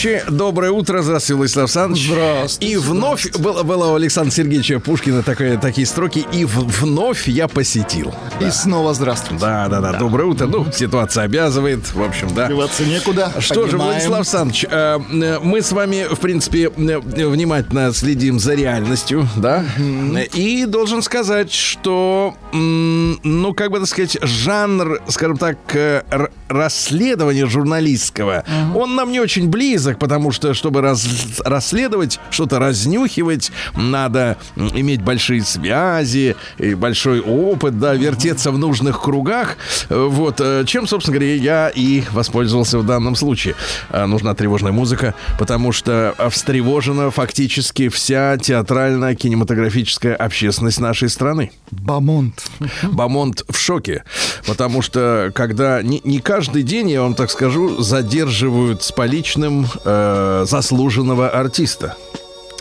товарищи. 0.00 0.24
Доброе 0.30 0.70
утро, 0.70 1.02
здравствуй, 1.02 1.36
Владислав 1.36 1.64
Александрович. 1.64 2.06
Здравствуйте. 2.06 2.72
И 2.72 2.76
вновь 2.76 3.22
здравствуйте. 3.22 3.38
Было, 3.38 3.62
было 3.62 3.92
у 3.92 3.94
Александра 3.94 4.32
Сергеевича 4.32 4.80
Пушкина 4.80 5.22
такое, 5.22 5.58
такие 5.58 5.86
строки. 5.86 6.26
И 6.32 6.44
вновь 6.44 7.28
я 7.28 7.48
посетил. 7.48 8.14
И 8.40 8.50
снова 8.50 8.94
здравствуйте. 8.94 9.44
Да, 9.44 9.68
да, 9.68 9.80
да, 9.80 9.92
да. 9.92 9.98
Доброе 9.98 10.24
утро. 10.24 10.46
Ну, 10.46 10.66
ситуация 10.72 11.24
обязывает. 11.24 11.92
В 11.92 12.02
общем, 12.02 12.32
да. 12.34 12.48
Деваться 12.48 12.84
некуда. 12.86 13.30
Что 13.38 13.66
Понимаем. 13.66 13.70
же, 13.70 13.76
Владислав 13.76 14.18
Александрович, 14.18 14.64
э, 14.70 14.98
э, 15.12 15.38
мы 15.42 15.60
с 15.60 15.72
вами, 15.72 16.06
в 16.10 16.18
принципе, 16.18 16.70
э, 16.74 16.98
внимательно 16.98 17.92
следим 17.92 18.38
за 18.38 18.54
реальностью, 18.54 19.28
да? 19.36 19.62
Mm-hmm. 19.76 20.30
И 20.36 20.64
должен 20.64 21.02
сказать, 21.02 21.52
что, 21.52 22.34
ну, 22.52 23.52
как 23.52 23.70
бы 23.72 23.78
так 23.78 23.88
сказать, 23.88 24.16
жанр, 24.22 25.02
скажем 25.08 25.36
так, 25.36 25.58
э, 25.74 26.02
расследования 26.48 27.46
журналистского, 27.46 28.44
mm-hmm. 28.46 28.78
он 28.78 28.94
нам 28.94 29.12
не 29.12 29.20
очень 29.20 29.48
близок, 29.48 29.98
потому 29.98 30.32
что, 30.32 30.54
чтобы 30.54 30.80
раз, 30.80 31.06
расследовать, 31.44 32.18
что-то 32.30 32.58
разнюхивать, 32.58 33.52
надо 33.76 34.38
иметь 34.56 35.02
большие 35.02 35.42
связи, 35.42 36.36
и 36.56 36.74
большой 36.74 37.20
опыт, 37.20 37.78
да, 37.78 37.94
вертеть 37.94 38.29
вертеться 38.30 38.50
в 38.50 38.58
нужных 38.58 39.00
кругах. 39.00 39.56
Э, 39.88 40.06
вот, 40.08 40.40
э, 40.40 40.64
чем, 40.66 40.86
собственно 40.86 41.18
говоря, 41.18 41.34
я 41.34 41.68
и 41.68 42.02
воспользовался 42.12 42.78
в 42.78 42.86
данном 42.86 43.16
случае. 43.16 43.54
Э, 43.90 44.06
нужна 44.06 44.34
тревожная 44.34 44.72
музыка, 44.72 45.14
потому 45.38 45.72
что 45.72 46.14
встревожена 46.30 47.10
фактически 47.10 47.88
вся 47.88 48.38
театральная 48.38 49.14
кинематографическая 49.14 50.14
общественность 50.14 50.80
нашей 50.80 51.08
страны. 51.08 51.50
Бамонт. 51.70 52.46
Бамонт 52.82 53.42
в 53.48 53.58
шоке, 53.58 54.04
потому 54.46 54.82
что 54.82 55.32
когда 55.34 55.82
не, 55.82 56.00
не 56.04 56.20
каждый 56.20 56.62
день, 56.62 56.90
я 56.90 57.02
вам 57.02 57.14
так 57.14 57.30
скажу, 57.30 57.82
задерживают 57.82 58.82
с 58.82 58.92
поличным 58.92 59.66
э, 59.84 60.44
заслуженного 60.46 61.28
артиста. 61.30 61.96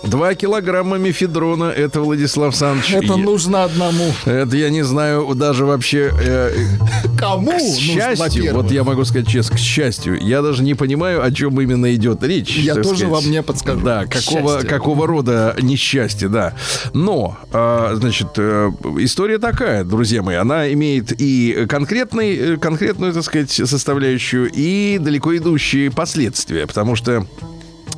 Два 0.03 0.33
килограмма 0.33 0.97
мефедрона, 0.97 1.65
это 1.65 1.99
Владислав 2.01 2.55
Саныч. 2.55 2.91
Это 2.91 3.13
Я- 3.13 3.17
нужно 3.17 3.65
одному. 3.65 4.11
Это 4.25 4.55
я 4.57 4.69
не 4.69 4.81
знаю 4.83 5.33
даже 5.35 5.65
вообще... 5.65 6.11
э, 6.19 6.51
Кому? 7.17 7.51
к 7.51 7.53
нужно, 7.53 7.75
счастью, 7.77 8.17
во-первых? 8.17 8.63
вот 8.63 8.71
я 8.71 8.83
могу 8.85 9.03
сказать 9.03 9.27
честно, 9.27 9.57
к 9.57 9.59
счастью, 9.59 10.17
я 10.21 10.41
даже 10.41 10.63
не 10.63 10.73
понимаю, 10.73 11.23
о 11.23 11.31
чем 11.31 11.59
именно 11.59 11.93
идет 11.93 12.23
речь. 12.23 12.55
Я 12.57 12.75
тоже 12.75 12.87
сказать. 12.99 13.07
вам 13.09 13.29
не 13.31 13.43
подскажу. 13.43 13.81
Да, 13.81 14.05
К 14.05 14.13
какого, 14.13 14.51
счастью. 14.53 14.69
какого 14.69 15.05
рода 15.07 15.55
несчастье, 15.61 16.29
да. 16.29 16.53
Но, 16.93 17.37
а, 17.51 17.93
значит, 17.95 18.29
э, 18.37 18.71
история 18.99 19.37
такая, 19.37 19.83
друзья 19.83 20.23
мои, 20.23 20.37
она 20.37 20.71
имеет 20.73 21.11
и 21.19 21.65
конкретный, 21.67 22.35
э, 22.53 22.57
конкретную, 22.57 23.13
так 23.13 23.23
сказать, 23.23 23.51
составляющую, 23.51 24.49
и 24.53 24.97
далеко 24.97 25.35
идущие 25.35 25.91
последствия, 25.91 26.65
потому 26.67 26.95
что 26.95 27.25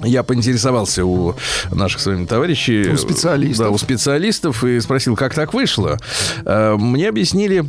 я 0.04 0.24
поинтересовался 0.24 1.06
у 1.06 1.36
наших 1.72 2.02
с 2.02 2.06
вами 2.06 2.26
товарищей. 2.26 2.92
У 2.92 2.98
специалистов. 2.98 3.68
Да, 3.68 3.72
у 3.72 3.78
специалистов 3.78 4.64
и 4.64 4.80
спросил, 4.80 5.16
как 5.16 5.34
так 5.34 5.54
вышло. 5.54 5.98
Э, 6.46 6.76
Мне 6.78 7.10
объяснили, 7.10 7.66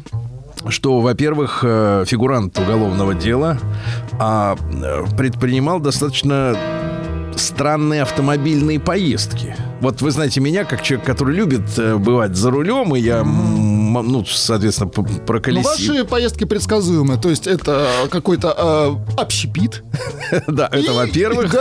что, 0.69 1.00
во-первых, 1.00 1.61
э, 1.62 2.05
фигурант 2.06 2.58
уголовного 2.58 3.14
дела 3.14 3.58
а, 4.19 4.56
э, 4.56 5.05
предпринимал 5.17 5.81
достаточно 5.81 6.56
странные 7.37 8.02
автомобильные 8.02 8.78
поездки. 8.78 9.56
Вот 9.81 10.00
вы 10.02 10.11
знаете 10.11 10.40
меня, 10.40 10.64
как 10.64 10.82
человек, 10.82 11.06
который 11.06 11.35
любит 11.35 11.62
бывать 11.99 12.37
за 12.37 12.50
рулем, 12.50 12.94
и 12.94 13.00
я, 13.00 13.25
ну, 14.00 14.24
соответственно, 14.24 14.88
п- 14.90 15.02
Ну, 15.02 15.18
проколесил. 15.26 15.70
ваши 15.92 16.04
поездки 16.04 16.44
предсказуемы. 16.44 17.18
То 17.18 17.28
есть 17.28 17.46
это 17.46 17.86
какой-то 18.10 18.54
э, 19.16 19.20
общепит. 19.20 19.82
Да, 20.46 20.68
это 20.72 20.92
во-первых. 20.94 21.54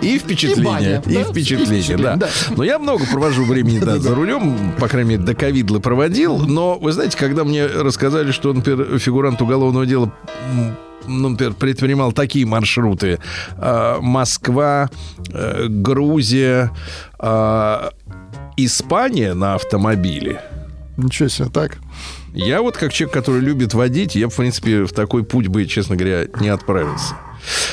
и- 0.00 0.18
впечатление. 0.18 1.02
и 1.06 1.22
впечатление, 1.24 1.96
да. 2.16 2.28
Но 2.56 2.64
я 2.64 2.78
много 2.78 3.04
провожу 3.06 3.44
времени 3.44 3.78
за 3.78 4.14
рулем, 4.14 4.72
по 4.78 4.88
крайней 4.88 5.10
мере, 5.10 5.22
до 5.22 5.34
ковидлы 5.34 5.80
проводил. 5.80 6.38
Но 6.38 6.78
вы 6.78 6.92
знаете, 6.92 7.18
когда 7.18 7.44
мне 7.44 7.66
рассказали, 7.66 8.32
что, 8.32 8.52
например, 8.52 8.98
фигурант 8.98 9.42
уголовного 9.42 9.84
дела 9.84 10.12
ну, 11.06 11.28
например, 11.28 11.52
предпринимал 11.52 12.12
такие 12.12 12.46
маршруты. 12.46 13.18
а, 13.58 14.00
Москва, 14.00 14.88
э, 15.30 15.66
Грузия, 15.68 16.70
а, 17.18 17.90
Испания 18.56 19.34
на 19.34 19.54
автомобиле. 19.54 20.40
Ничего 20.96 21.28
себе, 21.28 21.48
так. 21.48 21.78
Я 22.32 22.62
вот 22.62 22.76
как 22.76 22.92
человек, 22.92 23.14
который 23.14 23.40
любит 23.40 23.74
водить, 23.74 24.14
я, 24.14 24.28
в 24.28 24.34
принципе, 24.34 24.84
в 24.84 24.92
такой 24.92 25.24
путь 25.24 25.48
бы, 25.48 25.66
честно 25.66 25.96
говоря, 25.96 26.26
не 26.40 26.48
отправился. 26.48 27.14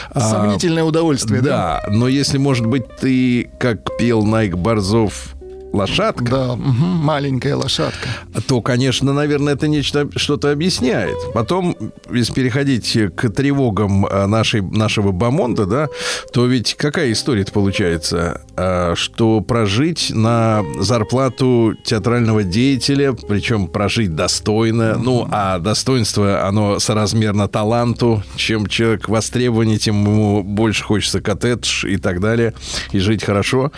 А, 0.09 0.19
Сомнительное 0.19 0.83
удовольствие, 0.83 1.41
да? 1.41 1.81
да, 1.85 1.91
но 1.94 2.07
если, 2.07 2.38
может 2.38 2.65
быть, 2.65 2.83
ты, 2.97 3.50
как 3.59 3.97
пел 3.97 4.23
Найк 4.23 4.56
Борзов, 4.56 5.35
лошадка, 5.73 6.23
Да, 6.23 6.56
мгм, 6.56 6.97
маленькая 7.03 7.56
лошадка. 7.56 8.07
то, 8.47 8.62
конечно, 8.62 9.13
наверное, 9.13 9.53
это 9.53 9.68
нечто 9.68 10.07
что-то 10.15 10.51
объясняет. 10.51 11.15
Потом, 11.33 11.75
если 12.12 12.33
переходить 12.33 12.97
к 13.15 13.29
тревогам 13.29 14.06
а, 14.06 14.27
нашей, 14.27 14.62
нашего 14.62 15.12
Бамонда, 15.12 15.65
да, 15.65 15.88
то 16.33 16.45
ведь 16.45 16.75
какая 16.75 17.12
история-то 17.12 17.51
получается? 17.51 18.41
А, 18.57 18.94
Что 18.95 19.41
прожить 19.41 20.12
на 20.13 20.63
зарплату 20.79 21.73
театрального 21.83 22.44
деятеля, 22.44 23.13
причем 23.13 23.68
прожить 23.68 24.15
достойно, 24.15 24.97
ну, 24.97 25.27
а 25.31 25.59
достоинство, 25.59 26.45
оно 26.47 26.79
соразмерно 26.79 27.47
таланту. 27.47 28.23
Чем 28.35 28.68
человек 28.68 29.07
востребованнее, 29.09 29.77
тем 29.77 30.01
ему 30.03 30.44
больше 30.44 30.83
хочется 30.83 31.21
коттедж 31.21 31.85
и 31.85 31.97
так 31.97 32.19
далее, 32.19 32.53
и 32.91 33.00
жить 33.00 33.23
хорошо. 33.23 33.71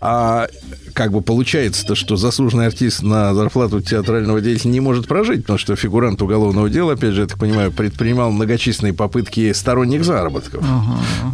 А 0.00 0.48
как 0.94 1.10
бы 1.12 1.20
получается-то, 1.20 1.94
что 1.96 2.16
заслуженный 2.16 2.66
артист 2.66 3.02
на 3.02 3.34
зарплату 3.34 3.80
театрального 3.80 4.40
деятеля 4.40 4.70
не 4.70 4.80
может 4.80 5.08
прожить, 5.08 5.42
потому 5.42 5.58
что 5.58 5.74
фигурант 5.76 6.22
уголовного 6.22 6.70
дела, 6.70 6.92
опять 6.92 7.12
же, 7.14 7.22
я 7.22 7.26
так 7.26 7.38
понимаю, 7.38 7.72
предпринимал 7.72 8.30
многочисленные 8.30 8.94
попытки 8.94 9.52
сторонних 9.52 10.04
заработков. 10.04 10.64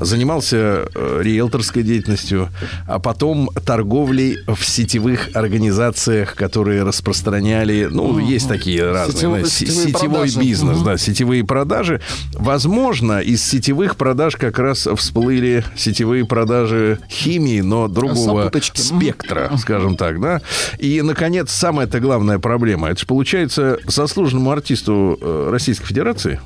Занимался 0.00 0.88
э, 0.94 1.20
риэлторской 1.22 1.82
деятельностью, 1.82 2.48
а 2.88 2.98
потом 2.98 3.50
торговлей 3.66 4.38
в 4.46 4.64
сетевых 4.64 5.28
организациях, 5.34 6.34
которые 6.34 6.82
распространяли, 6.82 7.88
ну, 7.90 8.18
есть 8.18 8.48
такие 8.48 8.90
разные, 8.90 9.44
Сетевые- 9.44 9.46
сетевые 9.46 9.86
сетевой 9.88 10.08
продажи. 10.18 10.40
бизнес, 10.40 10.76
Мгм. 10.76 10.84
да, 10.86 10.96
сетевые 10.98 11.44
продажи. 11.44 12.00
Возможно, 12.34 13.20
из 13.20 13.44
сетевых 13.44 13.96
продаж 13.96 14.36
как 14.36 14.58
раз 14.58 14.88
всплыли 14.96 15.64
сетевые 15.76 16.24
продажи 16.24 16.98
химии, 17.10 17.60
но 17.60 17.88
другого 17.88 18.42
Сопуточки. 18.44 18.80
Мгм. 18.80 19.49
скажем 19.58 19.96
так, 19.96 20.20
да. 20.20 20.40
И, 20.78 21.02
наконец, 21.02 21.50
самая-то 21.50 22.00
главная 22.00 22.38
проблема. 22.38 22.88
Это 22.88 23.00
же 23.00 23.06
получается 23.06 23.78
заслуженному 23.86 24.50
артисту 24.50 25.18
э, 25.20 25.48
Российской 25.50 25.86
Федерации, 25.86 26.40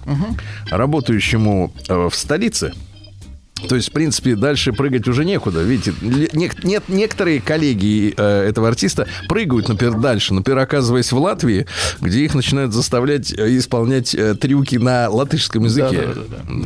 работающему 0.70 1.72
э, 1.88 2.08
в 2.10 2.14
столице, 2.14 2.72
то 3.68 3.76
есть, 3.76 3.88
в 3.88 3.92
принципе, 3.92 4.36
дальше 4.36 4.72
прыгать 4.72 5.08
уже 5.08 5.24
некуда. 5.24 5.62
Видите, 5.62 5.92
нек- 6.00 6.58
нет, 6.64 6.84
некоторые 6.88 7.40
коллеги 7.40 8.14
э, 8.16 8.48
этого 8.48 8.68
артиста 8.68 9.06
прыгают, 9.28 9.68
например, 9.68 9.94
дальше. 9.98 10.34
Например, 10.34 10.60
оказываясь 10.60 11.10
в 11.12 11.18
Латвии, 11.18 11.66
где 12.00 12.24
их 12.24 12.34
начинают 12.34 12.72
заставлять 12.72 13.32
э, 13.32 13.56
исполнять 13.58 14.14
э, 14.14 14.34
трюки 14.34 14.76
на 14.76 15.08
латышском 15.08 15.64
языке. 15.64 16.08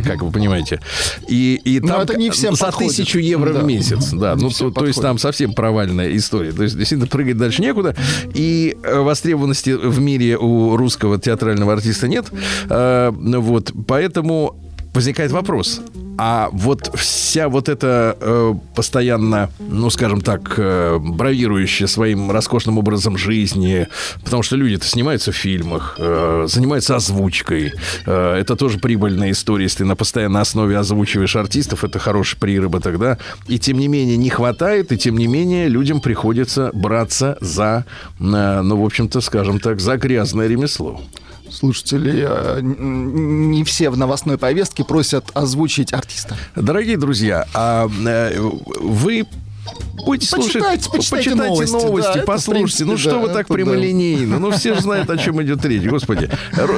Как 0.05 0.23
вы 0.23 0.31
понимаете. 0.31 0.81
И, 1.29 1.61
и 1.65 1.81
Но 1.81 1.89
там 1.89 2.00
это 2.03 2.19
не 2.19 2.31
всем 2.31 2.55
за 2.55 2.67
подходит. 2.67 2.97
тысячу 2.97 3.19
евро 3.19 3.53
Да. 3.53 3.61
в 3.61 3.65
месяц. 3.65 4.11
Да, 4.12 4.35
Не 4.35 4.43
ну, 4.45 4.50
то, 4.50 4.71
то 4.71 4.87
есть 4.87 5.00
там 5.00 5.19
совсем 5.19 5.53
провальная 5.53 6.15
история. 6.17 6.53
То 6.53 6.62
есть, 6.62 6.77
действительно, 6.77 7.06
прыгать 7.09 7.37
дальше 7.37 7.62
некуда. 7.62 7.95
И 8.35 8.77
э, 8.83 8.99
востребованности 8.99 9.71
в 9.71 10.00
мире 10.00 10.37
у 10.39 10.77
русского 10.77 11.19
театрального 11.19 11.73
артиста 11.75 12.09
нет. 12.09 12.27
Э, 12.69 13.11
вот, 13.12 13.73
поэтому 13.87 14.56
возникает 14.95 15.31
вопрос. 15.33 15.81
А 16.20 16.49
вот 16.50 16.91
вся 16.97 17.49
вот 17.49 17.69
эта 17.69 18.17
э, 18.20 18.55
постоянно, 18.75 19.50
ну, 19.61 19.88
скажем 19.88 20.20
так, 20.20 20.55
э, 20.56 20.99
бравирующая 21.00 21.87
своим 21.87 22.32
роскошным 22.32 22.76
образом 22.76 23.17
жизни, 23.17 23.87
потому 24.25 24.43
что 24.43 24.56
люди-то 24.56 24.85
снимаются 24.85 25.31
в 25.31 25.37
фильмах, 25.37 25.94
э, 25.97 26.47
занимаются 26.49 26.97
озвучкой. 26.97 27.73
Э, 28.05 28.35
это 28.35 28.56
тоже 28.56 28.81
прибыльная 28.81 29.31
история, 29.31 29.65
если 29.65 29.79
ты 29.79 29.85
на 29.85 29.94
постоянной 29.94 30.41
основе 30.41 30.76
озвучиваешь 30.76 31.37
артистов, 31.37 31.85
это 31.85 32.00
хороший 32.00 32.37
приработок, 32.37 32.99
да. 32.99 33.19
И 33.47 33.61
тем 33.61 33.79
не 33.79 33.87
менее 33.87 34.17
не 34.17 34.31
хватает, 34.31 34.91
и 34.91 34.99
тем 34.99 35.17
не 35.17 35.29
менее 35.29 35.69
людям 35.69 36.00
приходится 36.00 36.73
браться 36.75 37.38
за, 37.41 37.85
э, 38.19 38.61
ну, 38.62 38.76
в 38.76 38.85
общем-то, 38.85 39.21
скажем 39.21 39.61
так, 39.61 39.79
за 39.79 39.97
грязное 39.97 40.49
ремесло. 40.49 41.00
Слушатели, 41.59 42.25
э, 42.25 42.61
не 42.63 43.65
все 43.65 43.91
в 43.91 43.97
новостной 43.97 44.39
повестке 44.39 44.85
просят 44.85 45.25
озвучить 45.35 45.93
артиста. 45.93 46.37
Дорогие 46.55 46.97
друзья, 46.97 47.49
а 47.53 47.89
э, 48.07 48.39
вы 48.39 49.27
будете 50.05 50.27
слушать, 50.27 50.55
Почитайте- 50.63 50.91
почитайте 50.91 51.35
новости, 51.35 51.73
да, 52.03 52.11
это, 52.13 52.23
в 52.23 52.25
послушайте. 52.25 52.85
ну 52.85 52.97
что 52.97 53.11
да, 53.12 53.19
вы 53.19 53.29
так 53.29 53.37
это 53.41 53.49
да. 53.49 53.55
прямолинейно? 53.55 54.38
Ну 54.38 54.50
все 54.50 54.75
же 54.75 54.81
знают, 54.81 55.11
о 55.11 55.17
чем 55.19 55.43
идет 55.43 55.64
речь, 55.64 55.85
господи. 55.85 56.31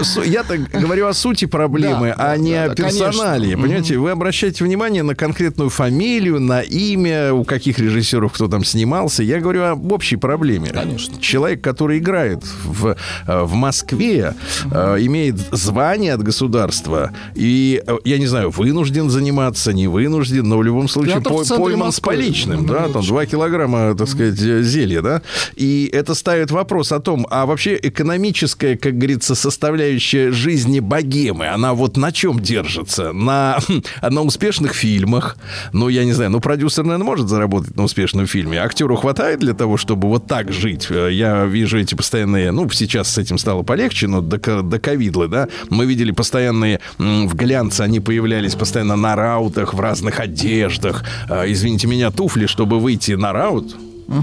Су- 0.03 0.23
Я-то 0.23 0.57
говорю 0.59 1.07
о 1.07 1.13
сути 1.15 1.45
проблемы, 1.45 2.09
Да, 2.17 2.25
а 2.25 2.29
да, 2.31 2.37
не 2.37 2.55
да, 2.55 2.65
о 2.65 2.69
да, 2.69 2.75
персонале. 2.75 3.45
конечно. 3.45 3.63
Понимаете, 3.63 3.99
вы 3.99 4.11
обращаете 4.11 4.65
внимание 4.65 5.03
на 5.03 5.15
конкретную 5.15 5.71
фамилию, 5.71 6.41
на 6.41 6.61
имя, 6.61 7.33
у 7.33 7.45
каких 7.45 7.79
режиссеров 7.79 8.33
кто 8.33 8.49
там 8.49 8.65
снимался. 8.65 9.23
Я 9.23 9.41
говорю 9.41 9.63
об 9.65 9.93
общей 9.93 10.17
проблеме. 10.17 10.71
Конечно. 10.71 11.21
Человек, 11.21 11.63
который 11.63 11.99
играет 11.99 12.43
в, 12.65 12.97
э, 13.27 13.43
в 13.43 13.55
Москве, 13.55 14.35
э, 14.71 14.97
имеет 15.01 15.37
звание 15.53 16.15
от 16.15 16.23
государства, 16.23 17.13
и, 17.35 17.83
э, 17.87 17.97
я 18.05 18.19
не 18.19 18.27
знаю, 18.27 18.51
вынужден 18.51 19.11
заниматься, 19.11 19.73
не 19.73 19.87
вынужден, 19.89 20.49
но 20.49 20.59
в 20.59 20.63
любом 20.63 20.89
случае 20.89 21.21
по- 21.21 21.45
пойман 21.45 21.93
с 21.93 21.97
Москвы. 21.97 22.15
поличным, 22.15 22.63
Ну, 22.63 22.69
да, 22.73 22.89
там 22.93 23.03
конечно. 23.03 23.15
2 23.15 23.27
килограмма, 23.27 23.95
так 23.95 24.09
сказать, 24.09 24.41
э, 24.41 24.63
зелья, 24.63 25.03
да, 25.03 25.23
и 25.57 25.89
это 25.93 26.15
ставит 26.15 26.51
вопрос 26.51 26.93
о 26.93 27.01
том, 27.01 27.27
а 27.31 27.47
вообще 27.47 27.79
экономическая, 27.81 28.77
как 28.77 28.97
говорится, 28.99 29.35
составляющая 29.35 30.31
жизни 30.33 30.81
богемы, 30.81 31.49
она 31.49 31.75
вот 31.75 31.97
на 31.97 32.13
чем 32.13 32.41
держится? 32.41 33.13
На, 33.13 33.59
на 34.03 34.23
успешных 34.23 34.75
фильмах, 34.75 35.37
ну, 35.73 35.89
я 35.89 36.05
не 36.05 36.13
знаю, 36.13 36.31
ну, 36.31 36.41
продюсер, 36.41 36.85
наверное, 36.85 37.07
может 37.07 37.29
заработать 37.29 37.77
на 37.77 37.85
успешном 37.85 38.27
фильме, 38.27 38.59
актеру 38.59 38.97
хватает 38.97 39.41
для 39.41 39.55
того, 39.55 39.77
чтобы 39.77 40.09
вот 40.09 40.27
так 40.27 40.53
жить? 40.53 40.87
Э, 40.91 41.11
Я 41.13 41.45
вижу 41.45 41.79
эти 41.79 41.95
постоянные, 41.95 42.51
ну, 42.51 42.69
сейчас 42.71 43.09
с 43.11 43.19
этим 43.19 43.39
стало 43.39 43.63
полегче, 43.63 44.07
но 44.07 44.21
до, 44.21 44.63
до 44.63 44.79
ковидлы, 44.79 45.29
да, 45.29 45.49
мы 45.69 45.87
видели 45.87 46.11
постоянные 46.11 46.81
в 46.99 47.35
глянце, 47.35 47.83
они 47.83 48.01
появлялись 48.01 48.55
постоянно 48.55 48.97
на 48.97 49.17
раутах, 49.17 49.75
в 49.75 49.81
разных 49.81 50.21
одеждах. 50.21 51.05
А, 51.29 51.45
извините 51.51 51.87
меня, 51.87 52.11
туфли, 52.11 52.47
чтобы 52.47 52.80
выйти 52.81 53.13
на 53.13 53.33
раут, 53.33 53.77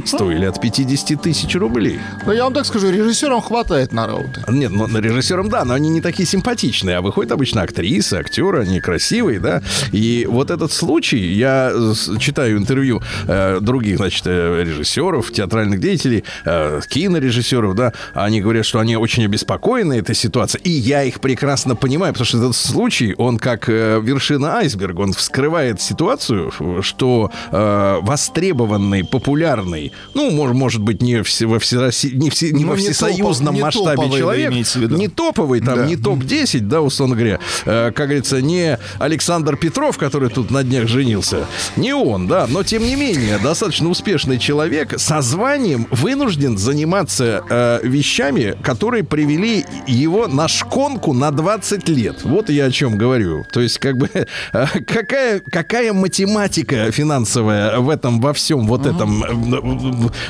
стоили 0.06 0.46
от 0.46 0.60
50 0.60 1.22
тысяч 1.22 1.56
рублей. 1.56 2.00
Но 2.26 2.34
я 2.34 2.44
вам 2.44 2.54
так 2.54 2.66
скажу, 2.66 2.90
режиссерам 2.90 3.42
хватает 3.42 3.92
на 3.94 4.08
рауты. 4.08 4.44
Нет, 4.48 4.72
ну, 4.72 4.88
на 4.88 4.98
режиссерам, 4.98 5.50
да, 5.50 5.66
но 5.66 5.74
они 5.74 5.90
не 5.90 6.02
такие 6.02 6.28
симпатичные. 6.28 6.98
А 6.98 7.02
выходят 7.02 7.32
обычно 7.32 7.62
актрисы, 7.62 8.16
актеры, 8.16 8.62
они 8.62 8.80
красивые, 8.80 9.40
да. 9.40 9.62
И 9.92 10.28
вот 10.30 10.52
этот 10.52 10.72
случай, 10.72 11.20
я 11.34 11.72
читаю 12.20 12.58
интервью 12.58 13.02
э, 13.28 13.60
других, 13.62 13.98
значит, 13.98 14.24
э, 14.26 14.64
режиссеров, 14.64 15.32
театральных 15.32 15.80
деятелей, 15.80 16.24
э, 16.46 16.82
кинорежиссеров, 16.88 17.76
да, 17.76 17.94
они 18.14 18.42
говорят, 18.42 18.66
что 18.66 18.80
они 18.80 18.98
очень 18.98 19.26
обеспокоены 19.26 19.96
этой 19.96 20.16
ситуацией. 20.16 20.64
И 20.64 20.72
я 20.72 21.04
их 21.04 21.20
прекрасно 21.20 21.76
понимаю, 21.76 22.14
потому 22.14 22.26
что 22.26 22.38
этот 22.38 22.56
случай, 22.56 23.16
он 23.18 23.38
как 23.38 23.70
э, 23.70 24.00
вершина 24.02 24.58
айсберга, 24.58 25.02
он 25.02 25.14
вскрывает 25.14 25.82
ситуацию, 25.82 26.52
что 26.82 27.32
э, 27.52 28.00
востребованный, 28.02 29.04
популярный, 29.04 29.77
ну, 30.14 30.32
может, 30.32 30.56
может 30.56 30.82
быть, 30.82 31.02
не, 31.02 31.24
все, 31.24 31.46
во 31.46 31.58
всероси- 31.60 32.14
не, 32.14 32.30
все, 32.30 32.52
не 32.52 32.64
Ну, 32.64 32.72
во 32.72 32.76
не 32.78 32.82
всесоюзном 32.84 33.56
топов- 33.56 33.58
не 33.58 33.62
масштабе 33.62 34.08
вы 34.08 34.18
человек, 34.18 34.52
не 34.98 35.08
топовый, 35.08 35.62
там, 35.62 35.76
Да. 35.80 35.86
не 35.86 35.96
топ-10, 35.96 36.60
да, 36.62 36.82
условно 36.82 37.16
говоря, 37.16 37.40
Э, 37.66 37.92
как 37.92 38.08
говорится, 38.08 38.42
не 38.42 38.78
Александр 39.00 39.58
Петров, 39.58 39.98
который 39.98 40.30
тут 40.30 40.52
на 40.52 40.64
днях 40.64 40.88
женился, 40.88 41.46
не 41.76 41.94
он, 41.94 42.28
да, 42.28 42.48
но 42.50 42.64
тем 42.64 42.84
не 42.84 42.96
менее, 42.96 43.38
достаточно 43.44 43.90
успешный 43.90 44.38
человек 44.38 44.94
со 45.00 45.22
званием 45.22 45.88
вынужден 45.92 46.58
заниматься 46.58 47.44
э, 47.50 47.80
вещами, 47.84 48.56
которые 48.64 49.04
привели 49.04 49.66
его 49.88 50.28
на 50.28 50.48
шконку 50.48 51.14
на 51.14 51.32
20 51.32 51.88
лет. 51.90 52.24
Вот 52.24 52.50
я 52.50 52.66
о 52.66 52.72
чем 52.72 52.98
говорю. 52.98 53.46
То 53.52 53.62
есть, 53.62 53.78
как 53.80 53.98
бы, 53.98 54.10
э, 54.14 54.26
какая, 54.86 55.40
какая 55.40 55.94
математика 55.94 56.92
финансовая 56.92 57.80
в 57.80 57.90
этом, 57.90 58.20
во 58.22 58.34
всем 58.34 58.68
вот 58.68 58.86
этом 58.86 59.24
э, 59.24 59.60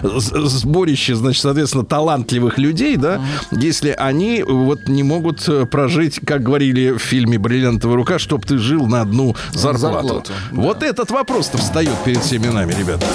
сборище, 0.03 1.15
значит, 1.15 1.41
соответственно, 1.41 1.85
талантливых 1.85 2.57
людей, 2.57 2.97
да, 2.97 3.21
если 3.51 3.91
они 3.91 4.43
вот 4.43 4.87
не 4.87 5.03
могут 5.03 5.47
э, 5.47 5.65
прожить, 5.65 6.19
как 6.25 6.43
говорили 6.43 6.91
в 6.91 6.99
фильме 6.99 7.37
«Бриллиантовая 7.37 7.95
рука», 7.95 8.19
чтоб 8.19 8.45
ты 8.45 8.57
жил 8.57 8.87
на 8.87 9.01
одну 9.01 9.35
зарплату. 9.53 9.77
Зарплату, 9.79 10.31
да. 10.51 10.61
Вот 10.61 10.83
этот 10.83 11.11
вопрос-то 11.11 11.57
встает 11.57 11.95
перед 12.05 12.23
всеми 12.23 12.47
нами, 12.47 12.73
ребята. 12.73 13.05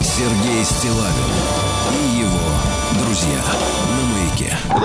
Сергей 0.00 0.64
Стилавин 0.64 1.41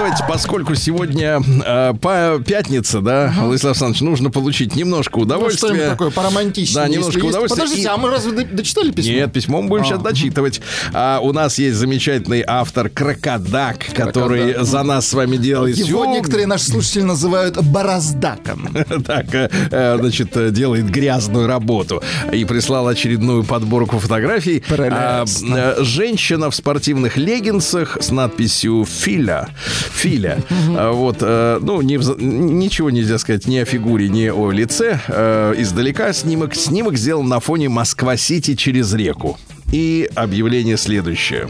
давайте, 0.08 0.24
поскольку 0.28 0.76
сегодня 0.76 1.42
э, 1.66 1.94
по 2.02 2.42
пятница, 2.46 3.02
да, 3.02 3.34
Владислав 3.40 3.72
Александрович, 3.72 4.02
нужно 4.02 4.30
получить 4.32 4.76
немножко 4.76 5.18
Ну, 5.18 5.24
удовольствия. 5.24 5.68
что-нибудь 5.70 5.90
такое 5.90 6.10
поромантичное. 6.12 6.84
Да, 6.84 6.90
немножко 6.90 7.18
есть. 7.20 7.30
удовольствия. 7.30 7.62
Подождите, 7.62 7.88
И- 7.88 7.92
а 7.92 7.98
мы 7.98 8.10
разве 8.10 8.32
до- 8.32 8.44
дочитали 8.56 8.92
письмо? 8.92 9.14
Нет, 9.14 9.34
письмо 9.34 9.62
мы 9.62 9.68
будем 9.70 9.86
сейчас 9.86 10.00
дочитывать. 10.02 10.62
А, 10.94 11.20
у 11.22 11.34
нас 11.34 11.58
есть 11.60 11.78
замечательный 11.78 12.44
автор 12.46 12.90
Крокодак, 12.90 13.80
который 13.94 14.56
за 14.64 14.84
нас 14.84 15.08
с 15.08 15.14
вами 15.14 15.38
делает 15.38 15.78
Его 15.78 16.04
всё. 16.04 16.12
некоторые 16.12 16.48
наши 16.48 16.66
слушатели 16.66 17.04
называют 17.04 17.62
бороздаком. 17.62 18.70
так, 19.06 19.34
э, 19.34 19.50
э, 19.72 19.98
значит, 20.00 20.36
э, 20.38 20.52
делает 20.52 20.90
грязную 20.90 21.48
работу. 21.48 22.02
И 22.32 22.46
прислал 22.46 22.88
очередную 22.88 23.44
подборку 23.44 24.00
фотографий. 24.00 24.64
А, 24.70 25.24
Прелестно. 25.26 25.56
э, 25.78 25.84
Женщина 25.84 26.50
в 26.50 26.56
спортивных 26.56 27.18
леггинсах 27.18 27.98
с 28.00 28.12
надписью 28.12 28.86
«Филя». 28.86 29.50
«Филя». 29.98 30.38
А, 30.76 30.92
Вот, 30.92 31.18
э, 31.22 31.60
ну, 31.62 31.82
не 31.82 31.96
ничего 31.98 32.90
нельзя 32.90 33.18
сказать 33.18 33.48
ни 33.48 33.58
о 33.58 33.66
фигуре, 33.66 34.10
ни 34.10 34.28
о 34.30 34.52
лице. 34.52 35.00
Э, 35.08 35.54
Издалека 35.58 36.14
снимок. 36.14 36.56
Снимок 36.56 36.98
сделан 36.98 37.28
на 37.28 37.40
фоне 37.40 37.70
Москва-Сити 37.70 38.56
через 38.56 38.94
реку. 38.94 39.38
И 39.72 40.10
объявление 40.16 40.78
следующее. 40.78 41.50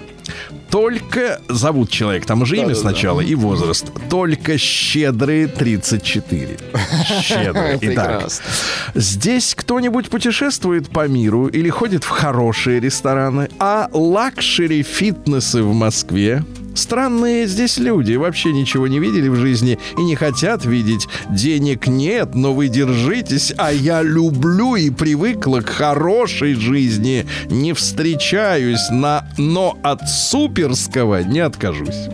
Только 0.70 1.39
зовут 1.48 1.89
человек, 1.89 2.25
там 2.25 2.46
же 2.46 2.58
имя 2.58 2.75
сначала 2.75 3.22
и 3.22 3.36
возраст. 3.36 3.86
Только 4.10 4.58
щедрые 4.58 5.48
34. 5.48 6.58
Щедрые. 7.22 7.77
Итак, 7.82 8.27
здесь 8.96 9.56
кто-нибудь 9.56 10.10
путешествует 10.10 10.89
по 10.89 11.08
миру 11.08 11.48
или 11.48 11.70
ходит 11.70 12.04
в 12.04 12.10
хорошие 12.10 12.80
рестораны, 12.80 13.50
а 13.60 13.89
luxury 13.94 14.84
фитнесы 14.84 15.63
в 15.63 15.74
Москве 15.74 16.44
Странные 16.78 17.48
здесь 17.48 17.78
люди, 17.78 18.14
вообще 18.16 18.54
ничего 18.54 18.88
не 18.88 19.00
видели 19.00 19.28
в 19.30 19.36
жизни 19.36 19.80
и 19.98 20.02
не 20.02 20.16
хотят 20.16 20.64
видеть. 20.66 21.08
Денег 21.30 21.88
нет, 21.88 22.36
но 22.36 22.54
вы 22.54 22.68
держитесь, 22.68 23.54
а 23.58 23.72
я 23.72 24.02
люблю 24.04 24.76
и 24.76 24.90
привыкла 24.90 25.62
к 25.62 25.70
хорошей 25.70 26.54
жизни. 26.54 27.26
Не 27.50 27.74
встречаюсь 27.74 28.90
на... 28.92 29.28
Но 29.38 29.78
от 29.84 30.08
суперского 30.08 31.24
не 31.24 31.40
откажусь. 31.40 32.08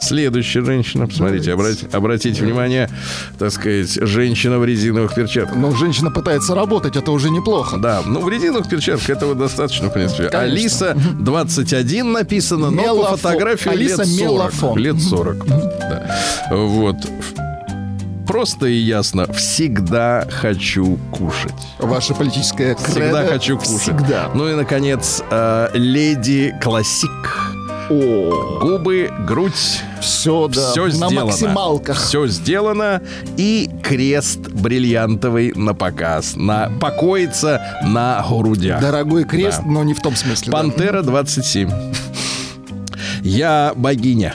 Следующая 0.00 0.64
женщина, 0.64 1.06
посмотрите, 1.06 1.50
обрати- 1.50 1.94
обратите 1.94 2.42
внимание, 2.42 2.88
так 3.38 3.52
сказать, 3.52 3.92
женщина 4.00 4.58
в 4.58 4.64
резиновых 4.64 5.14
перчатках. 5.14 5.56
Но 5.56 5.74
женщина 5.74 6.10
пытается 6.10 6.54
работать, 6.54 6.96
это 6.96 7.10
уже 7.12 7.30
неплохо. 7.30 7.76
Да, 7.76 8.02
ну 8.06 8.20
в 8.20 8.28
резиновых 8.28 8.68
перчатках 8.68 9.10
этого 9.10 9.34
достаточно, 9.34 9.88
в 9.88 9.92
принципе. 9.92 10.28
Конечно. 10.30 10.40
Алиса 10.40 10.96
21 11.18 12.12
написано, 12.12 12.70
но 12.70 12.82
по 12.82 12.86
Мелофон. 12.86 13.16
фотографии 13.18 13.68
Алиса 13.70 13.89
лет 13.98 14.06
40. 14.06 14.20
Мелофон. 14.20 14.78
Лет 14.78 15.00
40. 15.00 15.46
Да. 15.46 16.16
Вот. 16.50 16.96
Просто 18.26 18.66
и 18.66 18.76
ясно, 18.76 19.26
всегда 19.32 20.24
хочу 20.30 20.98
кушать. 21.10 21.52
Ваше 21.80 22.14
политическое 22.14 22.76
Всегда 22.76 22.94
кредо 23.22 23.26
хочу 23.26 23.58
кушать. 23.58 23.80
Всегда. 23.80 24.30
Ну 24.34 24.48
и, 24.48 24.54
наконец, 24.54 25.20
э, 25.30 25.68
леди 25.74 26.54
классик. 26.62 27.10
О, 27.90 28.60
Губы, 28.60 29.10
грудь, 29.26 29.82
все, 30.00 30.46
да. 30.46 30.70
все 30.70 30.84
на 30.84 30.90
сделано. 30.90 31.24
максималках. 31.24 31.98
Все 32.00 32.28
сделано. 32.28 33.02
И 33.36 33.68
крест 33.82 34.38
бриллиантовый 34.38 35.52
на 35.56 35.74
показ. 35.74 36.34
На, 36.36 36.70
покоится 36.80 37.60
на 37.82 38.24
грудях. 38.28 38.80
Дорогой 38.80 39.24
крест, 39.24 39.62
Да. 39.64 39.68
но 39.68 39.82
не 39.82 39.94
в 39.94 40.00
том 40.00 40.14
смысле. 40.14 40.52
да. 40.52 40.58
Пантера 40.58 41.02
27. 41.02 41.68
Я 43.22 43.72
богиня. 43.76 44.34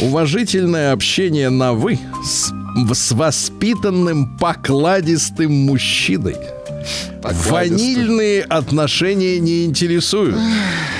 Уважительное 0.00 0.92
общение 0.92 1.50
на 1.50 1.72
«вы» 1.72 1.98
с, 2.24 2.52
с 2.92 3.12
воспитанным 3.12 4.36
покладистым 4.38 5.52
мужчиной. 5.66 6.36
Ванильные 7.22 8.42
отношения 8.42 9.40
не 9.40 9.64
интересуют. 9.64 10.36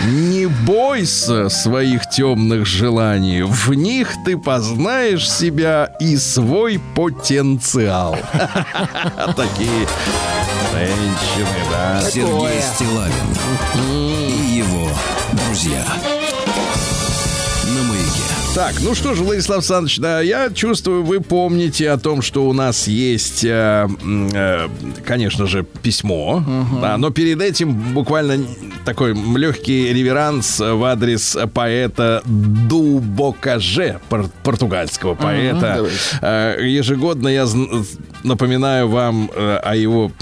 Не 0.06 0.46
бойся 0.46 1.48
своих 1.50 2.08
темных 2.08 2.66
желаний. 2.66 3.42
В 3.42 3.74
них 3.74 4.08
ты 4.24 4.38
познаешь 4.38 5.30
себя 5.30 5.94
и 6.00 6.16
свой 6.16 6.80
потенциал. 6.94 8.16
Такие 9.36 9.86
женщины, 10.72 11.58
да. 11.70 12.02
Сергей 12.10 12.60
Стилавин 12.74 13.12
и 13.86 14.56
его 14.56 14.88
друзья. 15.32 15.84
Так, 18.54 18.74
ну 18.82 18.94
что 18.94 19.14
же, 19.14 19.24
Владислав 19.24 19.58
Александрович, 19.58 19.98
да, 19.98 20.20
я 20.20 20.48
чувствую, 20.48 21.02
вы 21.02 21.20
помните 21.20 21.90
о 21.90 21.98
том, 21.98 22.22
что 22.22 22.46
у 22.46 22.52
нас 22.52 22.86
есть, 22.86 23.42
э, 23.44 23.88
э, 24.32 24.68
конечно 25.04 25.46
же, 25.48 25.64
письмо, 25.82 26.40
да, 26.80 26.96
но 26.96 27.10
перед 27.10 27.42
этим 27.42 27.72
буквально 27.74 28.46
такой 28.84 29.12
легкий 29.36 29.92
реверанс 29.92 30.60
в 30.60 30.84
адрес 30.84 31.36
поэта 31.52 32.22
Дубокаже, 32.26 33.98
пор- 34.08 34.30
португальского 34.44 35.16
поэта. 35.16 35.72
давайте. 35.76 35.96
Э, 36.22 36.56
ежегодно 36.64 37.26
я 37.26 37.48
напоминаю 38.22 38.88
вам 38.88 39.32
э, 39.34 39.56
о 39.64 39.74
его 39.74 40.12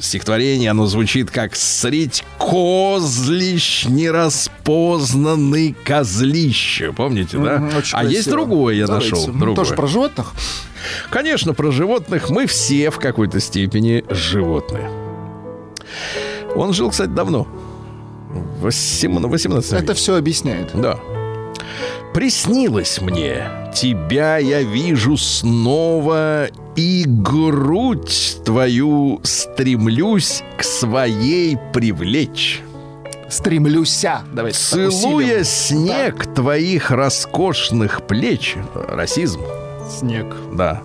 стихотворение, 0.00 0.70
оно 0.70 0.86
звучит 0.86 1.30
как 1.30 1.54
«Средь 1.56 2.24
козлищ 2.38 3.86
нераспознанный 3.86 5.76
козлище». 5.84 6.92
Помните, 6.92 7.38
да? 7.38 7.62
Очень 7.76 7.96
а 7.98 8.04
есть 8.04 8.24
красиво. 8.24 8.36
другое 8.36 8.74
я 8.74 8.86
Давайте. 8.86 9.10
нашел. 9.10 9.26
Ну, 9.28 9.38
Другое. 9.38 9.56
Тоже 9.56 9.74
про 9.74 9.86
животных? 9.86 10.32
Конечно, 11.10 11.54
про 11.54 11.70
животных 11.70 12.30
мы 12.30 12.46
все 12.46 12.90
в 12.90 12.98
какой-то 12.98 13.40
степени 13.40 14.04
животные. 14.10 14.90
Он 16.54 16.72
жил, 16.72 16.90
кстати, 16.90 17.10
давно. 17.10 17.46
В 18.60 18.62
18 18.62 19.72
веке. 19.72 19.84
Это 19.84 19.94
все 19.94 20.16
объясняет. 20.16 20.70
Да. 20.74 20.98
Приснилось 22.14 23.00
мне, 23.00 23.44
тебя 23.74 24.36
я 24.38 24.62
вижу 24.62 25.16
снова, 25.16 26.48
и 26.76 27.04
грудь 27.06 28.38
твою 28.44 29.20
стремлюсь 29.22 30.42
к 30.58 30.62
своей 30.62 31.56
привлечь. 31.72 32.60
Стремлюся. 33.30 34.22
Давайте. 34.32 34.58
Целуя 34.58 35.40
усилим. 35.40 35.44
снег 35.44 36.34
твоих 36.34 36.90
роскошных 36.90 38.06
плеч, 38.06 38.56
расизм, 38.74 39.40
Снег. 39.90 40.26
да, 40.52 40.82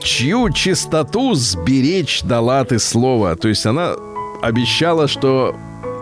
чью 0.00 0.50
чистоту 0.52 1.34
сберечь 1.34 2.22
дала 2.22 2.64
ты 2.64 2.78
слово. 2.78 3.34
То 3.34 3.48
есть 3.48 3.66
она 3.66 3.94
обещала, 4.40 5.08
что 5.08 5.56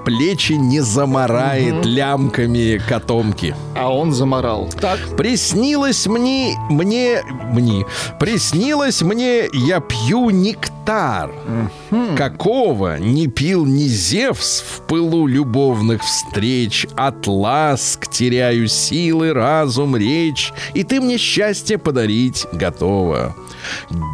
плечи 0.08 0.54
не 0.54 0.80
замарает 0.80 1.84
лямками 1.84 2.80
котомки. 2.88 3.54
А 3.76 3.92
он 3.92 4.14
заморал. 4.14 4.70
Так. 4.80 4.98
Приснилось 5.18 6.06
мне, 6.06 6.56
мне, 6.70 7.22
мне, 7.52 7.84
приснилось 8.18 9.02
мне, 9.02 9.48
я 9.52 9.80
пью 9.80 10.30
нектар. 10.30 11.30
Какого 12.16 12.98
не 12.98 13.26
пил 13.26 13.66
ни 13.66 13.84
Зевс 13.84 14.62
в 14.62 14.80
пылу 14.86 15.26
любовных 15.26 16.02
встреч, 16.02 16.86
от 16.96 17.26
ласк 17.26 18.08
теряю 18.10 18.66
силы, 18.66 19.34
разум, 19.34 19.94
речь, 19.94 20.54
и 20.72 20.84
ты 20.84 21.02
мне 21.02 21.18
счастье 21.18 21.76
подарить 21.76 22.46
готова. 22.52 23.36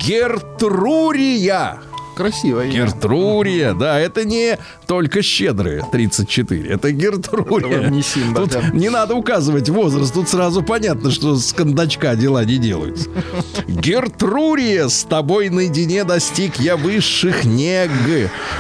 Гертрурия! 0.05 1.79
Красиво. 2.15 2.67
Гертрурия, 2.67 3.75
да, 3.75 3.99
это 3.99 4.25
не 4.25 4.59
только 4.87 5.23
щедрые 5.23 5.85
34, 5.91 6.71
это 6.71 6.93
Гертрурия. 6.93 7.89
Не 7.89 8.03
Симба, 8.03 8.43
тут 8.43 8.51
да. 8.51 8.71
не 8.73 8.89
надо 8.89 9.15
указывать 9.15 9.69
возраст, 9.69 10.15
тут 10.15 10.29
сразу 10.29 10.63
понятно, 10.63 11.11
что 11.11 11.37
с 11.37 11.53
кондачка 11.53 12.15
дела 12.15 12.45
не 12.45 12.59
делаются. 12.59 13.09
Гертрурия, 13.67 14.89
с 14.89 15.05
тобой 15.05 15.49
наедине 15.49 16.05
достиг 16.05 16.57
я 16.61 16.77
высших 16.77 17.45
нег, 17.45 17.91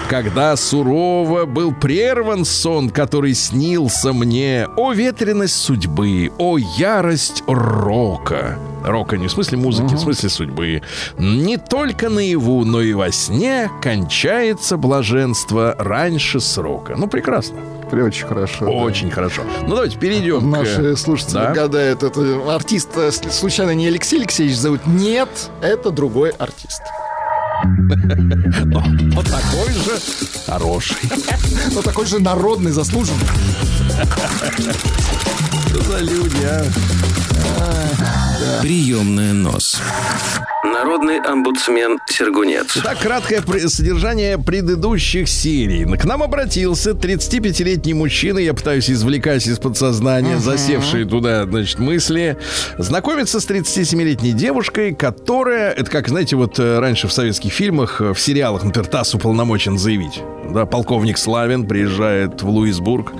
когда 0.08 0.56
сурово 0.56 1.44
был 1.44 1.72
прерван 1.72 2.44
сон, 2.44 2.90
который 2.90 3.34
снился 3.34 4.12
мне. 4.12 4.68
О 4.76 4.92
ветренность 4.92 5.54
судьбы, 5.54 6.32
о 6.38 6.58
ярость 6.58 7.42
рока. 7.46 8.58
Рока 8.84 9.16
не 9.16 9.28
в 9.28 9.32
смысле 9.32 9.58
музыки, 9.58 9.94
в 9.94 9.98
смысле 9.98 10.28
судьбы. 10.28 10.82
Не 11.18 11.56
только 11.56 12.08
наяву, 12.10 12.64
но 12.64 12.80
и 12.82 12.92
во 12.92 13.10
сне 13.10 13.70
кончается 13.82 14.76
блаженство 14.76 15.74
раньше 15.78 16.40
срока. 16.40 16.94
Ну, 16.96 17.06
прекрасно. 17.06 17.56
Очень 17.92 18.26
хорошо. 18.26 18.64
да. 18.64 18.70
Очень 18.70 19.10
хорошо. 19.10 19.42
Ну, 19.66 19.74
давайте 19.74 19.96
перейдем 19.98 20.40
к... 20.40 20.44
Наши 20.44 20.96
слушатели 20.96 21.34
Да? 21.34 21.52
гадают, 21.52 22.02
это 22.02 22.54
артист 22.54 22.88
э, 22.96 23.10
случайно 23.12 23.74
не 23.74 23.86
Алексей 23.86 24.18
Алексеевич 24.18 24.56
зовут? 24.56 24.80
Нет, 24.86 25.28
это 25.62 25.90
другой 25.90 26.30
артист. 26.30 26.82
Вот 29.14 29.26
такой 29.26 29.72
же 29.72 29.98
хороший. 30.46 30.96
Но 31.74 31.82
такой 31.82 32.04
же 32.06 32.18
народный, 32.18 32.72
заслуженный. 32.72 33.20
Что 35.68 35.82
за 35.82 35.98
люди, 36.00 36.44
а? 36.44 36.64
Приемная 38.62 39.32
нос. 39.32 39.80
Народный 40.64 41.18
омбудсмен 41.18 41.98
Сергунец. 42.06 42.78
Итак, 42.78 42.98
краткое 42.98 43.42
содержание 43.68 44.38
предыдущих 44.38 45.28
серий. 45.28 45.84
К 45.84 46.04
нам 46.06 46.22
обратился 46.22 46.92
35-летний 46.92 47.92
мужчина, 47.92 48.38
я 48.38 48.54
пытаюсь 48.54 48.88
извлекать 48.88 49.46
из 49.46 49.58
подсознания 49.58 50.38
засевшие 50.38 51.04
туда, 51.04 51.44
значит, 51.44 51.78
мысли. 51.78 52.38
Знакомиться 52.78 53.40
с 53.40 53.46
37-летней 53.46 54.32
девушкой, 54.32 54.94
которая, 54.94 55.70
это 55.70 55.90
как, 55.90 56.08
знаете, 56.08 56.36
вот 56.36 56.58
э, 56.58 56.78
раньше 56.78 57.08
в 57.08 57.12
советских 57.12 57.52
фильмах, 57.52 58.00
э, 58.00 58.14
в 58.14 58.18
сериалах, 58.18 58.64
например, 58.64 58.88
ТАСС 58.88 59.14
уполномочен 59.14 59.76
заявить. 59.76 60.22
Да, 60.50 60.64
полковник 60.66 61.18
Славин 61.18 61.66
приезжает 61.66 62.42
в 62.42 62.48
Луисбург. 62.48 63.12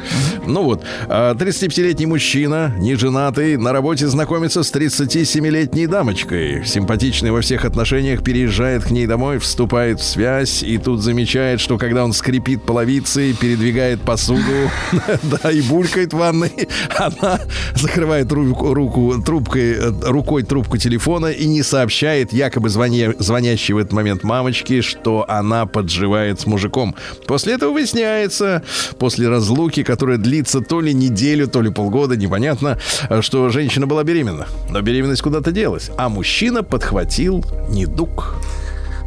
Ну 0.47 0.63
вот, 0.63 0.83
а 1.09 1.35
35-летний 1.35 2.07
мужчина, 2.07 2.73
не 2.79 2.95
женатый, 2.95 3.59
на 3.59 3.73
работе 3.73 4.07
знакомится 4.07 4.63
с 4.63 4.73
37-летней 4.73 5.87
дамочкой. 5.87 6.65
Симпатичный 6.65 7.34
во 7.35 7.41
всех 7.41 7.65
отношениях, 7.65 8.23
переезжает 8.23 8.85
к 8.85 8.91
ней 8.93 9.07
домой, 9.07 9.39
вступает 9.39 9.99
в 9.99 10.05
связь, 10.05 10.63
и 10.63 10.79
тут 10.79 11.03
замечает, 11.03 11.61
что 11.61 11.79
когда 11.79 12.05
он 12.05 12.13
скрипит 12.13 12.63
половицей, 12.63 13.35
передвигает 13.35 14.01
посуду, 14.03 14.71
да, 15.25 15.51
и 15.51 15.61
булькает 15.61 16.13
в 16.13 16.17
ванной, 16.17 16.53
она 16.97 17.41
закрывает 17.75 18.31
руку, 18.31 18.73
руку 18.73 19.21
трубкой, 19.21 19.73
э, 19.73 19.93
рукой 20.03 20.45
трубку 20.45 20.77
телефона 20.77 21.27
и 21.27 21.47
не 21.47 21.65
сообщает 21.65 22.33
якобы 22.33 22.69
звоня- 22.69 23.17
звонящей 23.19 23.75
в 23.75 23.79
этот 23.79 23.93
момент 23.93 24.23
мамочке, 24.23 24.81
что 24.81 25.25
она 25.29 25.67
подживает 25.67 26.39
с 26.39 26.47
мужиком. 26.47 26.95
После 27.27 27.55
этого 27.55 27.73
выясняется, 27.73 28.63
после 29.01 29.29
разлуки, 29.29 29.83
которая 29.83 30.19
длится 30.19 30.61
то 30.61 30.81
ли 30.81 30.95
неделю, 30.95 31.49
то 31.49 31.63
ли 31.63 31.71
полгода, 31.73 32.17
непонятно, 32.17 32.79
э, 33.09 33.23
что 33.23 33.49
женщина 33.49 33.89
была 33.89 34.05
беременна. 34.05 34.47
Но 34.71 34.81
беременность 34.83 35.23
куда-то 35.23 35.51
делась. 35.51 35.91
А 35.97 36.09
мужчина 36.09 36.63
подхватил 36.63 37.24
недуг. 37.69 38.35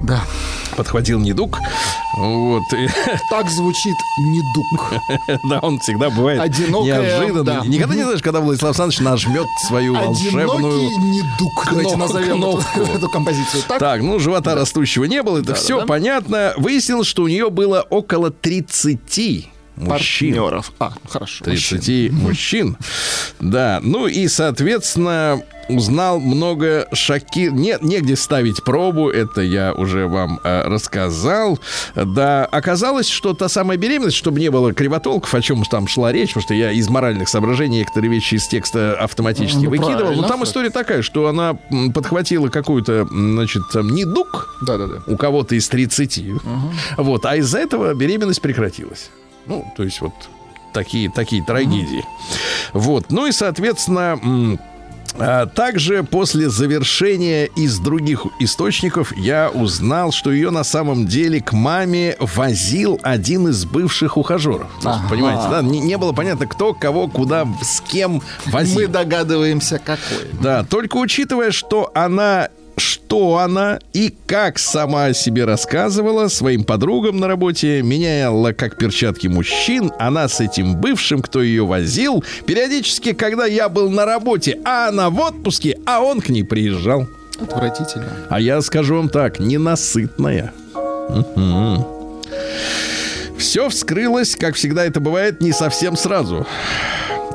Да. 0.02 0.22
Подхватил 0.76 1.20
недуг. 1.20 1.58
Вот. 2.18 2.64
Так 3.32 3.50
звучит 3.50 3.96
недуг. 4.20 4.94
да, 5.50 5.60
он 5.60 5.80
всегда 5.80 6.10
бывает 6.10 6.40
Одинокая, 6.40 7.02
неожиданно. 7.02 7.44
да. 7.44 7.62
Никогда 7.66 7.96
не 7.96 8.04
знаешь, 8.04 8.22
когда 8.22 8.40
Владислав 8.42 8.70
Александрович 8.70 9.00
нажмет 9.02 9.48
свою 9.68 9.96
волшебную... 9.96 10.54
Одинокий 10.54 10.98
недуг. 10.98 11.66
Давайте 11.70 11.96
назовем 11.96 12.38
эту, 12.44 12.62
кнопку. 12.74 12.96
эту 12.96 13.10
композицию. 13.10 13.64
Так, 13.68 13.80
Так, 13.80 14.02
ну, 14.02 14.20
живота 14.20 14.54
растущего 14.56 15.06
не 15.06 15.24
было, 15.24 15.40
это 15.40 15.56
все 15.56 15.80
да. 15.80 15.86
понятно. 15.88 16.54
Выяснилось, 16.58 17.08
что 17.08 17.24
у 17.24 17.28
нее 17.28 17.50
было 17.50 17.82
около 17.90 18.30
30 18.30 19.50
мужчин. 19.78 20.34
партнеров. 20.34 20.72
А, 20.80 20.92
хорошо. 21.10 21.46
30 21.46 22.12
мужчин. 22.12 22.78
Да, 23.40 23.80
ну 23.84 24.08
и, 24.08 24.28
соответственно, 24.28 25.42
узнал 25.70 26.20
много 26.20 26.88
шоки... 26.94 27.50
Нет, 27.52 27.82
негде 27.82 28.16
ставить 28.16 28.64
пробу, 28.64 29.10
это 29.10 29.42
я 29.42 29.74
уже 29.74 30.08
вам 30.08 30.40
э, 30.44 30.64
рассказал. 30.68 31.60
Да, 31.96 32.46
оказалось, 32.46 33.08
что 33.08 33.34
та 33.34 33.50
самая 33.50 33.78
беременность, 33.78 34.16
чтобы 34.18 34.40
не 34.40 34.50
было 34.50 34.74
кривотолков, 34.74 35.34
о 35.34 35.42
чем 35.42 35.64
там 35.66 35.88
шла 35.88 36.12
речь, 36.12 36.30
потому 36.30 36.44
что 36.44 36.54
я 36.54 36.72
из 36.72 36.88
моральных 36.90 37.30
соображений 37.30 37.80
некоторые 37.80 38.12
вещи 38.12 38.36
из 38.36 38.48
текста 38.48 38.94
автоматически 39.00 39.66
Ну, 39.66 39.70
выкидывал. 39.70 40.14
Но 40.14 40.28
там 40.28 40.44
история 40.44 40.70
такая, 40.70 41.02
что 41.02 41.28
она 41.28 41.58
подхватила 41.94 42.48
какую-то, 42.50 43.06
значит, 43.10 43.64
там, 43.72 43.94
недуг, 43.94 44.56
Да-да-да. 44.62 45.02
у 45.06 45.18
кого-то 45.18 45.56
из 45.56 45.68
30. 45.68 46.22
Вот, 46.98 47.26
а 47.26 47.36
из-за 47.36 47.60
этого 47.60 47.94
беременность 47.94 48.42
прекратилась. 48.42 49.10
Ну, 49.48 49.66
то 49.76 49.84
есть 49.84 50.02
вот 50.02 50.14
такие, 50.74 51.10
такие 51.10 51.44
трагедии. 51.44 52.04
Вот, 52.74 53.12
ну 53.12 53.26
и, 53.26 53.32
соответственно... 53.32 54.20
а, 55.20 55.46
Также 55.48 56.04
после 56.04 56.50
завершения 56.50 57.46
из 57.46 57.80
других 57.80 58.28
источников 58.40 59.16
я 59.18 59.50
узнал, 59.50 60.12
что 60.12 60.32
ее 60.32 60.52
на 60.52 60.64
самом 60.64 61.08
деле 61.08 61.42
к 61.42 61.54
маме 61.54 62.16
возил 62.20 63.00
один 63.02 63.48
из 63.48 63.66
бывших 63.66 64.18
ухажеров. 64.18 64.68
Ага. 64.84 65.08
Понимаете, 65.10 65.44
да? 65.50 65.62
Не, 65.62 65.80
не 65.80 65.98
было 65.98 66.12
понятно, 66.12 66.46
кто, 66.46 66.74
кого, 66.74 67.08
куда, 67.08 67.48
с 67.64 67.82
кем 67.82 68.22
возил. 68.46 68.82
Мы 68.82 68.88
догадываемся, 68.88 69.80
какой. 69.80 70.30
Да, 70.34 70.64
только 70.64 70.98
учитывая, 70.98 71.52
что 71.52 71.90
она 71.96 72.50
что 72.78 73.38
она 73.38 73.80
и 73.94 74.14
как 74.28 74.60
сама 74.60 75.06
о 75.06 75.14
себе 75.14 75.46
рассказывала 75.46 76.28
своим 76.28 76.64
подругам 76.64 77.20
на 77.20 77.28
работе, 77.28 77.82
меняла 77.82 78.52
как 78.54 78.78
перчатки 78.78 79.28
мужчин, 79.28 79.92
она 79.98 80.28
с 80.28 80.40
этим 80.40 80.76
бывшим, 80.76 81.22
кто 81.22 81.42
ее 81.42 81.66
возил, 81.66 82.24
периодически, 82.46 83.14
когда 83.14 83.46
я 83.46 83.70
был 83.70 83.90
на 83.90 84.06
работе, 84.06 84.60
а 84.64 84.90
она 84.90 85.10
в 85.10 85.20
отпуске, 85.20 85.80
а 85.86 86.02
он 86.02 86.22
к 86.22 86.30
ней 86.30 86.44
приезжал. 86.44 87.08
Отвратительно. 87.40 88.12
А 88.30 88.40
я 88.40 88.62
скажу 88.62 88.96
вам 88.96 89.10
так, 89.10 89.40
ненасытная. 89.40 90.54
Все 93.38 93.70
вскрылось, 93.70 94.36
как 94.36 94.56
всегда 94.56 94.86
это 94.86 95.00
бывает, 95.00 95.42
не 95.42 95.52
совсем 95.52 95.96
сразу. 95.96 96.46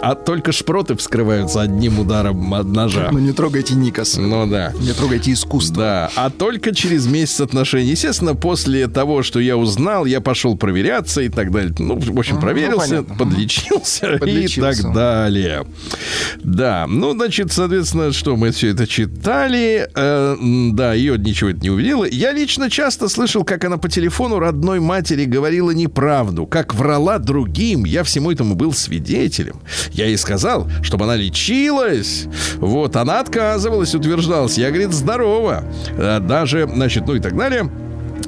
А 0.02 0.16
только 0.16 0.50
шпроты 0.50 0.96
вскрываются 0.96 1.60
одним 1.62 2.00
ударом 2.00 2.52
от 2.54 2.66
ножа. 2.66 3.10
Ну 3.12 3.20
не 3.20 3.32
трогайте 3.32 3.74
Никас. 3.74 4.16
Ну 4.16 4.46
да. 4.48 4.72
Не 4.80 4.92
трогайте 4.92 5.32
искусство. 5.32 5.76
Да, 5.76 6.10
а 6.16 6.28
только 6.30 6.74
через 6.74 7.06
месяц 7.06 7.40
отношений. 7.40 7.90
Естественно, 7.90 8.34
после 8.34 8.88
того, 8.88 9.22
что 9.22 9.38
я 9.38 9.56
узнал, 9.56 10.04
я 10.04 10.20
пошел 10.20 10.56
проверяться 10.56 11.20
и 11.22 11.28
так 11.28 11.52
далее. 11.52 11.72
Ну, 11.78 11.98
в 11.98 12.18
общем, 12.18 12.40
проверился, 12.40 12.88
понятно. 13.04 13.14
подлечился, 13.14 14.14
и 14.14 14.18
Подлечился. 14.18 14.82
так 14.82 14.92
далее. 14.92 15.66
Да, 16.42 16.86
ну, 16.88 17.12
значит, 17.12 17.52
соответственно, 17.52 18.12
что 18.12 18.36
мы 18.36 18.50
все 18.50 18.68
это 18.70 18.86
читали. 18.88 19.88
Э, 19.94 20.36
да, 20.72 20.94
ее 20.94 21.16
ничего 21.16 21.50
это 21.50 21.60
не 21.60 21.70
увидела. 21.70 22.04
Я 22.04 22.32
лично 22.32 22.68
часто 22.70 23.08
слышал, 23.08 23.44
как 23.44 23.64
она 23.64 23.76
по 23.76 23.88
телефону 23.88 24.40
родной 24.40 24.80
матери 24.80 25.24
говорила 25.26 25.70
неправду, 25.70 26.46
как 26.46 26.74
врала 26.74 27.18
другим. 27.18 27.84
Я 27.84 28.02
всему 28.02 28.32
этому 28.32 28.56
был 28.56 28.72
свидетелем. 28.72 29.60
Я 29.92 30.06
ей 30.06 30.16
сказал, 30.16 30.68
чтобы 30.82 31.04
она 31.04 31.16
лечилась. 31.16 32.26
Вот, 32.58 32.96
она 32.96 33.20
отказывалась, 33.20 33.94
утверждалась. 33.94 34.58
Я, 34.58 34.68
говорит, 34.68 34.92
здорова. 34.92 35.64
Э, 35.96 36.20
Даже, 36.20 36.68
значит, 36.72 37.06
ну 37.06 37.14
и 37.14 37.20
так 37.20 37.36
далее. 37.36 37.70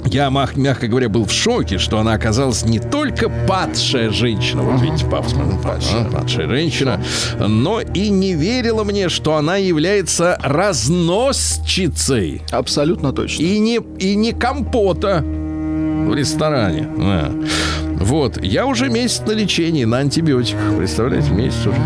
Я, 0.06 0.28
мягко 0.28 0.86
говоря, 0.86 1.08
был 1.08 1.24
в 1.24 1.32
шоке, 1.32 1.78
что 1.78 1.98
она 1.98 2.12
оказалась 2.12 2.64
не 2.64 2.78
только 2.78 3.30
падшая 3.48 4.10
женщина, 4.10 4.62
вот 4.62 4.80
видите, 4.82 5.06
пафос, 5.06 5.34
падшая, 5.62 6.04
падшая 6.10 6.46
женщина, 6.46 7.02
но 7.38 7.80
и 7.80 8.10
не 8.10 8.34
верила 8.34 8.84
мне, 8.84 9.08
что 9.08 9.36
она 9.36 9.56
является 9.56 10.38
разносчицей 10.42 12.42
Абсолютно 12.50 13.12
точно. 13.12 13.42
и 13.42 13.58
не, 13.58 13.80
и 13.98 14.14
не 14.14 14.32
компота 14.32 15.24
в 16.04 16.14
ресторане. 16.14 16.88
Да. 16.96 17.32
Вот, 18.04 18.42
я 18.42 18.66
уже 18.66 18.90
месяц 18.90 19.22
на 19.26 19.32
лечении, 19.32 19.84
на 19.84 19.98
антибиотиках, 19.98 20.76
представляете, 20.76 21.30
месяц 21.30 21.66
уже. 21.66 21.78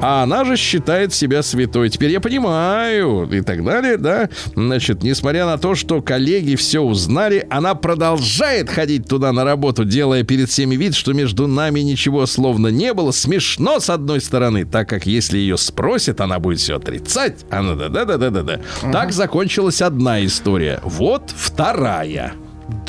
А 0.00 0.22
она 0.22 0.44
же 0.44 0.56
считает 0.56 1.12
себя 1.12 1.42
святой. 1.42 1.88
Теперь 1.88 2.12
я 2.12 2.20
понимаю 2.20 3.28
и 3.32 3.40
так 3.40 3.64
далее, 3.64 3.96
да. 3.96 4.28
Значит, 4.54 5.02
несмотря 5.02 5.46
на 5.46 5.58
то, 5.58 5.74
что 5.74 6.02
коллеги 6.02 6.54
все 6.54 6.80
узнали, 6.80 7.46
она 7.50 7.74
продолжает 7.74 8.70
ходить 8.70 9.08
туда 9.08 9.32
на 9.32 9.44
работу, 9.44 9.84
делая 9.84 10.22
перед 10.22 10.50
всеми 10.50 10.76
вид, 10.76 10.94
что 10.94 11.12
между 11.14 11.46
нами 11.46 11.80
ничего 11.80 12.26
словно 12.26 12.68
не 12.68 12.92
было. 12.94 13.10
Смешно, 13.10 13.80
с 13.80 13.90
одной 13.90 14.20
стороны, 14.20 14.64
так 14.64 14.88
как 14.88 15.06
если 15.06 15.38
ее 15.38 15.56
спросят, 15.56 16.20
она 16.20 16.38
будет 16.38 16.60
все 16.60 16.76
отрицать. 16.76 17.44
Она 17.50 17.74
да-да-да-да-да-да. 17.74 18.60
Так 18.92 19.12
закончилась 19.12 19.82
одна 19.82 20.24
история. 20.24 20.80
Вот 20.84 21.32
вторая. 21.34 22.34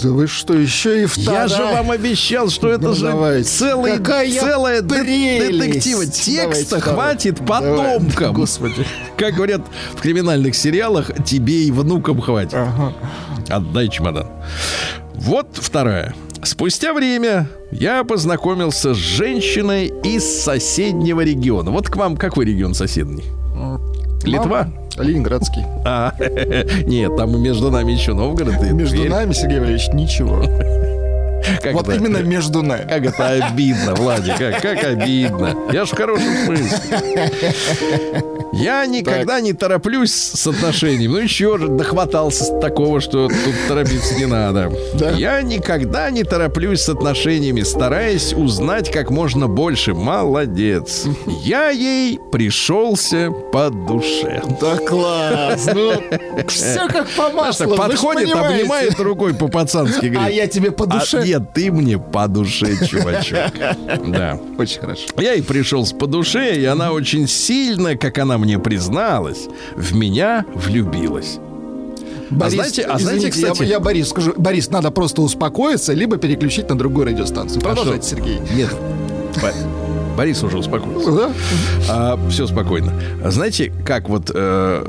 Да 0.02 0.10
вы 0.10 0.26
что, 0.28 0.54
еще 0.56 1.04
и 1.04 1.06
вторая? 1.06 1.44
Я 1.44 1.48
же 1.48 1.64
вам 1.64 1.92
обещал, 1.92 2.50
что 2.50 2.70
это 2.70 2.88
Ну, 2.90 2.94
же 2.96 3.06
давайте. 3.06 3.48
целый, 3.48 3.98
Какая 3.98 4.32
целая 4.32 4.82
прелесть. 4.82 5.60
детектива. 5.60 6.02
Давайте 6.02 6.24
Текста 6.24 6.78
вторую. 6.80 6.96
хватит 6.96 7.46
Давай. 7.46 7.62
потомкам. 7.78 8.34
Господи. 8.34 8.86
Как 9.18 9.36
говорят 9.36 9.62
в 9.96 10.02
криминальных 10.02 10.56
сериалах, 10.56 11.12
тебе 11.26 11.64
и 11.66 11.72
внукам 11.72 12.20
хватит. 12.22 12.56
Ага. 12.56 12.94
Отдай 13.50 13.88
чемодан. 13.90 14.28
Вот 15.14 15.48
вторая. 15.54 16.16
Спустя 16.44 16.94
время 16.94 17.48
я 17.72 18.04
познакомился 18.04 18.94
с 18.94 18.98
женщиной 18.98 19.92
из 20.04 20.24
соседнего 20.44 21.22
региона. 21.22 21.70
Вот 21.72 21.88
к 21.88 21.96
вам 21.98 22.18
какой 22.18 22.46
регион 22.46 22.74
соседний? 22.74 23.26
Литва? 24.24 24.70
Ленинградский. 25.04 25.66
А, 25.86 26.14
нет, 26.86 27.16
там 27.16 27.42
между 27.42 27.72
нами 27.72 27.92
еще 27.92 28.14
Новгород 28.14 28.62
и 28.64 28.74
Между 28.74 28.98
Тверь. 28.98 29.10
нами, 29.10 29.34
Сергей 29.34 29.60
Валерьевич, 29.60 29.90
ничего. 29.94 30.44
Как 31.62 31.74
Вот 31.74 31.88
это? 31.88 31.98
именно 31.98 32.18
между 32.18 32.62
нами. 32.62 32.88
Как 32.88 33.06
это 33.06 33.28
обидно, 33.48 33.96
Владик, 33.96 34.38
как, 34.38 34.62
как 34.62 34.84
обидно. 34.84 35.56
Я 35.72 35.86
ж 35.86 35.90
в 35.90 35.96
хорошем 35.96 36.46
смысле. 36.46 36.78
Я 38.54 38.86
никогда 38.86 39.40
не 39.40 39.54
тороплюсь 39.54 40.14
с 40.14 40.48
отношениями. 40.48 41.08
Ну 41.14 41.18
еще 41.20 41.58
же 41.58 41.68
дохватался 41.68 42.54
такого, 42.60 43.02
что 43.02 43.28
тут 43.28 43.56
торопиться 43.68 44.16
не 44.16 44.26
надо. 44.26 44.72
Да? 44.96 45.12
Я 45.12 45.42
никогда 45.42 46.10
не 46.10 46.24
тороплюсь 46.24 46.82
с 46.82 46.90
отношениями, 46.90 47.62
стараясь 47.62 48.34
узнать 48.34 48.92
как 48.92 49.12
можно 49.12 49.48
больше. 49.48 49.94
Молодец. 49.94 51.06
Я 51.44 51.70
ей 51.70 52.20
пришелся 52.32 53.32
по 53.52 53.70
душе. 53.70 54.42
Да 54.60 54.78
класс. 54.78 55.70
Ну, 55.74 55.94
все 56.48 56.88
как 56.88 57.08
по 57.10 57.30
маслу. 57.30 57.68
так 57.68 57.78
подходит, 57.78 58.34
обнимает 58.36 59.00
рукой 59.00 59.34
по-пацански. 59.34 60.18
А 60.18 60.30
я 60.30 60.48
тебе 60.48 60.72
по 60.72 60.86
«А 60.86 60.88
душе. 60.88 61.27
Нет, 61.28 61.54
ты 61.54 61.72
мне 61.72 61.98
по 62.00 62.28
душе, 62.28 62.86
чувачок. 62.88 63.52
Да. 64.08 64.40
Очень 64.58 64.82
хорошо. 64.82 65.04
Я 65.18 65.34
ей 65.34 65.44
пришелся 65.44 65.96
по 65.96 66.08
душе, 66.08 66.56
и 66.60 66.66
она 66.66 66.92
очень 66.92 67.28
сильно, 67.28 67.96
как 67.96 68.18
она 68.18 68.38
мне 68.38 68.60
призналась, 68.60 69.48
в 69.76 69.96
меня 69.96 70.46
влюбилась. 70.56 71.40
Борис, 72.30 72.56
знаете- 72.56 72.82
а 72.84 73.00
знаете, 73.00 73.30
извините, 73.30 73.42
я- 73.48 73.52
кстати- 73.54 73.70
Я, 73.70 73.80
Борис 73.80 74.10
скажу, 74.10 74.34
Борис, 74.38 74.70
надо 74.70 74.92
просто 74.92 75.22
успокоиться, 75.22 75.94
либо 75.94 76.18
переключить 76.18 76.70
на 76.70 76.78
другую 76.78 77.06
радиостанцию. 77.08 77.62
Продолжайте, 77.62 78.08
что? 78.08 78.16
Сергей. 78.18 78.40
Нет. 78.56 78.70
Бо- 80.18 80.24
Борис 80.24 80.44
уже 80.44 80.58
успокоился. 80.58 81.12
Да? 81.12 82.18
все 82.30 82.48
спокойно. 82.48 82.92
А 83.24 83.32
знаете, 83.32 83.72
как 83.86 84.10
вот... 84.10 84.32
э, 84.34 84.86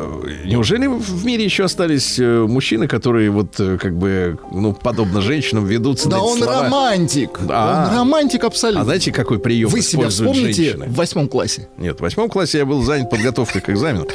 неужели 0.47 0.87
в 0.87 1.25
мире 1.25 1.45
еще 1.45 1.65
остались 1.65 2.19
э, 2.19 2.47
мужчины, 2.49 2.89
которые 2.89 3.31
вот 3.31 3.61
э, 3.61 3.77
как 3.79 3.97
бы, 3.97 4.39
ну, 4.51 4.73
подобно 4.73 5.21
женщинам 5.21 5.67
ведутся 5.67 6.09
Да 6.09 6.21
он 6.21 6.39
слова? 6.39 6.65
романтик. 6.65 7.39
Да. 7.43 7.89
Он 7.91 7.99
романтик 7.99 8.45
абсолютно. 8.45 8.81
А 8.83 8.85
знаете, 8.85 9.13
какой 9.13 9.39
прием 9.39 9.69
Вы 9.69 9.83
себя 9.83 10.09
вспомните 10.09 10.63
женщины? 10.65 10.87
в 10.87 10.95
восьмом 10.95 11.29
классе. 11.29 11.69
Нет, 11.77 11.99
в 11.99 12.01
восьмом 12.01 12.29
классе 12.29 12.59
я 12.59 12.67
был 12.67 12.83
занят 12.83 13.11
подготовкой 13.11 13.61
к 13.61 13.71
экзамену. 13.71 14.07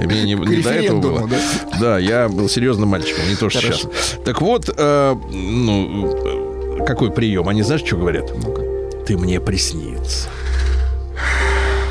Мне 0.00 0.24
не, 0.24 0.34
не 0.34 0.62
до 0.62 0.70
этого 0.70 1.00
было. 1.00 1.30
Да? 1.80 1.98
я 1.98 2.28
был 2.28 2.48
серьезным 2.48 2.88
мальчиком, 2.88 3.28
не 3.28 3.36
то 3.36 3.48
что 3.48 3.60
Хорошо. 3.60 3.88
сейчас. 3.92 4.18
Так 4.24 4.42
вот, 4.42 4.68
э, 4.76 5.14
ну, 5.32 6.80
э, 6.80 6.84
какой 6.86 7.10
прием? 7.10 7.48
Они 7.48 7.62
знаешь, 7.62 7.82
что 7.84 7.96
говорят? 7.96 8.30
Ты 9.06 9.16
мне 9.16 9.40
приснится. 9.40 10.28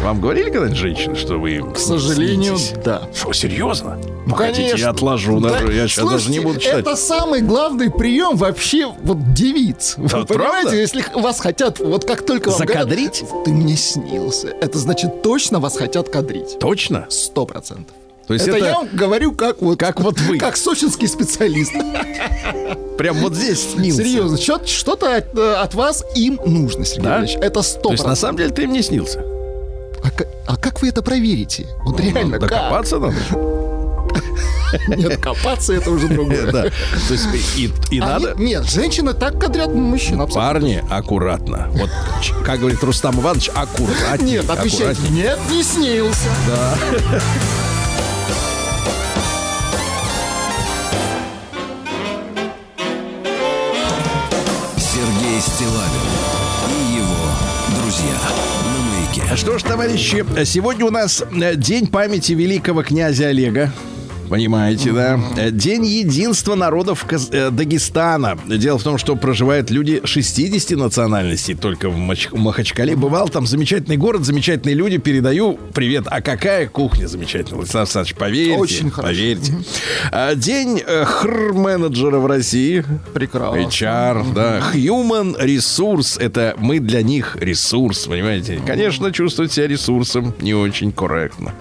Вам 0.03 0.21
говорили 0.21 0.51
когда-нибудь 0.51 0.77
женщины, 0.77 1.15
что 1.15 1.37
вы 1.37 1.63
К 1.73 1.77
сожалению, 1.79 2.57
снитесь? 2.57 2.83
да. 2.83 3.09
Что, 3.13 3.33
серьезно? 3.33 3.97
Ну, 4.27 4.35
Хотите, 4.35 4.61
конечно. 4.63 4.77
я 4.83 4.89
отложу. 4.89 5.39
Да, 5.39 5.49
даже, 5.49 5.73
я 5.73 5.87
сейчас 5.87 6.09
даже 6.09 6.29
не 6.29 6.39
буду 6.41 6.59
читать. 6.59 6.79
Это 6.81 6.95
самый 6.95 7.41
главный 7.41 7.89
прием 7.89 8.35
вообще 8.35 8.85
вот 9.01 9.33
девиц. 9.33 9.95
Вы 9.97 10.07
Да, 10.09 10.25
понимаете, 10.25 10.33
правда? 10.35 10.75
если 10.75 11.05
вас 11.15 11.39
хотят, 11.39 11.79
вот 11.79 12.05
как 12.05 12.23
только 12.25 12.49
вам 12.49 12.57
Закадрить? 12.59 13.21
говорят, 13.23 13.45
ты 13.45 13.51
мне 13.51 13.75
снился. 13.75 14.47
Это 14.61 14.77
значит 14.77 15.21
точно 15.23 15.59
вас 15.59 15.75
хотят 15.77 16.09
кадрить. 16.09 16.59
Точно? 16.59 17.07
Сто 17.09 17.45
процентов. 17.47 17.95
То 18.27 18.33
есть 18.33 18.47
это, 18.47 18.57
это, 18.57 18.65
я 18.65 18.73
вам 18.75 18.89
говорю 18.91 19.33
как 19.33 19.61
вот... 19.61 19.79
как 19.79 19.99
вот 20.01 20.19
вы. 20.21 20.37
Как 20.37 20.57
сочинский 20.57 21.07
специалист. 21.07 21.73
прям 22.97 23.17
вот 23.17 23.35
здесь 23.35 23.73
снился. 23.73 24.03
Серьезно, 24.03 24.37
что-то 24.37 25.15
от, 25.15 25.37
э, 25.37 25.53
от 25.55 25.75
вас 25.75 26.03
им 26.15 26.39
нужно, 26.45 26.85
Сергей 26.85 27.03
Да? 27.03 27.15
Валерьевич. 27.17 27.37
Это 27.43 27.61
сто 27.61 27.89
То 27.89 27.91
есть, 27.91 28.05
на 28.05 28.15
самом 28.15 28.37
деле, 28.37 28.49
ты 28.49 28.63
им 28.63 28.73
не 28.73 28.81
снился. 28.81 29.19
А, 30.03 30.09
а 30.47 30.57
как 30.57 30.81
вы 30.81 30.89
это 30.89 31.01
проверите? 31.01 31.67
Вот 31.83 31.99
реально, 31.99 32.39
как? 32.39 32.49
Докопаться 32.49 32.99
надо. 32.99 33.15
Нет, 34.87 35.17
копаться 35.17 35.73
это 35.73 35.91
уже 35.91 36.07
другое. 36.07 36.51
Да. 36.51 36.63
То 36.63 37.13
есть 37.13 37.27
и, 37.55 37.71
и 37.91 37.99
Они- 37.99 38.25
надо... 38.25 38.33
Нет, 38.37 38.65
женщины 38.65 39.13
так 39.13 39.39
кадрят 39.39 39.73
мужчин, 39.73 40.21
абсолютно. 40.21 40.41
Парни, 40.41 40.83
аккуратно. 40.89 41.69
Вот, 41.73 41.89
как 42.43 42.59
говорит 42.59 42.83
Рустам 42.83 43.19
Иванович, 43.19 43.49
аккуратнее. 43.53 44.39
Нет, 44.39 44.49
отвечайте. 44.49 45.01
аккуратнее. 45.01 45.23
Нет, 45.23 45.39
не 45.49 45.63
снился. 45.63 46.29
Сергей 46.87 47.74
Что 59.33 59.57
ж, 59.57 59.63
товарищи, 59.63 60.23
сегодня 60.45 60.85
у 60.85 60.91
нас 60.91 61.21
э, 61.21 61.55
день 61.55 61.87
памяти 61.87 62.33
великого 62.33 62.83
князя 62.83 63.27
Олега. 63.27 63.71
Понимаете, 64.29 64.91
да? 64.91 65.19
Э, 65.37 65.51
День 65.51 65.85
единства 65.85 66.55
народов 66.55 67.05
Каз- 67.05 67.29
э, 67.31 67.49
Дагестана. 67.51 68.37
Дело 68.47 68.77
в 68.79 68.83
том, 68.83 68.97
что 68.97 69.15
проживают 69.15 69.69
люди 69.69 70.01
60 70.03 70.71
национальностей 70.77 71.53
только 71.55 71.89
в 71.89 71.97
Мач- 71.97 72.29
Махачкале. 72.31 72.95
Бывал 72.95 73.29
там 73.29 73.45
замечательный 73.45 73.97
город, 73.97 74.25
замечательные 74.25 74.75
люди. 74.75 74.97
Передаю 74.97 75.59
привет. 75.73 76.05
А 76.07 76.21
какая 76.21 76.67
кухня 76.67 77.07
замечательная, 77.07 77.57
Владислав 77.57 77.83
Александрович, 77.83 78.15
поверьте. 78.15 78.57
Очень 78.57 78.89
хорошо. 78.91 79.13
Поверьте. 79.13 79.53
А, 80.11 80.35
День 80.35 80.81
э, 80.85 81.05
хр-менеджера 81.05 82.17
в 82.19 82.25
России. 82.25 82.83
Прекрасно. 83.13 83.59
HR, 83.59 84.33
да. 84.33 84.63
Human 84.73 85.39
Resource. 85.39 86.19
Это 86.19 86.55
мы 86.57 86.79
для 86.79 87.01
них 87.03 87.37
ресурс, 87.39 88.05
понимаете? 88.07 88.59
Конечно, 88.65 89.11
чувствовать 89.11 89.51
себя 89.53 89.67
ресурсом 89.67 90.33
не 90.41 90.53
очень 90.53 90.91
корректно. 90.91 91.53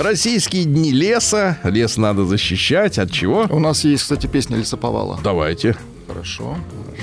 Российские 0.00 0.64
дни 0.64 0.92
леса. 0.92 1.58
Лес 1.64 1.87
надо 1.96 2.24
защищать. 2.24 2.98
От 2.98 3.10
чего? 3.10 3.46
У 3.50 3.58
нас 3.58 3.84
есть, 3.84 4.02
кстати, 4.02 4.26
песня 4.26 4.56
Лесоповала. 4.56 5.18
Давайте. 5.22 5.76
Хорошо. 6.06 6.56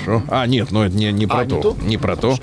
Хорошо. 0.04 0.22
А, 0.28 0.46
нет, 0.46 0.72
ну 0.72 0.82
это 0.82 0.96
не, 0.96 1.12
не 1.12 1.26
про 1.26 1.38
А, 1.38 1.44
не 1.44 1.50
то. 1.50 1.60
то? 1.60 1.76
Не 1.82 1.96
про 1.96 2.16
то. 2.16 2.36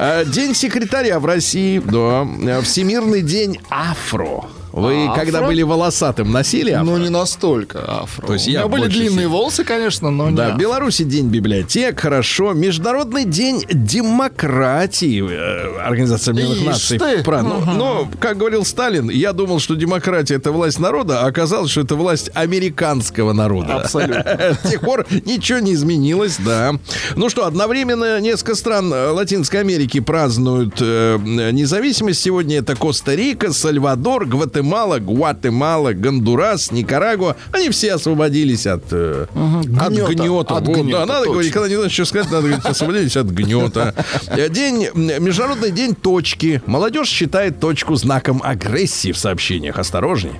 А, 0.00 0.24
День 0.24 0.54
секретаря 0.54 1.20
в 1.20 1.26
России. 1.26 1.78
Да. 1.78 2.26
Всемирный 2.62 3.22
день 3.22 3.58
афро. 3.70 4.44
Вы, 4.72 5.06
Афро? 5.06 5.20
когда 5.20 5.42
были 5.42 5.62
волосатым, 5.62 6.30
носили 6.30 6.70
афро? 6.70 6.84
Ну, 6.90 6.98
не 6.98 7.08
настолько 7.08 7.78
афро. 8.02 8.26
То 8.26 8.34
есть 8.34 8.46
У 8.46 8.50
я 8.50 8.60
меня 8.60 8.68
были 8.68 8.86
длинные 8.86 9.10
сильно. 9.10 9.28
волосы, 9.28 9.64
конечно, 9.64 10.10
но 10.10 10.30
Да, 10.30 10.50
не 10.50 10.52
в 10.52 10.58
Беларуси 10.58 11.02
день 11.02 11.26
библиотек, 11.28 11.98
хорошо. 11.98 12.52
Международный 12.52 13.24
день 13.24 13.64
демократии. 13.68 15.22
э, 15.28 15.80
Организация 15.82 16.32
Объединенных 16.32 16.66
Наций. 16.66 16.98
ты. 16.98 17.22
Правильно. 17.24 17.54
Но, 17.66 17.72
но, 17.74 18.08
как 18.20 18.36
говорил 18.38 18.64
Сталин, 18.64 19.10
я 19.10 19.32
думал, 19.32 19.58
что 19.58 19.74
демократия 19.74 20.36
это 20.36 20.52
власть 20.52 20.78
народа, 20.78 21.22
а 21.22 21.26
оказалось, 21.26 21.70
что 21.70 21.80
это 21.80 21.96
власть 21.96 22.30
американского 22.34 23.32
народа. 23.32 23.74
Абсолютно. 23.76 24.56
С 24.64 24.70
тех 24.70 24.80
пор 24.80 25.04
ничего 25.24 25.58
не 25.58 25.74
изменилось, 25.74 26.36
да. 26.38 26.74
Ну 27.16 27.28
что, 27.28 27.44
одновременно 27.46 28.20
несколько 28.20 28.54
стран 28.54 28.92
э, 28.92 29.08
Латинской 29.10 29.60
Америки 29.60 29.98
празднуют 30.00 30.74
э, 30.80 31.18
независимость. 31.52 32.20
Сегодня 32.20 32.58
это 32.58 32.76
Коста-Рика, 32.76 33.52
Сальвадор, 33.52 34.26
Гватемала 34.26 34.59
Гватемала, 34.60 34.98
Гватемала, 34.98 35.92
Гондурас, 35.94 36.70
Никарагуа. 36.70 37.36
Они 37.52 37.70
все 37.70 37.94
освободились 37.94 38.66
от, 38.66 38.84
э, 38.92 39.26
от 39.34 39.66
Гнета. 39.92 40.12
гнета. 40.12 40.56
От 40.56 40.66
Вот, 40.66 40.76
гнета, 40.76 40.98
да, 40.98 41.06
надо 41.06 41.18
точно. 41.20 41.32
говорить, 41.32 41.52
когда 41.52 41.68
не 41.68 41.74
знаешь, 41.76 41.92
что 41.92 42.04
сказать, 42.04 42.30
надо 42.30 42.46
говорить, 42.48 42.64
освободились 42.66 43.16
от 43.16 43.26
гнета. 43.26 43.94
Э, 44.26 44.48
День, 44.50 44.88
Международный 44.94 45.70
день 45.70 45.94
точки. 45.94 46.62
Молодежь 46.66 47.08
считает 47.08 47.58
точку 47.60 47.94
знаком 47.96 48.42
агрессии 48.44 49.12
в 49.12 49.18
сообщениях. 49.18 49.78
Осторожней. 49.78 50.32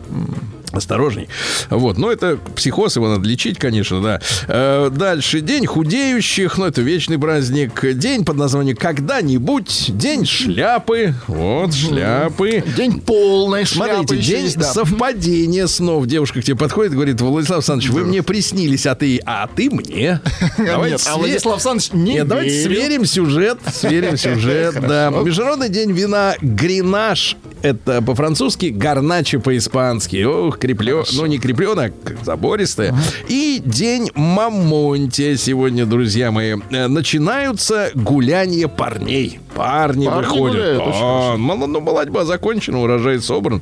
Осторожней. 0.72 1.28
Вот, 1.68 1.98
но 1.98 2.10
это 2.12 2.38
психоз, 2.54 2.96
его 2.96 3.08
надо 3.08 3.28
лечить, 3.28 3.58
конечно, 3.58 4.00
да. 4.00 4.20
Э, 4.48 4.90
дальше. 4.90 5.40
День 5.40 5.66
худеющих, 5.66 6.58
ну, 6.58 6.66
это 6.66 6.80
вечный 6.80 7.18
праздник. 7.18 7.80
День 7.96 8.24
под 8.24 8.36
названием 8.36 8.76
«Когда-нибудь». 8.76 9.96
День 9.96 10.24
шляпы. 10.24 11.14
Вот, 11.26 11.74
шляпы. 11.74 12.62
День 12.76 13.00
полной 13.00 13.64
шляпы. 13.64 14.06
Смотрите, 14.06 14.22
день 14.22 14.44
есть, 14.44 14.58
да. 14.58 14.72
совпадения 14.72 15.66
снов. 15.66 16.06
Девушка 16.06 16.40
к 16.40 16.44
тебе 16.44 16.56
подходит, 16.56 16.92
говорит, 16.92 17.20
Владислав 17.20 17.58
Александрович, 17.58 17.90
вы 17.90 18.04
мне 18.04 18.22
приснились, 18.22 18.86
а 18.86 18.94
ты, 18.94 19.20
а 19.26 19.48
ты 19.48 19.70
мне. 19.70 20.20
Давайте 20.56 20.96
Нет, 20.96 21.02
а 21.06 21.10
све- 21.10 21.18
Владислав 21.18 21.54
Александрович 21.54 21.92
не 21.92 22.14
Нет, 22.14 22.28
давайте 22.28 22.62
сверим 22.62 23.04
сюжет. 23.04 23.58
Сверим 23.72 24.16
сюжет, 24.16 24.80
да. 24.80 25.10
Международный 25.10 25.68
день 25.68 25.92
вина 25.92 26.34
Гренаж. 26.40 27.36
Это 27.62 28.00
по-французски, 28.00 28.66
гарначи 28.66 29.36
по-испански. 29.38 30.22
Ох, 30.24 30.58
креплё... 30.60 31.04
Ну, 31.14 31.26
не 31.26 31.38
крепленое, 31.38 31.92
а 32.04 32.24
забористое. 32.24 32.94
И 33.28 33.60
день 33.64 34.10
Мамонтия 34.14 35.36
сегодня, 35.36 35.86
друзья 35.86 36.30
мои. 36.30 36.56
Э, 36.70 36.86
Начинаются 36.86 37.90
гуляния 37.94 38.68
парней. 38.68 39.40
Парни, 39.54 40.06
Парни 40.06 40.22
выходят. 40.26 40.54
гуляют, 40.56 40.82
А, 40.86 41.36
ну, 41.36 41.80
молодьба 41.80 42.24
закончена, 42.24 42.80
урожай 42.80 43.20
собран. 43.20 43.60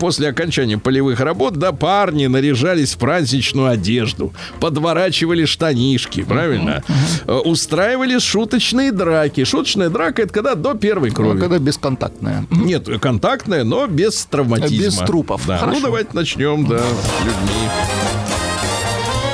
После 0.00 0.28
окончания 0.28 0.78
полевых 0.78 1.20
работ, 1.20 1.54
да, 1.54 1.72
парни 1.72 2.26
наряжались 2.26 2.94
в 2.94 2.98
праздничную 2.98 3.68
одежду, 3.68 4.32
подворачивали 4.60 5.44
штанишки, 5.44 6.22
правильно? 6.22 6.82
Э, 7.26 7.32
Устраивали 7.44 8.18
шуточные 8.18 8.92
драки. 8.92 9.44
Шуточная 9.44 9.90
драка 9.90 10.22
это 10.22 10.32
когда 10.32 10.54
до 10.54 10.74
первой 10.74 11.10
Ну, 11.10 11.14
крови. 11.14 11.40
когда 11.40 11.58
бесконтактная. 11.58 12.46
Нет, 12.50 12.88
контактная, 13.00 13.64
но 13.64 13.86
без 13.86 14.24
травматизма. 14.26 14.86
Без 14.86 14.96
трупов. 14.96 15.46
Да. 15.46 15.54
Ну, 15.54 15.60
Хорошо. 15.66 15.80
давайте 15.82 16.10
начнем, 16.14 16.66
да, 16.66 16.78
с 16.80 17.24
людьми. 17.24 17.68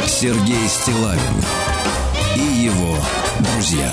Сергей 0.07 0.67
Стилавин 0.69 1.21
и 2.37 2.65
его 2.65 2.97
друзья. 3.41 3.93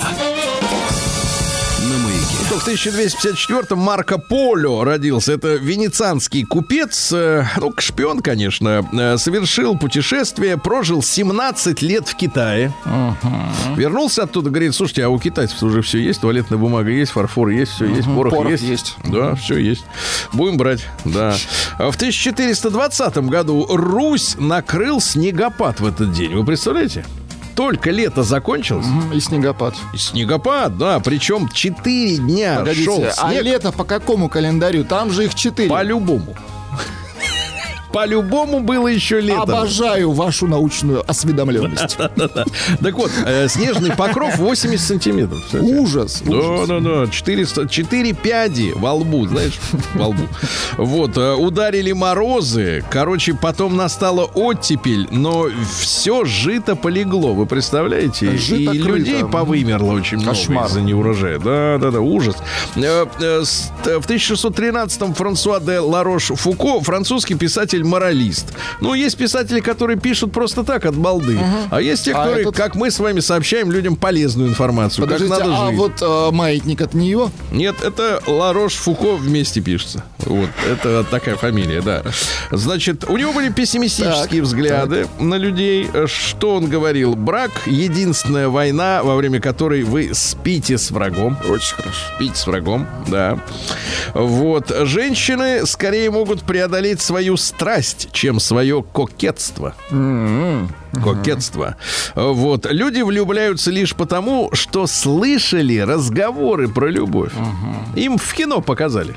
На 2.54 2.60
маяке. 2.60 2.60
То 2.60 2.60
в 2.60 2.68
1254-м 2.68 3.78
Марко 3.78 4.18
Поло 4.18 4.84
родился. 4.84 5.32
Это 5.32 5.54
венецианский 5.54 6.44
купец, 6.44 7.12
э, 7.12 7.44
ну, 7.58 7.72
шпион, 7.78 8.20
конечно, 8.20 8.88
э, 8.92 9.16
совершил 9.18 9.76
путешествие, 9.76 10.56
прожил 10.56 11.02
17 11.02 11.82
лет 11.82 12.08
в 12.08 12.16
Китае. 12.16 12.72
Вернулся 13.76 14.24
оттуда, 14.24 14.50
говорит, 14.50 14.74
слушайте, 14.74 15.04
а 15.04 15.08
у 15.08 15.18
китайцев 15.18 15.62
уже 15.62 15.82
все 15.82 15.98
есть, 15.98 16.20
туалетная 16.20 16.58
бумага 16.58 16.90
есть, 16.90 17.12
фарфор 17.12 17.48
есть, 17.48 17.72
все 17.72 17.86
есть, 17.86 18.06
порох, 18.06 18.32
порох 18.34 18.50
есть. 18.50 18.62
есть. 18.62 18.96
Да, 19.04 19.34
все 19.34 19.58
есть. 19.58 19.84
Будем 20.32 20.56
брать, 20.56 20.86
да. 21.04 21.34
А 21.78 21.90
В 21.90 21.96
1420 21.96 23.16
году 23.18 23.66
Русь 23.68 24.36
накрыл 24.38 25.00
снегопад 25.00 25.80
в 25.80 25.86
этот 25.86 26.12
день. 26.12 26.34
Вы 26.34 26.44
представляете? 26.44 27.04
Только 27.54 27.90
лето 27.90 28.22
закончилось. 28.22 28.86
И 29.14 29.20
снегопад. 29.20 29.74
И 29.92 29.96
Снегопад, 29.96 30.76
да, 30.76 30.98
причем 31.00 31.48
4 31.48 32.16
дня 32.18 32.56
шел 32.74 32.96
Погодите, 32.96 33.12
а 33.18 33.30
снег 33.30 33.42
лето 33.44 33.72
по 33.72 33.84
какому 33.84 34.28
календарю? 34.28 34.84
Там 34.84 35.10
же 35.10 35.24
их 35.24 35.34
четыре. 35.34 35.68
по-любому. 35.68 36.34
По-любому 37.94 38.58
было 38.58 38.88
еще 38.88 39.20
лето. 39.20 39.42
Обожаю 39.42 40.10
вашу 40.10 40.48
научную 40.48 41.08
осведомленность. 41.08 41.96
Так 42.82 42.94
вот, 42.94 43.10
э, 43.24 43.48
снежный 43.48 43.90
покров 43.94 44.36
80 44.36 44.80
сантиметров. 44.84 45.42
Ужас. 45.54 46.22
Да, 46.24 46.36
ужас. 46.36 46.68
да, 46.68 46.80
да. 46.80 47.06
400, 47.06 47.68
4 47.68 48.12
пяди 48.14 48.72
во 48.74 48.94
лбу, 48.94 49.26
знаешь, 49.26 49.58
во 49.94 50.08
лбу. 50.08 50.24
Вот, 50.76 51.16
э, 51.16 51.34
ударили 51.34 51.92
морозы. 51.92 52.84
Короче, 52.90 53.34
потом 53.34 53.76
настала 53.76 54.24
оттепель, 54.24 55.06
но 55.10 55.46
все 55.78 56.24
жито 56.24 56.74
полегло, 56.76 57.32
вы 57.32 57.46
представляете? 57.46 58.36
Жито 58.36 58.72
И 58.72 58.78
людей 58.78 59.24
повымерло 59.24 59.92
очень 59.92 60.18
много 60.18 60.66
из-за 60.66 60.80
неурожая. 60.80 61.38
Да, 61.38 61.78
да, 61.78 61.90
да, 61.90 62.00
ужас. 62.00 62.36
Э, 62.76 63.04
В 63.04 64.06
1613-м 64.08 65.14
Франсуа 65.14 65.60
де 65.60 65.78
Ларош 65.78 66.32
Фуко, 66.34 66.80
французский 66.80 67.34
писатель-моралист. 67.84 68.52
Ну, 68.80 68.94
есть 68.94 69.16
писатели, 69.16 69.60
которые 69.60 69.98
пишут 69.98 70.32
просто 70.32 70.64
так, 70.64 70.84
от 70.86 70.94
балды. 70.96 71.38
А 71.70 71.80
есть 71.80 72.04
те, 72.04 72.12
А 72.12 72.16
которые, 72.24 72.42
этот- 72.42 72.56
как 72.56 72.74
мы 72.74 72.90
с 72.90 72.98
вами, 72.98 73.20
сообщаем 73.20 73.70
людям 73.70 73.96
полезную 73.96 74.48
информацию, 74.48 75.04
Подождите, 75.04 75.30
как 75.32 75.40
надо 75.46 75.56
а 75.62 75.66
жить. 75.70 75.78
вот 75.78 75.92
э, 76.02 76.30
маятник 76.32 76.80
от 76.80 76.94
нее? 76.94 77.30
Нет, 77.52 77.76
это 77.82 78.22
Ларош 78.26 78.74
Фуко 78.74 79.14
вместе 79.16 79.60
пишется. 79.60 80.04
Вот, 80.18 80.48
это 80.70 81.04
такая 81.04 81.36
фамилия, 81.36 81.82
да. 81.82 82.02
Значит, 82.50 83.04
у 83.08 83.16
него 83.16 83.32
были 83.32 83.50
пессимистические 83.50 84.40
Так, 84.40 84.48
взгляды 84.48 85.06
на 85.18 85.34
людей. 85.36 85.88
Что 86.06 86.54
он 86.56 86.66
говорил? 86.68 87.14
Брак— 87.14 87.50
единственная 87.66 88.48
война, 88.48 89.02
во 89.02 89.16
время 89.16 89.40
которой 89.40 89.82
вы 89.82 90.10
спите 90.14 90.78
с 90.78 90.90
врагом. 90.90 91.36
Очень 91.48 91.76
хорошо. 91.76 91.98
Спите 92.16 92.34
с 92.36 92.46
врагом, 92.46 92.86
да. 93.08 93.38
Вот. 94.14 94.72
Женщины 94.86 95.66
скорее 95.66 96.10
могут 96.10 96.42
преодолеть 96.42 97.00
свою 97.00 97.36
страсть, 97.36 97.73
чем 98.12 98.40
свое 98.40 98.82
кокетство. 98.82 99.74
Кокетство. 100.92 101.76
Вот. 102.14 102.66
Люди 102.70 103.00
влюбляются 103.00 103.70
лишь 103.70 103.94
потому, 103.94 104.50
что 104.52 104.86
слышали 104.86 105.78
разговоры 105.78 106.68
про 106.68 106.86
любовь. 106.86 107.32
Им 107.96 108.18
в 108.18 108.34
кино 108.34 108.60
показали. 108.60 109.16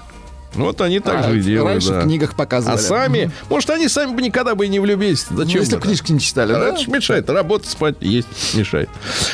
Вот 0.58 0.82
они 0.82 1.00
так 1.00 1.26
А, 1.26 1.30
же 1.32 1.40
и 1.40 1.42
делают. 1.42 1.74
раньше 1.74 1.90
да. 1.90 2.00
в 2.02 2.04
книгах 2.04 2.32
А 2.34 2.36
показывали. 2.36 2.78
сами, 2.78 3.32
может, 3.50 3.70
они 3.70 3.88
сами 3.88 4.14
бы 4.14 4.22
никогда 4.22 4.56
бы 4.56 4.66
и 4.66 4.70
не 4.70 4.80
влюбились. 4.80 5.26
Ну, 5.30 5.38
Зачем 5.38 5.62
если 5.62 5.78
это? 5.78 5.86
книжки 5.88 6.12
не 6.12 6.20
читали, 6.20 6.54
А 6.54 6.60
да? 6.74 6.78
Мешает. 6.88 7.30
Работать, 7.30 7.70
спать, 7.70 7.96
есть 8.02 8.28
мешает. 8.56 8.90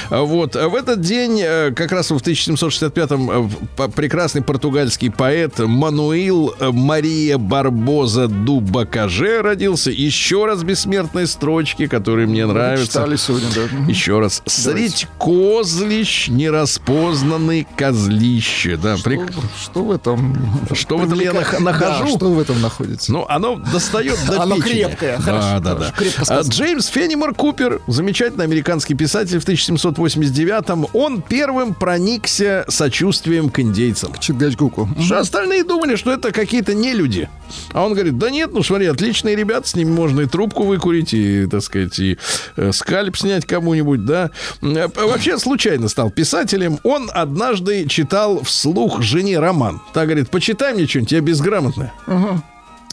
А 0.10 0.22
Вот. 0.24 0.56
А 0.56 0.68
В 0.70 0.76
этот 0.76 1.02
день, 1.02 1.40
э, 1.42 1.72
как 1.76 1.92
раз 1.92 2.12
в 2.12 2.18
1765-м, 2.18 3.50
э, 3.78 3.90
прекрасный 3.96 4.42
португальский 4.42 5.12
поэт 5.12 5.60
Мануил 5.60 6.54
э, 6.60 6.72
Мария 6.72 7.38
Барбоза 7.38 8.28
Дубакаже 8.28 9.42
родился. 9.42 9.92
Еще 9.92 10.46
раз 10.46 10.64
бессмертные 10.64 11.28
строчки, 11.28 11.88
которые 11.88 12.28
мне 12.28 12.46
нравятся. 12.46 12.86
Читали 12.88 13.16
сегодня, 13.16 13.48
да. 13.56 13.62
Еще 13.92 14.20
раз. 14.20 14.42
Средь 14.46 15.08
козлищ 15.20 16.28
нераспознанный 16.30 17.68
козлище. 17.76 18.78
Да, 18.78 18.96
прик- 18.96 19.32
Что 19.62 19.84
в 19.84 19.92
этом? 19.92 20.36
Что 20.74 20.98
в 20.98 21.04
этом 21.20 21.36
я 21.38 21.42
нах- 21.42 21.60
нахожу? 21.60 22.04
Да, 22.04 22.18
что 22.18 22.32
в 22.32 22.40
этом 22.40 22.62
находится? 22.62 23.12
Ну, 23.12 23.26
оно 23.30 23.56
достает 23.56 24.18
до 24.28 24.42
Оно 24.42 24.56
печени. 24.56 24.72
крепкое, 24.84 25.18
Да, 25.18 25.24
хорошо, 25.24 25.60
да, 25.60 25.76
да. 25.76 25.92
крепко 25.92 26.22
А, 26.22 26.26
сказано. 26.26 26.52
Джеймс 26.54 26.88
Феннимор 26.88 27.34
Купер, 27.34 27.82
замечательный 27.88 28.46
американский 28.46 28.94
писатель 28.96 29.40
в 29.40 29.46
1789-м, 29.46 30.88
он 30.94 31.22
первым 31.22 31.74
проникся 31.74 32.66
сочувствием 32.68 33.50
к 33.50 33.60
индейцам. 33.60 34.14
Чингачгуку. 34.20 34.90
Что 35.02 35.20
остальные 35.20 35.64
думали, 35.64 35.96
что 35.96 36.12
это 36.12 36.32
какие-то 36.32 36.74
нелюди. 36.74 37.30
А 37.74 37.86
он 37.86 37.94
говорит, 37.94 38.18
да 38.18 38.30
нет, 38.30 38.52
ну 38.54 38.64
смотри, 38.64 38.88
отличные 38.88 39.36
ребята, 39.36 39.68
с 39.68 39.76
ними 39.76 39.92
можно 39.92 40.22
и 40.22 40.26
трубку 40.26 40.64
выкурить, 40.64 41.14
и, 41.14 41.46
так 41.48 41.62
сказать, 41.62 42.00
и 42.00 42.18
э, 42.56 42.72
скальп 42.72 43.16
снять 43.18 43.46
кому-нибудь, 43.46 44.06
да. 44.06 44.32
Э, 44.62 44.88
Вообще 44.96 45.38
случайно 45.38 45.88
стал 45.88 46.10
писателем. 46.10 46.80
Он 46.84 47.10
однажды 47.14 47.86
читал 47.88 48.42
вслух 48.44 49.02
жене 49.02 49.40
роман. 49.40 49.82
Так 49.94 50.06
говорит, 50.08 50.30
почитай 50.30 50.74
мне 50.74 50.88
что-нибудь, 51.06 51.12
я 51.12 51.22
безграмотная. 51.22 51.94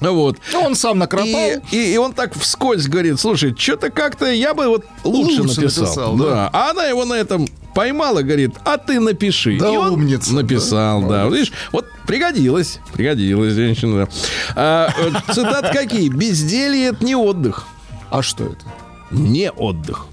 Вот. 0.00 0.38
Ну, 0.52 0.60
он 0.62 0.74
сам 0.74 0.98
накропал. 0.98 1.28
И, 1.30 1.60
и, 1.76 1.92
и 1.94 1.96
он 1.98 2.14
так 2.14 2.34
вскользь 2.34 2.86
говорит, 2.88 3.20
слушай, 3.20 3.54
что-то 3.56 3.90
как-то 3.90 4.30
я 4.30 4.54
бы 4.54 4.66
вот 4.68 4.86
лучше, 5.04 5.42
Лучше 5.42 5.60
написал. 5.60 5.84
написал, 5.84 6.16
да. 6.16 6.24
да. 6.24 6.50
А 6.54 6.70
она 6.70 6.86
его 6.86 7.04
на 7.04 7.12
этом 7.14 7.46
поймала, 7.74 8.22
говорит, 8.22 8.54
а 8.64 8.78
ты 8.78 8.98
напиши. 8.98 9.58
Да 9.58 9.70
и 9.70 9.76
он 9.76 9.92
умница, 9.92 10.34
написал, 10.34 11.02
да. 11.02 11.26
Вот 11.26 11.34
Видишь, 11.34 11.52
вот 11.70 11.84
пригодилась, 12.06 12.80
пригодилась 12.94 13.52
женщина. 13.52 14.06
да. 14.06 14.12
А, 14.56 14.88
э, 14.98 15.32
цитат 15.34 15.70
какие? 15.70 16.08
Безделье 16.08 16.86
это 16.88 17.04
не 17.04 17.14
отдых. 17.14 17.66
А 18.10 18.22
что 18.22 18.44
это? 18.46 18.64
Не 19.10 19.50
отдых. 19.50 20.06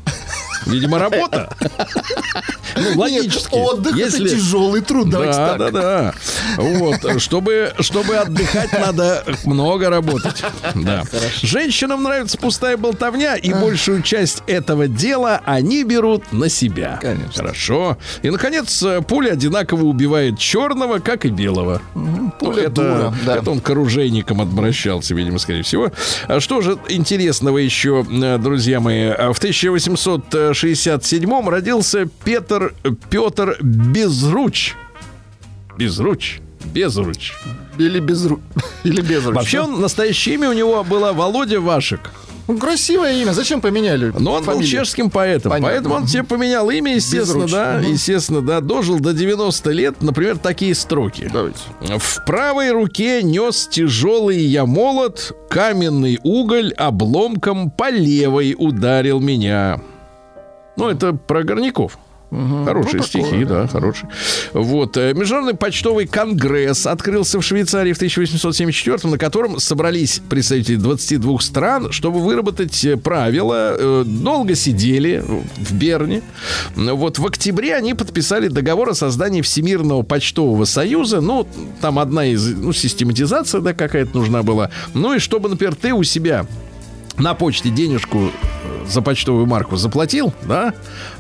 Видимо, 0.66 1.00
работа. 1.00 1.50
Ну, 2.76 3.00
логически. 3.00 3.56
Нет, 3.56 3.68
отдых 3.68 3.96
Если... 3.96 4.26
это 4.26 4.36
тяжелый 4.36 4.82
труд, 4.82 5.10
да, 5.10 5.12
давайте 5.12 5.38
так. 5.38 5.58
Да, 5.58 5.72
да, 5.72 6.14
Вот, 6.58 7.22
чтобы, 7.22 7.74
чтобы 7.80 8.18
отдыхать, 8.18 8.72
надо 8.74 9.24
много 9.46 9.90
работать. 9.90 10.44
Да. 10.76 11.04
Женщинам 11.42 12.04
нравится 12.04 12.38
пустая 12.38 12.78
болтовня, 12.78 13.36
и 13.36 13.52
а. 13.52 13.60
большую 13.60 14.02
часть 14.04 14.44
этого 14.48 14.88
дела 14.88 15.42
они 15.46 15.84
берут 15.84 16.32
на 16.32 16.50
себя. 16.50 17.00
Конечно. 17.02 17.44
Хорошо. 17.44 17.98
И, 18.22 18.30
наконец, 18.30 18.84
пуля 19.08 19.32
одинаково 19.32 19.86
убивает 19.86 20.38
черного, 20.38 21.00
как 21.00 21.26
и 21.26 21.30
белого. 21.30 21.82
Угу. 21.96 22.32
Пуля 22.40 22.64
это, 22.64 22.70
дура, 22.70 23.14
да. 23.26 23.38
это 23.38 23.52
он 23.52 23.60
к 23.60 23.70
оружейникам 23.70 24.42
обращался, 24.42 25.16
видимо, 25.16 25.40
скорее 25.40 25.64
всего. 25.64 25.92
А 26.28 26.40
что 26.40 26.62
же 26.62 26.78
интересного 26.90 27.58
еще, 27.58 28.06
э, 28.10 28.38
друзья 28.38 28.80
мои? 28.80 29.08
А 29.08 29.34
в 29.34 29.38
1800 29.38 30.47
1967-м 30.52 31.50
родился 31.50 32.08
Петр 32.24 32.74
Петр 33.10 33.58
Безруч. 33.62 34.76
Безруч. 35.78 36.40
Безруч. 36.74 37.34
Или 37.78 38.00
Безруч. 38.00 38.40
Или 38.84 39.02
Безруч. 39.02 39.36
Вообще 39.36 39.62
он, 39.62 39.80
настоящее 39.80 40.36
имя 40.36 40.50
у 40.50 40.54
него 40.54 40.84
было 40.84 41.14
Володя 41.14 41.62
Вашек. 41.62 42.02
Ну, 42.48 42.58
красивое 42.58 43.22
имя. 43.22 43.34
Зачем 43.34 43.60
поменяли? 43.60 44.14
Но 44.18 44.34
он 44.34 44.44
фамилию? 44.44 44.72
был 44.72 44.80
чешским 44.80 45.10
поэтом. 45.10 45.52
Понятно. 45.52 45.70
Поэтому 45.70 45.96
он 45.96 46.08
себе 46.08 46.24
поменял 46.24 46.70
имя, 46.70 46.96
естественно, 46.96 47.46
да. 47.46 47.80
Угу. 47.82 47.92
Естественно, 47.92 48.42
да. 48.42 48.62
Дожил 48.62 49.00
до 49.00 49.14
90 49.14 49.72
лет. 49.72 50.02
Например, 50.02 50.38
такие 50.38 50.74
строки. 50.74 51.30
Давайте. 51.32 51.60
В 51.82 52.26
правой 52.26 52.72
руке 52.72 53.22
нес 53.22 53.68
тяжелый 53.70 54.40
я 54.40 54.66
молот, 54.66 55.36
каменный 55.50 56.20
уголь 56.24 56.72
обломком 56.74 57.70
по 57.70 57.90
левой 57.90 58.56
ударил 58.58 59.20
меня. 59.20 59.82
Ну, 60.78 60.90
это 60.90 61.14
про 61.14 61.44
горняков. 61.44 61.98
Хорошие 62.30 62.98
Ну, 62.98 63.04
стихи, 63.04 63.24
такое, 63.24 63.46
да, 63.46 63.68
хорошие. 63.68 64.10
Вот. 64.52 64.98
э, 64.98 65.14
Международный 65.14 65.56
почтовый 65.56 66.08
конгресс 66.08 66.86
открылся 66.86 67.40
в 67.40 67.44
Швейцарии 67.44 67.94
в 67.94 67.96
1874 67.96 69.10
на 69.10 69.18
котором 69.18 69.60
собрались 69.62 70.22
представители 70.30 70.76
22 70.76 71.40
стран, 71.40 71.92
чтобы 71.94 72.20
выработать 72.20 72.84
э, 72.84 72.98
правила. 72.98 73.76
Э, 73.80 74.04
Долго 74.06 74.56
сидели 74.56 75.24
в 75.56 75.74
Берне. 75.74 76.22
Вот 76.76 77.18
в 77.18 77.26
октябре 77.26 77.74
они 77.76 77.94
подписали 77.94 78.50
договор 78.50 78.90
о 78.90 78.94
создании 78.94 79.42
Всемирного 79.42 80.02
почтового 80.04 80.66
союза. 80.66 81.22
Ну, 81.22 81.48
там 81.80 81.98
одна 81.98 82.26
из... 82.26 82.46
Ну, 82.46 82.74
систематизация, 82.74 83.62
да, 83.62 83.74
какая-то 83.74 84.18
нужна 84.18 84.44
была. 84.44 84.70
Ну, 84.94 85.14
и 85.14 85.20
чтобы, 85.20 85.48
например, 85.48 85.76
ты 85.76 85.94
у 85.94 86.04
себя 86.04 86.46
на 87.18 87.34
почте 87.34 87.70
денежку 87.70 88.32
э, 88.64 88.86
за 88.88 89.02
почтовую 89.02 89.46
марку 89.46 89.76
заплатил, 89.76 90.34
да, 90.44 90.74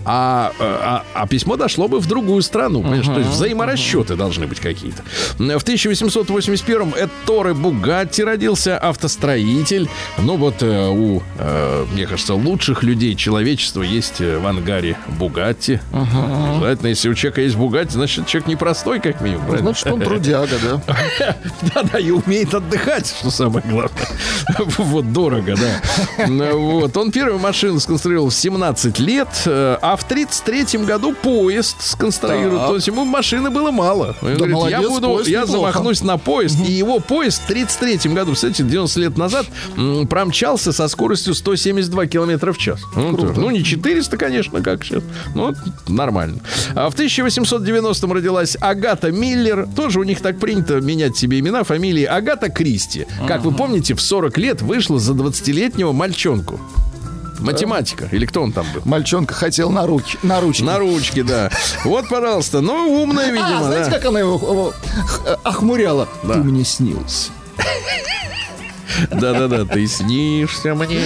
а, 0.06 0.52
э, 0.60 0.64
а, 0.64 1.04
а 1.14 1.28
письмо 1.28 1.58
дошло 1.58 1.88
бы 1.88 2.00
в 2.00 2.08
другую 2.08 2.42
страну, 2.42 2.82
понимаешь, 2.82 3.06
то 3.06 3.18
есть 3.18 3.30
взаиморасчеты 3.30 4.16
должны 4.16 4.48
быть 4.48 4.60
какие-то. 4.60 5.04
В 5.38 5.64
1881-м 5.64 6.94
Этторе 6.94 7.54
Бугатти 7.54 8.24
родился, 8.24 8.78
автостроитель. 8.78 9.90
Ну 10.18 10.38
вот 10.38 10.62
э, 10.62 10.88
у, 10.88 11.22
э, 11.38 11.86
мне 11.94 12.06
кажется, 12.06 12.36
лучших 12.36 12.84
людей 12.84 13.16
человечества 13.16 13.82
есть 13.82 14.20
в 14.20 14.46
ангаре 14.46 14.98
Бугатти. 15.20 15.80
Обязательно, 15.92 16.88
если 16.88 17.10
у 17.10 17.16
человека 17.16 17.42
есть 17.42 17.56
Бугатти, 17.56 17.94
значит, 17.94 18.28
человек 18.28 18.48
непростой, 18.48 19.00
как 19.00 19.22
минимум. 19.22 19.46
правильно? 19.48 19.72
Значит, 19.72 19.88
он 19.92 20.02
трудяга, 20.02 20.56
да. 20.64 20.82
Да-да, 21.74 22.00
и 22.00 22.12
умеет 22.12 22.54
отдыхать, 22.54 23.08
что 23.08 23.32
самое 23.32 23.66
главное. 23.68 24.08
Вот, 24.78 25.12
дорого, 25.12 25.56
да. 25.56 25.82
Ну, 26.28 26.80
Вот, 26.80 26.95
он 26.97 27.12
первую 27.12 27.39
машину 27.39 27.80
сконструировал 27.80 28.30
в 28.30 28.34
17 28.34 29.00
лет, 29.00 29.28
э, 29.45 29.78
а 29.82 29.95
в 29.95 30.04
33 30.04 30.80
году 30.86 31.13
поезд 31.13 31.78
сконструировал. 31.82 32.67
То 32.69 32.76
есть 32.76 32.88
ему 32.88 33.06
машины 33.06 33.50
было 33.50 33.71
мало. 33.71 34.15
Он 34.21 34.36
говорит, 34.36 34.47
я 34.47 34.54
молодец, 34.54 34.88
буду, 34.89 35.08
поезд 35.08 35.30
я 35.30 35.41
неплохо. 35.41 35.58
замахнусь 35.71 36.02
на 36.02 36.17
поезд. 36.17 36.58
И 36.67 36.71
его 36.71 37.00
поезд 37.00 37.41
в 37.43 37.47
33 37.47 38.12
году, 38.13 38.34
кстати, 38.34 38.62
90 38.62 39.00
лет 39.00 39.17
назад, 39.17 39.45
промчался 40.10 40.71
со 40.71 40.88
скоростью 40.88 41.34
172 41.34 42.08
километра 42.08 42.54
в 42.54 42.58
час. 42.58 42.82
Ну, 42.95 43.15
то- 43.15 43.34
ну, 43.36 43.50
не 43.52 43.63
400, 43.63 44.17
конечно, 44.17 44.62
как 44.62 44.84
сейчас. 44.84 45.04
но 45.36 45.54
нормально. 45.88 46.39
А 46.76 46.89
в 46.89 46.95
1890-м 46.95 48.12
родилась 48.13 48.58
Агата 48.60 49.12
Миллер. 49.12 49.67
Тоже 49.76 50.00
у 50.00 50.04
них 50.04 50.21
так 50.21 50.39
принято 50.39 50.80
менять 50.82 51.17
себе 51.17 51.39
имена, 51.39 51.63
фамилии. 51.63 52.04
Агата 52.04 52.50
Кристи. 52.50 53.06
Как 53.28 53.43
вы 53.43 53.52
помните, 53.52 53.93
в 53.95 54.02
40 54.02 54.38
лет 54.38 54.62
вышла 54.62 55.00
за 55.00 55.13
20-летнего 55.78 55.92
мальчонку. 55.94 56.60
Математика. 57.40 58.10
Или 58.12 58.26
кто 58.26 58.42
он 58.42 58.52
там 58.52 58.66
был? 58.74 58.82
Мальчонка 58.86 59.36
хотел 59.36 59.70
на 59.70 59.86
руки. 59.86 60.18
На 60.24 60.42
ручки. 60.42 60.63
На 60.63 60.80
ручке, 60.80 61.24
да. 61.24 61.52
Вот, 61.86 62.10
пожалуйста. 62.10 62.62
Ну, 62.62 63.02
умная, 63.04 63.28
видимо, 63.30 63.60
А, 63.60 63.63
знаете, 63.63 63.92
да. 63.92 63.96
как 63.98 64.06
она 64.08 64.20
его, 64.20 64.34
его 64.36 64.74
охмуряла? 65.44 66.08
Ты 66.24 66.40
мне 66.40 66.63
снился. 66.66 67.32
Да-да-да, 69.10 69.65
ты 69.65 69.88
снишься 69.88 70.76
мне. 70.76 71.02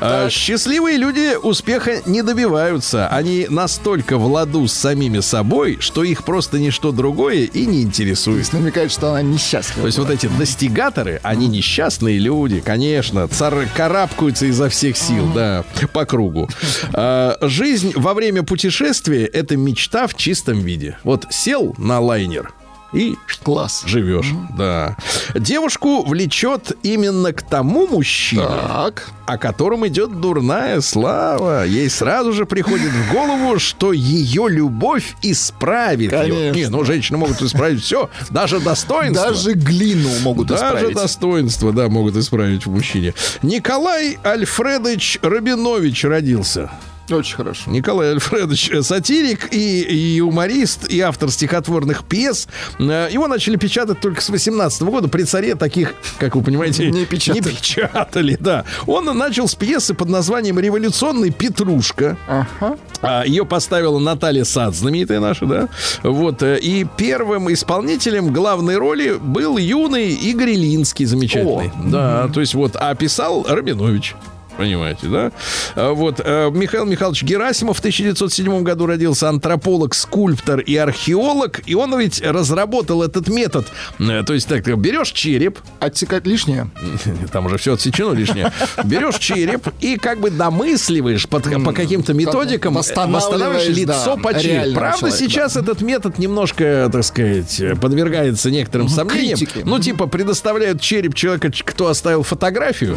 А, 0.00 0.28
Счастливые 0.30 0.96
люди 0.96 1.36
успеха 1.40 2.02
не 2.06 2.22
добиваются. 2.22 3.08
Они 3.08 3.46
настолько 3.48 4.18
в 4.18 4.26
ладу 4.26 4.66
с 4.66 4.72
самими 4.72 5.20
собой, 5.20 5.78
что 5.80 6.02
их 6.04 6.24
просто 6.24 6.58
ничто 6.58 6.92
другое 6.92 7.44
и 7.44 7.66
не 7.66 7.82
интересует. 7.82 8.52
Намекает, 8.52 8.90
что 8.90 9.10
она 9.10 9.22
несчастлива. 9.22 9.82
То 9.82 9.86
есть 9.86 9.98
вот 9.98 10.10
эти 10.10 10.26
достигаторы, 10.26 11.20
они 11.22 11.46
несчастные 11.48 12.18
люди, 12.18 12.60
конечно, 12.60 13.28
цар 13.28 13.68
карабкаются 13.74 14.46
изо 14.46 14.68
всех 14.68 14.96
сил, 14.96 15.30
да, 15.34 15.64
по 15.92 16.04
кругу. 16.04 16.48
А, 16.92 17.36
жизнь 17.40 17.92
во 17.94 18.14
время 18.14 18.42
путешествия– 18.42 19.24
это 19.32 19.56
мечта 19.56 20.06
в 20.06 20.14
чистом 20.14 20.60
виде. 20.60 20.98
Вот 21.04 21.26
сел 21.30 21.74
на 21.78 22.00
лайнер 22.00 22.52
и 22.94 23.16
Класс. 23.42 23.82
живешь, 23.86 24.32
да. 24.56 24.96
Девушку 25.34 26.02
влечет 26.04 26.76
именно 26.82 27.32
к 27.32 27.42
тому 27.42 27.86
мужчине, 27.86 28.44
Так. 28.46 29.08
о 29.26 29.36
котором 29.36 29.86
идет 29.86 30.20
дурная 30.20 30.80
слава. 30.80 31.66
Ей 31.66 31.90
сразу 31.90 32.32
же 32.32 32.46
приходит 32.46 32.90
в 32.90 33.12
голову, 33.12 33.58
что 33.58 33.92
ее 33.92 34.48
любовь 34.48 35.14
исправит 35.22 36.12
ее. 36.12 36.18
Конечно. 36.22 36.52
Не, 36.54 36.66
ну 36.68 36.84
женщины 36.84 37.18
могут 37.18 37.42
исправить 37.42 37.82
все, 37.82 38.08
даже 38.30 38.60
достоинство. 38.60 39.28
Даже 39.28 39.52
глину 39.54 40.08
могут 40.22 40.48
Даже 40.48 40.64
исправить. 40.64 40.94
достоинство, 40.94 41.72
да, 41.72 41.88
могут 41.88 42.16
исправить 42.16 42.64
в 42.66 42.70
мужчине. 42.70 43.12
Николай 43.42 44.18
Альфредович 44.24 45.18
Рабинович 45.22 46.04
родился. 46.04 46.70
Очень 47.10 47.36
хорошо. 47.36 47.70
Николай 47.70 48.12
Альфредович 48.12 48.70
э, 48.70 48.82
сатирик 48.82 49.52
и, 49.52 49.82
и 49.82 49.96
юморист, 50.16 50.88
и 50.88 51.00
автор 51.00 51.30
стихотворных 51.30 52.04
пьес. 52.04 52.48
Э, 52.78 53.08
Его 53.10 53.28
начали 53.28 53.56
печатать 53.56 54.00
только 54.00 54.20
с 54.22 54.30
18 54.30 54.82
года. 54.82 55.08
При 55.08 55.24
царе 55.24 55.54
таких, 55.54 55.94
как 56.18 56.34
вы 56.36 56.42
понимаете, 56.42 56.90
Не 56.90 57.04
печатали. 57.04 57.42
печатали, 57.42 58.36
да. 58.40 58.64
Он 58.86 59.04
начал 59.18 59.48
с 59.48 59.54
пьесы 59.54 59.92
под 59.94 60.08
названием 60.08 60.58
«Революционный 60.58 61.30
Петрушка». 61.30 62.16
Ага. 62.26 62.78
А, 63.02 63.24
Ее 63.26 63.44
поставила 63.44 63.98
Наталья 63.98 64.44
Сад, 64.44 64.74
знаменитая 64.74 65.20
наша, 65.20 65.44
да? 65.46 65.68
Вот. 66.02 66.42
э, 66.42 66.58
И 66.58 66.86
первым 66.96 67.52
исполнителем 67.52 68.32
главной 68.32 68.76
роли 68.78 69.16
был 69.20 69.58
юный 69.58 70.12
Игорь 70.14 70.52
Ильинский, 70.52 71.04
замечательный. 71.04 71.70
Да, 71.84 72.28
то 72.28 72.40
есть 72.40 72.54
вот, 72.54 72.76
а 72.76 72.94
писал 72.94 73.44
Рабинович. 73.48 74.14
Понимаете, 74.56 75.08
да? 75.08 75.32
А, 75.74 75.92
Вот. 75.92 76.20
э, 76.24 76.50
Михаил 76.52 76.84
Михайлович 76.86 77.22
Герасимов 77.22 77.76
в 77.76 77.80
1907 77.80 78.62
году 78.62 78.86
родился 78.86 79.28
антрополог, 79.28 79.94
скульптор 79.94 80.60
и 80.60 80.76
археолог. 80.76 81.60
И 81.66 81.74
он 81.74 81.98
ведь 81.98 82.22
разработал 82.22 83.02
этот 83.02 83.28
метод. 83.28 83.66
Э, 83.98 84.22
То 84.24 84.34
есть, 84.34 84.48
так, 84.48 84.64
берешь 84.78 85.10
череп, 85.10 85.58
Отсекать 85.80 86.26
лишнее. 86.26 86.70
там 87.32 87.46
уже 87.46 87.58
все 87.58 87.74
отсечено 87.74 88.12
лишнее. 88.12 88.52
Берешь 88.84 89.18
череп 89.18 89.68
и 89.80 89.96
как 89.96 90.20
бы 90.20 90.30
домысливаешь 90.30 91.28
под, 91.28 91.44
по 91.64 91.72
каким-то 91.72 92.14
методикам, 92.14 92.74
э, 92.74 92.76
восстанавливаешь, 92.78 93.68
лицо 93.68 94.16
да, 94.16 94.22
по 94.22 94.34
черепу. 94.38 94.74
Правда, 94.74 94.98
человека, 94.98 95.18
сейчас 95.18 95.56
этот 95.56 95.80
метод 95.82 96.18
немножко, 96.18 96.88
так 96.92 97.04
сказать, 97.04 97.60
подвергается 97.80 98.50
некоторым 98.50 98.88
сомнениям. 98.88 99.38
критике. 99.38 99.62
Ну, 99.64 99.78
типа, 99.78 100.06
предоставляют 100.06 100.80
череп 100.80 101.14
человека, 101.14 101.50
кто 101.64 101.88
оставил 101.88 102.22
фотографию, 102.22 102.96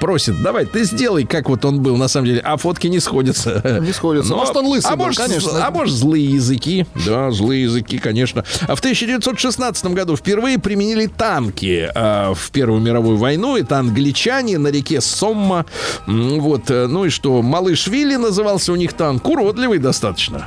просит, 0.00 0.40
давай, 0.42 0.64
ты 0.66 0.84
сделай, 0.92 1.24
как 1.24 1.48
вот 1.48 1.64
он 1.64 1.80
был 1.82 1.96
на 1.96 2.08
самом 2.08 2.26
деле, 2.26 2.40
а 2.40 2.56
фотки 2.56 2.86
не 2.86 3.00
сходятся. 3.00 3.80
Не 3.82 3.92
сходятся. 3.92 4.34
Может, 4.34 4.56
он 4.56 4.66
лысый 4.66 4.92
а 4.92 4.96
был, 4.96 5.06
может, 5.06 5.20
конечно. 5.20 5.66
А 5.66 5.70
может, 5.70 5.94
злые 5.94 6.26
языки. 6.26 6.86
Да, 7.06 7.30
злые 7.30 7.64
языки, 7.64 7.98
конечно. 7.98 8.44
А 8.62 8.74
в 8.74 8.78
1916 8.78 9.86
году 9.86 10.16
впервые 10.16 10.58
применили 10.58 11.06
танки 11.06 11.90
э, 11.92 12.34
в 12.34 12.50
Первую 12.50 12.80
мировую 12.80 13.16
войну. 13.16 13.56
Это 13.56 13.78
англичане 13.78 14.58
на 14.58 14.68
реке 14.68 15.00
Сомма. 15.00 15.66
Вот, 16.06 16.70
э, 16.70 16.86
ну 16.86 17.06
и 17.06 17.08
что, 17.08 17.42
Малыш 17.42 17.86
Вилли 17.86 18.16
назывался 18.16 18.72
у 18.72 18.76
них 18.76 18.92
танк. 18.92 19.26
Уродливый 19.28 19.78
достаточно. 19.78 20.46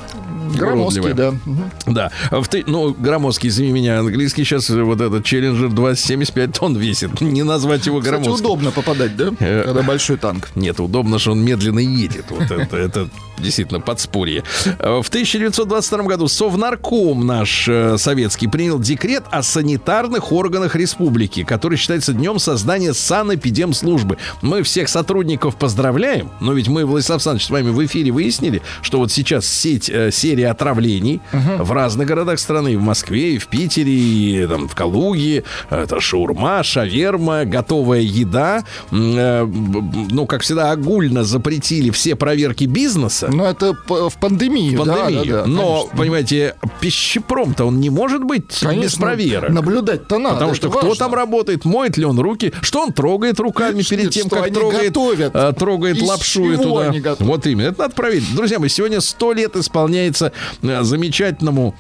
Громоздкий, 0.54 1.14
да. 1.14 1.32
Мгм. 1.46 1.72
Да. 1.88 2.12
А 2.32 2.42
В 2.42 2.48
ты, 2.48 2.64
ну, 2.68 2.94
громоздкий, 2.94 3.50
извини 3.50 3.72
меня, 3.72 4.00
английский 4.00 4.44
сейчас 4.44 4.70
вот 4.70 5.02
этот 5.02 5.24
Челленджер 5.26 5.70
275 5.70 6.52
тонн 6.54 6.76
весит. 6.78 7.22
Не 7.22 7.44
назвать 7.44 7.86
его 7.86 8.00
Кстати, 8.00 8.22
громоздким. 8.22 8.46
удобно 8.46 8.72
попадать, 8.72 9.16
да? 9.16 9.32
Э, 9.40 9.64
Когда 9.66 9.82
большой 9.84 10.18
танк. 10.18 10.50
Нет, 10.56 10.80
удобно, 10.80 11.20
что 11.20 11.32
он 11.32 11.44
медленно 11.44 11.80
едет. 11.80 12.26
Вот 12.30 12.50
это, 12.52 12.76
это 12.78 13.10
действительно 13.38 13.80
подспорье. 13.82 14.44
Э, 14.80 15.02
В 15.04 15.10
1922 15.10 16.04
году 16.04 16.28
Совнарком 16.28 17.26
наш 17.26 17.68
э, 17.68 17.98
советский 17.98 18.48
принял 18.48 18.80
декрет 18.80 19.24
о 19.32 19.44
санитарных 19.44 20.32
органах 20.32 20.76
республики, 20.76 21.44
который 21.44 21.78
считается 21.78 22.14
днем 22.14 22.40
создания 22.40 22.94
санэпидемслужбы. 22.94 24.18
Мы 24.42 24.64
всех 24.64 24.90
сотрудников 24.90 25.56
поздравляем, 25.56 26.32
но 26.40 26.54
ведь 26.54 26.68
мы, 26.68 26.86
Владислав 26.86 27.16
Александрович, 27.18 27.46
с 27.48 27.50
вами 27.50 27.70
в 27.70 27.86
эфире 27.86 28.12
выяснили, 28.12 28.62
что 28.82 29.00
вот 29.00 29.12
сейчас 29.12 29.46
сеть, 29.46 29.90
э, 29.90 30.12
серия 30.36 30.50
отравлений 30.52 31.22
в 31.32 31.72
разных 31.72 32.08
городах 32.08 32.40
страны, 32.40 32.74
и 32.74 32.76
в 32.76 32.82
Москве, 32.82 33.36
и 33.36 33.38
в 33.38 33.48
Питере, 33.48 33.92
и 33.94 34.48
там, 34.48 34.68
в 34.68 34.76
Калуге, 34.76 35.44
это 35.70 36.02
шаурма, 36.02 36.62
шаверма, 36.64 37.46
готовая 37.46 38.02
еда. 38.02 38.64
Э, 38.92 39.46
Ну, 39.46 40.26
как 40.26 40.42
всегда, 40.42 40.72
огульно 40.72 41.24
запретили 41.24 41.90
все 41.92 42.16
проверки 42.16 42.66
бизнеса. 42.66 43.30
Но 43.32 43.46
это 43.46 43.74
п- 43.74 44.10
в 44.10 44.18
пандемию, 44.20 44.84
да, 44.84 44.94
пандемию. 44.96 45.26
да, 45.26 45.42
да, 45.44 45.48
Но, 45.48 45.76
конечно. 45.78 45.98
понимаете, 45.98 46.56
пищепром-то 46.82 47.66
он 47.66 47.80
не 47.80 47.90
может 47.90 48.24
быть 48.24 48.48
без 48.50 48.60
Конечно, 48.60 49.02
проверок. 49.06 49.50
Наблюдать-то 49.52 50.18
надо. 50.18 50.36
Потому 50.36 50.54
что 50.56 50.70
кто 50.70 50.88
важно. 50.88 50.96
там 50.96 51.14
работает, 51.14 51.64
моет 51.66 51.98
ли 51.98 52.04
он 52.06 52.20
руки, 52.20 52.52
что 52.62 52.82
он 52.82 52.92
трогает 52.94 53.40
руками 53.40 53.82
Что- 53.82 53.96
перед 53.96 54.12
тем, 54.12 54.28
как 54.30 54.46
они 54.46 54.54
трогает, 54.56 54.88
готовят, 54.94 55.32
э, 55.36 55.54
трогает 55.58 56.02
лапшу 56.02 56.26
чего 56.44 56.52
эту. 56.52 56.76
да. 56.76 56.90
они 56.90 57.00
готовят. 57.00 57.32
Вот 57.32 57.48
именно. 57.48 57.68
Это 57.70 57.84
надо 57.84 57.96
проверить. 57.96 58.36
Друзья 58.36 58.60
мои, 58.60 58.70
сегодня 58.70 59.00
сто 59.02 59.32
лет 59.34 59.56
исполняется 59.56 60.25
э, 60.62 60.84
замечательному 60.84 61.76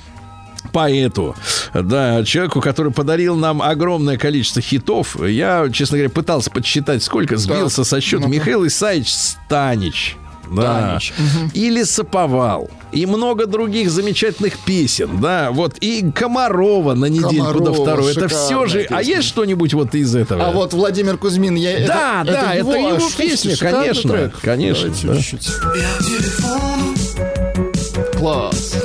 поэту, 0.72 1.36
да, 1.74 2.24
человеку, 2.24 2.62
который 2.62 2.92
подарил 2.92 3.36
нам 3.36 3.62
огромное 3.62 4.18
количество 4.18 4.62
хитов. 4.62 5.16
Я, 5.24 5.70
честно 5.72 5.98
говоря, 5.98 6.10
пытался 6.10 6.52
подсчитать, 6.52 7.04
сколько 7.04 7.38
сбился 7.38 7.84
со 7.84 8.02
счета. 8.02 8.28
Михаил 8.28 8.66
Исаевич 8.66 9.14
Станич. 9.14 10.18
Да. 10.52 11.00
Станич. 11.00 11.14
И 11.54 11.70
лесоповал. 11.70 12.70
И 12.92 13.06
много 13.06 13.46
других 13.48 13.90
замечательных 13.90 14.58
песен, 14.60 15.20
да, 15.20 15.50
вот 15.52 15.78
и 15.80 16.12
Комарова 16.12 16.94
на 16.94 17.06
недельку 17.06 17.60
до 17.60 17.74
Комарова, 17.74 17.84
второй. 17.84 18.12
Это 18.12 18.28
все 18.28 18.66
же. 18.68 18.82
А 18.90 19.00
песня. 19.00 19.16
есть 19.16 19.28
что-нибудь 19.28 19.74
вот 19.74 19.96
из 19.96 20.16
этого? 20.16 20.46
А 20.46 20.52
вот 20.52 20.74
Владимир 20.74 21.18
Кузьмин, 21.18 21.56
я 21.56 21.88
Да, 21.88 22.24
да, 22.26 22.54
это 22.54 22.70
его 22.78 22.96
а 22.96 23.00
что, 23.00 23.18
песня, 23.18 23.58
конечно, 23.58 24.12
трек. 24.12 24.40
конечно, 24.42 24.90
Давайте 24.90 25.08
да. 25.08 25.22
чуть-чуть. 25.22 27.65
Класс. 28.18 28.76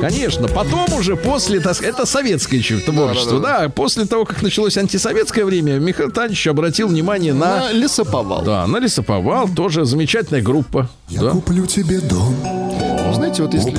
Конечно, 0.00 0.48
потом 0.48 0.92
уже 0.94 1.16
после, 1.16 1.60
так 1.60 1.82
это 1.82 2.06
советское 2.06 2.56
еще 2.56 2.78
творчество, 2.78 3.38
да, 3.40 3.68
после 3.68 4.06
того, 4.06 4.24
как 4.24 4.40
началось 4.42 4.76
антисоветское 4.78 5.44
время, 5.44 5.78
Михаил 5.78 6.10
Танич 6.10 6.46
обратил 6.46 6.88
внимание 6.88 7.34
на, 7.34 7.56
На 7.60 7.72
лесоповал. 7.72 8.42
да, 8.42 8.66
на 8.66 8.78
лесоповал, 8.78 9.48
тоже 9.48 9.84
замечательная 9.84 10.42
группа. 10.42 10.88
Я 11.08 11.20
да. 11.20 11.30
куплю 11.30 11.66
тебе 11.66 12.00
дом 12.00 12.34
Знаете, 13.14 13.42
вот 13.42 13.54
если 13.54 13.70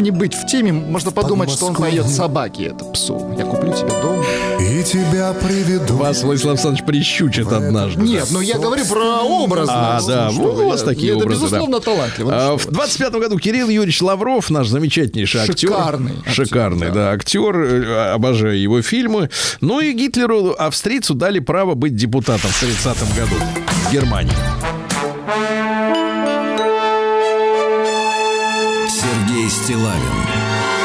не 0.00 0.10
быть 0.10 0.34
в 0.34 0.46
теме, 0.46 0.72
можно 0.72 1.10
подумать, 1.10 1.50
что 1.50 1.66
он 1.66 1.74
поет 1.74 2.06
собаке, 2.08 2.66
это 2.66 2.84
псу. 2.86 3.34
Я 3.38 3.44
куплю 3.44 3.72
тебе 3.72 3.88
дом. 4.02 4.22
И 4.60 4.82
тебя 4.84 5.32
приведу. 5.34 5.96
Вас 5.96 6.22
Владислав 6.22 6.52
Александрович 6.54 6.84
прищучит 6.86 7.50
однажды. 7.52 8.02
Нет, 8.02 8.28
ну 8.30 8.40
я 8.40 8.58
говорю 8.58 8.84
про 8.86 9.20
образ. 9.22 9.68
А, 9.70 10.00
да, 10.06 10.30
ну, 10.32 10.44
у 10.44 10.68
вас 10.68 10.80
я- 10.80 10.86
такие 10.86 11.12
это, 11.14 11.24
образы, 11.24 11.40
да. 11.40 11.46
безусловно, 11.46 11.80
талантливо. 11.80 12.30
Ну, 12.30 12.36
А, 12.36 12.56
В 12.58 12.66
вы. 12.66 12.72
25 12.72 13.12
году 13.14 13.38
Кирилл 13.38 13.68
Юрьевич 13.68 14.02
Лавров, 14.02 14.50
наш 14.50 14.68
замечательнейший 14.68 15.42
актер. 15.42 15.68
Шикарный 15.70 16.12
Шикарный, 16.30 16.88
да. 16.88 16.94
да, 16.94 17.10
актер. 17.12 17.56
э, 17.56 18.12
Обожаю 18.12 18.60
его 18.60 18.82
фильмы. 18.82 19.30
Ну 19.60 19.80
и 19.80 19.92
Гитлеру, 19.92 20.54
австрийцу, 20.58 21.14
дали 21.14 21.38
право 21.38 21.74
быть 21.74 21.94
депутатом 21.96 22.50
в 22.50 22.60
30 22.60 22.96
году 23.14 23.34
в 23.88 23.92
Германии. 23.92 24.32
Стилавин 29.66 30.00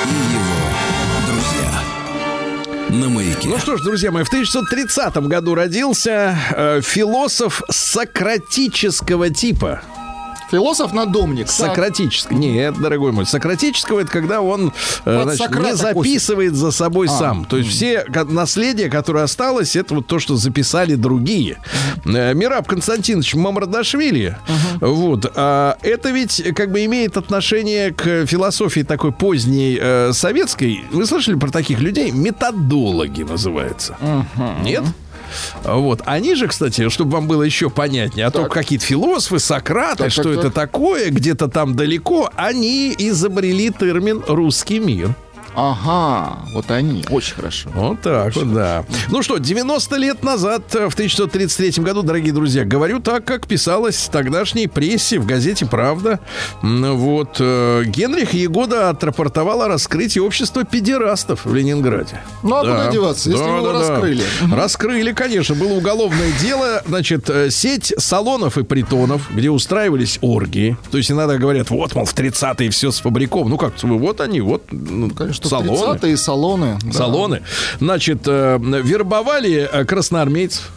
и 0.06 0.34
его 0.34 1.28
друзья. 1.28 3.00
На 3.00 3.10
маяке. 3.10 3.48
Ну 3.48 3.60
что 3.60 3.78
ж, 3.78 3.84
друзья 3.84 4.10
мои, 4.10 4.24
в 4.24 4.28
1930 4.28 5.18
году 5.28 5.54
родился 5.54 6.36
э, 6.50 6.82
философ 6.82 7.62
сократического 7.70 9.30
типа. 9.30 9.84
Философ-надомник. 10.52 11.48
так. 11.48 11.56
Сократического. 11.56 12.38
Нет, 12.38 12.80
дорогой 12.80 13.12
мой. 13.12 13.26
Сократического 13.26 14.02
это 14.02 14.12
когда 14.12 14.42
он 14.42 14.74
э, 15.06 15.24
значит, 15.24 15.56
не 15.56 15.76
записывает 15.76 16.56
за 16.56 16.72
собой 16.72 17.08
сам. 17.08 17.46
То 17.46 17.58
есть 17.58 17.70
все 17.70 18.06
наследие, 18.30 18.90
которое 18.90 19.24
осталось, 19.24 19.76
это 19.76 19.96
вот 19.96 20.08
то, 20.08 20.20
что 20.20 20.36
записали 20.36 20.96
другие. 20.96 21.58
Э, 22.06 22.34
Мираб 22.34 22.68
Константинович 22.68 23.36
Мамрадашвили, 23.36 24.38
вот, 24.80 25.32
а 25.36 25.78
это 25.82 26.10
ведь 26.10 26.44
как 26.56 26.72
бы 26.72 26.84
имеет 26.86 27.18
отношение 27.18 27.94
к 27.94 28.26
философии 28.26 28.82
такой 28.82 29.12
поздней 29.12 29.78
э, 29.80 30.12
советской. 30.14 30.84
Вы 30.92 31.06
слышали 31.06 31.36
про 31.36 31.50
таких 31.50 31.80
людей? 31.80 32.12
Методологи 32.12 33.24
называется. 33.24 33.96
Нет? 34.64 34.84
Вот. 35.64 36.02
Они 36.06 36.36
же, 36.36 36.48
кстати, 36.48 36.90
чтобы 36.90 37.12
вам 37.12 37.28
было 37.28 37.44
еще 37.44 37.70
понятнее, 37.70 38.26
а 38.28 38.32
то 38.32 38.46
какие-то 38.46 38.86
философы, 38.86 39.40
Сократы, 39.40 40.04
Так, 40.04 40.12
что 40.12 40.24
так, 40.24 40.32
это 40.34 40.42
так. 40.44 40.54
такое, 40.72 41.10
где-то 41.10 41.48
там 41.48 41.76
далеко, 41.76 42.30
они 42.36 42.94
изобрели 42.98 43.70
термин 43.72 44.24
«русский 44.28 44.80
мир». 44.80 45.16
Ага, 45.56 46.40
вот 46.54 46.72
они. 46.72 47.04
Очень 47.10 47.36
хорошо. 47.36 47.70
Вот 47.74 48.02
так 48.02 48.36
вот, 48.36 48.54
да. 48.54 48.86
Ну 49.10 49.22
что, 49.22 49.38
90 49.38 49.96
лет 49.98 50.24
назад, 50.24 50.74
э, 50.76 50.90
в 50.90 50.94
1933 50.94 51.84
году, 51.84 52.04
дорогие 52.04 52.34
друзья, 52.34 52.64
говорю 52.64 53.00
так, 53.00 53.26
как 53.26 53.48
писалось 53.48 53.96
в 53.96 54.10
тогдашней 54.10 54.68
прессе, 54.68 55.20
в 55.20 55.26
газете 55.26 55.66
«Правда». 55.66 56.20
Вот, 56.62 57.38
э, 57.40 57.84
Генрих 57.86 58.34
Егода 58.34 58.90
отрапортовал 58.90 59.64
о 59.64 59.68
раскрытии 59.68 60.20
общества 60.20 60.64
педерастов 60.64 61.46
в 61.46 61.54
Ленинграде. 61.54 62.22
Ну, 62.44 62.56
а 62.56 62.62
куда 62.62 62.92
деваться, 62.92 63.30
если 63.30 63.44
вы 63.44 63.58
его 63.58 63.72
раскрыли? 63.72 64.24
Раскрыли, 64.52 65.12
конечно. 65.12 65.56
Было 65.56 65.74
уголовное 65.74 66.32
дело. 66.42 66.82
Значит, 66.88 67.30
э, 67.30 67.50
сеть 67.50 67.94
салонов 67.98 68.58
и 68.58 68.64
притонов, 68.64 69.30
где 69.32 69.50
устраивались 69.50 70.18
оргии. 70.22 70.78
То 70.92 70.98
есть 70.98 71.12
иногда 71.12 71.38
говорят, 71.38 71.70
вот, 71.70 71.94
мол, 71.94 72.06
в 72.06 72.16
30-е 72.16 72.70
все 72.70 72.92
сфабриковано. 72.92 73.50
Ну 73.52 73.58
как, 73.58 73.74
вот 73.84 74.22
они, 74.22 74.40
вот 74.42 74.64
ну, 74.72 75.10
Конечно, 75.10 75.41
салоны. 75.50 75.98
30-е 75.98 76.18
салоны. 76.18 76.80
да. 76.84 76.92
Салоны. 76.92 77.42
Значит, 77.80 78.28
э, 78.28 78.58
вербовали 78.60 79.70
э, 79.72 79.86
красноармейцев. 79.86 80.72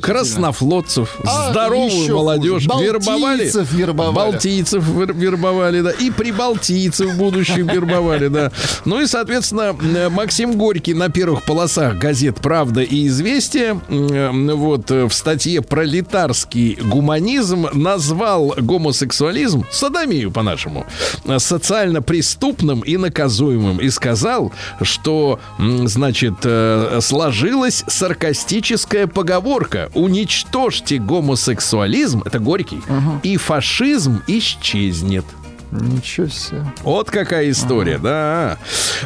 Краснофлотцев, 0.00 1.16
А, 1.24 1.50
здоровую 1.50 2.14
молодежь, 2.16 2.66
вербовали, 2.80 3.50
вербовали. 3.72 4.14
балтийцев 4.32 4.84
вер- 4.88 5.12
вербовали, 5.14 5.80
да, 5.82 5.90
и 5.90 6.10
прибалтийцев 6.10 7.16
будущих 7.16 7.58
вербовали, 7.58 8.28
да. 8.28 8.50
Ну 8.84 9.00
и, 9.00 9.06
соответственно, 9.06 9.74
Максим 10.10 10.58
Горький 10.58 10.94
на 10.94 11.08
первых 11.10 11.42
полосах 11.44 11.96
газет 11.98 12.36
«Правда» 12.40 12.82
и 12.82 13.06
«Известия» 13.06 13.80
вот 13.88 14.90
э, 14.90 15.04
в 15.06 15.12
статье 15.12 15.62
«Пролетарский 15.62 16.74
гуманизм» 16.82 17.66
назвал 17.72 18.54
гомосексуализм, 18.58 19.64
садомию 19.70 20.30
по-нашему, 20.30 20.86
э, 21.24 21.38
социально 21.38 22.02
преступным 22.02 22.80
и 22.80 22.96
наказуемым 22.96 23.78
и 23.78 23.90
сказал, 23.90 24.52
что, 24.82 25.38
значит, 25.58 26.34
э, 26.44 26.98
сложилась 27.00 27.84
саркастическая 27.86 29.06
поговорка 29.06 29.51
«Уничтожьте 29.94 30.98
гомосексуализм»— 30.98 32.22
это 32.24 32.38
Горький, 32.38 32.80
«и 33.22 33.36
фашизм 33.36 34.22
исчезнет». 34.26 35.24
Ничего 35.72 36.26
себе. 36.28 36.64
Вот 36.82 37.10
какая 37.10 37.50
история, 37.50 37.96
да. 37.96 38.58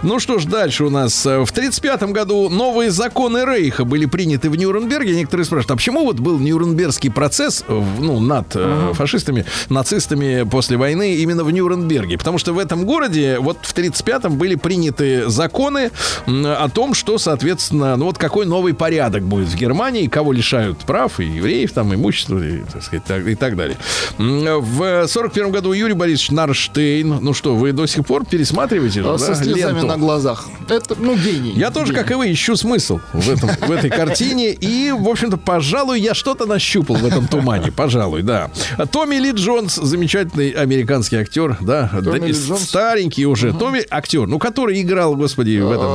Ну 0.02 0.18
что 0.18 0.40
ж, 0.40 0.46
дальше 0.46 0.84
у 0.84 0.90
нас. 0.90 1.24
э, 1.24 1.38
В 1.44 1.50
1935 1.50 2.10
году 2.12 2.48
новые 2.48 2.90
законы 2.90 3.44
Рейха 3.44 3.84
были 3.84 4.06
приняты 4.06 4.50
в 4.50 4.56
Нюрнберге. 4.56 5.14
Некоторые 5.14 5.44
спрашивают, 5.44 5.70
а 5.70 5.76
почему 5.76 6.04
вот 6.04 6.18
был 6.18 6.40
Нюрнбергский 6.40 7.12
процесс 7.12 7.64
ну, 7.68 8.18
над 8.18 8.48
э, 8.56 8.90
фашистами, 8.94 9.44
нацистами 9.68 10.42
после 10.42 10.76
войны 10.76 11.14
именно 11.14 11.44
в 11.44 11.52
Нюрнберге? 11.52 12.18
Потому 12.18 12.38
что 12.38 12.52
в 12.52 12.58
этом 12.58 12.84
городе 12.84 13.38
вот 13.38 13.58
в 13.62 13.72
1935-м 13.72 14.36
были 14.36 14.56
приняты 14.56 15.30
законы 15.30 15.92
о 16.26 16.68
том, 16.68 16.94
что, 16.94 17.18
соответственно, 17.18 17.94
ну 17.96 18.06
вот 18.06 18.18
какой 18.18 18.44
новый 18.44 18.74
порядок 18.74 19.22
будет 19.22 19.46
в 19.46 19.54
Германии, 19.54 20.08
кого 20.08 20.32
лишают 20.32 20.78
прав, 20.80 21.20
и 21.20 21.26
евреев, 21.26 21.70
там, 21.72 21.94
имущества, 21.94 22.38
и, 22.44 22.58
так 22.72 22.82
сказать, 22.82 23.04
и 23.28 23.34
так 23.36 23.54
далее. 23.54 23.76
В 24.18 24.82
1941 24.82 25.52
году 25.52 25.72
Юрий 25.72 25.94
Борисович 25.94 26.32
Нарышев 26.32 26.55
Хаммерштейн. 26.56 27.18
Ну 27.20 27.34
что, 27.34 27.54
вы 27.54 27.72
до 27.72 27.86
сих 27.86 28.06
пор 28.06 28.24
пересматриваете 28.24 29.02
же, 29.02 29.08
А 29.12 29.18
Со 29.18 29.28
да, 29.28 29.34
слезами 29.34 29.72
ленту? 29.74 29.86
на 29.86 29.96
глазах. 29.98 30.46
Это, 30.68 30.96
ну, 30.98 31.16
гений. 31.16 31.52
Я 31.54 31.70
тоже, 31.70 31.92
Гений. 31.92 32.02
как 32.02 32.10
и 32.10 32.14
вы, 32.14 32.32
ищу 32.32 32.56
смысл 32.56 33.00
в, 33.12 33.28
этом, 33.30 33.50
в 33.66 33.70
этой 33.70 33.90
картине. 33.90 34.52
И, 34.52 34.90
в 34.92 35.08
общем-то, 35.08 35.36
пожалуй, 35.36 36.00
я 36.00 36.14
что-то 36.14 36.46
нащупал 36.46 36.96
в 36.96 37.04
этом 37.04 37.28
тумане. 37.28 37.70
Пожалуй, 37.72 38.22
да. 38.22 38.50
Томми 38.90 39.16
Ли 39.16 39.32
Джонс, 39.32 39.74
замечательный 39.76 40.50
американский 40.50 41.16
актер, 41.16 41.58
да. 41.60 41.88
Томми 41.92 42.18
да, 42.20 42.26
Ли 42.26 42.32
Джонс? 42.32 42.62
Старенький 42.62 43.26
уже. 43.26 43.52
Томми 43.52 43.84
актер, 43.90 44.26
ну, 44.26 44.38
который 44.38 44.80
играл, 44.80 45.14
господи, 45.16 45.58
в 45.58 45.70
этом... 45.70 45.86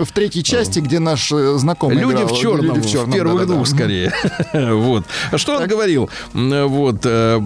Э, 0.00 0.04
В, 0.04 0.12
третьей 0.12 0.42
части, 0.42 0.80
где 0.80 0.98
наш 0.98 1.30
э, 1.32 1.54
знакомый 1.58 1.96
Люди 1.96 2.22
играл. 2.22 2.28
в 2.28 2.38
черном, 2.38 2.76
Люди 2.76 2.80
в 2.86 2.90
черном, 2.90 3.10
в 3.10 3.14
первых 3.14 3.46
двух 3.46 3.66
скорее. 3.66 4.12
вот. 4.52 5.04
Что 5.36 5.58
он 5.58 5.66
говорил? 5.66 6.10
Вот. 6.32 6.96
э, 7.04 7.40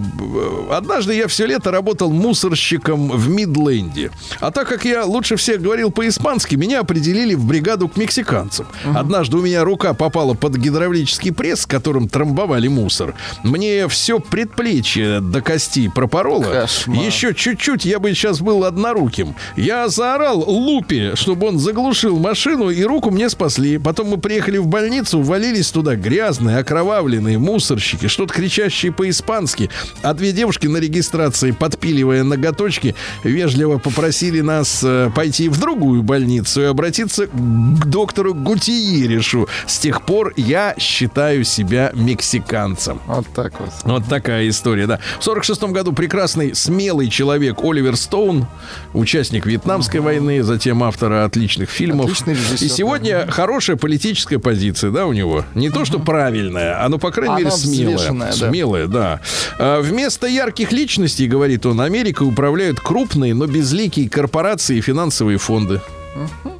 Однажды 0.71 1.13
я 1.15 1.27
все 1.27 1.45
лето 1.45 1.71
работал 1.71 2.11
мусорщиком 2.47 3.09
в 3.09 3.29
Мидленде. 3.29 4.11
А 4.39 4.51
так 4.51 4.69
как 4.69 4.85
я 4.85 5.03
лучше 5.05 5.35
всех 5.35 5.61
говорил 5.61 5.91
по-испански, 5.91 6.55
меня 6.55 6.79
определили 6.79 7.35
в 7.35 7.45
бригаду 7.45 7.89
к 7.89 7.97
мексиканцам. 7.97 8.67
Однажды 8.95 9.37
у 9.37 9.41
меня 9.41 9.63
рука 9.63 9.93
попала 9.93 10.33
под 10.33 10.55
гидравлический 10.55 11.33
пресс, 11.33 11.65
которым 11.65 12.07
трамбовали 12.07 12.67
мусор. 12.67 13.15
Мне 13.43 13.87
все 13.89 14.19
предплечье 14.19 15.19
до 15.19 15.41
кости 15.41 15.91
пропороло. 15.93 16.43
Кошмар. 16.43 17.03
Еще 17.05 17.33
чуть-чуть 17.33 17.85
я 17.85 17.99
бы 17.99 18.13
сейчас 18.13 18.39
был 18.39 18.63
одноруким. 18.63 19.35
Я 19.57 19.89
заорал 19.89 20.39
Лупе, 20.39 21.15
чтобы 21.15 21.47
он 21.47 21.59
заглушил 21.59 22.17
машину, 22.17 22.69
и 22.69 22.83
руку 22.83 23.11
мне 23.11 23.29
спасли. 23.29 23.77
Потом 23.77 24.07
мы 24.07 24.17
приехали 24.17 24.57
в 24.57 24.67
больницу, 24.67 25.21
валились 25.21 25.71
туда 25.71 25.95
грязные, 25.95 26.59
окровавленные 26.59 27.37
мусорщики, 27.37 28.07
что-то 28.07 28.33
кричащие 28.33 28.91
по-испански. 28.93 29.69
А 30.01 30.13
две 30.13 30.31
девушки 30.31 30.67
на 30.67 30.77
регистрации, 30.77 31.51
подпиливая 31.51 32.23
ноготочки, 32.37 32.95
вежливо 33.23 33.77
попросили 33.77 34.41
нас 34.41 34.81
э, 34.83 35.09
пойти 35.13 35.49
в 35.49 35.59
другую 35.59 36.03
больницу 36.03 36.61
и 36.61 36.65
обратиться 36.65 37.27
к 37.27 37.85
доктору 37.85 38.33
Гутиерешу. 38.33 39.47
С 39.65 39.79
тех 39.79 40.03
пор 40.03 40.33
я 40.37 40.75
считаю 40.77 41.43
себя 41.43 41.91
мексиканцем. 41.93 43.01
Вот 43.07 43.25
так 43.35 43.59
вот. 43.59 43.69
Вот 43.83 44.05
такая 44.07 44.47
история, 44.49 44.87
да. 44.87 44.99
В 45.19 45.23
46 45.23 45.63
году 45.63 45.93
прекрасный, 45.93 46.55
смелый 46.55 47.09
человек 47.09 47.57
Оливер 47.63 47.95
Стоун, 47.97 48.47
участник 48.93 49.45
Вьетнамской 49.45 49.99
войны, 49.99 50.43
затем 50.43 50.83
автора 50.83 51.25
отличных 51.25 51.69
фильмов. 51.69 52.05
Отличный 52.05 52.33
режиссер, 52.35 52.65
И 52.65 52.69
сегодня 52.69 53.27
хорошая 53.29 53.75
политическая 53.75 54.39
позиция, 54.39 54.91
да, 54.91 55.05
у 55.05 55.13
него. 55.13 55.43
Не 55.55 55.69
то, 55.69 55.85
что 55.85 55.99
правильная, 55.99 56.83
а 56.83 56.89
ну, 56.89 56.99
по 56.99 57.11
крайней 57.11 57.43
Она 57.45 57.49
мере, 57.49 57.51
смелая. 57.51 58.11
да. 58.11 58.31
Смелая, 58.31 58.87
да. 58.87 59.19
А, 59.57 59.81
Вместо 59.81 60.27
ярких 60.27 60.71
личностей, 60.71 61.27
говорит 61.27 61.65
он, 61.65 61.81
Америкой 62.17 62.27
управляют 62.27 62.79
крупные, 62.79 63.33
но 63.33 63.45
безликие 63.45 64.09
корпорации 64.09 64.77
и 64.77 64.81
финансовые 64.81 65.37
фонды. 65.37 65.81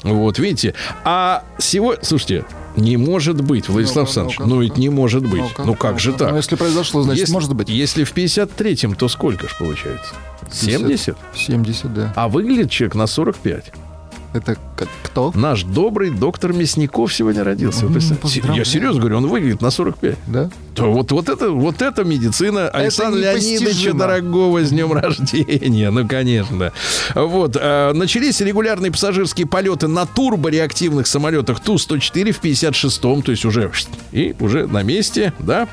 Вот, 0.04 0.38
видите. 0.38 0.76
А 1.04 1.44
сегодня, 1.58 2.04
слушайте, 2.04 2.46
не 2.76 2.96
может 2.98 3.42
быть, 3.42 3.68
Владислав 3.68 4.08
Ну-ка, 4.08 4.22
Александрович, 4.22 4.40
ну 4.52 4.62
ведь 4.62 4.78
не 4.78 4.90
может 4.90 5.24
быть. 5.24 5.42
Ну-ка, 5.42 5.64
Ну 5.64 5.74
как 5.74 6.00
же 6.00 6.12
ну-ка. 6.12 6.20
так? 6.20 6.32
Ну, 6.32 6.38
если 6.38 6.56
произошло, 6.56 7.02
значит, 7.02 7.22
если, 7.22 7.34
может 7.34 7.54
быть. 7.56 7.70
Если 7.70 8.04
в 8.04 8.14
53-м, 8.14 8.94
то 8.94 9.08
сколько 9.08 9.48
ж 9.50 9.56
получается? 9.58 10.14
70? 10.52 11.18
70, 11.34 11.94
да. 11.94 12.14
А 12.16 12.28
выглядит 12.30 12.70
человек 12.70 12.94
на 12.94 13.08
45. 13.08 13.74
Это 14.34 14.58
кто? 15.04 15.32
Наш 15.36 15.64
добрый 15.64 16.12
доктор 16.12 16.54
Мясников 16.54 17.14
сегодня 17.14 17.44
родился. 17.44 17.88
Вы. 17.88 18.00
Я 18.56 18.66
серьезно 18.66 19.00
говорю, 19.00 19.18
он 19.18 19.28
выглядит 19.28 19.62
на 19.62 19.72
45. 19.72 20.18
Да? 20.28 20.50
То 20.76 20.92
вот, 20.92 21.12
вот, 21.12 21.28
это, 21.28 21.50
вот 21.50 21.82
это 21.82 22.04
медицина 22.04 22.70
Александра 22.70 23.20
Леонидовича 23.20 23.94
дорогого 23.94 24.64
с 24.64 24.70
днем 24.70 24.94
рождения. 24.94 25.90
Ну, 25.90 26.08
конечно. 26.08 26.72
Вот. 27.16 27.58
а, 27.60 27.94
начались 27.94 28.40
регулярные 28.42 28.92
пассажирские 28.92 29.48
полеты 29.48 29.88
на 29.88 30.06
турбореактивных 30.06 31.08
самолетах 31.08 31.60
Ту-104 31.62 32.32
в 32.32 32.44
56-м, 32.44 33.22
то 33.24 33.32
есть 33.32 33.46
уже 33.46 33.72
и 34.12 34.36
уже 34.40 34.68
на 34.68 34.84
месте, 34.84 35.34
да, 35.40 35.68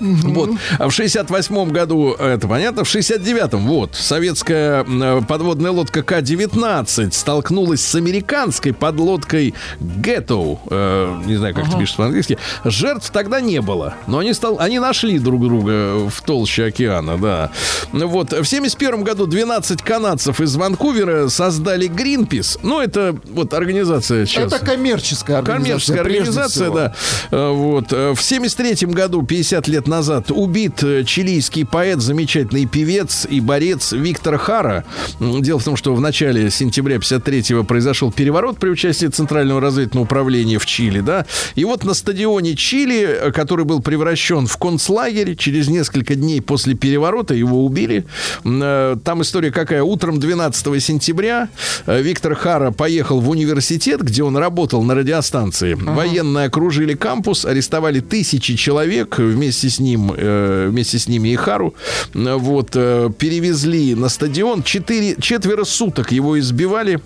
Вот. 0.00 0.50
А 0.78 0.88
в 0.88 0.92
68 0.92 1.70
году, 1.70 2.12
это 2.12 2.46
понятно, 2.48 2.84
в 2.84 2.94
69-м, 2.94 3.66
вот, 3.66 3.94
советская 3.94 4.84
м, 4.84 5.24
подводная 5.24 5.70
лодка 5.70 6.02
К-19 6.02 7.12
столкнулась 7.12 7.80
с 7.84 7.94
американской 7.94 8.72
подлодкой 8.72 9.54
Гетто. 9.80 10.58
Э, 10.70 11.20
не 11.26 11.36
знаю, 11.36 11.54
как 11.54 11.68
это 11.68 11.78
пишется 11.78 11.98
по-английски. 11.98 12.38
Жертв 12.64 13.10
тогда 13.10 13.40
не 13.40 13.60
было, 13.60 13.94
но 14.06 14.18
они, 14.18 14.32
стал, 14.34 14.58
они 14.60 14.78
нашли 14.78 15.18
друг 15.18 15.42
друга 15.42 16.08
в 16.08 16.20
толще 16.22 16.66
океана, 16.66 17.18
да. 17.18 17.50
Вот. 17.92 18.32
В 18.32 18.44
71 18.44 19.02
году 19.02 19.26
12 19.26 19.82
канадцев 19.82 20.40
из 20.40 20.54
Ванкувера 20.56 21.28
создали 21.28 21.88
Greenpeace. 21.88 22.60
Ну, 22.62 22.80
это 22.80 23.16
вот 23.30 23.52
организация 23.54 24.26
сейчас... 24.26 24.52
Это 24.52 24.64
коммерческая 24.64 25.38
организация. 25.38 25.96
Коммерческая 25.96 26.00
организация, 26.00 26.64
всего. 26.64 26.74
да. 26.76 26.94
Э, 27.30 27.50
Вот. 27.52 27.92
Э, 27.92 28.12
В 28.14 28.22
73 28.22 28.86
году, 28.88 29.22
50 29.22 29.66
лет 29.68 29.86
назад, 29.88 30.30
убит 30.30 30.82
э, 30.82 31.04
чилийский 31.04 31.64
поэт, 31.64 32.00
замечательный 32.00 32.66
певец 32.66 33.26
и 33.28 33.40
борец 33.40 33.92
Виктор 33.92 34.38
Хара. 34.38 34.84
Дело 35.20 35.58
в 35.58 35.64
том, 35.64 35.76
что 35.76 35.94
в 35.94 36.00
начале 36.00 36.50
сентября 36.50 36.96
53-го 36.96 37.64
произошел 37.64 38.12
переворот 38.12 38.58
при 38.58 38.68
участии 38.68 39.06
Центрального 39.06 39.60
разведывательного 39.60 40.04
управления 40.04 40.58
в 40.58 40.66
Чили, 40.66 41.00
да. 41.00 41.26
И 41.54 41.64
вот 41.64 41.84
на 41.84 41.94
стадионе 41.94 42.54
Чили, 42.54 43.02
э, 43.02 43.32
который 43.32 43.64
был 43.64 43.80
превращен 43.80 44.46
в 44.46 44.56
концлагерь, 44.58 45.34
через 45.36 45.68
несколько 45.68 46.14
дней 46.14 46.40
после 46.40 46.74
переворота 46.74 47.34
его 47.34 47.64
убили. 47.64 48.04
Э, 48.44 48.96
Там 49.04 49.22
история 49.22 49.50
какая? 49.50 49.82
Утром 49.82 50.20
12 50.20 50.82
сентября 50.82 51.48
Виктор 51.86 52.34
Хара 52.34 52.70
поехал 52.70 53.20
в 53.20 53.28
университет, 53.30 54.02
где 54.02 54.22
он 54.22 54.36
работал 54.36 54.82
на 54.82 54.94
радиостанции. 54.94 55.74
Военные 55.74 56.46
окружили 56.46 56.94
кампус, 56.94 57.44
арестовали 57.44 58.00
тысячи 58.00 58.54
человек 58.56 59.18
вместе 59.18 59.68
с 59.70 59.77
ним, 59.78 60.12
э, 60.16 60.68
вместе 60.70 60.98
с 60.98 61.08
ними 61.08 61.30
и 61.30 61.36
Хару. 61.36 61.74
Вот, 62.14 62.70
э, 62.74 63.10
перевезли 63.18 63.94
на 63.94 64.08
стадион. 64.08 64.62
Четыре, 64.62 65.16
четверо 65.20 65.64
суток 65.64 66.12
его 66.12 66.38
избивали. 66.38 67.00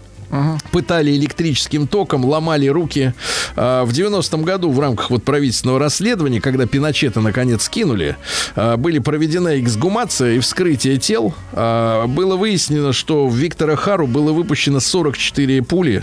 Пытали 0.70 1.14
электрическим 1.16 1.86
током, 1.86 2.24
ломали 2.24 2.66
руки. 2.66 3.12
А, 3.54 3.84
В 3.84 3.90
90-м 3.90 4.42
году 4.42 4.70
в 4.70 4.80
рамках 4.80 5.10
вот 5.10 5.24
правительственного 5.24 5.78
расследования, 5.78 6.40
когда 6.40 6.66
Пиночета 6.66 7.20
наконец 7.20 7.64
скинули, 7.64 8.16
а, 8.56 8.76
были 8.76 8.98
проведена 8.98 9.60
эксгумация 9.60 10.32
и 10.32 10.38
вскрытие 10.38 10.96
тел. 10.96 11.34
А, 11.52 12.06
Было 12.06 12.36
выяснено, 12.36 12.92
что 12.92 13.26
в 13.28 13.36
Виктора 13.36 13.76
Хару 13.76 14.06
было 14.06 14.32
выпущено 14.32 14.80
44 14.80 15.62
пули. 15.62 16.02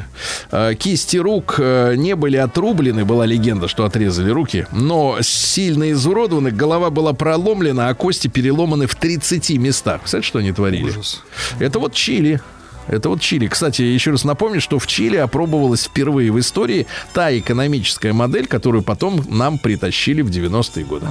Кисти 0.77 1.17
рук 1.17 1.59
не 1.59 2.15
были 2.15 2.37
отрублены, 2.37 3.05
была 3.05 3.25
легенда, 3.25 3.67
что 3.67 3.85
отрезали 3.85 4.29
руки, 4.29 4.67
но 4.71 5.17
сильно 5.21 5.91
изуродованы, 5.91 6.51
голова 6.51 6.89
была 6.89 7.13
проломлена, 7.13 7.89
а 7.89 7.93
кости 7.95 8.27
переломаны 8.27 8.87
в 8.87 8.95
30 8.95 9.57
местах. 9.57 10.01
Представляете, 10.01 10.27
что 10.27 10.39
они 10.39 10.51
творили? 10.51 10.91
Это 11.59 11.79
вот 11.79 11.93
Чили. 11.93 12.41
Это 12.89 13.09
вот 13.09 13.21
Чили. 13.21 13.47
Кстати, 13.47 13.81
еще 13.81 14.11
раз 14.11 14.23
напомню, 14.23 14.59
что 14.59 14.79
в 14.79 14.87
Чили 14.87 15.17
опробовалась 15.17 15.85
впервые 15.85 16.31
в 16.31 16.39
истории 16.39 16.87
та 17.13 17.37
экономическая 17.37 18.13
модель, 18.13 18.47
которую 18.47 18.83
потом 18.83 19.23
нам 19.29 19.59
притащили 19.59 20.21
в 20.21 20.29
90-е 20.29 20.85
годы. 20.85 21.07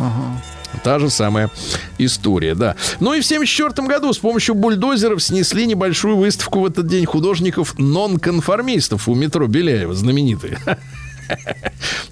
Та 0.83 0.99
же 0.99 1.09
самая 1.09 1.51
история, 1.97 2.55
да. 2.55 2.77
Ну 3.01 3.15
и 3.15 3.21
в 3.21 3.27
74 3.27 3.89
году 3.89 4.13
с 4.13 4.19
помощью 4.19 4.55
бульдозеров 4.55 5.23
снесли 5.23 5.67
небольшую 5.67 6.17
выставку 6.17 6.61
в 6.61 6.67
этот 6.67 6.87
день 6.87 7.07
художников-нонконформистов 7.07 9.09
у 9.09 9.15
метро 9.15 9.47
Беляева, 9.47 9.95
знаменитые. 9.95 10.59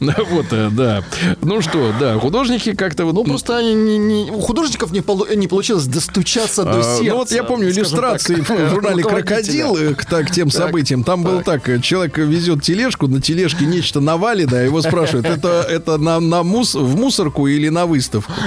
Ну 0.01 0.13
Вот, 0.31 0.47
э, 0.51 0.69
да. 0.71 1.03
Ну 1.43 1.61
что, 1.63 1.93
да, 1.99 2.19
художники 2.19 2.75
как-то. 2.75 3.05
Ну, 3.05 3.25
просто 3.25 3.57
они 3.57 3.75
не, 3.75 3.99
не- 3.99 4.31
у 4.31 4.41
художников 4.41 4.93
не, 4.93 5.01
полу- 5.01 5.33
не 5.35 5.49
получилось 5.49 5.87
достучаться 5.87 6.65
до 6.65 6.83
сердца. 6.83 7.03
Ну 7.05 7.17
вот 7.17 7.31
я 7.31 7.45
помню 7.45 7.71
иллюстрации 7.71 8.37
так, 8.37 8.49
в 8.51 8.71
журнале. 8.71 9.03
«Крокодил» 9.03 9.77
э, 9.77 9.95
к, 9.95 10.05
так, 10.05 10.31
тем 10.31 10.51
событиям. 10.51 11.03
Там 11.05 11.23
было 11.23 11.43
так, 11.43 11.69
э, 11.69 11.81
человек 11.81 12.19
везет 12.19 12.63
тележку, 12.63 13.07
на 13.09 13.21
тележке 13.21 13.65
нечто 13.65 14.01
навалено, 14.01 14.57
его 14.57 14.83
спрашивают, 14.83 15.27
это, 15.27 15.67
это 15.69 15.97
на, 15.99 16.21
на 16.21 16.43
мус, 16.43 16.75
в 16.75 16.97
мусорку 16.97 17.47
или 17.47 17.69
на 17.69 17.87
выставку? 17.87 18.33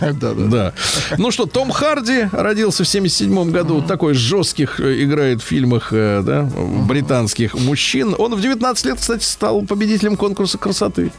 Да, 0.00 0.34
да. 0.34 0.34
Да. 0.34 0.72
Ну 1.18 1.30
что, 1.30 1.46
Том 1.46 1.70
Харди 1.70 2.28
родился 2.32 2.84
в 2.84 2.88
77 2.88 3.50
году, 3.50 3.82
такой 3.82 4.14
жестких 4.14 4.80
играет 4.80 5.42
в 5.42 5.44
фильмах 5.44 5.88
да, 5.92 6.48
британских 6.86 7.54
мужчин. 7.54 8.14
Он 8.18 8.34
в 8.34 8.40
19 8.40 8.86
лет, 8.86 8.98
кстати, 9.00 9.24
стал 9.24 9.62
победителем 9.62 10.11
конкурса 10.16 10.58
красоты. 10.58 11.12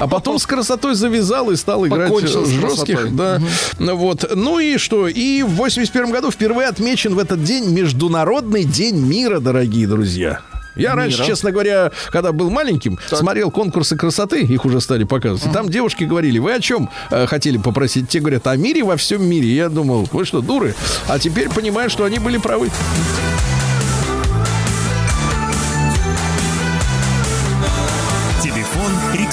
А 0.00 0.06
потом 0.08 0.38
с 0.38 0.46
красотой 0.46 0.94
завязал 0.94 1.50
и 1.50 1.56
стал 1.56 1.86
играть 1.86 2.08
Покончил 2.08 2.44
жестких. 2.44 3.14
Да. 3.14 3.40
Ну 3.78 3.96
Вот. 3.96 4.30
Ну 4.34 4.58
и 4.58 4.76
что? 4.76 5.08
И 5.08 5.42
в 5.42 5.50
81 5.50 6.10
году 6.10 6.30
впервые 6.30 6.68
отмечен 6.68 7.14
в 7.14 7.18
этот 7.18 7.42
день 7.42 7.70
Международный 7.72 8.64
день 8.64 8.96
мира, 8.96 9.40
дорогие 9.40 9.86
друзья. 9.86 10.40
Я 10.74 10.94
раньше, 10.94 11.20
Мира. 11.20 11.28
честно 11.28 11.52
говоря, 11.52 11.90
когда 12.10 12.32
был 12.32 12.50
маленьким, 12.50 12.98
смотрел 13.08 13.50
конкурсы 13.50 13.96
красоты, 13.96 14.42
их 14.42 14.66
уже 14.66 14.82
стали 14.82 15.04
показывать. 15.04 15.50
И 15.50 15.54
там 15.54 15.70
девушки 15.70 16.04
говорили, 16.04 16.38
вы 16.38 16.52
о 16.52 16.60
чем 16.60 16.90
э, 17.10 17.26
хотели 17.26 17.56
попросить? 17.56 18.10
Те 18.10 18.20
говорят, 18.20 18.46
о 18.46 18.56
мире 18.56 18.84
во 18.84 18.98
всем 18.98 19.24
мире. 19.26 19.48
Я 19.48 19.70
думал, 19.70 20.06
вы 20.12 20.26
что, 20.26 20.42
дуры? 20.42 20.74
А 21.08 21.18
теперь 21.18 21.48
понимаю, 21.48 21.88
что 21.88 22.04
они 22.04 22.18
были 22.18 22.36
правы. 22.36 22.70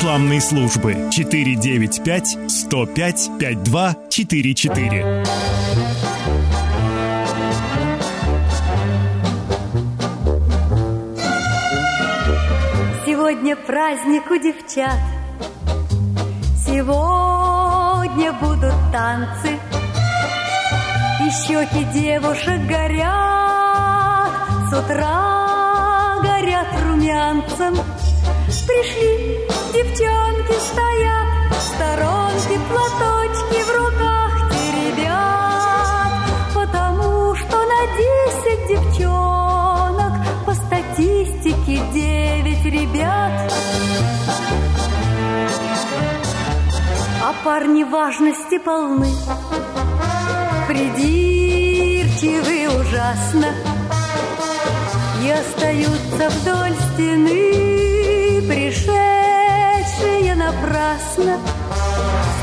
Рекламной 0.03 0.41
службы. 0.41 1.09
495 1.11 2.37
105 2.49 3.29
5244. 3.39 5.23
Сегодня 13.05 13.55
праздник 13.55 14.29
у 14.29 14.35
девчат. 14.35 14.99
Сегодня 16.65 18.33
будут 18.33 18.75
танцы. 18.91 19.57
И 21.21 21.29
щеки 21.47 21.85
девушек 21.93 22.59
горят. 22.67 24.31
С 24.69 24.73
утра 24.77 26.19
горят 26.21 26.67
румянцем. 26.85 27.77
Пришли, 28.67 29.52
девчонки 29.73 30.53
стоят 30.69 31.27
В 31.49 31.57
сторонке 31.73 32.55
платочки 32.69 33.59
в 33.63 33.69
руках 33.75 34.33
теребят. 34.51 36.13
Потому 36.53 37.33
что 37.35 37.57
на 37.57 37.81
десять 37.97 38.63
девчонок 38.69 40.13
По 40.45 40.53
статистике 40.53 41.81
девять 41.91 42.65
ребят. 42.65 43.51
А 47.25 47.33
парни 47.43 47.83
важности 47.83 48.59
полны. 48.59 49.09
Придирчивы 50.67 52.69
ужасно. 52.79 53.47
И 55.23 55.29
остаются 55.29 56.29
вдоль 56.29 56.75
стены 56.93 57.82
напрасно. 60.45 61.39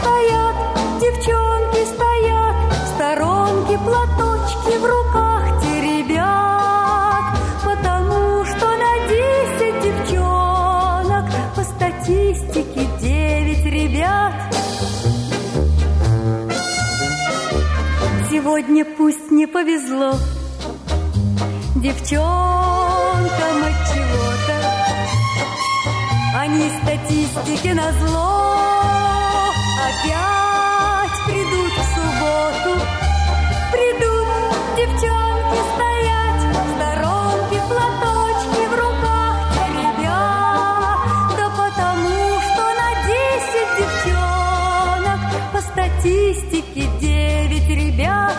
Стоят, 0.01 0.57
девчонки 1.01 1.85
стоят 1.95 2.57
В 2.73 2.89
сторонке 2.95 3.79
платочки 3.79 4.79
в 4.79 4.85
руках 4.85 5.63
теребят 5.63 7.25
Потому 7.65 8.45
что 8.45 8.67
на 8.83 8.93
десять 9.09 9.79
девчонок 9.83 11.27
По 11.55 11.63
статистике 11.63 12.89
девять 13.01 13.65
ребят. 13.65 14.35
Сегодня 18.31 18.85
пусть 18.85 19.31
не 19.31 19.47
повезло 19.47 20.15
Девчонкам 21.77 22.91
чего-то 23.71 23.90
Они 26.43 26.71
статистике 26.71 27.75
на 27.75 27.93
зло. 27.93 28.47
Опять 29.89 31.17
придут 31.27 31.71
в 31.71 31.85
субботу. 31.95 32.81
Придут 33.71 34.29
девчонки 34.75 35.61
стоять 35.75 36.43
В 36.55 36.69
сторонке 36.77 37.61
платочки 37.69 38.63
в 38.69 38.75
руках 38.75 39.37
теребят 39.53 40.99
Да 41.37 41.47
потому 41.61 42.21
что 42.41 42.63
на 42.81 42.89
десять 43.05 43.73
девчонок 43.77 45.21
По 45.53 45.61
статистике 45.61 46.89
девять 47.01 47.69
ребят 47.69 48.39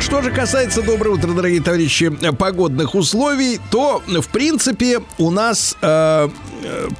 Что 0.00 0.22
же 0.22 0.30
касается, 0.30 0.82
доброе 0.82 1.10
утро, 1.10 1.32
дорогие 1.32 1.60
товарищи, 1.60 2.10
погодных 2.38 2.94
условий, 2.94 3.60
то, 3.70 4.02
в 4.06 4.28
принципе, 4.28 5.00
у 5.18 5.30
нас 5.30 5.76
э, 5.82 6.28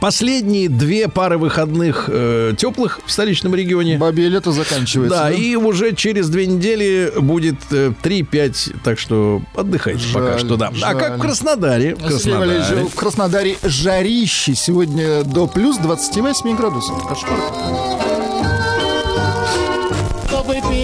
последние 0.00 0.68
две 0.68 1.08
пары 1.08 1.38
выходных 1.38 2.06
э, 2.08 2.54
теплых 2.58 3.00
в 3.06 3.10
столичном 3.10 3.54
регионе. 3.54 3.98
Бабье 3.98 4.28
лето 4.28 4.50
заканчивается. 4.50 5.16
Да, 5.16 5.30
и 5.30 5.54
уже 5.54 5.94
через 5.94 6.28
две 6.28 6.46
недели 6.46 7.12
будет 7.16 7.56
э, 7.70 7.92
3-5, 8.02 8.80
так 8.82 8.98
что 8.98 9.42
отдыхайте 9.54 10.04
пока 10.12 10.32
Жаль, 10.32 10.40
что, 10.40 10.56
да. 10.56 10.72
А 10.82 10.94
как 10.94 11.12
в 11.12 11.16
жаль. 11.16 11.20
Краснодаре? 11.20 11.94
В 11.94 12.04
Краснодаре. 12.04 12.84
В 12.84 12.94
Краснодаре 12.94 13.56
жарище 13.62 14.54
сегодня 14.54 15.22
до 15.22 15.46
плюс 15.46 15.78
28 15.78 16.56
градусов. 16.56 17.06
Кошмар. 17.06 18.07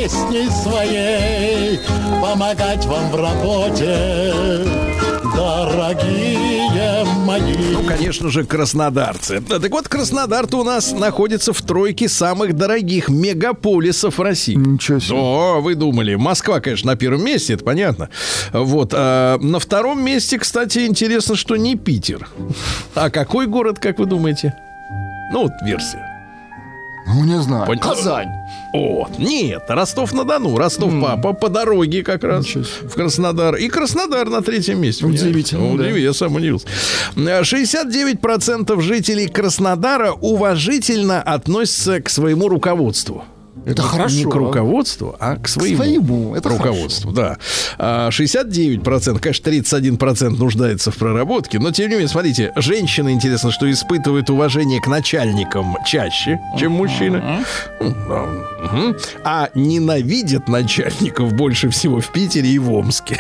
Песней 0.05 0.51
своей 0.51 1.81
помогать 2.21 2.85
вам 2.85 3.11
в 3.11 3.17
работе, 3.17 4.35
дорогие 5.35 7.05
мои. 7.25 7.55
Ну, 7.73 7.85
конечно 7.85 8.29
же, 8.29 8.45
краснодарцы. 8.45 9.41
Да, 9.41 9.59
Так 9.59 9.71
вот, 9.71 9.89
Краснодар-то 9.89 10.59
у 10.59 10.63
нас 10.63 10.93
находится 10.93 11.55
в 11.55 11.63
тройке 11.63 12.11
самых 12.11 12.55
дорогих 12.55 13.09
мегаполисов 13.09 14.21
России. 14.21 14.55
Ничего 14.55 14.99
себе. 15.01 15.17
О, 15.17 15.61
вы 15.63 15.75
думали. 15.75 16.17
Москва, 16.17 16.61
конечно, 16.61 16.91
на 16.91 16.97
первом 16.97 17.25
месте, 17.25 17.55
это 17.55 17.65
понятно. 17.65 18.11
Вот. 18.53 18.93
а 18.93 19.39
на 19.39 19.59
втором 19.59 20.05
месте, 20.05 20.39
кстати, 20.39 20.81
интересно, 20.85 21.35
что 21.35 21.57
не 21.57 21.77
Питер. 21.77 22.29
А 22.95 23.09
какой 23.09 23.47
город, 23.47 23.79
как 23.79 23.99
вы 23.99 24.05
думаете? 24.05 24.55
Ну, 25.33 25.45
вот 25.45 25.53
версия. 25.65 26.14
Ну, 27.07 27.25
не 27.25 27.41
знаю. 27.43 27.67
Пон- 27.71 27.79
Казань. 27.79 28.29
О, 28.73 29.07
нет, 29.19 29.65
Ростов-на-Дону. 29.69 30.57
Ростов 30.57 30.93
папа 31.01 31.33
по 31.33 31.49
дороге 31.49 32.03
как 32.03 32.25
раз 32.25 32.47
в 32.47 32.95
Краснодар. 32.95 33.57
И 33.57 33.69
Краснодар 33.69 34.29
на 34.29 34.43
третьем 34.43 34.81
месте. 34.81 35.05
Удивительно, 35.07 35.63
понимаете? 35.69 35.93
да. 35.93 35.97
Удиви- 35.99 36.03
Я 36.03 36.13
сам 36.15 36.35
удивился. 36.35 36.67
Э, 37.17 37.43
69% 37.45 38.81
жителей 38.81 39.29
Краснодара 39.29 40.13
уважительно 40.13 41.23
относятся 41.23 42.01
к 42.01 42.09
своему 42.09 42.49
руководству. 42.49 43.25
Это 43.67 43.83
Не- 43.83 43.89
хорошо. 43.89 44.15
Не 44.17 44.25
к 44.25 44.35
руководству, 44.35 45.17
а 45.19 45.37
к 45.37 45.49
своему, 45.49 45.77
своему, 45.77 46.35
это 46.35 46.49
руководству. 46.51 47.13
Да. 47.13 47.39
А 47.79 48.11
69%, 48.11 49.19
конечно, 49.21 49.43
31% 49.51 50.39
нуждается 50.39 50.91
в 50.91 50.97
проработке. 50.97 51.59
Но, 51.59 51.71
тем 51.71 51.89
не 51.89 51.95
менее, 51.95 52.09
смотрите, 52.09 52.53
женщины, 52.57 53.11
интересно, 53.11 53.51
что 53.51 53.71
испытывают 53.71 54.29
уважение 54.31 54.81
к 54.81 54.87
начальникам 54.87 55.77
чаще, 55.87 56.41
чем 56.59 56.73
мужчины. 56.73 57.23
Да, 57.81 58.27
мгм. 58.71 58.97
А 59.25 59.49
ненавидят 59.55 60.49
начальников 60.49 61.33
больше 61.33 61.71
всего 61.71 62.01
в 62.01 62.13
Питере 62.13 62.51
и 62.51 62.59
в 62.59 62.71
Омске. 62.73 63.19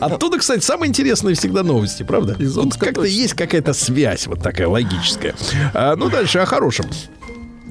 Оттуда, 0.00 0.38
кстати, 0.38 0.62
самые 0.62 0.88
интересные 0.90 1.34
всегда 1.34 1.62
новости, 1.62 2.02
правда? 2.02 2.36
Из 2.38 2.56
Омска 2.56 2.86
как-то 2.86 3.04
есть 3.04 3.34
какая-то 3.34 3.72
связь 3.72 4.26
вот 4.26 4.42
такая 4.42 4.68
логическая. 4.68 5.34
А, 5.74 5.96
ну, 5.96 6.08
дальше 6.10 6.38
о 6.40 6.46
хорошем. 6.46 6.86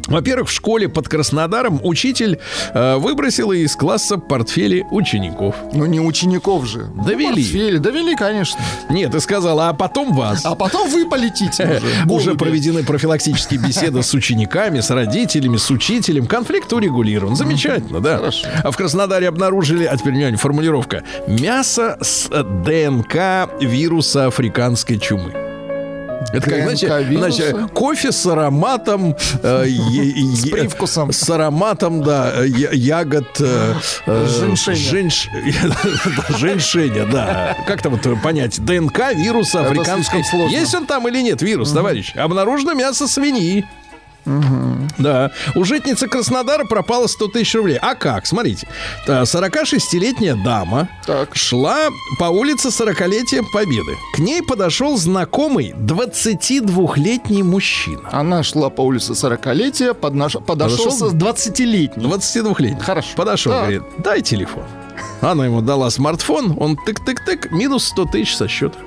Во-первых, 0.07 0.49
в 0.49 0.51
школе 0.51 0.87
под 0.87 1.09
Краснодаром 1.09 1.79
учитель 1.83 2.39
э, 2.73 2.95
выбросила 2.97 3.53
из 3.53 3.75
класса 3.75 4.17
портфели 4.17 4.85
учеников. 4.91 5.55
Ну, 5.73 5.85
не 5.85 5.99
учеников 5.99 6.65
же. 6.67 6.89
Довели. 7.05 7.29
Ну, 7.29 7.35
портфели, 7.35 7.77
довели, 7.77 8.15
конечно. 8.15 8.59
Нет, 8.89 9.13
и 9.15 9.19
сказала, 9.19 9.69
а 9.69 9.73
потом 9.73 10.13
вас. 10.13 10.45
А 10.45 10.55
потом 10.55 10.89
вы 10.89 11.07
полетите 11.09 11.81
уже. 12.07 12.15
Уже 12.25 12.35
проведены 12.35 12.83
профилактические 12.83 13.59
беседы 13.59 14.03
с 14.03 14.13
учениками, 14.13 14.79
с 14.79 14.89
родителями, 14.89 15.57
с 15.57 15.69
учителем. 15.69 16.27
Конфликт 16.27 16.71
урегулирован. 16.73 17.35
Замечательно, 17.35 17.99
да. 17.99 18.17
Хорошо. 18.17 18.47
А 18.63 18.71
в 18.71 18.77
Краснодаре 18.77 19.27
обнаружили, 19.27 19.85
а 19.85 19.97
теперь 19.97 20.13
внимание, 20.13 20.37
формулировка. 20.37 21.03
Мясо 21.27 21.97
с 22.01 22.27
э, 22.31 22.43
ДНК 22.43 23.49
вируса 23.61 24.27
африканской 24.27 24.99
чумы. 24.99 25.44
Это 26.34 26.49
как, 26.49 26.61
знаете, 26.63 27.17
значит, 27.17 27.55
кофе 27.73 28.11
с 28.11 28.26
ароматом... 28.26 29.15
э, 29.43 29.65
е- 29.67 30.36
С 30.36 30.49
привкусом. 30.49 31.11
С 31.11 31.30
ароматом, 31.30 32.03
да, 32.03 32.43
я- 32.43 32.71
ягод... 32.71 33.28
э, 33.39 33.73
э, 34.05 34.26
Женьшеня. 34.28 34.76
Женьшеня, 36.38 37.05
да. 37.05 37.57
Как 37.67 37.82
там 37.82 37.95
это 37.95 38.15
понять? 38.15 38.59
ДНК 38.63 39.13
вируса 39.13 39.63
сложно. 40.30 40.55
Есть 40.55 40.73
он 40.76 40.86
там 40.86 41.07
или 41.07 41.21
нет, 41.21 41.41
вирус, 41.41 41.71
товарищ? 41.71 42.13
Обнаружено 42.15 42.73
мясо 42.73 43.07
свиньи. 43.07 43.65
Да. 44.97 45.32
У 45.55 45.63
житницы 45.63 46.07
Краснодара 46.07 46.65
пропало 46.65 47.07
100 47.07 47.28
тысяч 47.28 47.53
рублей. 47.55 47.78
А 47.82 47.95
как? 47.95 48.26
Смотрите. 48.26 48.67
Та 49.05 49.21
46-летняя 49.23 50.36
дама 50.43 50.89
Так. 51.05 51.36
шла 51.36 51.89
по 52.19 52.26
улице 52.26 52.69
40-летия 52.69 53.43
Победы. 53.53 53.95
К 54.15 54.19
ней 54.19 54.41
подошел 54.41 54.97
знакомый 54.97 55.73
22-летний 55.78 57.43
мужчина. 57.43 58.01
Она 58.11 58.43
шла 58.43 58.69
по 58.69 58.82
улице 58.82 59.13
40-летия, 59.13 59.93
поднаш- 59.93 60.41
подошел 60.43 60.86
Подошел? 60.86 61.09
с 61.09 61.13
20-летним. 61.13 62.07
22-летний. 62.11 62.80
Хорошо. 62.82 63.09
Подошел, 63.15 63.51
Да. 63.53 63.61
говорит, 63.61 63.84
дай 63.97 64.21
телефон. 64.21 64.63
Она 65.21 65.45
ему 65.45 65.61
дала 65.61 65.89
смартфон, 65.89 66.55
он 66.59 66.78
тык-тык-тык, 66.86 67.49
минус 67.51 67.86
100 67.88 68.05
тысяч 68.05 68.36
со 68.36 68.47
счета. 68.47 68.78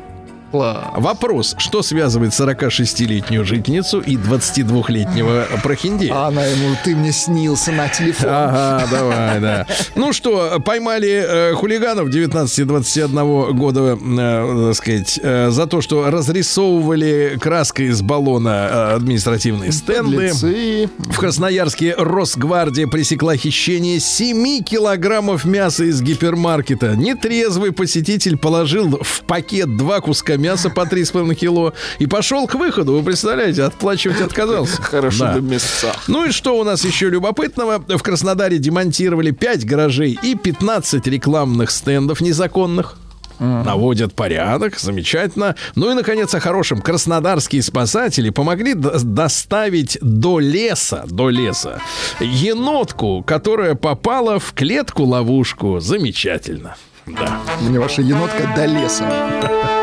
Класс. 0.51 0.87
Вопрос, 0.97 1.55
что 1.59 1.83
связывает 1.83 2.33
46-летнюю 2.33 3.45
житницу 3.45 4.01
и 4.01 4.17
22-летнего 4.17 5.47
прохиндея? 5.63 6.15
А 6.15 6.29
она 6.29 6.45
ему, 6.45 6.75
ты 6.85 6.97
мне 6.97 7.13
снился 7.13 7.71
на 7.73 7.89
телефон. 7.89 8.31
Ага, 8.31 8.87
давай, 8.91 9.41
да. 9.41 9.67
Ну 9.95 10.13
что, 10.13 10.59
поймали 10.65 11.51
э, 11.51 11.55
хулиганов 11.55 12.09
19-21 12.09 13.53
года, 13.53 13.99
э, 14.01 14.67
так 14.69 14.77
сказать, 14.77 15.21
э, 15.23 15.51
за 15.51 15.67
то, 15.67 15.83
что 15.83 16.11
разрисовывали 16.11 17.37
краской 17.39 17.87
из 17.87 18.01
баллона 18.01 18.69
э, 18.71 18.95
административные 18.97 19.71
стенды. 19.73 20.17
Подлецы. 20.17 20.89
В 20.99 21.19
Красноярске 21.19 21.95
Росгвардия 21.99 22.87
пресекла 22.87 23.37
хищение 23.37 24.01
7 24.01 24.63
килограммов 24.63 25.45
мяса 25.45 25.85
из 25.85 26.01
гипермаркета. 26.01 26.97
Нетрезвый 26.97 27.73
посетитель 27.73 28.39
положил 28.39 28.99
в 29.03 29.23
пакет 29.23 29.77
два 29.77 30.01
куска 30.01 30.38
мяса 30.39 30.71
по 30.71 30.83
3,5 30.83 31.35
кило 31.35 31.75
и 31.99 32.07
пошел 32.07 32.47
к 32.47 32.55
выходу. 32.55 32.95
Вы 32.95 33.03
представляете, 33.03 33.65
отплачивать 33.65 34.21
отказался. 34.21 34.81
Хорошо 34.83 35.25
Да. 35.25 35.35
до 35.35 35.41
места. 35.41 35.93
Ну 36.07 36.25
и 36.27 36.31
что 36.31 36.59
у 36.59 36.65
нас 36.65 36.85
еще 36.85 37.11
любопытного? 37.11 37.79
В 37.89 38.03
Краснодаре 38.03 38.59
демонтировали 38.59 39.31
5 39.31 39.65
гаражей 39.67 40.19
и 40.23 40.35
15 40.35 41.07
рекламных 41.07 41.71
стендов 41.71 42.21
незаконных. 42.21 42.97
Наводят 43.41 44.15
порядок, 44.15 44.81
замечательно. 44.81 45.55
Ну 45.77 45.93
и, 45.93 45.95
наконец, 45.95 46.35
о 46.35 46.41
хорошем. 46.41 46.81
Краснодарские 46.83 47.63
спасатели 47.63 48.31
помогли 48.31 48.75
д- 48.75 48.99
доставить 49.05 49.97
до 50.01 50.41
леса, 50.41 51.05
до 51.07 51.29
леса, 51.29 51.81
енотку, 52.19 53.23
которая 53.25 53.77
попала 53.77 54.41
в 54.41 54.53
клетку-ловушку. 54.55 55.79
Замечательно. 55.79 56.75
Да. 57.07 57.41
Мне 57.61 57.79
ваша 57.79 58.03
енотка 58.03 58.53
до 58.57 58.67
леса. 58.67 59.78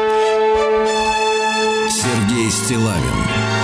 Сергей 2.05 2.51
Стилавин 2.51 3.54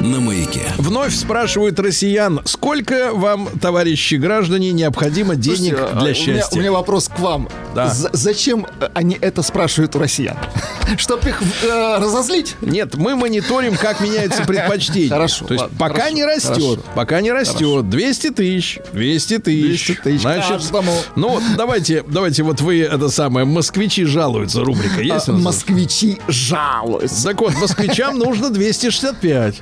На 0.00 0.18
маяке. 0.18 0.62
Вновь 0.78 1.14
спрашивают 1.14 1.78
россиян, 1.78 2.40
сколько 2.46 3.10
вам, 3.12 3.48
товарищи 3.60 4.14
граждане, 4.14 4.72
необходимо 4.72 5.36
денег 5.36 5.76
Слушайте, 5.76 5.84
а, 5.84 5.90
для 5.92 6.00
у 6.00 6.04
меня- 6.04 6.14
счастья? 6.14 6.56
У 6.56 6.60
меня 6.60 6.72
вопрос 6.72 7.08
к 7.08 7.18
вам. 7.18 7.48
Да. 7.74 7.88
За- 7.88 8.08
зачем 8.14 8.66
э, 8.80 8.88
они 8.94 9.18
это 9.20 9.42
спрашивают 9.42 9.94
у 9.94 9.98
россиян? 9.98 10.38
Чтоб 10.96 11.24
их 11.26 11.42
э, 11.62 11.98
разозлить? 11.98 12.56
Нет, 12.62 12.94
мы 12.96 13.14
мониторим, 13.14 13.76
как 13.76 14.00
меняются 14.00 14.42
предпочтения. 14.44 15.10
Хорошо, 15.10 15.44
То 15.44 15.54
есть 15.54 15.62
ладно, 15.64 15.78
пока 15.78 15.94
хорошо, 15.96 16.14
не 16.14 16.24
растет, 16.24 16.56
хорошо. 16.56 16.82
пока 16.94 17.20
не 17.20 17.32
растет. 17.32 17.90
200 17.90 18.30
тысяч, 18.30 18.78
200 18.94 19.38
тысяч. 19.38 19.86
200 19.86 20.00
тысяч 20.02 20.22
каждому. 20.22 20.92
Ну, 21.14 21.40
давайте, 21.58 22.02
давайте, 22.08 22.42
вот 22.42 22.62
вы, 22.62 22.80
это 22.80 23.10
самое, 23.10 23.44
москвичи 23.44 24.04
жалуются, 24.06 24.64
рубрика 24.64 25.02
есть? 25.02 25.28
у 25.28 25.32
А, 25.32 25.34
нас? 25.34 25.44
Москвичи 25.44 26.18
жалуются. 26.26 27.22
Так 27.22 27.40
вот, 27.42 27.54
москвичам 27.56 28.18
нужно 28.18 28.48
265. 28.48 29.60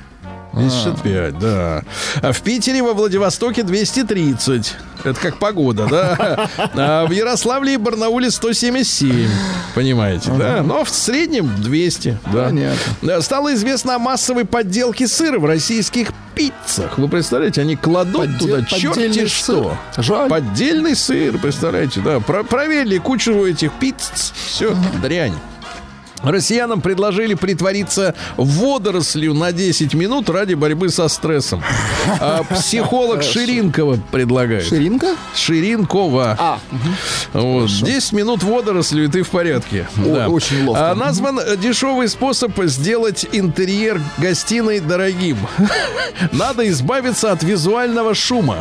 265, 0.53 1.39
да. 1.39 1.83
А 2.21 2.31
в 2.31 2.41
Питере, 2.41 2.81
во 2.81 2.93
Владивостоке 2.93 3.63
230. 3.63 4.75
Это 5.03 5.19
как 5.19 5.37
погода, 5.37 5.87
да? 5.89 6.49
А 6.75 7.05
в 7.05 7.11
Ярославле 7.11 7.75
и 7.75 7.77
Барнауле 7.77 8.29
177. 8.31 9.29
Понимаете, 9.75 10.31
да? 10.37 10.61
Но 10.61 10.83
в 10.83 10.89
среднем 10.89 11.49
200, 11.61 12.19
да. 12.33 12.45
Понятно. 12.45 12.77
Да, 13.01 13.21
Стало 13.21 13.53
известно 13.53 13.95
о 13.95 13.99
массовой 13.99 14.45
подделке 14.45 15.07
сыра 15.07 15.39
в 15.39 15.45
российских 15.45 16.09
пиццах. 16.35 16.97
Вы 16.97 17.07
представляете, 17.07 17.61
они 17.61 17.75
кладут 17.75 18.37
туда 18.39 18.63
черти 18.63 19.27
что. 19.27 19.77
Жаль. 19.97 20.29
Поддельный 20.29 20.95
сыр, 20.95 21.37
представляете, 21.37 22.01
да. 22.01 22.19
Про- 22.19 22.43
проверили 22.43 22.97
кучу 22.97 23.31
этих 23.45 23.71
пиц. 23.73 24.33
Все, 24.47 24.75
дрянь. 25.01 25.33
Россиянам 26.23 26.81
предложили 26.81 27.33
притвориться 27.33 28.15
водорослью 28.37 29.33
на 29.33 29.51
10 29.51 29.93
минут 29.93 30.29
ради 30.29 30.53
борьбы 30.53 30.89
со 30.89 31.07
стрессом. 31.07 31.63
А 32.19 32.43
психолог 32.43 33.23
Ширинкова 33.23 33.99
предлагает. 34.11 34.65
Ширинка? 34.65 35.15
Ширинкова. 35.35 36.35
А, 36.39 36.59
Вот, 37.33 37.69
10 37.69 38.13
минут 38.13 38.43
водорослю, 38.43 39.05
и 39.05 39.07
ты 39.07 39.23
в 39.23 39.29
порядке. 39.29 39.87
О, 39.97 40.27
очень 40.27 40.65
ловко. 40.65 40.91
А, 40.91 40.95
назван 40.95 41.39
э, 41.39 41.57
дешевый 41.57 42.07
способ 42.07 42.51
сделать 42.63 43.25
интерьер 43.31 44.01
гостиной 44.17 44.79
дорогим. 44.79 45.37
Надо 46.31 46.67
избавиться 46.69 47.31
от 47.31 47.43
визуального 47.43 48.13
шума. 48.13 48.57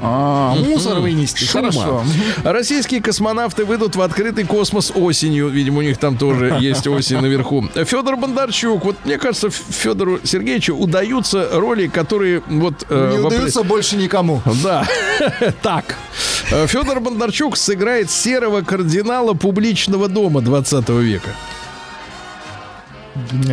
А, 0.00 0.54
мусор 0.54 1.00
вынести. 1.00 1.44
Шума. 1.44 1.72
Хорошо. 1.72 2.04
Российские 2.44 3.00
космонавты 3.02 3.64
выйдут 3.64 3.96
в 3.96 4.00
открытый 4.02 4.44
космос 4.44 4.92
осенью. 4.94 5.48
Видимо, 5.48 5.78
у 5.78 5.82
них 5.82 5.98
там 5.98 6.16
тоже 6.16 6.56
есть 6.60 6.86
осень 6.86 7.20
наверху. 7.20 7.66
Федор 7.74 8.16
Бондарчук. 8.16 8.84
Вот 8.84 8.96
мне 9.04 9.18
кажется, 9.18 9.50
Федору 9.50 10.20
Сергеевичу 10.22 10.74
удаются 10.76 11.48
роли, 11.52 11.86
которые 11.86 12.42
вот... 12.46 12.86
э, 12.88 13.10
Не 13.12 13.18
удается 13.20 13.62
больше 13.62 13.96
никому. 13.96 14.42
да, 14.62 14.86
так. 15.62 15.96
Федор 16.66 17.00
Бондарчук 17.00 17.56
сыграет 17.56 18.10
серого 18.10 18.62
кардинала 18.62 19.34
публичного 19.34 20.08
дома 20.08 20.40
20 20.40 20.88
века. 20.90 21.30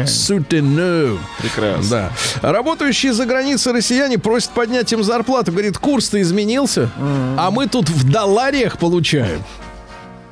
Сутену. 0.07 1.20
Прекрасно. 1.39 2.11
Да. 2.41 2.51
Работающие 2.51 3.14
за 3.14 3.26
границей 3.26 3.74
россияне 3.74 4.18
просят 4.18 4.51
поднять 4.51 4.91
им 4.93 5.03
зарплату. 5.03 5.51
Говорит, 5.51 5.78
курс-то 5.78 6.22
изменился, 6.22 6.89
а 7.38 7.51
мы 7.51 7.68
тут 7.68 7.89
в 7.89 8.09
доллариях 8.09 8.78
получаем. 8.78 9.43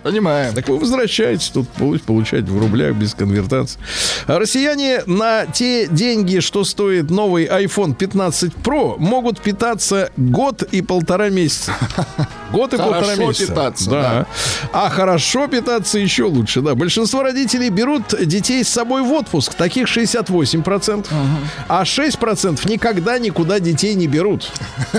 Понимаем. 0.03 0.53
Так 0.53 0.67
вы 0.67 0.77
возвращаетесь 0.79 1.49
тут 1.49 1.67
полу- 1.69 1.99
получать 1.99 2.45
в 2.45 2.59
рублях 2.59 2.95
без 2.95 3.13
конвертации. 3.13 3.79
А 4.27 4.39
Россияне 4.39 5.03
на 5.05 5.45
те 5.45 5.87
деньги, 5.87 6.39
что 6.39 6.63
стоит 6.63 7.09
новый 7.11 7.45
iPhone 7.45 7.93
15 7.95 8.53
Pro, 8.63 8.97
могут 8.97 9.39
питаться 9.41 10.09
год 10.17 10.63
и 10.63 10.81
полтора 10.81 11.29
месяца. 11.29 11.75
Год 12.51 12.73
и 12.73 12.77
Хорошо 12.77 12.93
полтора 12.93 13.15
месяца. 13.15 13.47
питаться, 13.47 13.89
да. 13.89 14.01
да. 14.01 14.25
А 14.73 14.89
хорошо 14.89 15.47
питаться 15.47 15.99
еще 15.99 16.23
лучше, 16.23 16.61
да. 16.61 16.75
Большинство 16.75 17.23
родителей 17.23 17.69
берут 17.69 18.03
детей 18.25 18.63
с 18.63 18.69
собой 18.69 19.03
в 19.03 19.11
отпуск. 19.11 19.53
Таких 19.53 19.87
68%. 19.87 21.07
А 21.67 21.83
6% 21.83 22.67
никогда 22.69 23.19
никуда 23.19 23.59
детей 23.59 23.93
не 23.95 24.07
берут. 24.07 24.51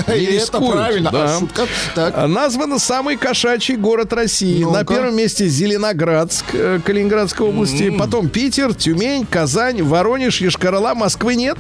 Не 0.07 0.15
И 0.17 0.25
это 0.25 0.33
рискуют, 0.35 0.73
правильно. 0.73 1.11
да. 1.11 1.25
А 1.37 1.39
шутка? 1.41 1.67
Так. 1.95 2.15
А 2.17 2.27
Назван 2.29 2.79
самый 2.79 3.17
кошачий 3.17 3.77
город 3.77 4.13
России. 4.13 4.63
Ну-ка. 4.63 4.79
На 4.79 4.85
первом 4.95 5.17
месте 5.17 5.49
Зеленоградск, 5.49 6.45
э, 6.53 6.81
Калининградской 6.85 7.47
области. 7.47 7.91
Потом 7.91 8.29
Питер, 8.29 8.75
Тюмень, 8.75 9.27
Казань, 9.27 9.83
Воронеж, 9.83 10.41
Ешкарала. 10.41 10.95
Москвы 10.95 11.35
нет. 11.35 11.59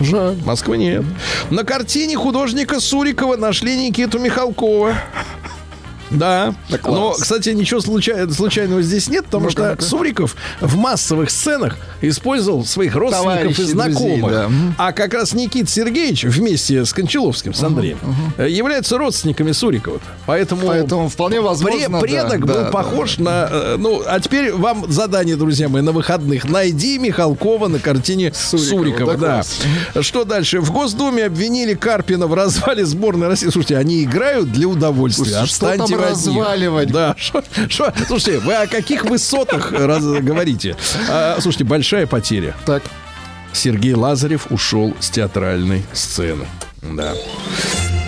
Жаль. 0.00 0.36
Москвы 0.44 0.76
нет. 0.76 1.04
На 1.50 1.64
картине 1.64 2.16
художника 2.16 2.80
Сурикова 2.80 3.36
нашли 3.36 3.76
Никиту 3.76 4.18
Михалкова. 4.18 4.94
Да. 6.10 6.54
Да 6.68 6.78
класс. 6.78 6.94
Но, 6.98 7.10
кстати, 7.12 7.50
ничего 7.50 7.80
случай- 7.80 8.30
случайного 8.32 8.82
здесь 8.82 9.08
нет, 9.08 9.24
потому 9.26 9.44
Ну-ка, 9.44 9.52
что 9.52 9.70
ну-ка. 9.70 9.82
Суриков 9.82 10.36
в 10.60 10.76
массовых 10.76 11.30
сценах 11.30 11.76
использовал 12.00 12.64
своих 12.64 12.94
родственников 12.94 13.38
Товарищей, 13.40 13.62
и 13.62 13.64
знакомых. 13.66 14.20
друзей, 14.20 14.30
да. 14.30 14.50
А 14.78 14.92
как 14.92 15.14
раз 15.14 15.32
Никит 15.34 15.68
Сергеевич 15.70 16.24
вместе 16.24 16.84
с 16.84 16.92
Кончаловским, 16.92 17.54
с 17.54 17.62
Андреем, 17.62 17.98
э, 18.38 18.48
являются 18.48 18.98
родственниками 18.98 19.52
Сурикова. 19.52 20.00
Поэтому, 20.26 20.66
Поэтому 20.66 21.08
вполне 21.08 21.40
возможно... 21.40 21.88
да, 21.88 22.00
предок 22.00 22.46
да, 22.46 22.52
был 22.54 22.60
да. 22.64 22.70
похож 22.70 23.18
на... 23.18 23.48
э, 23.50 23.76
Ну, 23.78 24.02
а 24.06 24.20
теперь 24.20 24.52
вам 24.52 24.90
задание, 24.90 25.36
друзья 25.36 25.68
мои, 25.68 25.82
на 25.82 25.92
выходных. 25.92 26.44
Найди 26.48 26.98
Михалкова 26.98 27.68
на 27.68 27.78
картине 27.78 28.32
Сурикова, 28.34 28.68
Сурикова. 28.78 29.16
да, 29.16 29.42
да. 29.94 30.02
Что 30.02 30.24
дальше? 30.24 30.60
В 30.60 30.70
Госдуме 30.70 31.24
обвинили 31.24 31.74
Карпина 31.74 32.26
в 32.26 32.34
развале 32.34 32.84
сборной 32.84 33.28
России. 33.28 33.48
Слушайте, 33.48 33.76
они 33.78 34.02
играют 34.04 34.52
для 34.52 34.68
удовольствия. 34.68 35.36
Отстаньте 35.38 35.93
них. 36.00 36.10
разваливать? 36.10 36.90
Да. 36.92 37.14
Шо- 37.18 37.42
шо- 37.68 37.92
Слушайте, 38.06 38.38
вы 38.40 38.54
о 38.54 38.66
каких 38.66 39.04
высотах 39.04 39.72
раз- 39.72 40.02
говорите? 40.04 40.76
А, 41.08 41.38
Слушайте, 41.40 41.64
большая 41.64 42.06
потеря. 42.06 42.54
Так, 42.66 42.82
Сергей 43.52 43.94
Лазарев 43.94 44.46
ушел 44.50 44.94
с 45.00 45.10
театральной 45.10 45.84
сцены. 45.92 46.46
Да. 46.82 47.14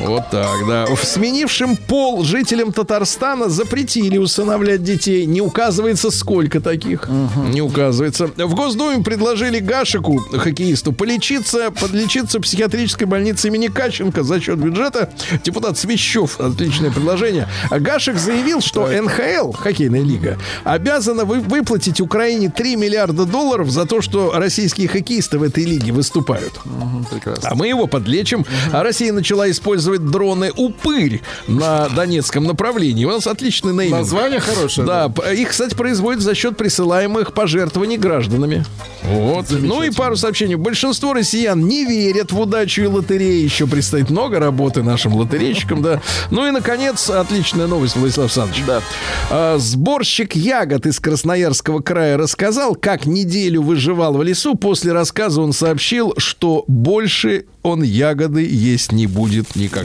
Вот 0.01 0.30
так, 0.30 0.66
да. 0.68 0.84
В 0.86 1.03
сменившем 1.05 1.76
пол 1.76 2.22
жителям 2.22 2.70
Татарстана 2.72 3.49
запретили 3.49 4.18
усыновлять 4.18 4.82
детей. 4.84 5.24
Не 5.24 5.40
указывается, 5.40 6.11
сколько 6.11 6.61
таких. 6.61 7.09
Не 7.51 7.62
указывается. 7.62 8.26
В 8.26 8.55
Госдуме 8.55 9.03
предложили 9.03 9.59
Гашику, 9.59 10.18
хоккеисту, 10.18 10.92
полечиться, 10.92 11.70
подлечиться 11.70 12.38
в 12.38 12.42
психиатрической 12.42 13.07
больнице 13.07 13.49
имени 13.49 13.68
Каченко 13.68 14.22
за 14.22 14.38
счет 14.40 14.59
бюджета. 14.59 15.11
Депутат 15.42 15.78
Свящев, 15.78 16.38
отличное 16.40 16.90
предложение. 16.90 17.49
Гашек 17.70 18.18
заявил, 18.18 18.61
что 18.61 18.86
НХЛ, 18.88 19.53
хоккейная 19.53 20.03
лига, 20.03 20.38
обязана 20.64 21.24
вы- 21.24 21.40
выплатить 21.40 22.01
Украине 22.03 22.51
3 22.51 22.76
миллиарда 22.76 23.24
долларов 23.24 23.70
за 23.70 23.86
то, 23.86 24.03
что 24.03 24.32
российские 24.36 24.88
хоккеисты 24.88 25.38
в 25.38 25.42
этой 25.42 25.64
лиге 25.64 25.92
выступают. 25.92 26.53
мгм, 26.66 27.07
прекрасно. 27.11 27.49
А 27.51 27.55
мы 27.55 27.66
его 27.68 27.86
подлечим. 27.86 28.44
А 28.72 28.82
Россия 28.82 29.12
начала 29.12 29.51
использовать 29.51 29.86
дроны 29.99 30.53
«Упырь» 30.57 31.22
на 31.49 31.89
Донецком 31.89 32.45
направлении. 32.45 33.05
У 33.05 33.11
нас 33.11 33.26
отличный 33.26 33.72
нейминг. 33.72 33.93
Название 33.99 34.41
хорошее. 34.41 34.87
Да, 34.87 35.09
п- 35.09 35.34
их, 35.34 35.51
кстати, 35.51 35.74
производят 35.74 36.22
за 36.22 36.34
счет 36.34 36.57
присылаемых 36.57 37.32
пожертвований 37.32 37.97
гражданами. 37.97 38.64
Вот. 39.05 39.47
Ну 39.51 39.82
и 39.82 39.91
пару 39.91 40.16
сообщений. 40.16 40.57
Большинство 40.57 41.12
россиян 41.12 41.64
не 41.66 41.84
верят 41.84 42.32
в 42.32 42.41
удачу 42.41 42.82
и 42.82 42.87
лотереи. 42.87 43.43
Еще 43.45 43.66
предстоит 43.66 44.11
много 44.11 44.39
работы 44.41 44.82
нашим 44.82 45.14
лотерейщикам, 45.14 45.80
да. 45.82 46.01
Ну 46.30 46.47
и, 46.47 46.51
наконец, 46.51 47.09
отличная 47.09 47.66
новость, 47.68 47.97
Владислав 47.97 48.24
Александрович. 48.26 48.64
Да. 48.66 48.82
А, 49.30 49.59
Сборщик 49.59 50.34
ягод 50.34 50.87
из 50.87 50.99
Красноярского 50.99 51.80
края 51.80 52.16
рассказал, 52.16 52.74
как 52.74 53.07
неделю 53.07 53.62
выживал 53.62 54.14
в 54.14 54.22
лесу. 54.22 54.55
После 54.57 54.93
рассказа 54.93 55.41
он 55.41 55.53
сообщил, 55.53 56.14
что 56.16 56.64
больше 56.66 57.45
он 57.62 57.82
ягоды 57.82 58.47
есть 58.47 58.93
не 58.93 59.07
будет 59.07 59.55
никогда. 59.57 59.75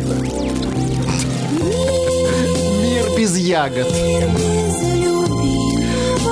Мир 2.82 3.18
без 3.18 3.38
ягод. 3.38 3.88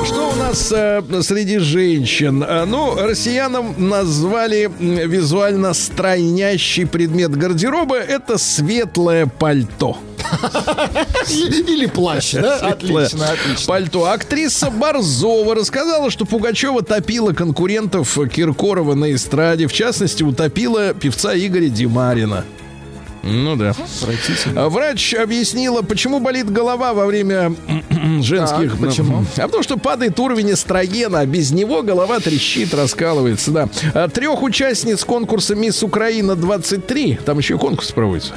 Что 0.06 0.32
у 0.32 0.36
нас 0.36 0.72
э, 0.72 1.02
среди 1.22 1.58
женщин? 1.58 2.42
Э, 2.42 2.64
ну, 2.66 2.96
россиянам 2.96 3.76
назвали 3.90 4.72
визуально 4.80 5.74
стройнящий 5.74 6.88
предмет 6.88 7.36
гардероба. 7.36 7.98
Это 7.98 8.38
светлое 8.38 9.26
пальто. 9.26 9.98
Или 11.30 11.88
плащ, 11.88 12.34
да? 12.34 12.56
Отлично, 12.58 13.30
отлично. 13.30 13.68
Пальто. 13.68 14.06
Актриса 14.06 14.70
Борзова 14.70 15.56
рассказала, 15.56 16.10
что 16.10 16.26
Пугачева 16.26 16.82
топила 16.82 17.34
конкурентов 17.34 18.18
Киркорова 18.34 18.94
на 18.94 19.14
эстраде. 19.14 19.68
В 19.68 19.74
частности, 19.74 20.24
утопила 20.24 20.94
певца 20.94 21.36
Игоря 21.36 21.68
Димарина. 21.68 22.46
Ну 23.24 23.56
да. 23.56 23.74
А 24.56 24.70
Врач 24.70 25.14
объяснила, 25.14 25.82
почему 25.82 26.20
болит 26.20 26.50
голова 26.52 26.94
во 26.94 27.06
время 27.06 27.54
женских... 28.22 28.72
Так, 28.72 28.80
почему? 28.80 29.26
А 29.38 29.42
потому 29.42 29.64
что 29.64 29.78
падает 29.78 30.20
уровень 30.20 30.52
эстрогена, 30.52 31.20
а 31.20 31.26
без 31.26 31.52
него 31.52 31.82
голова 31.84 32.20
трещит, 32.20 32.74
раскалывается, 32.74 33.52
да. 33.52 33.70
А 33.94 34.08
Трех 34.08 34.42
участниц 34.42 35.04
конкурса 35.04 35.56
«Мисс 35.56 35.84
Украина 35.84 36.34
23», 36.34 37.20
там 37.26 37.38
еще 37.38 37.56
и 37.56 37.58
конкурс 37.58 37.92
проводится, 37.92 38.34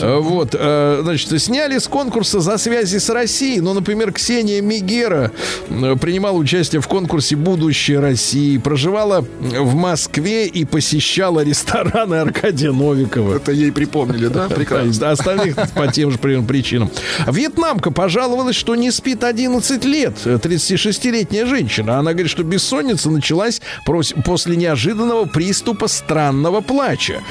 А, 0.00 0.20
вот, 0.20 0.50
значит, 0.52 1.40
сняли 1.42 1.78
с 1.78 1.88
конкурса 1.88 2.40
за 2.40 2.58
связи 2.58 2.98
с 2.98 3.08
Россией. 3.10 3.60
Ну, 3.60 3.74
например, 3.74 4.12
Ксения 4.12 4.60
Мигера 4.60 5.32
принимала 5.68 6.36
участие 6.36 6.80
в 6.80 6.88
конкурсе 6.88 7.36
«Будущее 7.36 8.00
России», 8.00 8.58
проживала 8.58 9.24
в 9.40 9.74
Москве 9.74 10.46
и 10.46 10.64
посещала 10.64 11.40
рестораны 11.44 12.16
Аркадия 12.16 12.72
Новикова. 12.72 13.36
Это 13.36 13.52
ей 13.52 13.72
припомнили, 13.72 14.19
да? 14.28 14.48
Прекрасно. 14.48 15.10
Остальных 15.10 15.56
по 15.74 15.86
тем 15.88 16.10
же 16.10 16.18
причинам. 16.18 16.90
Вьетнамка 17.26 17.90
пожаловалась, 17.90 18.56
что 18.56 18.74
не 18.74 18.90
спит 18.90 19.24
11 19.24 19.84
лет. 19.84 20.14
36-летняя 20.24 21.46
женщина. 21.46 21.98
Она 21.98 22.12
говорит, 22.12 22.30
что 22.30 22.42
бессонница 22.42 23.10
началась 23.10 23.60
после 23.86 24.56
неожиданного 24.56 25.24
приступа 25.24 25.88
странного 25.88 26.60
плача. 26.60 27.22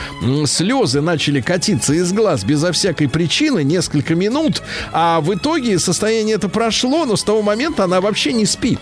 Слезы 0.45 1.01
начали 1.01 1.41
катиться 1.41 1.93
из 1.93 2.11
глаз 2.13 2.43
безо 2.43 2.71
всякой 2.71 3.09
причины 3.09 3.63
несколько 3.63 4.15
минут, 4.15 4.61
а 4.91 5.21
в 5.21 5.33
итоге 5.33 5.79
состояние 5.79 6.35
это 6.35 6.49
прошло, 6.49 7.05
но 7.05 7.15
с 7.15 7.23
того 7.23 7.41
момента 7.41 7.83
она 7.83 8.01
вообще 8.01 8.33
не 8.33 8.45
спит. 8.45 8.79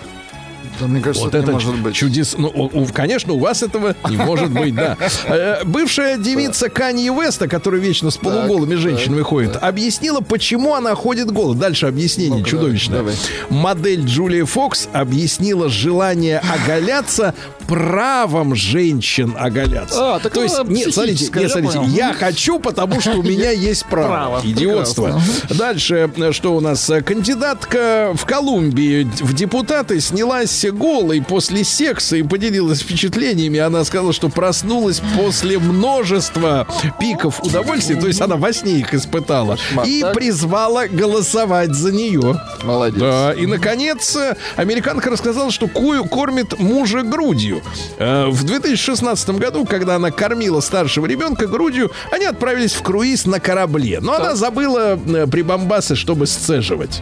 Да, 0.79 0.87
мне 0.87 1.01
кажется, 1.01 1.25
Вот 1.25 1.33
это 1.35 1.43
это 1.43 1.47
не 1.47 1.53
может 1.53 1.75
быть. 1.79 1.95
чудес. 1.95 2.35
Ну, 2.37 2.47
у- 2.47 2.81
у- 2.81 2.85
конечно, 2.87 3.33
у 3.33 3.39
вас 3.39 3.63
этого 3.63 3.95
не 4.09 4.17
может 4.17 4.51
быть, 4.51 4.75
да. 4.75 4.97
Э, 5.27 5.63
Бывшая 5.65 6.17
девица 6.17 6.69
Канье 6.69 7.13
Веста, 7.13 7.47
которая 7.47 7.81
вечно 7.81 8.11
с 8.11 8.17
полуголыми 8.17 8.75
женщинами 8.75 9.21
ходит, 9.21 9.57
объяснила, 9.61 10.21
почему 10.21 10.75
она 10.75 10.95
ходит 10.95 11.31
голой. 11.31 11.55
Дальше 11.55 11.85
объяснение 11.87 12.43
чудовищное. 12.43 13.03
Модель 13.49 14.01
Джулия 14.05 14.45
Фокс 14.45 14.87
объяснила 14.93 15.69
желание 15.69 16.39
оголяться 16.39 17.33
правом 17.67 18.55
женщин 18.55 19.35
оголяться. 19.37 20.15
А, 20.15 20.19
так 20.19 20.33
То 20.33 20.41
есть, 20.43 20.55
она 20.57 20.69
нет, 20.71 20.93
смотрите, 20.93 21.29
нет, 21.35 21.51
смотрите, 21.51 21.79
я 21.89 22.13
хочу, 22.13 22.59
потому 22.59 23.01
что 23.01 23.11
у 23.17 23.23
меня 23.23 23.51
есть 23.51 23.85
право. 23.85 24.07
Право, 24.07 24.41
Идиотство. 24.43 25.21
Дальше, 25.49 26.09
э, 26.15 26.31
что 26.31 26.55
у 26.55 26.61
нас? 26.61 26.89
Э, 26.89 27.01
Кандидатка 27.01 28.13
в 28.15 28.25
Колумбии 28.25 29.03
в 29.03 29.33
депутаты 29.33 29.99
снялась 29.99 30.56
голой 30.65 31.21
после 31.21 31.63
секса 31.63 32.17
и 32.17 32.23
поделилась 32.23 32.81
впечатлениями. 32.81 33.59
Она 33.59 33.83
сказала, 33.85 34.13
что 34.13 34.29
проснулась 34.29 35.01
после 35.17 35.59
множества 35.59 36.67
пиков 36.99 37.41
удовольствия, 37.43 37.95
то 37.95 38.07
есть 38.07 38.21
она 38.21 38.35
во 38.35 38.51
сне 38.53 38.79
их 38.79 38.93
испытала, 38.93 39.57
и 39.85 40.01
так. 40.01 40.13
призвала 40.13 40.87
голосовать 40.87 41.73
за 41.73 41.91
нее. 41.91 42.41
Молодец. 42.63 42.99
Да, 42.99 43.33
и, 43.33 43.45
наконец, 43.45 44.17
американка 44.55 45.09
рассказала, 45.09 45.51
что 45.51 45.67
Кую 45.67 46.05
кормит 46.05 46.57
мужа 46.59 47.01
грудью. 47.03 47.61
Э, 47.97 48.27
В 48.27 48.43
2016 48.43 49.29
году, 49.31 49.65
когда 49.65 49.95
она 49.95 50.11
кормила 50.11 50.59
старшего 50.61 51.05
ребенка 51.05 51.47
грудью, 51.47 51.91
они 52.11 52.25
отправились 52.25 52.73
в 52.73 52.81
круиз 52.81 53.25
на 53.25 53.39
корабле. 53.39 53.99
Но 54.01 54.13
она 54.13 54.35
забыла 54.35 54.97
э, 55.05 55.27
прибамбасы, 55.27 55.95
чтобы 55.95 56.25
сцеживать. 56.27 57.01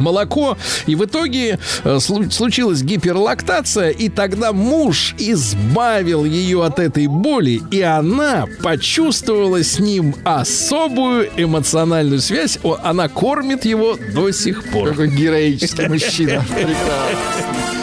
Молоко. 0.00 0.56
И 0.86 0.94
в 0.94 1.04
итоге 1.04 1.58
э, 1.84 1.96
слу- 1.96 2.30
случилась 2.30 2.82
гиперлактация, 2.82 3.90
и 3.90 4.08
тогда 4.08 4.52
муж 4.52 5.14
избавил 5.18 6.24
ее 6.24 6.64
от 6.64 6.78
этой 6.78 7.06
боли, 7.06 7.60
и 7.70 7.80
она 7.82 8.46
почувствовала 8.62 9.62
с 9.62 9.78
ним 9.78 10.14
особую 10.24 11.30
эмоциональную 11.36 12.20
связь. 12.20 12.58
О, 12.62 12.78
она 12.82 13.08
кормит 13.08 13.64
его 13.64 13.96
до 14.14 14.30
сих 14.32 14.64
пор. 14.70 14.90
Какой 14.90 15.08
героический 15.08 15.88
мужчина. 15.88 16.44
Прекрасно. 16.54 17.79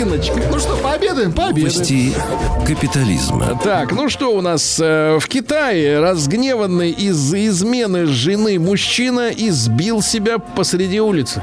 Сыночка. 0.00 0.40
Ну 0.50 0.58
что, 0.58 0.76
пообедаем? 0.78 1.30
Пообедаем. 1.30 1.74
Новости 1.74 2.14
капитализма. 2.66 3.60
Так, 3.62 3.92
ну 3.92 4.08
что 4.08 4.34
у 4.34 4.40
нас 4.40 4.80
э, 4.80 5.18
в 5.20 5.28
Китае 5.28 6.00
разгневанный 6.00 6.90
из-за 6.90 7.46
измены 7.48 8.06
жены 8.06 8.58
мужчина 8.58 9.28
избил 9.28 10.00
себя 10.00 10.38
посреди 10.38 11.00
улицы. 11.00 11.42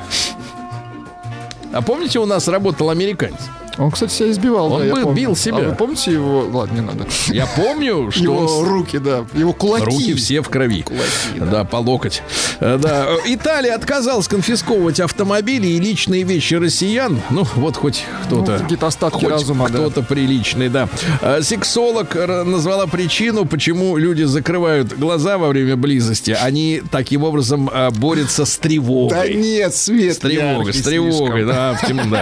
А 1.72 1.84
помните, 1.84 2.18
у 2.18 2.26
нас 2.26 2.48
работал 2.48 2.90
американец? 2.90 3.42
Он, 3.78 3.92
кстати, 3.92 4.12
себя 4.12 4.32
избивал. 4.32 4.72
Он 4.74 4.80
да, 4.80 4.86
я 4.88 4.94
бы 4.96 5.02
помню. 5.02 5.16
бил 5.18 5.36
себя. 5.36 5.58
А 5.58 5.62
вы 5.70 5.76
помните 5.76 6.12
его... 6.12 6.48
Ладно, 6.52 6.76
не 6.76 6.82
надо. 6.82 7.06
Я 7.28 7.46
помню, 7.46 8.10
что 8.12 8.24
Его 8.24 8.38
он 8.60 8.68
руки, 8.68 8.98
да. 8.98 9.26
Его 9.34 9.54
кулаки. 9.54 9.86
Руки 9.86 10.14
все 10.16 10.42
в 10.42 10.50
крови. 10.50 10.82
Кулаки, 10.82 11.06
да. 11.40 11.64
по 11.64 11.78
локоть. 11.78 12.22
Э, 12.60 12.78
Да. 12.82 13.06
Э, 13.10 13.18
Италия 13.26 13.76
отказалась 13.76 14.28
конфисковывать 14.28 15.00
автомобили 15.00 15.68
и 15.68 15.80
личные 15.80 16.24
вещи 16.24 16.56
россиян. 16.56 17.22
Ну, 17.30 17.46
вот 17.56 17.78
хоть 17.78 18.04
кто-то. 18.26 18.54
Ну, 18.54 18.60
какие-то 18.64 18.88
остатки 18.88 19.20
хоть 19.20 19.30
разума, 19.30 19.70
да. 19.70 19.78
кто-то 19.80 20.02
приличный, 20.02 20.70
да. 20.70 20.90
Э, 21.22 21.42
Сексолог 21.42 22.16
р- 22.16 22.44
назвала 22.46 22.88
причину, 22.88 23.46
почему 23.46 23.98
люди 23.98 24.24
закрывают 24.24 24.98
глаза 24.98 25.38
во 25.38 25.50
время 25.50 25.76
близости. 25.76 26.32
Они 26.32 26.82
таким 26.92 27.24
образом 27.24 27.70
э, 27.72 27.90
борются 27.92 28.46
с 28.46 28.58
тревогой. 28.58 29.18
Да 29.18 29.28
нет, 29.28 29.76
свет 29.76 30.16
С 30.16 30.18
тревогой, 30.20 30.74
с 30.74 30.82
тревогой, 30.82 31.44
слишком. 31.44 31.48
да, 31.48 31.74
в 31.76 31.88
темно- 31.88 32.18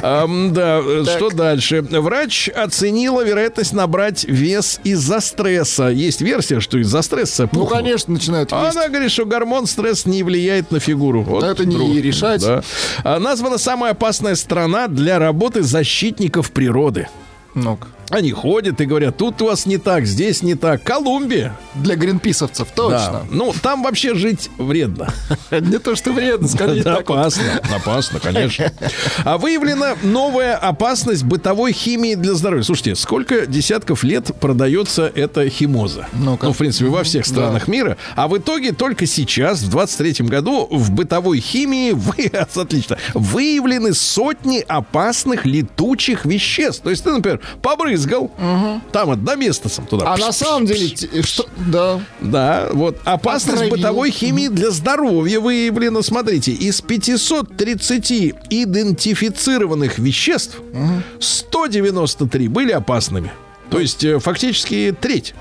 да. 0.00 0.26
Да, 0.54 0.80
э, 1.02 1.04
что 1.04 1.30
дальше? 1.30 1.82
Врач 1.82 2.48
оценила 2.48 3.24
вероятность 3.24 3.72
набрать 3.72 4.24
вес 4.24 4.80
из-за 4.84 5.20
стресса. 5.20 5.88
Есть 5.88 6.20
версия, 6.20 6.60
что 6.60 6.78
из-за 6.78 7.02
стресса 7.02 7.42
Ну, 7.52 7.60
пухнут. 7.60 7.70
конечно, 7.78 8.14
начинают 8.14 8.52
А. 8.52 8.68
Она 8.70 8.88
говорит, 8.88 9.10
что 9.10 9.24
гормон 9.26 9.66
стресс 9.66 10.06
не 10.06 10.22
влияет 10.22 10.70
на 10.70 10.80
фигуру. 10.80 11.22
Вот 11.22 11.40
Да 11.40 11.50
это 11.50 11.64
не 11.64 11.74
друг. 11.76 11.94
решать. 11.96 12.40
Да. 12.42 12.62
А, 13.02 13.18
Названа 13.18 13.58
самая 13.58 13.92
опасная 13.92 14.34
страна 14.34 14.88
для 14.88 15.18
работы 15.18 15.62
защитников 15.62 16.50
природы. 16.52 17.08
Ну-ка. 17.54 17.86
Они 18.10 18.32
ходят 18.32 18.80
и 18.80 18.86
говорят, 18.86 19.16
тут 19.16 19.40
у 19.42 19.46
вас 19.46 19.66
не 19.66 19.78
так, 19.78 20.06
здесь 20.06 20.42
не 20.42 20.54
так. 20.54 20.82
Колумбия. 20.82 21.56
Для 21.74 21.96
гринписовцев, 21.96 22.68
точно. 22.74 22.94
Да. 22.94 23.22
Ну, 23.30 23.54
там 23.62 23.82
вообще 23.82 24.14
жить 24.14 24.50
вредно. 24.58 25.08
Не 25.50 25.78
то, 25.78 25.96
что 25.96 26.12
вредно, 26.12 26.46
скорее 26.46 26.82
Да, 26.82 26.96
опасно, 26.96 27.44
опасно, 27.74 28.20
конечно. 28.20 28.72
А 29.24 29.38
выявлена 29.38 29.96
новая 30.02 30.56
опасность 30.56 31.24
бытовой 31.24 31.72
химии 31.72 32.14
для 32.14 32.34
здоровья. 32.34 32.62
Слушайте, 32.62 32.94
сколько 32.94 33.46
десятков 33.46 34.04
лет 34.04 34.30
продается 34.38 35.10
эта 35.14 35.48
химоза? 35.48 36.06
Ну, 36.12 36.36
в 36.36 36.56
принципе, 36.56 36.86
во 36.86 37.02
всех 37.02 37.26
странах 37.26 37.68
мира. 37.68 37.96
А 38.14 38.28
в 38.28 38.36
итоге 38.38 38.72
только 38.72 39.06
сейчас, 39.06 39.62
в 39.62 39.76
23-м 39.76 40.26
году, 40.26 40.68
в 40.70 40.92
бытовой 40.92 41.40
химии 41.40 41.90
вы, 41.92 42.30
отлично, 42.54 42.98
выявлены 43.14 43.94
сотни 43.94 44.64
опасных 44.66 45.46
летучих 45.46 46.24
веществ. 46.24 46.82
То 46.82 46.90
есть 46.90 47.02
ты, 47.02 47.10
например, 47.10 47.40
побрызгал, 47.62 47.93
там 48.92 49.06
вот 49.08 49.24
до 49.24 49.36
места 49.36 49.68
сам 49.68 49.86
туда. 49.86 50.12
А 50.12 50.16
на 50.16 50.32
самом 50.32 50.66
деле, 50.66 50.88
те- 50.90 51.22
что, 51.22 51.46
да, 51.56 52.00
Да, 52.20 52.68
вот 52.72 52.98
опасность 53.04 53.54
Отравил. 53.62 53.76
бытовой 53.76 54.10
химии 54.10 54.48
для 54.48 54.70
здоровья 54.70 55.40
выявлена. 55.40 56.02
Смотрите, 56.02 56.52
из 56.52 56.80
530 56.80 58.34
идентифицированных 58.50 59.98
веществ 59.98 60.60
193 61.20 62.48
были 62.48 62.72
опасными. 62.72 63.30
То 63.70 63.80
есть 63.80 64.04
э, 64.04 64.18
фактически 64.18 64.94
треть. 64.98 65.34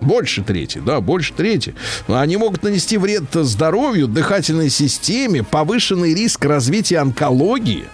Больше 0.00 0.42
трети, 0.44 0.78
да, 0.78 1.00
больше 1.00 1.32
трети. 1.34 1.74
Они 2.06 2.36
могут 2.36 2.62
нанести 2.62 2.96
вред 2.98 3.24
здоровью, 3.32 4.06
дыхательной 4.06 4.70
системе, 4.70 5.42
повышенный 5.42 6.14
риск 6.14 6.44
развития 6.44 6.98
онкологии. 6.98 7.84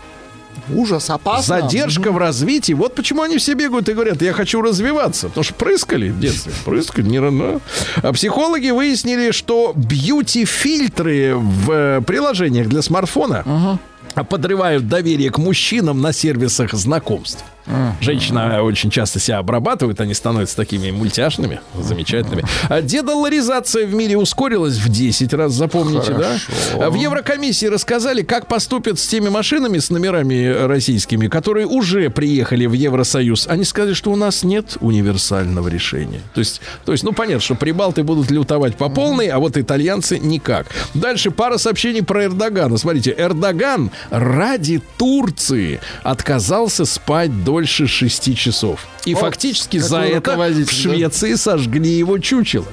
Ужас, 0.73 1.11
опасно. 1.11 1.61
Задержка 1.61 2.13
в 2.13 2.19
развитии. 2.19 2.73
Вот 2.73 2.95
почему 2.95 3.23
они 3.23 3.39
все 3.39 3.55
бегают 3.55 3.89
и 3.89 3.93
говорят, 3.93 4.23
я 4.23 4.33
хочу 4.33 4.63
развиваться. 4.63 5.29
Потому 5.29 5.45
что 5.45 5.55
прыскали 5.55 6.09
в 6.09 6.21
детстве. 6.21 6.53
Прыскали, 6.65 7.07
не 7.07 7.19
рано. 7.19 7.61
А 8.03 8.13
психологи 8.13 8.71
выяснили, 8.71 9.31
что 9.31 9.73
бьюти-фильтры 9.75 11.35
в 11.37 11.71
э, 11.71 12.01
приложениях 12.03 12.69
для 12.69 12.83
смартфона 12.83 13.79
подрывают 14.29 14.89
доверие 14.89 15.31
к 15.31 15.39
мужчинам 15.39 16.01
на 16.01 16.13
сервисах 16.13 16.73
знакомств. 16.73 17.45
Женщина 18.01 18.63
очень 18.63 18.91
часто 18.91 19.19
себя 19.19 19.39
обрабатывает, 19.39 20.01
они 20.01 20.15
становятся 20.15 20.57
такими 20.57 20.91
мультяшными, 20.91 21.61
замечательными. 21.79 22.45
А 22.69 22.83
дедоларизация 22.83 23.87
в 23.87 23.95
мире 23.95 24.17
ускорилась 24.17 24.77
в 24.77 24.89
10 24.89 25.33
раз, 25.35 25.53
запомните, 25.53 26.13
да? 26.13 26.37
А 26.81 26.91
В 26.91 26.95
Еврокомиссии 26.95 27.67
рассказали, 27.67 28.23
как 28.23 28.47
поступят 28.47 28.99
с 28.99 29.07
теми 29.07 29.29
машинами 29.29 29.79
с 29.79 29.91
номерами 29.91 30.67
российскими, 30.67 31.29
которые 31.29 31.67
уже 31.67 32.11
приехали 32.11 32.67
в 32.67 32.73
Евросоюз. 32.73 33.47
Они 33.49 33.65
сказали, 33.65 33.95
что 33.95 34.13
у 34.13 34.17
нас 34.17 34.45
нет 34.45 34.77
универсального 34.81 35.69
решения. 35.69 36.21
То 36.35 36.41
есть, 36.41 36.61
то 36.85 36.93
есть, 36.93 37.05
ну 37.05 37.13
понятно, 37.13 37.41
что 37.41 37.55
прибалты 37.55 38.03
будут 38.03 38.31
лютовать 38.31 38.77
по 38.77 38.89
полной, 38.89 39.29
а 39.29 39.39
вот 39.39 39.57
итальянцы 39.57 40.19
никак. 40.19 40.67
Дальше 40.95 41.31
пара 41.31 41.59
сообщений 41.59 42.03
про 42.03 42.25
Эрдогана. 42.25 42.77
Смотрите, 42.77 43.15
Эрдоган 43.17 43.91
ради 44.11 44.83
Турции 44.99 45.81
отказался 46.03 46.85
спать 46.85 47.45
дольше 47.55 47.87
6 47.87 48.37
часов. 48.37 48.81
И 49.05 49.15
О, 49.15 49.19
фактически 49.19 49.77
за 49.79 50.01
это 50.01 50.33
в 50.33 50.35
руководитель, 50.35 50.67
да? 50.67 50.73
Швеции 50.73 51.35
сожгли 51.37 51.89
его 51.91 52.19
чучело. 52.19 52.67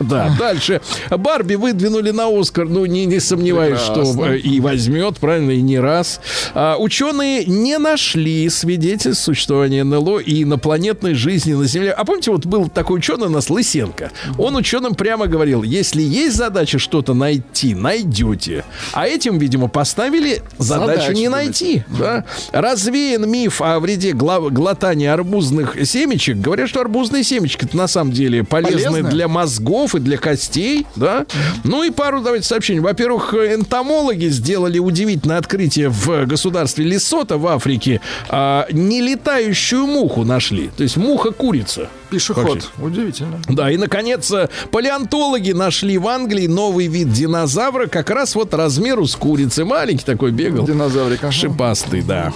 Да, 0.00 0.34
дальше. 0.38 0.80
Барби 1.10 1.54
выдвинули 1.54 2.10
на 2.10 2.26
Оскар. 2.28 2.68
Ну, 2.68 2.86
не, 2.86 3.06
не 3.06 3.20
сомневаюсь, 3.20 3.80
Прекрасно. 3.80 4.12
что 4.14 4.26
э, 4.26 4.38
и 4.38 4.60
возьмет, 4.60 5.18
правильно, 5.18 5.50
и 5.52 5.60
не 5.62 5.78
раз. 5.78 6.20
А, 6.54 6.76
ученые 6.78 7.44
не 7.44 7.78
нашли 7.78 8.48
свидетельств 8.48 9.24
существования 9.24 9.84
НЛО 9.84 10.18
и 10.20 10.42
инопланетной 10.42 11.14
жизни 11.14 11.52
на 11.54 11.66
Земле. 11.66 11.92
А 11.92 12.04
помните, 12.04 12.30
вот 12.30 12.46
был 12.46 12.68
такой 12.68 12.98
ученый 12.98 13.26
у 13.26 13.30
нас, 13.30 13.50
Лысенко. 13.50 14.10
Он 14.38 14.56
ученым 14.56 14.94
прямо 14.94 15.26
говорил, 15.26 15.62
если 15.62 16.02
есть 16.02 16.36
задача 16.36 16.78
что-то 16.78 17.14
найти, 17.14 17.74
найдете. 17.74 18.64
А 18.92 19.06
этим, 19.06 19.38
видимо, 19.38 19.68
поставили 19.68 20.42
задачу 20.58 20.82
Задачу, 20.92 21.12
не 21.12 21.28
найти. 21.28 21.84
Да? 21.98 22.24
Развеян 22.52 23.28
миф 23.30 23.60
о 23.60 23.78
вреде 23.80 24.12
глотания 24.12 25.12
арбузных 25.12 25.76
семечек. 25.86 26.38
Говорят, 26.38 26.68
что 26.68 26.80
арбузные 26.80 27.22
семечки 27.24 27.66
на 27.72 27.86
самом 27.88 28.12
деле 28.12 28.44
полезны 28.44 28.90
Полезны? 28.90 29.10
для 29.10 29.28
мозгов 29.28 29.81
и 29.94 29.98
для 29.98 30.16
костей, 30.16 30.86
да. 30.96 31.26
Ну 31.64 31.82
и 31.82 31.90
пару 31.90 32.20
давайте 32.20 32.46
сообщений. 32.46 32.80
Во-первых, 32.80 33.34
энтомологи 33.34 34.26
сделали 34.26 34.78
удивительное 34.78 35.38
открытие 35.38 35.88
в 35.88 36.26
государстве 36.26 36.84
Лесота 36.84 37.38
в 37.38 37.46
Африке. 37.46 38.00
А, 38.28 38.66
нелетающую 38.70 39.86
муху 39.86 40.24
нашли. 40.24 40.70
То 40.76 40.82
есть 40.82 40.96
муха-курица. 40.96 41.88
Пешеход. 42.10 42.44
Вообще. 42.44 42.68
Удивительно. 42.78 43.40
Да, 43.48 43.70
и, 43.70 43.76
наконец, 43.76 44.30
э, 44.30 44.48
палеонтологи 44.70 45.52
нашли 45.52 45.96
в 45.98 46.06
Англии 46.08 46.46
новый 46.46 46.86
вид 46.86 47.10
динозавра, 47.12 47.86
как 47.86 48.10
раз 48.10 48.34
вот 48.34 48.52
размеру 48.54 49.06
с 49.06 49.16
курицы. 49.16 49.64
Маленький 49.64 50.04
такой 50.04 50.30
бегал. 50.30 50.66
Динозаврик. 50.66 51.22
ага. 51.22 51.32
Шипастый, 51.32 52.02
да. 52.02 52.32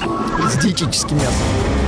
С 0.50 0.62
диетическим 0.62 1.16
мясом. 1.16 1.85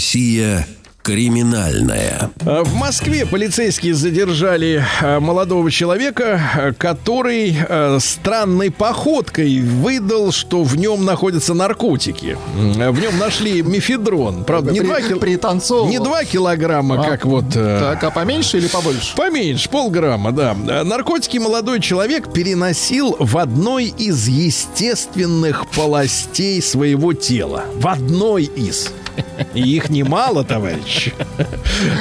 Россия 0.00 0.66
криминальная. 1.02 2.30
А 2.44 2.64
В 2.64 2.74
Москве 2.74 3.24
полицейские 3.24 3.94
задержали 3.94 4.84
а, 5.00 5.20
молодого 5.20 5.70
человека, 5.70 6.38
а, 6.54 6.72
который 6.72 7.56
странной 8.00 8.70
походкой 8.70 9.60
выдал, 9.60 10.32
что 10.32 10.64
в 10.64 10.76
нем 10.76 11.06
находятся 11.06 11.54
наркотики. 11.54 12.36
В 12.54 13.00
нем 13.00 13.16
нашли 13.18 13.62
мефедрон. 13.62 14.44
Правда, 14.44 14.70
не 14.72 14.80
При- 14.80 14.86
2 14.88 15.00
кил- 15.00 15.18
пританцовывал. 15.18 15.88
не 15.88 15.98
2 15.98 16.24
килограмма, 16.24 17.00
А, 17.00 17.04
как 17.08 17.24
вот... 17.24 17.44
э, 17.54 17.78
Так, 17.80 18.04
а 18.04 18.10
поменьше 18.10 18.58
или 18.58 18.66
побольше? 18.66 19.16
Поменьше, 19.16 19.70
полграмма, 19.70 20.30
да. 20.32 20.54
Наркотики 20.84 21.38
молодой 21.38 21.80
человек 21.80 22.30
переносил 22.34 23.16
в 23.18 23.38
одной 23.38 23.86
из 23.86 24.28
естественных 24.28 25.66
полостей 25.70 26.60
своего 26.60 27.14
тела. 27.14 27.64
В 27.76 27.86
одной 27.88 28.42
из. 28.44 28.90
И 29.54 29.60
их 29.60 29.90
немало, 29.90 30.44
товарищ. 30.44 31.12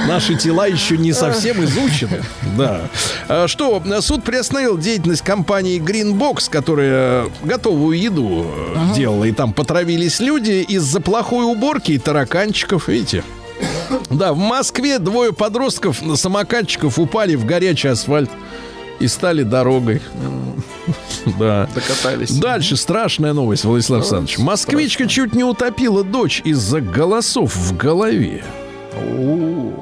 Наши 0.07 0.35
тела 0.35 0.67
еще 0.67 0.97
не 0.97 1.13
совсем 1.13 1.63
изучены. 1.63 2.21
Да. 2.57 2.81
А 3.27 3.47
Что, 3.47 3.81
суд 4.01 4.23
приостановил 4.23 4.77
деятельность 4.77 5.21
компании 5.21 5.79
Greenbox, 5.79 6.49
которая 6.49 7.27
готовую 7.43 7.99
еду 7.99 8.45
э, 8.45 8.95
делала, 8.95 9.23
и 9.25 9.31
там 9.31 9.53
потравились 9.53 10.19
люди 10.19 10.65
из-за 10.67 10.99
плохой 11.01 11.45
уборки 11.45 11.93
и 11.93 11.97
тараканчиков, 11.97 12.87
видите? 12.87 13.23
Да, 14.09 14.33
в 14.33 14.37
Москве 14.37 14.99
двое 14.99 15.31
подростков 15.31 16.01
на 16.01 16.15
самокатчиков 16.15 16.99
упали 16.99 17.35
в 17.35 17.45
горячий 17.45 17.89
асфальт 17.89 18.29
и 18.99 19.07
стали 19.07 19.43
дорогой. 19.43 20.01
Да. 21.39 21.67
Докатались. 21.73 22.29
Дальше 22.29 22.77
страшная 22.77 23.33
новость, 23.33 23.65
Владислав 23.65 24.01
Александрович. 24.01 24.37
Москвичка 24.37 25.07
чуть 25.07 25.33
не 25.33 25.43
утопила 25.43 26.03
дочь 26.03 26.41
из-за 26.45 26.81
голосов 26.81 27.55
в 27.55 27.75
голове. 27.75 28.43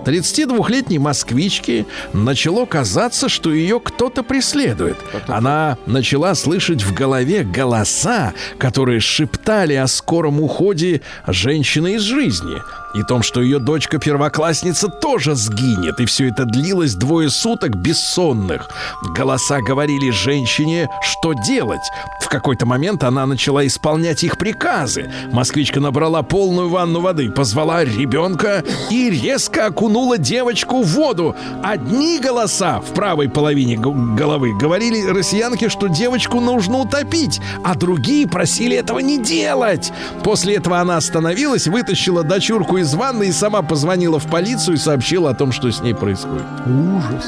32-летней 0.05 0.99
москвичке 0.99 1.86
начало 2.14 2.66
казаться, 2.66 3.30
что 3.30 3.53
ее 3.53 3.80
кто-то 3.80 4.24
преследует. 4.24 4.97
Она 5.28 5.78
начала 5.86 6.36
слышать 6.36 6.84
в 6.84 6.93
голове 6.93 7.43
голоса, 7.43 8.34
которые 8.57 8.99
шептали 8.99 9.74
о 9.74 9.88
скором 9.88 10.39
уходе 10.41 11.01
женщины 11.28 11.95
из 11.95 12.01
жизни. 12.01 12.57
И 12.93 13.03
том, 13.03 13.23
что 13.23 13.41
ее 13.41 13.59
дочка-первоклассница 13.59 14.87
тоже 14.87 15.35
сгинет. 15.35 15.99
И 15.99 16.05
все 16.05 16.29
это 16.29 16.45
длилось 16.45 16.95
двое 16.95 17.29
суток 17.29 17.75
бессонных. 17.75 18.69
Голоса 19.15 19.59
говорили 19.61 20.11
женщине, 20.11 20.89
что 21.01 21.33
делать. 21.33 21.81
В 22.21 22.29
какой-то 22.29 22.65
момент 22.65 23.03
она 23.03 23.25
начала 23.25 23.65
исполнять 23.65 24.23
их 24.23 24.37
приказы. 24.37 25.11
Москвичка 25.31 25.79
набрала 25.79 26.23
полную 26.23 26.69
ванну 26.69 27.01
воды, 27.01 27.29
позвала 27.31 27.83
ребенка 27.83 28.63
и 28.89 29.09
резко 29.09 29.67
окунула 29.67 30.17
девочку 30.17 30.81
в 30.83 30.87
воду. 30.87 31.35
Одни 31.63 32.19
голоса 32.19 32.79
в 32.79 32.93
правой 32.93 33.29
половине 33.29 33.77
головы 33.77 34.57
говорили 34.57 35.07
россиянке, 35.07 35.69
что 35.69 35.87
девочку 35.87 36.39
нужно 36.39 36.79
утопить, 36.79 37.39
а 37.63 37.75
другие 37.75 38.27
просили 38.27 38.77
этого 38.77 38.99
не 38.99 39.21
делать. 39.21 39.91
После 40.23 40.55
этого 40.55 40.79
она 40.79 40.97
остановилась, 40.97 41.67
вытащила 41.67 42.23
дочурку 42.23 42.77
из 42.77 42.82
ванны 42.93 43.27
и 43.27 43.31
сама 43.31 43.61
позвонила 43.61 44.19
в 44.19 44.27
полицию 44.27 44.75
и 44.75 44.79
сообщила 44.79 45.29
о 45.29 45.34
том, 45.34 45.51
что 45.51 45.71
с 45.71 45.81
ней 45.81 45.93
происходит. 45.93 46.43
Ужас. 46.65 47.25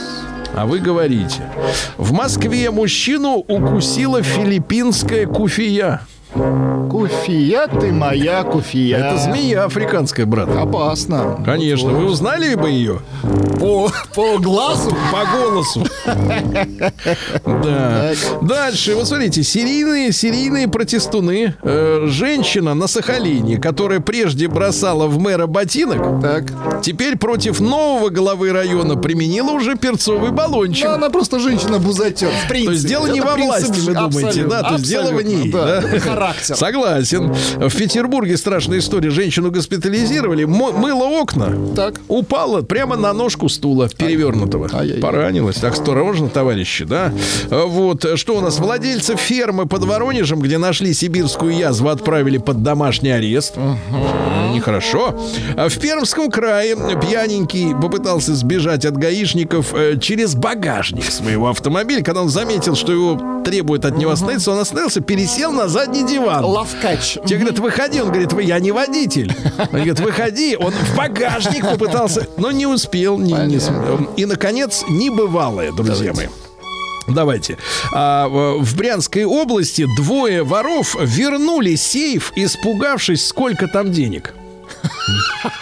А 0.55 0.65
вы 0.65 0.79
говорите, 0.79 1.41
в 1.97 2.13
Москве 2.13 2.71
мужчину 2.71 3.43
укусила 3.47 4.23
филиппинская 4.23 5.27
куфия. 5.27 6.01
Куфия 6.35 7.67
ты 7.67 7.93
моя, 7.93 8.43
куфия. 8.43 8.97
Это 8.97 9.17
змея 9.17 9.63
африканская, 9.65 10.25
брат. 10.25 10.49
Опасно. 10.49 11.41
Конечно, 11.45 11.89
вы 11.89 12.05
узнали 12.05 12.55
бы 12.55 12.69
ее? 12.69 12.99
По, 13.59 13.89
по 14.13 14.37
глазу? 14.37 14.95
По 15.11 15.37
голосу. 15.37 15.85
Да. 17.45 18.11
Дальше, 18.41 18.95
вот 18.95 19.07
смотрите, 19.07 19.43
серийные, 19.43 20.11
серийные 20.11 20.67
протестуны. 20.67 21.55
Э, 21.63 22.05
женщина 22.07 22.73
на 22.73 22.87
Сахалине, 22.87 23.57
которая 23.57 24.01
прежде 24.01 24.47
бросала 24.47 25.07
в 25.07 25.17
мэра 25.19 25.47
ботинок, 25.47 26.21
Так. 26.21 26.43
теперь 26.81 27.17
против 27.17 27.59
нового 27.61 28.09
главы 28.09 28.51
района 28.51 28.97
применила 28.97 29.51
уже 29.51 29.75
перцовый 29.75 30.31
баллончик. 30.31 30.85
Она 30.87 31.09
просто 31.09 31.39
женщина-бузатер, 31.39 32.29
в 32.45 32.49
принципе. 32.49 32.65
То 32.65 32.71
есть 32.73 32.87
дело 32.87 33.07
не 33.07 33.21
во 33.21 33.35
власти, 33.35 33.79
вы 33.79 33.93
думаете, 33.93 34.43
да? 34.43 34.63
То 34.63 34.73
есть 34.73 34.85
дело 34.87 35.11
в 35.11 35.21
ней. 35.21 35.53
Характер. 36.25 36.55
Согласен. 36.55 37.33
В 37.33 37.75
Петербурге 37.75 38.37
страшная 38.37 38.79
история. 38.79 39.09
Женщину 39.09 39.51
госпитализировали, 39.51 40.43
мыла 40.45 41.05
окна, 41.21 41.53
Так. 41.75 41.95
упала 42.07 42.61
прямо 42.61 42.95
на 42.95 43.13
ножку 43.13 43.49
стула 43.49 43.89
перевернутого. 43.89 44.69
Ай-яй-яй. 44.73 45.01
Поранилась. 45.01 45.57
Так 45.57 45.73
осторожно, 45.73 46.29
товарищи, 46.29 46.85
да? 46.85 47.11
Вот. 47.49 48.05
Что 48.17 48.37
у 48.37 48.41
нас? 48.41 48.59
Владельца 48.59 49.15
фермы 49.15 49.65
под 49.65 49.83
Воронежем, 49.85 50.39
где 50.39 50.57
нашли 50.57 50.93
сибирскую 50.93 51.55
язву, 51.55 51.89
отправили 51.89 52.37
под 52.37 52.63
домашний 52.63 53.11
арест. 53.11 53.55
Нехорошо. 54.53 55.19
А 55.57 55.69
в 55.69 55.77
Пермском 55.79 56.29
крае 56.31 56.75
пьяненький 56.75 57.73
попытался 57.75 58.35
сбежать 58.35 58.85
от 58.85 58.97
гаишников 58.97 59.73
э, 59.73 59.97
через 59.99 60.35
багажник 60.35 61.05
своего 61.11 61.49
автомобиля. 61.49 62.03
Когда 62.03 62.21
он 62.21 62.29
заметил, 62.29 62.75
что 62.75 62.91
его 62.91 63.41
требует 63.43 63.85
от 63.85 63.97
него 63.97 64.11
остановиться, 64.11 64.51
он 64.51 64.59
остановился, 64.59 65.01
пересел 65.01 65.51
на 65.51 65.67
задний 65.67 66.03
диван. 66.03 66.14
Лавкач. 66.19 67.17
Те 67.25 67.35
говорят, 67.37 67.59
выходи. 67.59 68.01
Он 68.01 68.07
говорит, 68.09 68.33
вы, 68.33 68.43
я 68.43 68.59
не 68.59 68.71
водитель. 68.71 69.33
Он 69.57 69.65
говорит, 69.71 69.99
выходи. 69.99 70.55
Он 70.59 70.71
в 70.71 70.95
багажник 70.95 71.63
попытался, 71.69 72.27
но 72.37 72.51
не 72.51 72.65
успел. 72.67 73.17
не- 73.17 73.33
не 73.47 73.59
И, 74.17 74.25
наконец, 74.25 74.83
небывалое, 74.89 75.71
друзья 75.71 76.13
мои. 76.13 76.27
Давайте. 77.07 77.57
А, 77.93 78.27
в 78.27 78.75
Брянской 78.75 79.25
области 79.25 79.85
двое 79.97 80.43
воров 80.43 80.95
вернули 80.99 81.75
сейф, 81.75 82.31
испугавшись, 82.35 83.27
сколько 83.27 83.67
там 83.67 83.91
денег. 83.91 84.33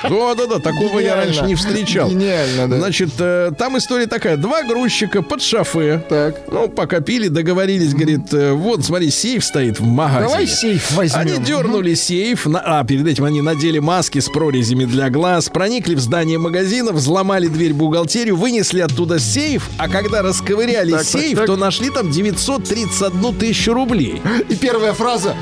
Да, 0.04 0.36
да, 0.36 0.48
да, 0.48 0.60
такого 0.60 1.00
я 1.00 1.16
раньше 1.16 1.44
не 1.44 1.56
встречал. 1.56 2.10
Гениально, 2.10 2.68
да. 2.68 2.78
Значит, 2.78 3.10
э, 3.20 3.52
там 3.58 3.78
история 3.78 4.08
такая: 4.08 4.38
два 4.38 4.64
грузчика 4.64 5.22
под 5.22 5.42
шофе. 5.42 6.04
Так. 6.10 6.42
Ну, 6.52 6.70
пока 6.70 7.00
пили, 7.00 7.28
договорились, 7.28 7.94
говорит, 7.94 8.34
э, 8.34 8.52
вот, 8.52 8.84
смотри, 8.86 9.10
сейф 9.10 9.44
стоит 9.44 9.80
в 9.80 9.84
магазине. 9.84 10.30
Давай 10.30 10.48
сейф 10.48 10.92
возьмем. 10.92 11.22
Они 11.22 11.38
дернули 11.38 11.94
сейф, 11.94 12.48
а 12.48 12.84
перед 12.84 13.08
этим 13.08 13.26
они 13.26 13.42
надели 13.42 13.80
маски 13.80 14.20
с 14.20 14.30
прорезями 14.30 14.86
для 14.86 15.10
глаз, 15.10 15.50
проникли 15.50 15.96
в 15.96 16.00
здание 16.00 16.38
магазина, 16.38 16.92
взломали 16.92 17.48
дверь 17.48 17.74
бухгалтерию, 17.74 18.36
вынесли 18.36 18.80
оттуда 18.82 19.20
сейф, 19.20 19.70
а 19.78 19.88
когда 19.88 20.22
расковыряли 20.22 21.02
сейф, 21.04 21.46
то 21.46 21.56
нашли 21.56 21.90
там 21.90 22.12
931 22.12 23.36
тысячу 23.36 23.74
рублей. 23.74 24.22
И 24.50 24.56
первая 24.56 24.94
фраза. 24.94 25.36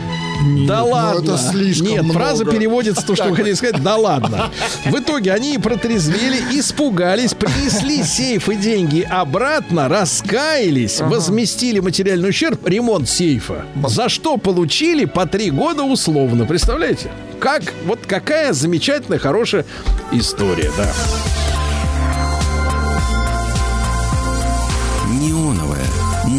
Да 0.68 0.80
ну 0.80 0.90
ладно. 0.90 1.34
это 1.34 1.38
слишком 1.38 1.88
Нет, 1.88 2.04
много. 2.04 2.20
фраза 2.20 2.46
переводится 2.46 3.06
то, 3.06 3.16
что 3.16 3.26
вы 3.26 3.36
хотели 3.36 3.54
сказать. 3.54 3.82
Да 3.84 3.96
ладно. 3.96 4.50
В 4.86 4.98
итоге 4.98 5.34
они 5.34 5.58
протрезвели, 5.58 6.60
испугались, 6.60 7.34
принесли 7.34 8.04
сейф 8.04 8.50
и 8.50 8.56
деньги 8.56 9.02
обратно, 9.02 9.88
раскаялись, 9.88 11.00
возместили 11.02 11.80
материальный 11.80 12.30
ущерб, 12.30 12.68
ремонт 12.68 13.08
сейфа. 13.08 13.66
За 13.88 14.10
что 14.10 14.38
получили 14.38 15.06
по 15.06 15.26
три 15.26 15.52
года 15.52 15.84
условно. 15.84 16.46
Представляете? 16.46 17.12
Как, 17.40 17.74
вот 17.86 18.00
какая 18.06 18.54
замечательная, 18.54 19.20
хорошая 19.20 19.66
история, 20.12 20.72
да. 20.78 20.92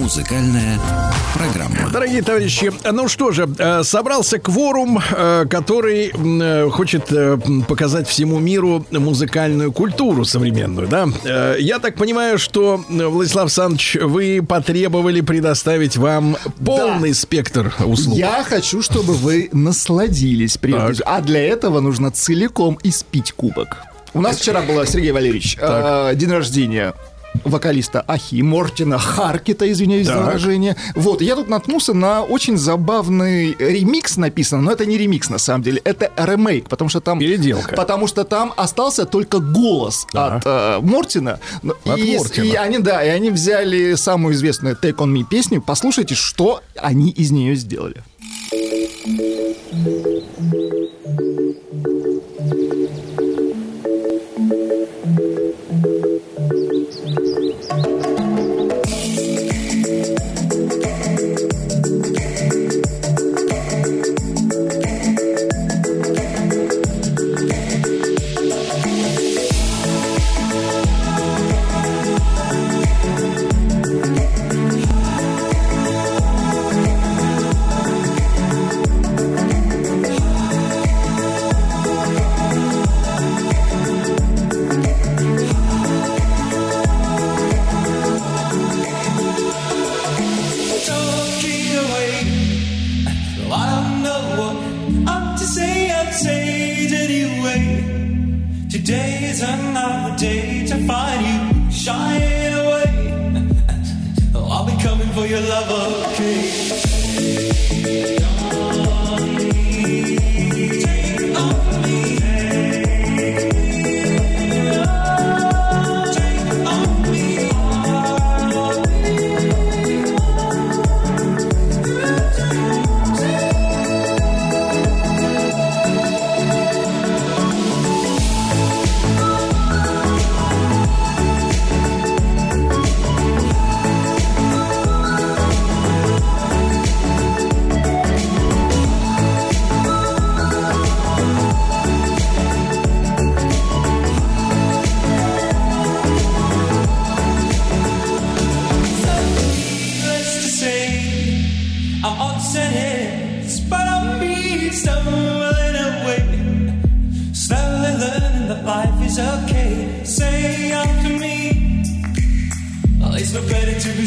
Музыкальная 0.03 0.81
программа. 1.33 1.89
Дорогие 1.93 2.23
товарищи, 2.23 2.73
ну 2.91 3.07
что 3.07 3.31
же, 3.31 3.49
э, 3.57 3.85
собрался 3.85 4.41
кворум, 4.41 4.99
э, 4.99 5.47
который 5.49 6.13
э, 6.13 6.69
хочет 6.71 7.09
показать 7.69 8.09
всему 8.09 8.41
миру 8.41 8.85
музыкальную 8.91 9.71
культуру 9.71 10.25
современную, 10.25 10.89
да? 10.89 11.09
Я 11.57 11.79
так 11.79 11.95
понимаю, 11.95 12.39
что, 12.39 12.85
Владислав 12.89 13.45
Александрович, 13.45 13.97
вы 14.03 14.43
потребовали 14.47 15.21
предоставить 15.21 15.97
вам 15.97 16.37
полный 16.65 17.15
спектр 17.15 17.73
услуг. 17.85 18.19
Я 18.19 18.43
хочу, 18.43 18.83
чтобы 18.83 19.15
вы 19.15 19.51
насладились 19.53 20.57
прежде. 20.57 21.05
А 21.05 21.21
для 21.21 21.41
этого 21.47 21.79
нужно 21.79 22.11
целиком 22.11 22.77
испить 22.83 23.33
кубок. 23.33 23.77
У 24.15 24.21
нас 24.21 24.39
вчера 24.39 24.63
было, 24.63 24.87
Сергей 24.87 25.13
Валерьевич, 25.13 25.57
э, 25.61 26.13
день 26.17 26.31
рождения 26.31 26.93
вокалиста 27.45 28.05
Ахи 28.07 28.43
Мортина 28.43 28.99
Харкета, 28.99 29.71
извиняюсь 29.71 30.07
за 30.07 30.15
Так. 30.15 30.25
выражение. 30.27 30.77
Вот, 30.95 31.23
я 31.23 31.37
тут 31.37 31.49
наткнулся 31.49 31.95
на 31.95 32.23
очень 32.23 32.57
забавный 32.57 33.55
ремикс 33.59 34.17
написан, 34.17 34.63
но 34.63 34.73
это 34.73 34.87
не 34.87 34.99
ремикс 34.99 35.31
на 35.31 35.39
самом 35.39 35.63
деле, 35.63 35.81
это 35.85 36.11
ремейк, 36.17 36.69
потому 36.69 36.89
что 36.89 37.01
там... 37.01 37.19
Переделка. 37.19 37.75
Потому 37.75 38.07
что 38.07 38.25
там 38.25 38.53
остался 38.57 39.05
только 39.07 39.39
голос 39.39 40.07
от 40.13 40.43
э, 40.45 40.81
Мортина. 40.81 41.41
От 41.63 41.99
и, 41.99 42.17
Мортина. 42.17 42.45
и 42.45 42.55
они, 42.55 42.79
да, 42.79 43.05
и 43.05 43.09
они 43.09 43.31
взяли 43.31 43.95
самую 43.95 44.35
известную 44.35 44.77
Take 44.77 44.97
On 44.97 45.13
Me 45.13 45.25
песню. 45.29 45.63
Послушайте, 45.63 46.15
что 46.15 46.61
они 46.77 47.11
из 47.11 47.31
нее 47.31 47.55
сделали. 47.55 48.03
talking 55.05 55.32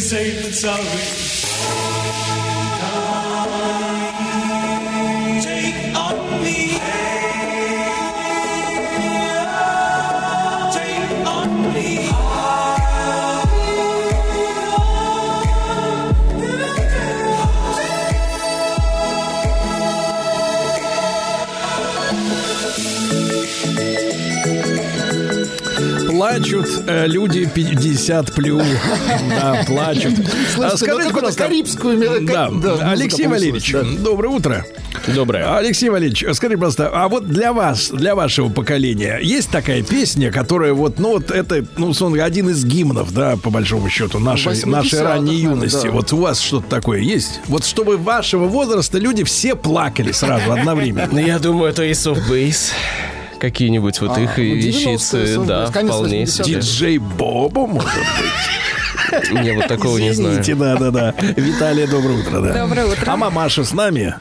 safe 0.06 0.43
than 0.43 0.53
sorry. 0.53 1.25
Плачут 26.36 26.84
э, 26.86 27.08
люди 27.08 27.46
50 27.46 28.34
плюс. 28.34 28.62
Да, 29.30 29.64
плачут. 29.66 30.16
А 30.58 30.70
Слушайте, 30.76 30.92
ну 30.92 31.09
какую-то 31.09 31.38
карибскую. 31.38 32.26
Да, 32.28 32.50
Алексей 32.92 33.28
Валерьевич, 33.28 33.74
доброе 34.00 34.28
утро. 34.28 34.66
Доброе. 35.08 35.58
Алексей 35.58 35.89
Валерьевич, 35.89 36.26
скажи, 36.34 36.55
пожалуйста, 36.58 36.89
а 36.92 37.08
вот 37.08 37.28
для 37.28 37.54
вас, 37.54 37.89
для 37.89 38.16
вашего 38.16 38.50
поколения, 38.50 39.20
есть 39.22 39.50
такая 39.50 39.82
песня, 39.82 40.30
которая 40.30 40.74
вот, 40.74 41.00
ну 41.00 41.12
вот 41.14 41.32
это, 41.32 41.66
ну, 41.78 41.93
сон, 41.93 42.20
один 42.20 42.50
из 42.50 42.66
гимнов, 42.66 43.14
да, 43.14 43.38
по 43.38 43.50
большому 43.50 43.88
счету, 43.89 44.20
нашей, 44.20 44.54
80-х, 44.54 44.70
нашей 44.70 45.01
ранней 45.04 45.38
юности. 45.38 45.86
да. 45.86 45.92
Вот 45.92 46.12
у 46.12 46.18
вас 46.18 46.42
что-то 46.42 46.68
такое 46.68 47.00
есть? 47.00 47.39
Вот 47.46 47.64
чтобы 47.64 47.96
вашего 47.97 48.46
возраста 48.46 48.97
люди 48.97 49.24
все 49.24 49.55
плакали 49.55 50.12
сразу 50.12 50.51
одновременно. 50.51 51.08
Ну, 51.12 51.20
я 51.20 51.39
думаю, 51.39 51.72
это 51.72 51.86
Ace 51.86 52.12
of 52.14 52.20
Base. 52.30 52.72
Какие-нибудь 53.39 53.99
вот 54.01 54.17
А, 54.17 54.21
их 54.21 54.37
ну, 54.37 54.43
вещицы, 54.43 55.17
90-е, 55.17 55.45
да, 55.45 55.66
вполне 55.67 56.24
80-х. 56.24 56.32
себе. 56.43 56.45
Диджей 56.62 56.97
Бобо, 56.97 57.67
может 57.67 57.89
быть? 57.91 59.32
Не, 59.43 59.53
вот 59.53 59.67
такого 59.67 59.97
не 59.97 60.12
знаю. 60.13 60.41
Извините, 60.41 60.55
да-да-да. 60.55 61.13
Виталия, 61.36 61.87
доброе 61.87 62.20
утро, 62.20 62.41
да. 62.41 62.53
Доброе 62.66 62.86
утро. 62.87 63.12
А 63.12 63.16
мамаша 63.17 63.63
с 63.63 63.71
нами? 63.71 64.16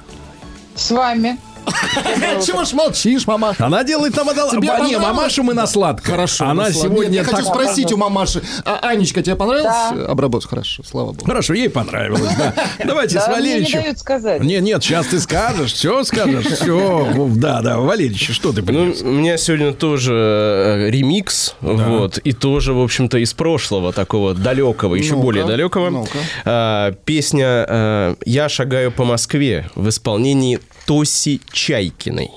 С 0.75 0.91
вами. 0.91 1.39
Чего 2.47 2.65
ж 2.65 2.73
молчишь, 2.73 3.27
мама? 3.27 3.55
Она 3.59 3.85
делает 3.85 4.17
нам 4.17 4.29
одол... 4.29 4.51
Тебе 4.51 4.61
Не, 4.63 4.69
понравилось? 4.69 5.03
мамашу 5.03 5.43
мы 5.43 5.55
на 5.55 5.67
сладко. 5.67 6.11
Хорошо. 6.13 6.47
Она 6.47 6.71
сегодня 6.73 7.15
я 7.15 7.25
хочу 7.25 7.45
спросить 7.45 7.93
у 7.93 7.97
мамаши. 7.97 8.43
А, 8.65 8.79
Анечка, 8.83 9.23
тебе 9.23 9.37
понравилась 9.37 10.09
обработка? 10.09 10.51
Хорошо, 10.51 10.83
слава 10.85 11.13
богу. 11.13 11.25
Хорошо, 11.25 11.55
ей 11.55 11.69
понравилось, 11.71 12.33
да. 12.39 12.55
Давайте 12.85 13.21
с 13.21 13.27
мне 13.27 13.37
не 13.37 13.41
Валерьевичем. 13.43 13.83
дают 13.83 13.99
сказать. 13.99 14.43
Нет, 14.43 14.63
нет, 14.63 14.83
сейчас 14.83 15.07
ты 15.07 15.19
скажешь, 15.21 15.73
все 15.73 16.05
скажешь, 16.05 16.47
все. 16.47 17.09
Да, 17.35 17.61
да, 17.63 17.79
Валерьевич, 17.79 18.31
что 18.33 18.53
ты 18.53 18.61
Ну, 18.61 18.67
принес? 18.67 19.03
у 19.03 19.07
меня 19.07 19.37
сегодня 19.37 19.73
тоже 19.73 20.13
э, 20.15 20.91
ремикс, 20.91 21.55
вот, 21.61 22.19
и 22.19 22.33
тоже, 22.33 22.73
в 22.73 22.81
общем-то, 22.83 23.19
из 23.19 23.33
прошлого 23.35 23.93
такого 23.93 24.35
далекого, 24.35 24.95
еще 24.95 25.17
более 25.17 25.45
далекого. 25.45 26.07
А, 26.45 26.93
песня 27.05 27.65
э, 27.69 28.15
«Я 28.25 28.49
шагаю 28.49 28.93
по 28.93 29.05
Москве» 29.05 29.69
в 29.75 29.89
исполнении 29.89 30.61
Тоси 30.87 31.41
Чайкиной. 31.51 32.31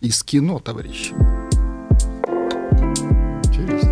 Из 0.00 0.22
кино, 0.22 0.58
товарищи. 0.58 1.12
Интересно. 3.44 3.85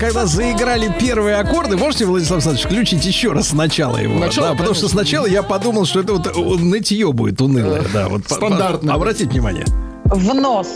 Когда 0.00 0.26
заиграли 0.26 0.94
первые 1.00 1.36
аккорды, 1.36 1.76
можете, 1.76 2.06
Владислав 2.06 2.38
Александрович, 2.46 2.66
включить 2.66 3.04
еще 3.04 3.32
раз 3.32 3.48
сначала 3.48 3.96
его? 3.98 4.18
Начало, 4.18 4.48
да, 4.48 4.54
потому 4.54 4.74
что 4.74 4.88
сначала 4.88 5.26
я 5.26 5.42
подумал, 5.42 5.84
что 5.86 6.00
это 6.00 6.12
вот 6.14 6.26
э, 6.26 6.30
нытье 6.62 7.12
будет 7.12 7.40
унылое. 7.40 7.82
Да, 7.92 8.08
вот 8.08 8.24
по- 8.24 8.34
Стандартное. 8.34 8.90
по- 8.90 8.96
Обратите 8.96 9.28
внимание. 9.30 9.64
В 10.04 10.34
нос. 10.34 10.68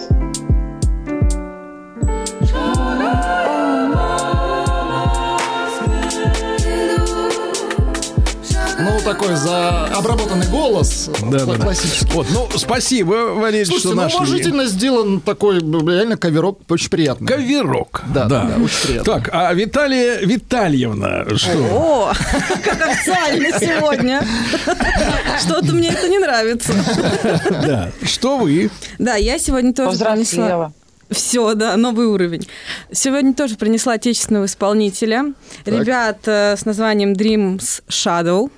Такой 9.05 9.35
за 9.37 9.87
обработанный 9.87 10.47
голос. 10.47 11.11
Да, 11.23 11.45
да, 11.45 11.45
да. 11.45 11.65
классический. 11.65 12.13
Вот, 12.13 12.27
ну, 12.31 12.49
спасибо, 12.57 13.35
Валерий, 13.35 13.67
Слушайте, 13.67 13.89
что 13.89 13.97
ну, 13.97 14.03
нашли. 14.03 14.19
уважительно 14.19 14.67
сделан 14.67 15.21
такой 15.21 15.59
реально 15.61 16.17
коверок, 16.17 16.61
очень 16.69 16.91
приятно. 16.91 17.27
Коверок. 17.27 18.03
Да, 18.15 18.27
да, 18.27 18.45
да, 18.45 18.63
очень 18.63 18.87
приятно. 18.87 19.13
Так, 19.15 19.31
а 19.33 19.53
Виталия 19.55 20.21
Витальевна, 20.21 21.25
что? 21.37 21.53
О, 21.53 22.13
как 22.65 22.89
официально 22.89 23.59
сегодня. 23.59 24.27
Что-то 25.41 25.73
мне 25.73 25.89
это 25.89 26.09
не 26.09 26.19
нравится. 26.19 26.73
Да, 27.51 27.91
что 28.05 28.39
вы? 28.39 28.71
Да, 28.99 29.17
я 29.17 29.39
сегодня 29.39 29.73
тоже 29.73 29.99
принесла... 29.99 30.13
Повзрослела. 30.15 30.73
Все, 31.11 31.55
да, 31.55 31.77
новый 31.77 32.07
уровень. 32.07 32.49
Сегодня 32.91 33.35
тоже 33.35 33.57
принесла 33.57 33.95
отечественного 33.95 34.47
исполнителя. 34.47 35.35
Так. 35.65 35.75
Ребят 35.75 36.19
э, 36.27 36.57
с 36.57 36.65
названием 36.65 37.13
Dreams 37.13 37.83
Shadow. 37.89 38.51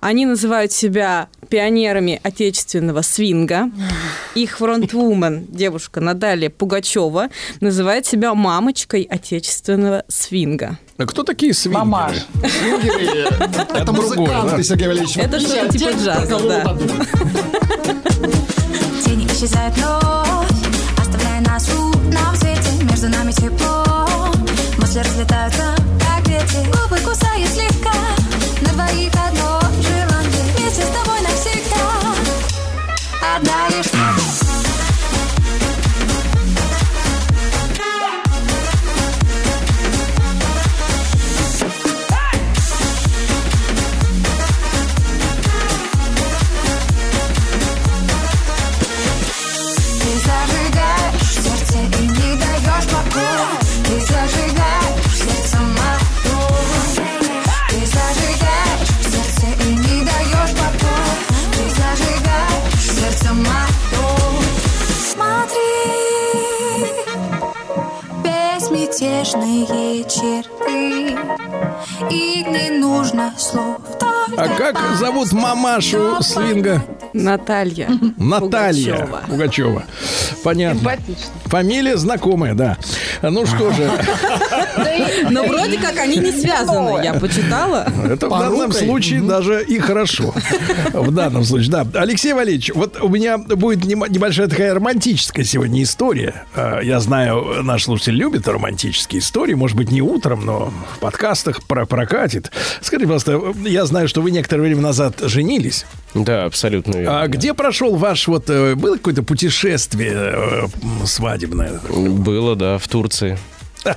Они 0.00 0.26
называют 0.26 0.72
себя 0.72 1.28
пионерами 1.48 2.20
отечественного 2.22 3.02
свинга. 3.02 3.70
Их 4.34 4.58
фронтвумен, 4.58 5.46
девушка 5.48 6.00
Наталья 6.00 6.50
Пугачева, 6.50 7.28
называет 7.60 8.06
себя 8.06 8.34
мамочкой 8.34 9.02
отечественного 9.02 10.04
свинга. 10.08 10.78
А 10.98 11.06
кто 11.06 11.22
такие 11.22 11.54
свингеры? 11.54 11.84
Мамаш. 11.84 12.16
Свингеры, 12.40 13.26
Это 13.74 13.92
другое, 13.92 14.16
музыканты. 14.16 14.62
Сергей 14.64 14.88
Валерьевич. 14.88 15.16
Это 15.16 15.40
что-то 15.40 15.72
Те, 15.72 15.78
типа 15.78 15.90
джаза, 15.98 16.38
да. 16.48 16.76
Тени 19.04 19.26
исчезают 19.26 19.76
вновь, 19.76 20.50
оставляя 20.98 21.40
нас 21.42 21.68
в 21.68 21.78
лунном 21.78 22.36
свете. 22.36 22.84
Между 22.90 23.08
нами 23.08 23.32
тепло, 23.32 24.32
мысли 24.78 24.98
разлетаются, 25.00 25.74
как 26.00 26.26
ветер. 26.28 26.64
Губы 26.66 27.00
кусаю 27.02 27.46
слегка, 27.46 27.92
на 28.62 28.72
двоих 28.72 29.12
одно 29.28 29.60
одна 33.36 33.68
лишь 33.68 33.85
безмятежные 69.00 70.04
черты 70.04 71.16
И 72.10 72.44
не 72.44 72.70
нужно 72.78 73.32
слов 73.36 73.78
А 74.36 74.48
как 74.56 74.78
зовут 74.98 75.32
мамашу 75.32 76.22
свинга? 76.22 76.82
Наталья. 77.12 77.88
Наталья 78.18 78.96
Пугачева. 78.96 79.22
Пугачева. 79.28 79.84
Понятно. 80.44 80.80
Симпатично. 80.80 81.32
Фамилия 81.46 81.96
знакомая, 81.96 82.54
да. 82.54 82.76
Ну 83.22 83.46
что 83.46 83.72
же, 83.72 83.90
Но 85.30 85.44
вроде 85.44 85.78
как 85.78 85.96
они 85.98 86.16
не 86.18 86.30
связаны, 86.32 87.02
я 87.02 87.14
почитала. 87.14 87.86
это 88.04 88.26
в 88.28 88.38
данном 88.38 88.72
случае 88.72 89.22
даже 89.22 89.64
и 89.64 89.78
хорошо. 89.78 90.34
В 90.92 91.10
данном 91.10 91.44
случае, 91.44 91.70
да. 91.70 91.86
Алексей 92.00 92.34
Валерьевич, 92.34 92.72
вот 92.74 93.00
у 93.00 93.08
меня 93.08 93.38
будет 93.38 93.84
небольшая 93.86 94.48
такая 94.48 94.74
романтическая 94.74 95.44
сегодня 95.44 95.82
история. 95.82 96.44
А, 96.54 96.80
Я 96.80 97.00
знаю, 97.00 97.62
наш 97.62 97.84
слушатель 97.84 98.14
любит 98.14 98.46
романтические 98.46 98.85
истории. 98.90 99.54
Может 99.54 99.76
быть, 99.76 99.90
не 99.90 100.02
утром, 100.02 100.44
но 100.44 100.72
в 100.94 100.98
подкастах 100.98 101.62
про 101.64 101.86
прокатит. 101.86 102.50
Скажите, 102.80 103.06
пожалуйста, 103.10 103.54
я 103.68 103.84
знаю, 103.86 104.08
что 104.08 104.22
вы 104.22 104.30
некоторое 104.30 104.62
время 104.62 104.82
назад 104.82 105.20
женились. 105.20 105.86
Да, 106.14 106.44
абсолютно 106.44 106.96
верно. 106.96 107.22
А 107.22 107.28
где 107.28 107.54
прошел 107.54 107.96
ваш 107.96 108.26
вот... 108.28 108.48
э, 108.48 108.74
Было 108.74 108.96
какое-то 108.96 109.22
путешествие 109.22 110.14
э, 110.16 110.66
свадебное? 111.04 111.80
Было, 111.90 112.56
да, 112.56 112.78
в 112.78 112.88
Турции. 112.88 113.38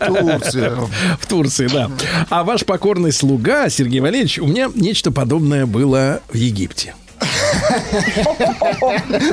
Турция. 0.08 0.76
В 1.20 1.26
Турции, 1.28 1.68
да. 1.68 1.90
А 2.30 2.44
ваш 2.44 2.64
покорный 2.64 3.12
слуга, 3.12 3.70
Сергей 3.70 4.02
Валерьевич, 4.02 4.38
у 4.38 4.46
меня 4.46 4.70
нечто 4.76 5.12
подобное 5.12 5.66
было 5.66 6.22
в 6.30 6.36
Египте. 6.36 6.94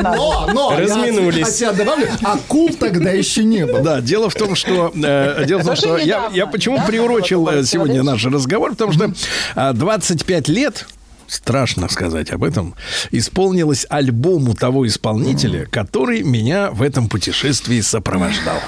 Но, 0.02 0.50
но, 0.52 0.76
Разминулись. 0.78 1.46
от 1.48 1.54
себя 1.54 1.72
добавлю, 1.72 2.08
акул 2.22 2.70
тогда 2.74 3.10
еще 3.10 3.44
не 3.44 3.66
было. 3.66 3.80
Да, 3.80 4.00
дело 4.00 4.30
в 4.30 4.34
том, 4.34 4.54
что 4.54 4.92
э, 4.94 5.44
дело 5.46 5.60
в 5.60 5.64
том, 5.66 5.76
что 5.76 5.96
я, 5.96 6.30
я 6.32 6.46
почему 6.46 6.80
приурочил 6.86 7.48
э, 7.48 7.64
сегодня 7.64 8.02
наш 8.02 8.24
разговор, 8.24 8.70
потому 8.70 8.92
что 8.92 9.12
а, 9.54 9.72
25 9.72 10.48
лет 10.48 10.86
Страшно 11.28 11.88
сказать 11.88 12.30
об 12.30 12.44
этом. 12.44 12.76
Исполнилось 13.10 13.84
альбому 13.88 14.54
того 14.54 14.86
исполнителя, 14.86 15.66
который 15.66 16.22
меня 16.22 16.70
в 16.70 16.82
этом 16.82 17.08
путешествии 17.08 17.80
сопровождал. 17.80 18.60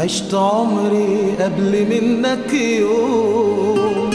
عشت 0.00 0.34
عمري 0.34 1.36
قبل 1.40 1.86
منك 1.90 2.54
يوم. 2.54 4.10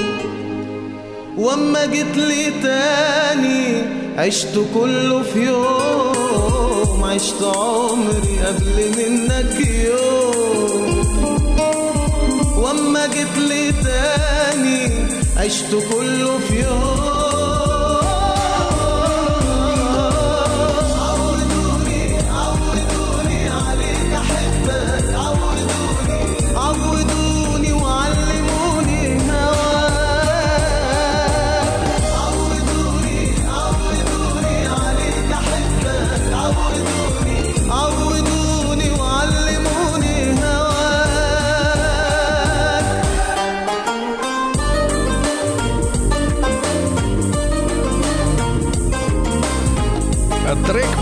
واما 1.38 1.86
جيت 1.86 2.18
لي 2.18 2.52
تاني 2.64 3.82
عشت 4.18 4.66
كله 4.74 5.22
في 5.22 5.46
يوم. 5.46 7.04
عشت 7.04 7.44
عمري 7.44 8.40
قبل 8.46 8.78
منك 8.98 9.68
يوم. 9.86 11.06
واما 12.58 13.08
جيت 13.08 13.38
لي 13.38 13.72
تاني 13.72 14.90
عشت 15.38 15.72
كله 15.92 16.38
في 16.48 16.56
يوم. 16.64 17.25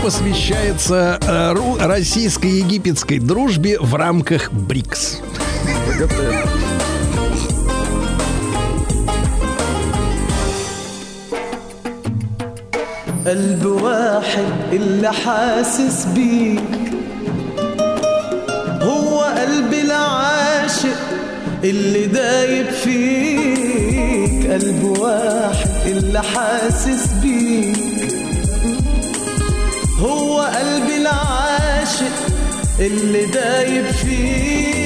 посвящается 0.03 1.19
э, 1.21 1.53
ру- 1.53 1.77
российско-египетской 1.79 3.19
дружбе 3.19 3.77
в 3.79 3.95
рамках 3.95 4.51
БРИКС. 4.51 5.19
قلب 13.25 13.65
واحد 13.65 14.45
اللي 14.73 15.13
حاسس 15.13 16.05
بيك 16.05 16.59
هو 18.81 19.19
قلب 19.19 19.73
العاشق 19.73 20.99
اللي 21.63 22.05
دايب 22.05 22.69
فيك 22.69 24.51
قلب 24.51 24.83
واحد 24.99 25.69
اللي 25.87 26.21
حاسس 26.21 27.07
بيك 27.23 27.92
هو 30.43 30.43
قلب 30.43 30.89
العاشق 30.89 32.15
اللي 32.79 33.25
دايب 33.25 33.85
فيك 33.85 34.79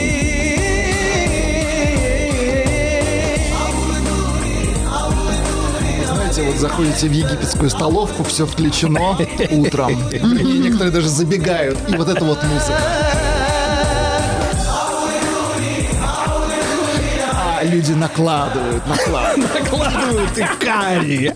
Знаете, 6.14 6.44
вот 6.44 6.58
заходите 6.58 7.08
в 7.08 7.12
египетскую 7.12 7.70
столовку, 7.70 8.24
все 8.24 8.48
включено 8.48 9.16
утром. 9.52 9.92
И 10.12 10.44
некоторые 10.44 10.92
даже 10.92 11.08
забегают. 11.08 11.78
И 11.88 11.96
вот 11.96 12.10
эта 12.10 12.26
вот 12.26 12.42
музыка. 12.44 12.82
А 17.60 17.64
люди 17.64 17.92
накладывают, 17.94 18.84
накладывают. 18.88 19.54
Накладывают 19.54 20.38
и 20.38 20.46
карри. 20.66 21.34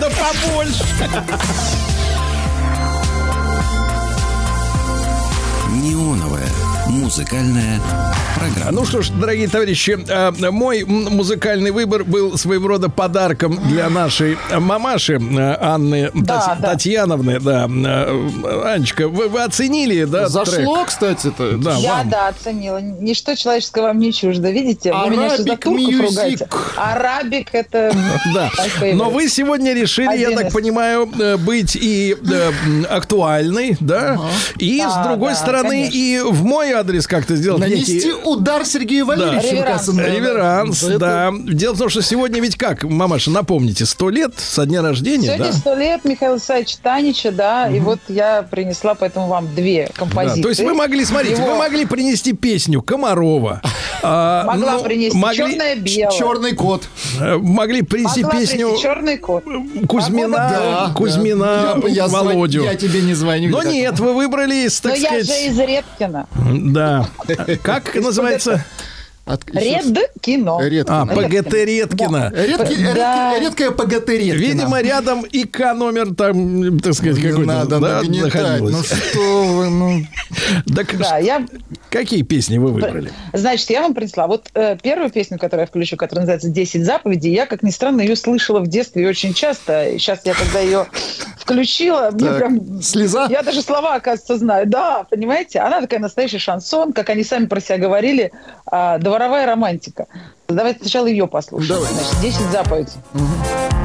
Да 0.00 0.08
побольше. 0.10 0.84
Неоновая 5.75 6.47
музыка. 6.87 7.35
Музыкальная 7.35 8.14
программа. 8.35 8.71
Ну 8.71 8.85
что 8.85 9.01
ж, 9.01 9.09
дорогие 9.09 9.47
товарищи, 9.47 9.97
э, 10.07 10.51
мой 10.51 10.83
музыкальный 10.83 11.71
выбор 11.71 12.03
был 12.03 12.37
своего 12.37 12.67
рода 12.67 12.89
подарком 12.89 13.57
для 13.67 13.89
нашей 13.89 14.37
мамаши 14.57 15.13
э, 15.13 15.57
Анны 15.61 16.11
Да, 16.13 16.39
Тать- 16.47 16.59
да. 16.61 16.71
Татьяновны. 16.71 17.39
Да, 17.39 17.67
Э, 17.67 18.73
Анечка, 18.75 19.07
вы, 19.07 19.27
вы 19.29 19.41
оценили, 19.43 20.03
да, 20.05 20.27
Зашло, 20.27 20.75
трек? 20.77 20.87
кстати-то. 20.87 21.57
Да, 21.57 21.75
Я, 21.77 21.93
вам. 21.95 22.09
да, 22.09 22.27
оценила. 22.29 22.79
Ничто 22.81 23.35
человеческое 23.35 23.81
вам 23.81 23.99
не 23.99 24.11
чуждо. 24.13 24.49
Видите, 24.49 24.91
вы 24.93 25.09
меня 25.09 25.25
еще 25.27 25.37
за 25.43 25.49
Arabic 25.49 25.57
турков 25.57 25.89
music. 25.89 26.01
ругаете. 26.01 26.47
Арабик 26.75 27.47
это... 27.53 27.91
Да. 28.33 28.49
Но 28.93 29.09
вы 29.09 29.29
сегодня 29.29 29.73
решили, 29.73 30.17
я 30.17 30.31
так 30.31 30.51
понимаю, 30.51 31.09
быть 31.39 31.75
и 31.75 32.15
актуальной, 32.89 33.77
да, 33.79 34.19
и 34.57 34.81
с 34.81 35.07
другой 35.07 35.35
стороны 35.35 35.89
и 35.91 36.19
в 36.19 36.43
мой 36.43 36.71
адрес 36.71 37.07
как-то 37.07 37.35
сделать 37.35 37.61
Нанести 37.61 37.95
некий 37.95 38.11
удар 38.25 38.65
Сергею 38.65 39.05
Валерьевичу. 39.05 39.47
Реверанс. 39.47 39.65
кажется, 39.67 39.93
надо. 39.93 40.09
реверанс, 40.11 40.83
Это- 40.83 40.99
да. 40.99 41.33
Дело 41.37 41.73
в 41.73 41.77
том, 41.77 41.89
что 41.89 42.01
сегодня 42.01 42.41
ведь 42.41 42.55
как, 42.57 42.83
мамаша, 42.83 43.31
напомните, 43.31 43.85
сто 43.85 44.09
лет 44.09 44.33
со 44.37 44.65
дня 44.65 44.81
рождения, 44.81 45.27
Сегодня 45.27 45.45
да? 45.45 45.53
сто 45.53 45.75
лет 45.75 46.05
Михаила 46.05 46.37
Исаевича 46.37 46.77
Танича, 46.81 47.31
да, 47.31 47.69
и 47.69 47.79
вот 47.79 47.99
я 48.07 48.43
принесла 48.43 48.95
поэтому 48.95 49.27
вам 49.27 49.53
две 49.53 49.87
Да, 49.87 49.93
композиции. 49.99 50.41
то 50.41 50.49
есть 50.49 50.61
вы 50.61 50.73
могли, 50.73 51.05
смотрите, 51.05 51.41
Его 51.41 51.53
вы 51.53 51.57
могли 51.57 51.85
принести 51.85 52.33
песню 52.33 52.81
Комарова. 52.81 53.61
а, 54.03 54.43
Могла 54.45 54.73
ну, 54.73 54.83
принести 54.83 55.17
могли, 55.17 55.37
черное-белое. 55.37 56.17
Черный 56.17 56.53
кот. 56.53 56.83
э, 57.19 57.35
могли 57.37 57.81
принести 57.81 58.23
Могла 58.23 58.39
песню 58.39 58.65
принести 58.67 58.83
черный 58.83 59.17
кот. 59.17 59.43
Кузьмина, 59.87 60.37
Погода, 60.37 60.91
Кузьмина, 60.95 61.61
Я 61.73 61.75
бы- 61.75 61.89
я 61.89 62.07
Володю. 62.07 62.63
Я 62.63 62.75
тебе 62.75 63.01
не 63.01 63.13
звоню. 63.13 63.49
Но 63.49 63.63
нет, 63.63 63.99
вы 63.99 64.13
выбрали, 64.13 64.65
Но 64.83 64.89
так 64.89 64.97
я 64.99 65.07
сказать... 65.09 65.25
же 65.27 65.33
из 65.47 65.59
Редкина. 65.59 66.27
Да. 66.53 67.07
Как 67.63 67.95
называется? 68.15 68.65
От- 69.25 69.43
еще 69.49 69.77
раз. 69.77 69.85
Ред 69.87 70.11
кино. 70.21 70.61
Редкина. 70.61 71.01
А, 71.01 71.05
ПГТ 71.07 71.53
Редкина. 71.53 72.31
Редки- 72.35 72.93
Да. 72.93 73.33
редки- 73.35 73.41
Редкая 73.43 73.71
ПГТ 73.71 74.09
Редкина. 74.09 74.33
Видимо, 74.39 74.81
рядом 74.83 75.23
ИК 75.23 75.73
номер 75.73 76.13
там, 76.13 76.79
так 76.79 76.93
сказать, 76.93 77.17
не 77.17 77.23
какой-то 77.23 77.47
надо 77.47 77.79
да, 77.79 78.01
нагнетать. 78.03 78.61
Ну 78.61 78.83
что 78.83 79.43
вы, 79.45 79.69
ну... 79.71 80.05
Так 80.75 80.95
Да, 80.99 81.17
я, 81.17 81.43
какие 81.89 82.21
песни 82.21 82.59
вы 82.59 82.71
выбрали? 82.71 83.11
значит, 83.33 83.67
я 83.71 83.81
вам 83.81 83.95
принесла. 83.95 84.27
Вот 84.27 84.49
э, 84.53 84.77
первую 84.83 85.09
песню, 85.09 85.39
которую 85.39 85.61
я 85.63 85.67
включу, 85.67 85.97
которая 85.97 86.27
называется 86.27 86.49
«10 86.49 86.83
заповедей», 86.83 87.33
я, 87.33 87.47
как 87.47 87.63
ни 87.63 87.71
странно, 87.71 88.01
ее 88.01 88.15
слышала 88.15 88.59
в 88.59 88.67
детстве 88.67 89.07
очень 89.09 89.33
часто. 89.33 89.87
Сейчас 89.97 90.19
я, 90.25 90.35
когда 90.35 90.59
ее 90.59 90.85
включила, 91.45 92.09
мне 92.11 92.27
Так, 92.29 92.37
прям... 92.39 92.81
слеза? 92.81 93.27
Я 93.29 93.43
даже 93.43 93.61
слова, 93.61 93.95
оказывается, 93.95 94.37
знаю. 94.37 94.67
Да, 94.67 95.05
понимаете? 95.09 95.59
Она 95.59 95.79
такая 95.79 95.99
настоящий 95.99 96.39
шансон, 96.39 96.91
как 96.91 97.09
они 97.09 97.23
сами 97.23 97.45
про 97.45 97.61
себя 97.61 97.77
говорили, 97.77 98.31
а, 98.65 98.97
дворовая 98.97 99.45
романтика. 99.45 100.07
Давайте 100.47 100.79
сначала 100.81 101.05
ее 101.07 101.27
послушаем. 101.27 101.81
Давай. 101.81 101.93
Значит, 101.93 102.21
10 102.21 102.51
заповедей. 102.51 102.93
Я 103.13 103.84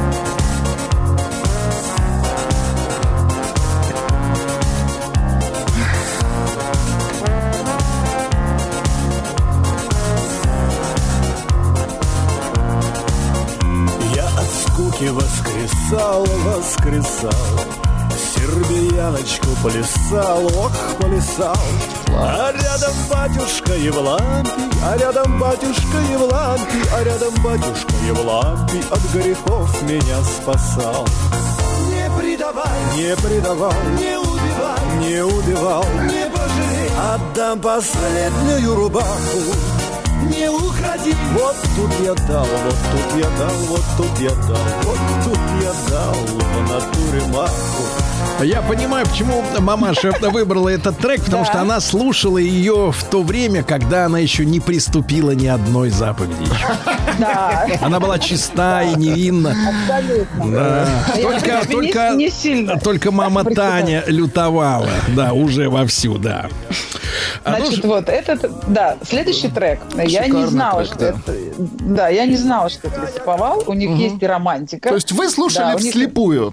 воскресал, 16.61 17.31
Сербияночку 18.35 19.49
плясал, 19.63 20.45
ох, 20.47 20.73
плясал. 20.99 21.57
А 22.13 22.53
рядом 22.53 22.95
батюшка 23.09 23.73
Евлампий, 23.75 24.53
а 24.85 24.97
рядом 24.99 25.39
батюшка 25.39 25.99
Евлампий 26.11 26.83
А 26.93 27.05
рядом 27.05 27.33
батюшка 27.43 27.93
Евлампий 28.07 28.83
от 28.91 29.01
грехов 29.15 29.83
меня 29.83 30.23
спасал. 30.25 31.07
Не 31.89 32.21
предавай, 32.21 32.67
не 32.97 33.17
предавай, 33.17 33.75
не 33.99 34.19
убивай, 34.19 34.99
не 35.01 35.25
убивал, 35.25 35.85
не 36.03 36.29
пожалей. 36.31 36.91
Отдам 37.15 37.61
последнюю 37.61 38.75
рубаху 38.75 39.80
не 40.31 40.49
уходи. 40.49 41.15
Вот 41.35 41.57
тут 41.77 41.91
я 42.05 42.15
дал, 42.27 42.45
вот 42.65 42.77
тут 42.93 43.19
я 43.23 43.31
дал, 43.39 43.57
вот 43.69 43.83
тут 43.97 44.21
я 44.21 44.31
дал, 44.31 44.65
вот 44.83 44.99
тут 45.25 45.39
я 45.63 45.91
дал 45.91 46.15
в 46.15 46.71
натуре 46.71 47.27
маху. 47.33 47.83
Я 48.43 48.63
понимаю, 48.63 49.07
почему 49.07 49.43
мамаша 49.59 50.13
выбрала 50.23 50.71
этот 50.71 50.97
трек, 50.99 51.23
потому 51.25 51.45
Да. 51.45 51.51
что 51.51 51.61
она 51.61 51.79
слушала 51.81 52.39
ее 52.39 52.91
в 52.91 53.05
то 53.05 53.23
время, 53.23 53.63
когда 53.63 54.07
она 54.07 54.19
еще 54.19 54.47
не 54.47 54.61
приступила 54.61 55.33
ни 55.33 55.47
одной 55.47 55.91
заповеди. 55.91 56.35
Да, 57.19 57.67
Она 57.83 58.01
была 58.01 58.19
чиста 58.19 58.83
и 58.83 58.95
невинна. 58.95 59.55
абсолютно. 59.85 60.47
Да. 60.51 60.89
Я 61.17 61.23
Только, 61.23 61.47
говорю, 61.47 61.67
не- 61.83 61.93
только, 61.93 62.11
не 62.15 62.31
сильно. 62.31 62.79
только 62.81 63.11
мама 63.11 63.45
Таня 63.45 64.05
лютовала. 64.07 64.89
Да, 65.09 65.35
уже 65.35 65.69
вовсю, 65.69 66.17
да. 66.17 66.49
А 67.45 67.57
ну 67.59 67.67
Значит, 67.67 67.85
вот 67.85 68.09
этот, 68.09 68.51
да, 68.69 68.97
следующий 69.07 69.49
трек. 69.49 69.81
Я 70.23 70.29
не 70.29 70.47
знала, 70.47 70.85
трек, 70.85 70.87
что 70.87 70.99
да. 70.99 71.07
это, 71.09 71.35
да, 71.81 72.09
я 72.09 72.27
не 72.27 72.37
знала, 72.37 72.69
что 72.69 72.89
это 72.89 73.01
лесоповал. 73.03 73.63
У 73.67 73.73
них 73.75 73.91
есть 73.99 74.23
и 74.23 74.27
романтика. 74.27 74.89
То 74.89 74.95
есть 74.95 75.13
вы 75.13 75.25
Да, 75.27 75.31
слушали 75.31 75.83
них- 75.83 75.91
вслепую. 75.93 76.53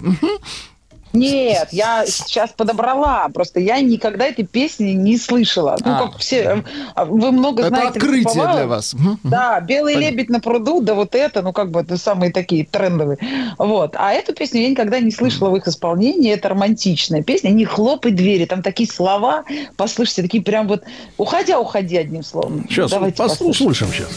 Нет, 1.12 1.68
я 1.72 2.04
сейчас 2.06 2.50
подобрала. 2.50 3.28
Просто 3.32 3.60
я 3.60 3.80
никогда 3.80 4.26
этой 4.26 4.44
песни 4.46 4.90
не 4.92 5.16
слышала. 5.16 5.76
Ну, 5.84 5.92
А. 5.92 5.98
как 6.08 6.18
все, 6.18 6.62
а, 6.94 7.04
вы 7.06 7.32
много 7.32 7.60
Это 7.62 7.68
знаете. 7.68 7.88
открытие 7.90 8.18
лесоповалов. 8.24 8.56
для 8.56 8.66
вас. 8.66 8.94
Да, 9.22 9.60
белый 9.60 9.94
лебедь 9.94 10.28
на 10.28 10.40
пруду, 10.40 10.80
да 10.80 10.94
вот 10.94 11.14
это, 11.14 11.42
ну 11.42 11.52
как 11.52 11.70
бы 11.70 11.80
это 11.80 11.96
самые 11.96 12.32
такие 12.32 12.64
трендовые. 12.66 13.18
Вот. 13.58 13.94
А 13.96 14.12
эту 14.12 14.34
песню 14.34 14.62
я 14.62 14.68
никогда 14.70 15.00
не 15.00 15.10
слышала 15.10 15.50
в 15.50 15.56
их 15.56 15.66
исполнении. 15.66 16.32
Это 16.32 16.50
романтичная 16.50 17.22
песня. 17.22 17.50
Не 17.50 17.64
хлопай 17.64 18.12
двери. 18.12 18.44
Там 18.44 18.62
такие 18.62 18.88
слова, 18.88 19.44
послушайте, 19.76 20.22
такие 20.22 20.42
прям 20.42 20.68
вот 20.68 20.84
уходя, 21.16 21.58
уходи 21.58 21.96
одним 21.96 22.22
словом. 22.22 22.66
Сейчас 22.68 22.90
Давайте 22.90 23.16
послушаем. 23.16 23.52
послушаем 23.70 23.92
сейчас. 23.92 24.08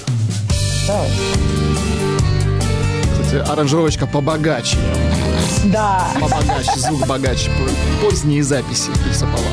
Давай. 0.88 1.10
Кстати, 3.24 3.50
аранжировочка 3.52 4.08
побогаче. 4.08 4.78
Да. 5.66 6.08
Побогаче, 6.20 6.78
звук 6.78 7.08
богаче. 7.08 7.52
Поздние 8.02 8.44
записи 8.44 8.90
лесоповала. 9.08 9.48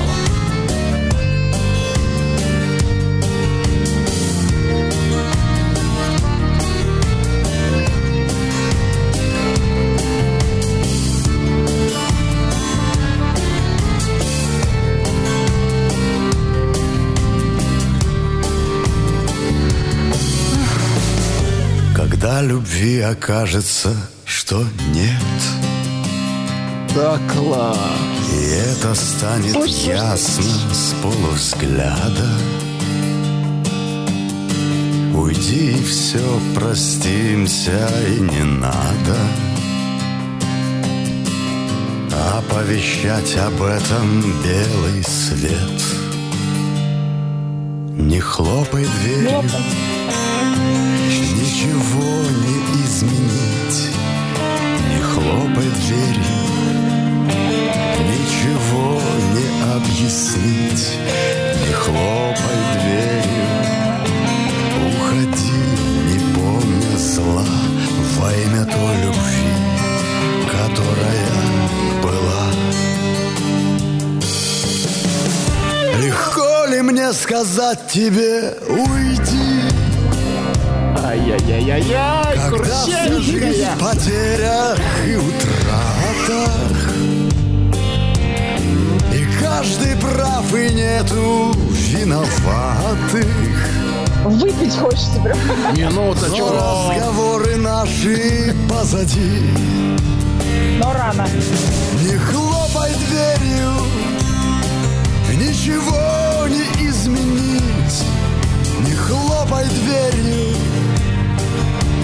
Когда 21.94 22.42
любви 22.42 23.00
окажется, 23.00 23.94
что 24.24 24.64
нет 24.92 25.77
Да 26.98 27.16
класс. 27.32 27.78
И 28.32 28.44
это 28.74 28.92
станет 28.92 29.54
ясно 29.66 30.42
с 30.72 30.94
полувзгляда. 31.00 32.28
Уйди 35.14 35.78
и 35.78 35.82
все, 35.84 36.40
простимся 36.56 37.88
и 38.04 38.18
не 38.18 38.42
надо. 38.42 39.16
Оповещать 42.36 43.36
об 43.36 43.62
этом 43.62 44.20
белый 44.42 45.04
свет. 45.04 45.80
Не 47.96 48.18
хлопай 48.18 48.84
дверью 48.84 49.44
Ничего 51.36 52.10
не 52.42 52.84
изменить. 52.84 53.86
Не 54.88 55.00
хлопай 55.00 55.68
дверью 55.86 56.47
объяснить 60.08 60.98
Не 61.66 61.72
хлопай 61.74 62.58
дверью. 62.80 63.48
Уходи, 64.88 65.64
не 66.08 66.18
помня 66.34 66.98
зла. 66.98 67.44
Во 68.16 68.32
имя 68.32 68.64
той 68.64 68.96
любви, 69.02 69.52
которая 70.50 71.30
была. 72.02 72.44
Легко 76.02 76.64
ли 76.70 76.80
мне 76.80 77.12
сказать 77.12 77.86
тебе 77.92 78.54
уйди 78.66 79.62
Ай-яй-яй-яй-яй, 81.04 82.38
когда 82.50 82.82
вся 82.82 83.20
жизнь 83.20 83.66
потерях 83.78 84.78
и 85.06 85.16
утратах 85.16 86.77
каждый 89.58 89.96
прав 89.96 90.54
и 90.54 90.72
нету 90.72 91.52
виноватых. 91.72 93.26
Выпить 94.24 94.76
хочется 94.76 95.20
прям. 95.20 95.36
Не, 95.74 95.88
ну 95.88 96.08
вот 96.08 96.22
о 96.22 96.30
чем 96.30 96.46
разговоры 96.50 97.56
наши 97.56 98.54
позади. 98.68 99.50
Но 100.78 100.92
рано. 100.92 101.26
Не 102.04 102.16
хлопай 102.18 102.92
дверью, 103.08 103.72
ничего 105.34 106.46
не 106.46 106.88
изменить. 106.88 108.04
Не 108.86 108.92
хлопай 108.92 109.64
дверью, 109.64 110.54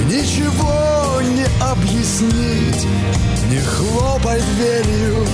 ничего 0.08 1.20
не 1.22 1.46
объяснить. 1.62 2.86
Не 3.48 3.60
хлопай 3.60 4.40
дверью, 4.56 5.24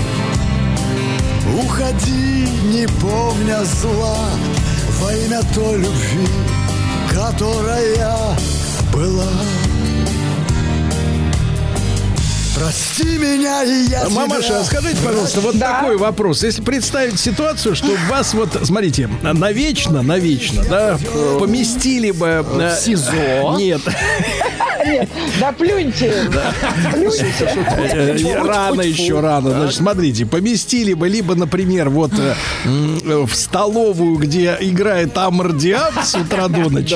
уходи, 1.59 2.47
не 2.65 2.87
помня 3.01 3.65
зла, 3.65 4.19
во 5.01 5.13
имя 5.15 5.41
той 5.55 5.79
любви, 5.79 6.29
которая 7.13 8.37
была. 8.93 9.29
Прости 12.61 13.17
меня, 13.17 13.65
и 13.65 13.89
я 13.89 14.07
Мамаша, 14.11 14.49
тебя 14.49 14.65
скажите, 14.65 14.99
пожалуйста, 15.03 15.41
вот 15.41 15.59
такой 15.59 15.97
вопрос. 15.97 16.43
Если 16.45 16.61
представить 16.61 17.19
ситуацию, 17.19 17.75
что 17.75 17.97
вас 18.11 18.35
вот, 18.35 18.51
смотрите, 18.65 19.09
навечно, 19.23 20.03
навечно, 20.03 20.63
да, 20.69 20.99
поместили 21.39 22.11
бы... 22.11 22.45
э, 22.61 22.77
СИЗО? 22.79 23.57
Нет. 23.57 23.81
Нет, 24.87 25.09
да 25.41 25.53
плюньте. 25.53 26.13
Плюньте. 26.93 27.27
Э, 27.93 28.43
Рано 28.43 28.83
еще 28.83 29.21
рано. 29.21 29.51
Значит, 29.51 29.77
смотрите, 29.77 30.27
поместили 30.27 30.95
бы 30.95 31.09
либо, 31.09 31.35
например, 31.35 31.91
вот 31.91 32.13
э, 32.19 32.35
в 33.05 33.35
столовую, 33.35 34.17
где 34.17 34.57
играет 34.61 35.17
Амардиан 35.17 35.93
с 36.05 36.15
утра 36.15 36.49
до 36.49 36.71
ночи. 36.71 36.95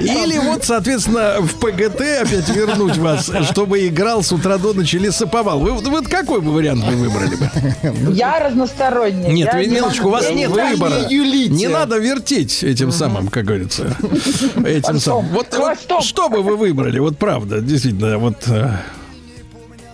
Или 0.00 0.38
вот, 0.38 0.64
соответственно, 0.64 1.36
в 1.40 1.54
ПГТ 1.56 2.00
опять 2.22 2.48
вернуть 2.48 2.96
вас, 2.96 3.30
чтобы 3.50 3.86
играл 3.86 4.22
с 4.22 4.32
утра 4.32 4.58
до 4.58 4.72
ночи 4.72 4.96
лесоповал. 4.96 5.60
Вы 5.60 5.72
вот 5.72 6.08
какой 6.08 6.40
бы 6.40 6.52
вариант 6.52 6.84
вы 6.84 6.96
выбрали 6.96 7.36
бы? 7.36 8.12
Я 8.12 8.38
разносторонняя. 8.40 9.32
Нет, 9.32 9.54
Милочка, 9.54 10.06
у 10.06 10.10
вас 10.10 10.30
нет 10.30 10.50
выбора. 10.50 11.06
Не 11.10 11.68
надо 11.68 11.98
вертеть 11.98 12.62
этим 12.62 12.92
самым, 12.92 13.28
как 13.28 13.44
говорится. 13.44 13.96
Этим 14.64 15.00
самым. 15.00 15.28
Вот, 15.28 15.46
вот 15.56 16.04
что 16.04 16.28
бы 16.28 16.42
вы 16.42 16.56
выбрали? 16.56 16.98
Вот 17.10 17.18
правда, 17.18 17.60
действительно, 17.60 18.18
вот... 18.18 18.36
э, 18.46 18.70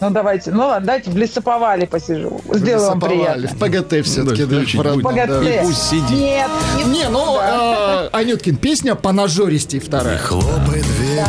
Ну 0.02 0.10
давайте, 0.10 0.50
ну 0.52 0.66
ладно, 0.66 0.86
дайте 0.86 1.10
в 1.10 1.16
лесоповале 1.16 1.86
посижу. 1.86 2.42
Сделаю 2.52 2.90
вам 2.90 3.00
приятно. 3.00 3.48
В 3.48 3.56
ПГТ 3.56 4.04
все-таки, 4.04 4.44
Да, 4.44 4.56
да, 4.58 5.00
в 5.00 5.02
да. 5.02 5.08
ПГТ. 5.08 5.48
И 5.48 5.58
пусть 5.62 5.82
сидит. 5.88 6.10
Нет, 6.10 6.50
Не, 6.88 7.08
ну, 7.08 7.38
э, 7.40 8.10
Анюткин, 8.12 8.56
песня 8.56 8.96
по 8.96 9.12
нажористей 9.12 9.80
вторая. 9.80 10.18
Хлопай 10.18 10.82
дверь, 10.82 11.24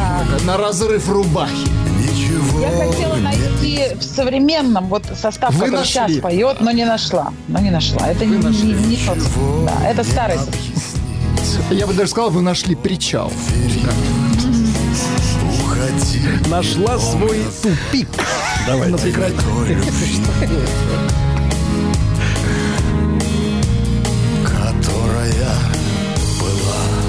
На 0.45 0.57
разрыв 0.57 1.07
рубахи. 1.09 1.53
ничего 1.99 2.59
Я 2.59 2.71
хотела 2.71 3.15
найти 3.15 3.95
в 3.97 4.03
современном 4.03 4.87
вот 4.89 5.03
состав, 5.17 5.53
Вы 5.53 5.59
который 5.67 5.75
нашли. 5.79 5.93
сейчас 5.93 6.11
поет, 6.17 6.57
но 6.59 6.71
не 6.71 6.83
нашла. 6.83 7.31
Но 7.47 7.59
не 7.59 7.71
нашла. 7.71 8.09
Это 8.09 8.25
не, 8.25 8.35
не- 8.35 8.73
не 8.73 8.97
тот. 9.07 9.19
Да, 9.65 9.89
это 9.89 10.03
старый. 10.03 10.37
Я 11.71 11.87
бы 11.87 11.93
даже 11.93 12.11
сказал, 12.11 12.29
вы 12.29 12.41
нашли 12.41 12.75
причал. 12.75 13.27
уходи. 13.27 13.83
Нашла 16.47 16.99
свой 16.99 17.43
тупик. 17.61 18.07
Давайте. 18.65 19.13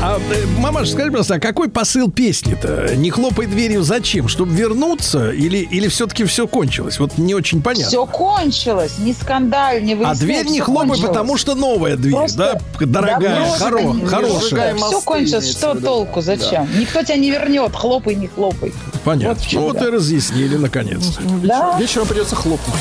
А, 0.09 0.19
э, 0.19 0.47
мамаш, 0.59 0.89
скажи, 0.93 1.11
пожалуйста, 1.11 1.35
а 1.35 1.39
какой 1.39 1.69
посыл 1.69 2.11
песни-то? 2.11 2.97
Не 2.97 3.11
хлопай 3.11 3.45
дверью 3.45 3.83
зачем? 3.83 4.27
Чтобы 4.27 4.55
вернуться? 4.55 5.33
Или, 5.33 5.59
или 5.59 5.87
все-таки 5.89 6.25
все 6.25 6.47
кончилось? 6.47 6.99
Вот 6.99 7.19
не 7.19 7.35
очень 7.35 7.61
понятно. 7.61 7.89
Все 7.89 8.07
кончилось, 8.07 8.95
не 9.01 9.13
скандаль, 9.13 9.85
не 9.85 9.93
А 9.93 9.97
выясняй, 9.97 10.17
дверь 10.17 10.47
не 10.47 10.61
хлопай, 10.61 10.89
кончилось. 10.89 11.09
потому 11.11 11.37
что 11.37 11.55
новая 11.55 11.97
дверь, 11.99 12.15
Просто- 12.15 12.59
да? 12.79 12.87
Дорогая, 12.87 13.49
просто 13.49 13.67
хоро- 13.69 13.95
не- 14.01 14.07
хорошая. 14.07 14.75
мосты, 14.77 14.97
Все 14.97 15.01
кончилось, 15.05 15.51
что 15.51 15.73
виду. 15.73 15.87
толку, 15.87 16.21
зачем? 16.23 16.67
Никто 16.81 17.03
тебя 17.03 17.17
не 17.17 17.31
вернет, 17.31 17.77
хлопай, 17.77 18.15
не 18.15 18.29
хлопай. 18.29 18.73
Понятно. 19.05 19.35
Вот 19.35 19.47
чем 19.47 19.61
ну 19.61 19.67
вот 19.67 19.79
да. 19.79 19.89
и 19.89 19.91
разъяснили 19.91 20.57
наконец-то. 20.57 21.21
Да? 21.43 21.77
Вечером 21.79 22.07
придется 22.07 22.35
хлопнуть. 22.35 22.77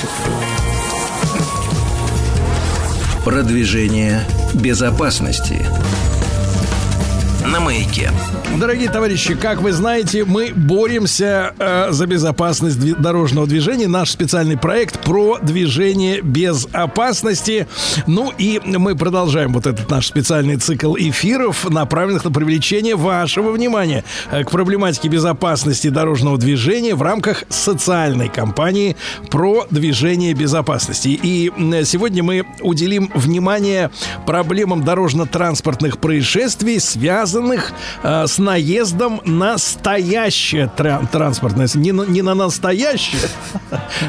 Продвижение 3.25 4.21
безопасности. 4.53 5.65
На 7.47 7.61
маяке. 7.61 8.11
Дорогие 8.55 8.89
товарищи, 8.89 9.35
как 9.35 9.61
вы 9.61 9.71
знаете, 9.71 10.25
мы 10.25 10.51
боремся 10.55 11.53
э, 11.59 11.91
за 11.91 12.07
безопасность 12.07 12.79
дви- 12.79 12.99
дорожного 12.99 13.45
движения. 13.45 13.87
Наш 13.87 14.09
специальный 14.09 14.57
проект 14.57 14.99
про 15.01 15.37
движение 15.39 16.21
без 16.21 16.67
опасности. 16.71 17.67
Ну 18.07 18.33
и 18.35 18.59
мы 18.65 18.95
продолжаем 18.95 19.53
вот 19.53 19.67
этот 19.67 19.91
наш 19.91 20.07
специальный 20.07 20.55
цикл 20.55 20.95
эфиров, 20.97 21.69
направленных 21.69 22.23
на 22.23 22.31
привлечение 22.31 22.95
вашего 22.95 23.51
внимания 23.51 24.03
э, 24.31 24.43
к 24.43 24.49
проблематике 24.49 25.07
безопасности 25.09 25.89
дорожного 25.89 26.39
движения 26.39 26.95
в 26.95 27.03
рамках 27.03 27.43
социальной 27.49 28.29
кампании 28.29 28.95
про 29.29 29.67
движение 29.69 30.33
безопасности. 30.33 31.09
И 31.09 31.51
сегодня 31.85 32.23
мы 32.23 32.43
уделим 32.61 33.11
внимание 33.13 33.91
проблемам 34.25 34.83
дорожно-транспортных 34.83 35.99
происшествий, 35.99 36.79
связанных 36.79 37.71
э, 38.01 38.25
с 38.25 38.36
наездом 38.39 39.21
на 39.25 39.57
стоящее 39.57 40.69
тра- 40.75 41.01
транспортное, 41.11 41.67
не 41.75 41.91
на, 41.91 42.03
не 42.03 42.21
на 42.21 42.33
настоящее, 42.35 43.21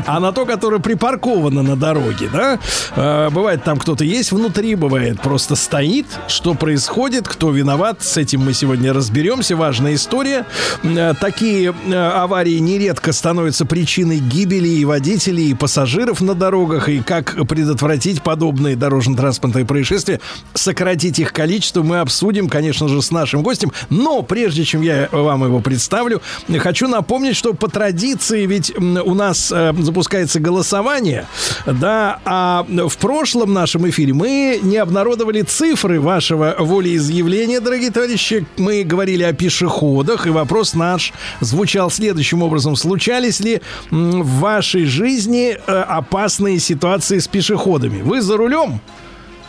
а 0.07 0.21
на 0.21 0.33
то, 0.33 0.47
которое 0.47 0.79
припарковано 0.81 1.63
на 1.63 1.77
дороге, 1.77 2.29
да? 2.33 2.59
Э, 2.97 3.29
Бывает, 3.31 3.63
там 3.65 3.79
кто-то 3.79 4.05
есть 4.05 4.33
внутри, 4.33 4.75
бывает, 4.75 5.21
просто 5.21 5.55
стоит. 5.57 6.07
Что 6.29 6.55
происходит, 6.55 7.29
кто 7.29 7.51
виноват, 7.51 8.03
с 8.03 8.17
этим 8.17 8.41
мы 8.41 8.53
сегодня 8.55 8.93
разберемся. 8.93 9.57
Важная 9.57 9.95
история. 9.95 10.47
Э, 10.83 11.15
Такие 11.21 11.75
э, 11.87 11.95
аварии 11.95 12.59
нередко 12.59 13.13
становятся 13.13 13.65
причиной 13.67 14.19
гибели 14.19 14.69
и 14.69 14.85
водителей, 14.85 15.51
и 15.51 15.55
пассажиров 15.55 16.21
на 16.21 16.35
дорогах, 16.35 16.89
и 16.89 17.01
как 17.01 17.37
предотвратить 17.49 18.23
подобные 18.23 18.77
дорожно-транспортные 18.77 19.65
происшествия, 19.65 20.21
сократить 20.55 21.19
их 21.19 21.33
количество, 21.33 21.83
мы 21.83 22.01
обсудим, 22.01 22.49
конечно 22.49 22.89
же, 22.89 23.03
с 23.03 23.11
нашим 23.11 23.43
гостем. 23.43 23.73
Но 23.91 24.18
прежде 24.23 24.65
чем 24.65 24.82
я 24.82 25.09
вам 25.12 25.45
его 25.45 25.61
представлю, 25.61 26.23
хочу 26.59 26.89
напомнить, 26.89 27.36
что 27.36 27.55
по 27.55 27.69
традиции 27.69 28.47
ведь 28.47 28.73
у 28.78 29.15
нас 29.15 29.53
э, 29.53 29.73
запускается 29.78 30.40
голосование, 30.40 31.27
да, 31.66 32.20
а 32.24 32.66
в 32.69 32.97
прошлом 32.99 33.53
нашем 33.53 33.89
эфире 33.89 34.12
мы 34.15 34.61
не 34.62 34.77
обнародовали 34.77 35.43
цифры 35.43 36.01
вашего 36.01 36.57
волеизъявления, 36.59 37.61
дорогие 37.61 37.90
товарищи. 37.90 38.47
Мы 38.57 38.85
говорили 38.85 39.23
о 39.23 39.32
пешеходах, 39.32 40.27
и 40.27 40.31
вопрос 40.31 40.74
наш 40.74 41.12
звучал 41.40 41.90
следующим 41.90 42.43
образом. 42.43 42.77
Случались 42.77 43.40
ли 43.40 43.61
в 43.90 44.40
вашей 44.40 44.85
жизни 44.85 45.57
э, 45.66 45.73
опасные 45.73 46.59
ситуации 46.59 47.19
с 47.19 47.28
пешеходами? 47.28 48.03
Вы 48.03 48.20
за 48.20 48.36
рулем? 48.36 48.81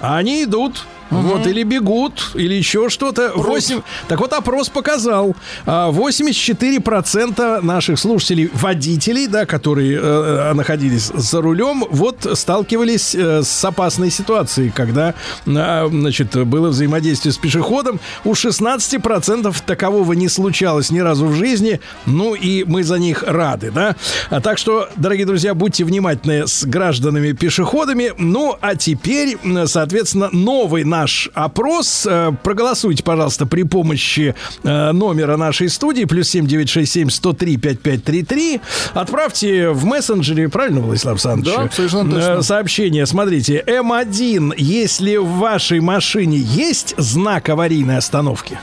А 0.02 0.18
они 0.18 0.44
идут. 0.44 0.86
Вот, 1.10 1.48
или 1.48 1.64
бегут, 1.64 2.31
или 2.36 2.53
еще 2.53 2.90
что-то. 2.90 3.31
Восемь- 3.36 3.81
Так 4.07 4.19
вот, 4.19 4.34
опрос 4.34 4.69
показал. 4.69 5.36
а, 5.65 5.90
84% 5.91 7.61
наших 7.61 7.99
слушателей, 7.99 8.49
водителей, 8.53 9.27
да, 9.27 9.45
которые 9.45 9.98
э, 9.98 10.02
э, 10.02 10.53
находились 10.53 11.11
за 11.14 11.41
рулем, 11.41 11.84
вот 11.90 12.27
сталкивались 12.34 13.15
э, 13.15 13.41
с 13.44 13.65
опасной 13.65 14.11
ситуацией, 14.11 14.72
когда, 14.76 15.14
э, 15.45 15.88
значит, 15.90 16.36
было 16.48 16.69
взаимодействие 16.69 17.34
с 17.34 17.38
пешеходом. 17.38 17.99
У 18.23 18.34
16% 18.34 19.61
такового 19.65 20.14
не 20.14 20.30
случалось 20.30 20.91
ни 20.91 20.99
разу 20.99 21.26
в 21.27 21.34
жизни. 21.34 21.80
Ну, 22.06 22.36
и 22.36 22.64
мы 22.65 22.84
за 22.84 22.99
них 22.99 23.23
рады, 23.26 23.72
да. 23.72 23.95
А 24.30 24.41
так 24.41 24.57
что, 24.57 24.90
дорогие 24.95 25.26
друзья, 25.26 25.53
будьте 25.53 25.84
внимательны 25.84 26.48
с 26.48 26.64
гражданами-пешеходами. 26.65 28.14
Ну, 28.18 28.56
а 28.61 28.76
теперь, 28.76 29.38
соответственно, 29.65 30.30
новый 30.31 30.84
наш 31.00 31.30
опрос. 31.34 32.06
Э, 32.10 32.32
Проголосуйте, 32.44 33.04
пожалуйста, 33.04 33.46
при 33.46 33.64
помощи 33.64 34.36
э, 34.64 34.92
номера 34.92 35.38
нашей 35.38 35.70
студии. 35.70 36.04
Плюс 36.06 36.28
семь 36.30 36.46
девять 36.46 36.70
шесть 36.70 36.92
семь 36.92 37.10
сто 37.10 37.34
три 37.34 37.58
пять 37.58 37.80
пять 37.80 38.04
три 38.04 38.24
три. 38.24 38.60
Отправьте 38.94 39.70
в 39.70 39.86
мессенджере, 39.86 40.50
правильно, 40.50 40.82
Владислав 40.82 41.14
Александрович? 41.14 41.56
Да, 41.56 41.70
совершенно 41.72 42.10
Э, 42.12 42.20
точно. 42.20 42.42
Сообщение, 42.42 43.06
смотрите. 43.06 43.64
М1, 43.66 44.54
если 44.58 45.16
в 45.18 45.28
вашей 45.38 45.80
машине 45.80 46.38
есть 46.38 46.96
знак 46.98 47.48
аварийной 47.50 47.98
остановки, 47.98 48.60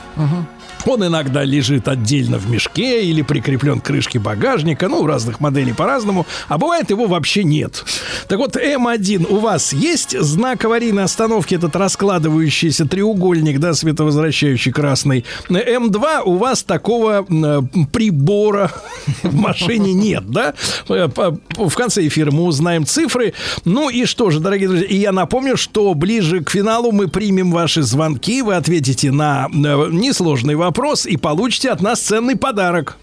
Он 0.87 1.05
иногда 1.05 1.43
лежит 1.43 1.87
отдельно 1.89 2.37
в 2.37 2.49
мешке 2.49 3.03
или 3.03 3.21
прикреплен 3.21 3.81
к 3.81 3.85
крышке 3.85 4.19
багажника, 4.19 4.87
ну, 4.87 5.05
разных 5.05 5.41
моделей 5.41 5.73
по-разному, 5.73 6.25
а 6.47 6.57
бывает 6.57 6.89
его 6.89 7.07
вообще 7.07 7.43
нет. 7.43 7.83
Так 8.29 8.39
вот, 8.39 8.55
М1 8.55 9.27
у 9.29 9.39
вас 9.39 9.73
есть 9.73 10.17
знак 10.17 10.63
аварийной 10.63 11.03
остановки, 11.03 11.55
этот 11.55 11.75
раскладывающийся 11.75 12.85
треугольник, 12.85 13.59
да, 13.59 13.73
световозвращающий 13.73 14.71
красный. 14.71 15.25
М2 15.49 16.21
у 16.25 16.35
вас 16.37 16.63
такого 16.63 17.27
прибора 17.91 18.71
в 19.23 19.35
машине 19.35 19.93
нет, 19.93 20.29
да? 20.29 20.53
Э, 20.87 21.09
В 21.57 21.75
конце 21.75 22.07
эфира 22.07 22.31
мы 22.31 22.43
узнаем 22.43 22.85
цифры. 22.85 23.33
Ну 23.65 23.89
и 23.89 24.05
что 24.05 24.29
же, 24.29 24.39
дорогие 24.39 24.69
друзья, 24.69 24.87
и 24.87 24.95
я 24.95 25.11
напомню, 25.11 25.57
что 25.57 25.93
ближе 25.93 26.41
к 26.41 26.49
финалу 26.49 26.93
мы 26.93 27.09
примем 27.09 27.51
ваши 27.51 27.81
звонки, 27.81 28.41
вы 28.41 28.55
ответите 28.55 29.11
на 29.11 29.47
э, 29.51 29.87
несложный 29.91 30.55
вопрос 30.55 30.76
и 31.05 31.17
получите 31.17 31.69
от 31.69 31.81
нас 31.81 31.99
ценный 31.99 32.35
подарок. 32.35 32.97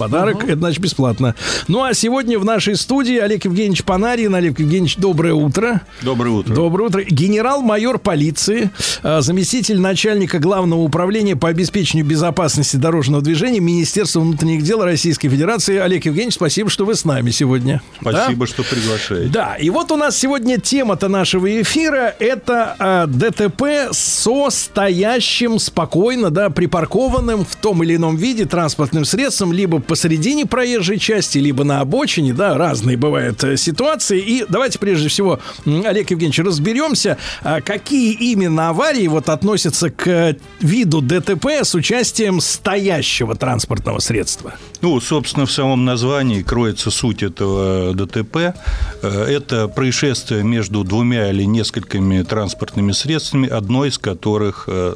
Подарок, 0.00 0.44
это 0.44 0.56
значит 0.56 0.80
бесплатно. 0.80 1.34
Ну 1.68 1.84
а 1.84 1.92
сегодня 1.92 2.38
в 2.38 2.44
нашей 2.46 2.74
студии 2.76 3.18
Олег 3.18 3.44
Евгеньевич 3.44 3.84
Панарин. 3.84 4.34
Олег 4.34 4.58
Евгеньевич, 4.58 4.96
доброе 4.96 5.34
утро. 5.34 5.82
Доброе 6.00 6.30
утро. 6.30 6.54
Доброе 6.54 6.84
утро. 6.84 7.02
Генерал-майор 7.02 7.98
полиции, 7.98 8.70
э, 9.02 9.20
заместитель 9.20 9.78
начальника 9.78 10.38
главного 10.38 10.80
управления 10.80 11.36
по 11.36 11.50
обеспечению 11.50 12.06
безопасности 12.06 12.76
дорожного 12.76 13.22
движения 13.22 13.60
Министерства 13.60 14.20
внутренних 14.20 14.62
дел 14.62 14.82
Российской 14.82 15.28
Федерации. 15.28 15.76
Олег 15.76 16.06
Евгеньевич, 16.06 16.36
спасибо, 16.36 16.70
что 16.70 16.86
вы 16.86 16.94
с 16.94 17.04
нами 17.04 17.28
сегодня. 17.30 17.82
Спасибо, 18.00 18.46
что 18.46 18.62
приглашаете. 18.62 19.28
Да, 19.28 19.56
и 19.56 19.68
вот 19.68 19.92
у 19.92 19.96
нас 19.96 20.16
сегодня 20.16 20.58
тема-то 20.58 21.08
нашего 21.08 21.60
эфира 21.60 22.14
это 22.18 22.74
э, 22.78 23.06
ДТП 23.06 23.92
со 23.92 24.48
стоящим 24.48 25.58
спокойно, 25.58 26.30
да, 26.30 26.48
припаркованным 26.48 27.44
в 27.44 27.54
том 27.56 27.82
или 27.82 27.96
ином 27.96 28.16
виде 28.16 28.46
транспортным 28.46 29.04
средством, 29.04 29.52
либо 29.52 29.78
посередине 29.90 30.46
проезжей 30.46 31.00
части, 31.00 31.38
либо 31.38 31.64
на 31.64 31.80
обочине, 31.80 32.32
да, 32.32 32.56
разные 32.56 32.96
бывают 32.96 33.42
э, 33.42 33.56
ситуации. 33.56 34.20
И 34.20 34.44
давайте 34.48 34.78
прежде 34.78 35.08
всего, 35.08 35.40
Олег 35.66 36.12
Евгеньевич, 36.12 36.38
разберемся, 36.38 37.18
а, 37.42 37.60
какие 37.60 38.12
именно 38.12 38.68
аварии 38.68 39.08
вот 39.08 39.28
относятся 39.28 39.90
к 39.90 40.36
виду 40.60 41.00
ДТП 41.00 41.46
с 41.64 41.74
участием 41.74 42.40
стоящего 42.40 43.34
транспортного 43.34 43.98
средства. 43.98 44.54
Ну, 44.80 45.00
собственно, 45.00 45.44
в 45.44 45.50
самом 45.50 45.84
названии 45.84 46.42
кроется 46.42 46.92
суть 46.92 47.24
этого 47.24 47.92
ДТП. 47.92 48.54
Э, 49.02 49.24
Это 49.28 49.66
происшествие 49.66 50.44
между 50.44 50.84
двумя 50.84 51.30
или 51.30 51.42
несколькими 51.42 52.22
транспортными 52.22 52.92
средствами, 52.92 53.48
одно 53.48 53.84
из 53.84 53.98
которых 53.98 54.68
э, 54.68 54.94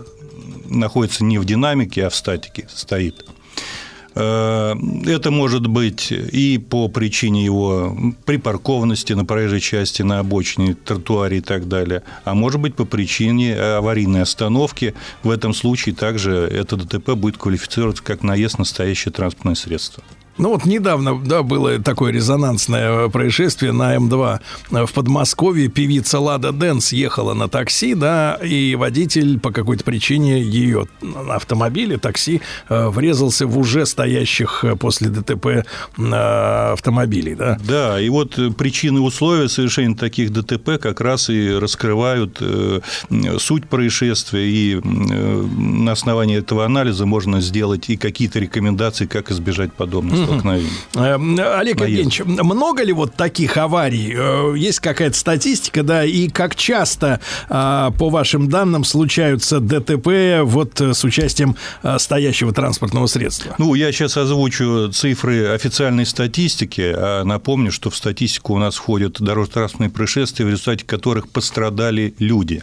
находится 0.66 1.24
не 1.24 1.38
в 1.38 1.44
динамике, 1.44 2.06
а 2.06 2.10
в 2.10 2.14
статике 2.14 2.68
стоит. 2.72 3.24
Э, 4.14 4.74
Это 5.06 5.30
может 5.30 5.66
быть 5.66 6.12
и 6.12 6.58
по 6.58 6.88
причине 6.88 7.44
его 7.44 7.96
припаркованности 8.24 9.12
на 9.12 9.24
проезжей 9.24 9.60
части, 9.60 10.02
на 10.02 10.20
обочине, 10.20 10.74
тротуаре 10.74 11.38
и 11.38 11.40
так 11.40 11.68
далее, 11.68 12.02
а 12.24 12.34
может 12.34 12.60
быть 12.60 12.74
по 12.74 12.84
причине 12.84 13.54
аварийной 13.56 14.22
остановки. 14.22 14.94
В 15.22 15.30
этом 15.30 15.54
случае 15.54 15.94
также 15.94 16.32
это 16.32 16.76
ДТП 16.76 17.10
будет 17.14 17.36
квалифицироваться 17.38 18.02
как 18.02 18.22
наезд 18.22 18.58
на 18.58 18.64
стоящее 18.64 19.12
транспортное 19.12 19.54
средство. 19.54 20.02
Ну 20.36 20.48
вот 20.48 20.64
недавно, 20.64 21.18
да, 21.24 21.42
было 21.42 21.78
такое 21.78 22.12
резонансное 22.12 23.08
происшествие 23.08 23.72
на 23.72 23.94
М2 23.94 24.40
в 24.86 24.92
Подмосковье. 24.92 25.68
Певица 25.68 26.18
Лада 26.18 26.50
Дэнс 26.50 26.92
ехала 26.92 27.34
на 27.34 27.48
такси, 27.48 27.94
да, 27.94 28.34
и 28.42 28.74
водитель 28.74 29.38
по 29.38 29.52
какой-то 29.52 29.84
причине 29.84 30.42
ее 30.42 30.88
на 31.00 31.36
автомобиле, 31.36 31.98
такси, 31.98 32.40
э, 32.68 32.88
врезался 32.88 33.46
в 33.46 33.56
уже 33.56 33.86
стоящих 33.86 34.64
э, 34.64 34.74
после 34.74 35.08
ДТП 35.08 35.46
э, 35.46 36.72
автомобилей, 36.72 37.36
да. 37.36 37.56
Да, 37.64 38.00
и 38.00 38.08
вот 38.08 38.36
причины 38.56 39.00
условия 39.00 39.48
совершения 39.48 39.94
таких 39.94 40.32
ДТП 40.32 40.80
как 40.80 41.00
раз 41.00 41.30
и 41.30 41.50
раскрывают 41.50 42.42
суть 43.38 43.68
происшествия, 43.68 44.48
и 44.48 44.80
на 44.82 45.92
основании 45.92 46.38
этого 46.38 46.64
анализа 46.64 47.06
можно 47.06 47.40
сделать 47.40 47.88
и 47.88 47.96
какие-то 47.96 48.40
рекомендации, 48.40 49.06
как 49.06 49.30
избежать 49.30 49.72
подобных 49.72 50.23
столкновений. 50.26 50.70
Э, 50.94 51.14
Олег 51.58 51.80
Наезд. 51.80 51.98
Евгеньевич, 51.98 52.20
много 52.24 52.82
ли 52.82 52.92
вот 52.92 53.14
таких 53.14 53.56
аварий? 53.56 54.14
Э, 54.16 54.54
Есть 54.56 54.80
какая-то 54.80 55.16
статистика, 55.16 55.82
да, 55.82 56.04
и 56.04 56.28
как 56.28 56.54
часто, 56.56 57.20
а, 57.48 57.90
по 57.92 58.10
вашим 58.10 58.48
данным, 58.48 58.84
случаются 58.84 59.60
ДТП 59.60 60.42
вот 60.42 60.80
э, 60.80 60.94
с 60.94 61.04
участием 61.04 61.56
а, 61.82 61.98
стоящего 61.98 62.52
транспортного 62.52 63.06
средства? 63.06 63.54
Ну, 63.58 63.74
я 63.74 63.92
сейчас 63.92 64.16
озвучу 64.16 64.90
цифры 64.92 65.48
официальной 65.48 66.06
статистики, 66.06 66.92
а 66.94 67.24
напомню, 67.24 67.72
что 67.72 67.90
в 67.90 67.96
статистику 67.96 68.54
у 68.54 68.58
нас 68.58 68.76
входят 68.76 69.20
дорожно-транспортные 69.20 69.90
происшествия, 69.90 70.44
в 70.46 70.50
результате 70.50 70.84
которых 70.84 71.28
пострадали 71.28 72.14
люди. 72.18 72.62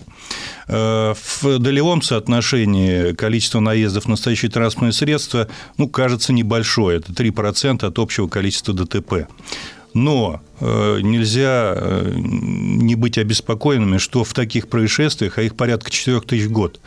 Э, 0.67 1.13
В 1.41 1.59
долевом 1.59 2.01
соотношении 2.01 3.13
количество 3.13 3.59
наездов 3.59 4.07
на 4.07 4.15
стоящие 4.15 4.51
транспортные 4.51 4.93
средства, 4.93 5.47
ну, 5.77 5.87
кажется, 5.87 6.33
небольшое. 6.33 6.97
Это 6.99 7.13
3% 7.13 7.50
от 7.87 7.99
общего 7.99 8.27
количества 8.27 8.73
ДТП. 8.73 9.27
Но 9.93 10.41
э, 10.59 10.99
нельзя 11.01 11.73
э, 11.75 12.13
не 12.15 12.95
быть 12.95 13.17
обеспокоенными, 13.17 13.97
что 13.97 14.23
в 14.23 14.33
таких 14.33 14.69
происшествиях, 14.69 15.37
а 15.37 15.41
их 15.41 15.55
порядка 15.55 15.91
4 15.91 16.21
тысяч 16.21 16.45
в 16.45 16.51
год, 16.51 16.79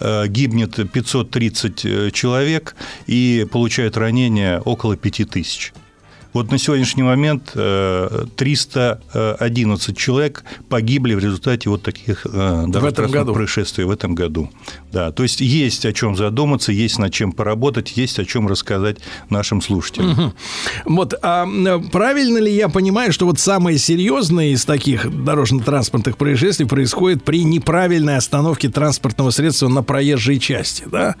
э, 0.00 0.26
гибнет 0.28 0.90
530 0.90 1.84
э, 1.84 2.10
человек 2.12 2.74
и 3.06 3.46
получают 3.50 3.98
ранения 3.98 4.60
около 4.60 4.96
5 4.96 5.28
тысяч. 5.30 5.74
Вот 6.32 6.50
на 6.50 6.58
сегодняшний 6.58 7.02
момент 7.02 7.52
э, 7.54 8.26
311 8.36 9.96
человек 9.96 10.44
погибли 10.68 11.14
в 11.14 11.18
результате 11.18 11.70
вот 11.70 11.82
таких 11.82 12.26
э, 12.26 12.66
году. 13.12 13.34
происшествий 13.34 13.84
в 13.84 13.90
этом 13.90 14.14
году. 14.14 14.50
Да, 14.92 15.12
то 15.12 15.22
есть 15.22 15.40
есть 15.40 15.86
о 15.86 15.92
чем 15.92 16.16
задуматься, 16.16 16.72
есть 16.72 16.98
над 16.98 17.12
чем 17.12 17.32
поработать, 17.32 17.96
есть 17.96 18.18
о 18.18 18.24
чем 18.24 18.48
рассказать 18.48 18.98
нашим 19.30 19.62
слушателям. 19.62 20.10
Мгм. 20.10 20.34
Вот, 20.84 21.14
а 21.22 21.46
э, 21.46 21.80
правильно 21.90 22.38
ли 22.38 22.54
я 22.54 22.68
понимаю, 22.68 23.12
что 23.12 23.26
вот 23.26 23.38
самые 23.38 23.78
серьезные 23.78 24.52
из 24.52 24.64
таких 24.64 25.24
дорожно-транспортных 25.24 26.16
происшествий 26.16 26.66
происходит 26.66 27.24
при 27.24 27.44
неправильной 27.44 28.16
остановке 28.16 28.68
транспортного 28.68 29.30
средства 29.30 29.68
на 29.68 29.82
проезжей 29.82 30.38
части, 30.38 30.84
да? 30.90 31.16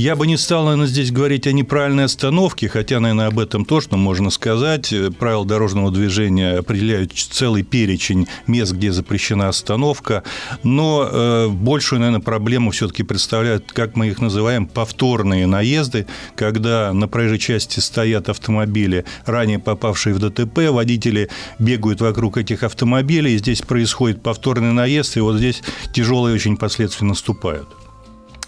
Я 0.00 0.16
бы 0.16 0.26
не 0.26 0.38
стал, 0.38 0.64
наверное, 0.64 0.86
здесь 0.86 1.12
говорить 1.12 1.46
о 1.46 1.52
неправильной 1.52 2.04
остановке, 2.04 2.70
хотя, 2.70 3.00
наверное, 3.00 3.26
об 3.26 3.38
этом 3.38 3.66
точно 3.66 3.98
можно 3.98 4.30
сказать. 4.30 4.94
Э, 4.94 5.10
Правила 5.10 5.44
дорожного 5.44 5.90
движения 5.90 6.56
определяют 6.56 7.12
целый 7.12 7.64
перечень 7.64 8.26
мест, 8.46 8.72
где 8.72 8.92
запрещена 8.92 9.48
остановка, 9.48 10.22
но 10.62 11.06
э, 11.06 11.48
большую, 11.48 12.00
наверное, 12.00 12.22
проблему 12.22 12.70
все-таки 12.70 13.02
представляют, 13.02 13.72
как 13.72 13.94
мы 13.94 14.08
их 14.08 14.22
называем, 14.22 14.66
повторные 14.66 15.46
наезды, 15.46 16.06
когда 16.34 16.94
на 16.94 17.06
проезжей 17.06 17.38
части 17.38 17.80
стоят 17.80 18.30
автомобили, 18.30 19.04
ранее 19.26 19.58
попавшие 19.58 20.14
в 20.14 20.18
ДТП, 20.18 20.70
водители 20.70 21.28
бегают 21.58 22.00
вокруг 22.00 22.38
этих 22.38 22.62
автомобилей, 22.62 23.34
и 23.34 23.38
здесь 23.38 23.60
происходит 23.60 24.22
повторный 24.22 24.72
наезд, 24.72 25.18
и 25.18 25.20
вот 25.20 25.36
здесь 25.36 25.62
тяжелые 25.92 26.34
очень 26.34 26.56
последствия 26.56 27.06
наступают. 27.06 27.68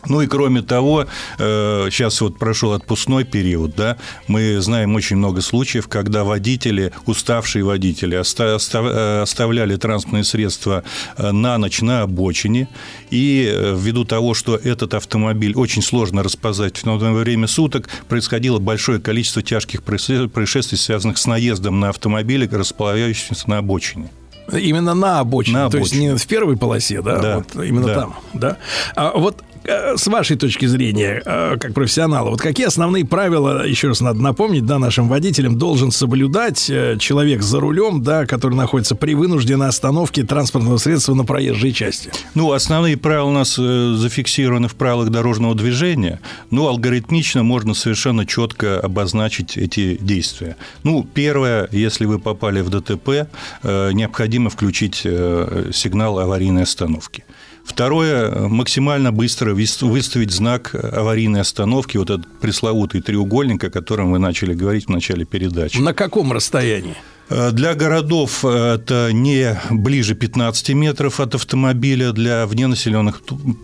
Ну 0.07 0.21
и 0.21 0.27
кроме 0.27 0.63
того, 0.63 1.07
э, 1.39 1.89
сейчас 1.91 2.21
вот 2.21 2.39
прошел 2.39 2.73
отпускной 2.73 3.25
период, 3.25 3.75
да, 3.77 3.97
мы 4.27 4.61
знаем 4.61 4.95
очень 4.95 5.17
много 5.17 5.41
случаев, 5.41 5.89
когда 5.89 6.25
водители, 6.25 6.93
уставшие 7.07 7.65
водители, 7.65 8.17
э, 8.17 9.23
оставляли 9.23 9.77
транспортные 9.77 10.25
средства 10.25 10.83
э, 11.17 11.31
на 11.31 11.59
ночь 11.59 11.81
на 11.83 12.03
обочине, 12.03 12.69
и 13.11 13.49
э, 13.53 13.77
ввиду 13.79 14.05
того, 14.05 14.35
что 14.35 14.57
этот 14.57 14.95
автомобиль 14.95 15.55
очень 15.55 15.83
сложно 15.83 16.23
распознать 16.23 16.79
в 16.79 16.85
новое 16.85 17.13
время 17.13 17.47
суток, 17.47 17.89
происходило 18.09 18.59
большое 18.59 18.99
количество 19.01 19.43
тяжких 19.43 19.83
происше- 19.83 20.29
происшествий, 20.29 20.79
связанных 20.79 21.19
с 21.19 21.27
наездом 21.27 21.79
на 21.81 21.91
автомобили, 21.91 22.47
располагающиеся 22.51 23.49
на 23.49 23.59
обочине. 23.59 24.09
Именно 24.53 24.95
на 24.95 25.21
обочине, 25.21 25.59
На 25.59 25.71
то 25.71 25.79
есть 25.79 25.93
обочине. 25.93 26.13
не 26.13 26.19
в 26.19 26.27
первой 26.27 26.57
полосе, 26.57 27.01
да, 27.01 27.19
Да, 27.21 27.37
вот 27.39 27.65
именно 27.65 27.87
да. 27.87 27.95
там, 27.95 28.15
да. 28.35 28.57
А 28.97 29.13
вот 29.17 29.41
э, 29.41 29.52
с 29.65 30.07
вашей 30.07 30.37
точки 30.37 30.67
зрения, 30.67 31.23
э, 31.25 31.57
как 31.59 31.75
профессионала, 31.75 32.31
вот 32.31 32.41
какие 32.41 32.67
основные 32.67 33.05
правила, 33.05 33.67
еще 33.67 33.89
раз 33.89 34.01
надо 34.01 34.21
напомнить, 34.21 34.67
да, 34.67 34.79
нашим 34.79 35.09
водителям 35.09 35.59
должен 35.59 35.91
соблюдать 35.91 36.69
э, 36.69 36.97
человек 36.99 37.43
за 37.43 37.61
рулем, 37.61 38.03
да, 38.03 38.27
который 38.27 38.55
находится 38.55 38.95
при 38.95 39.15
вынужденной 39.15 39.69
остановке 39.69 40.25
транспортного 40.25 40.79
средства 40.79 41.15
на 41.15 41.25
проезжей 41.25 41.73
части? 41.73 42.11
Ну, 42.35 42.53
основные 42.53 42.97
правила 42.97 43.27
у 43.27 43.33
нас 43.33 43.57
э, 43.59 43.95
зафиксированы 43.97 44.69
в 44.69 44.75
правилах 44.75 45.11
дорожного 45.11 45.55
движения, 45.55 46.21
но 46.51 46.69
алгоритмично 46.69 47.43
можно 47.43 47.75
совершенно 47.75 48.27
четко 48.27 48.81
обозначить 48.81 49.57
эти 49.57 49.97
действия. 50.01 50.57
Ну, 50.83 51.07
первое, 51.15 51.69
если 51.73 52.07
вы 52.07 52.19
попали 52.19 52.61
в 52.61 52.71
ДТП, 52.71 53.29
э, 53.63 53.93
необходимо 53.93 54.51
включить 54.51 55.03
э, 55.05 55.71
сигнал 55.73 56.19
аварийной 56.19 56.63
остановки. 56.63 57.25
Второе, 57.65 58.49
максимально 58.49 59.13
быстро 59.13 59.55
выставить 59.55 60.33
знак 60.33 60.75
аварийной 60.75 61.41
остановки, 61.41 61.97
вот 61.97 62.11
этот 62.11 62.27
пресловутый 62.41 63.01
треугольник, 63.01 63.65
о 63.65 63.71
котором 63.71 64.11
вы 64.13 64.19
начали 64.19 64.53
говорить 64.53 64.87
в 64.87 64.91
начале 64.91 65.25
передачи. 65.25 65.79
На 65.79 65.95
каком 65.95 66.33
расстоянии? 66.33 66.97
Э, 67.33 67.51
Для 67.53 67.75
городов 67.75 68.45
э, 68.45 68.75
это 68.75 69.11
не 69.13 69.59
ближе 69.71 70.15
15 70.15 70.71
метров 70.71 71.21
от 71.21 71.35
автомобиля, 71.35 72.13
для 72.13 72.47
вненаселенных 72.47 73.23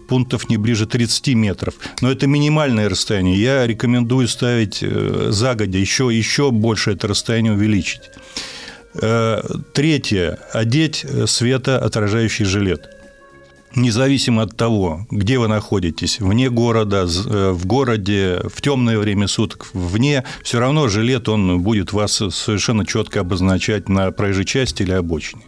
пунктов 0.08 0.48
не 0.48 0.56
ближе 0.56 0.86
30 0.86 1.34
метров. 1.34 1.74
Но 2.00 2.10
это 2.10 2.26
минимальное 2.26 2.88
расстояние. 2.88 3.40
Я 3.40 3.66
рекомендую 3.66 4.28
ставить 4.28 4.78
э, 4.82 5.28
загодя, 5.30 5.78
еще, 5.78 6.08
еще 6.12 6.50
больше 6.50 6.92
это 6.92 7.08
расстояние 7.08 7.52
увеличить. 7.52 8.02
Третье. 9.74 10.38
Одеть 10.52 11.04
светоотражающий 11.26 12.46
жилет. 12.46 12.97
Независимо 13.74 14.42
от 14.42 14.56
того, 14.56 15.06
где 15.10 15.38
вы 15.38 15.48
находитесь, 15.48 16.20
вне 16.20 16.50
города, 16.50 17.06
э, 17.06 17.50
в 17.50 17.66
городе, 17.66 18.40
в 18.44 18.60
темное 18.62 18.98
время 18.98 19.28
суток, 19.28 19.68
вне, 19.72 20.24
все 20.42 20.58
равно 20.58 20.88
жилет, 20.88 21.28
он 21.28 21.60
будет 21.60 21.92
вас 21.92 22.12
совершенно 22.12 22.86
четко 22.86 23.20
обозначать 23.20 23.88
на 23.88 24.10
проезжей 24.10 24.44
части 24.44 24.82
или 24.82 24.92
обочине. 24.92 25.42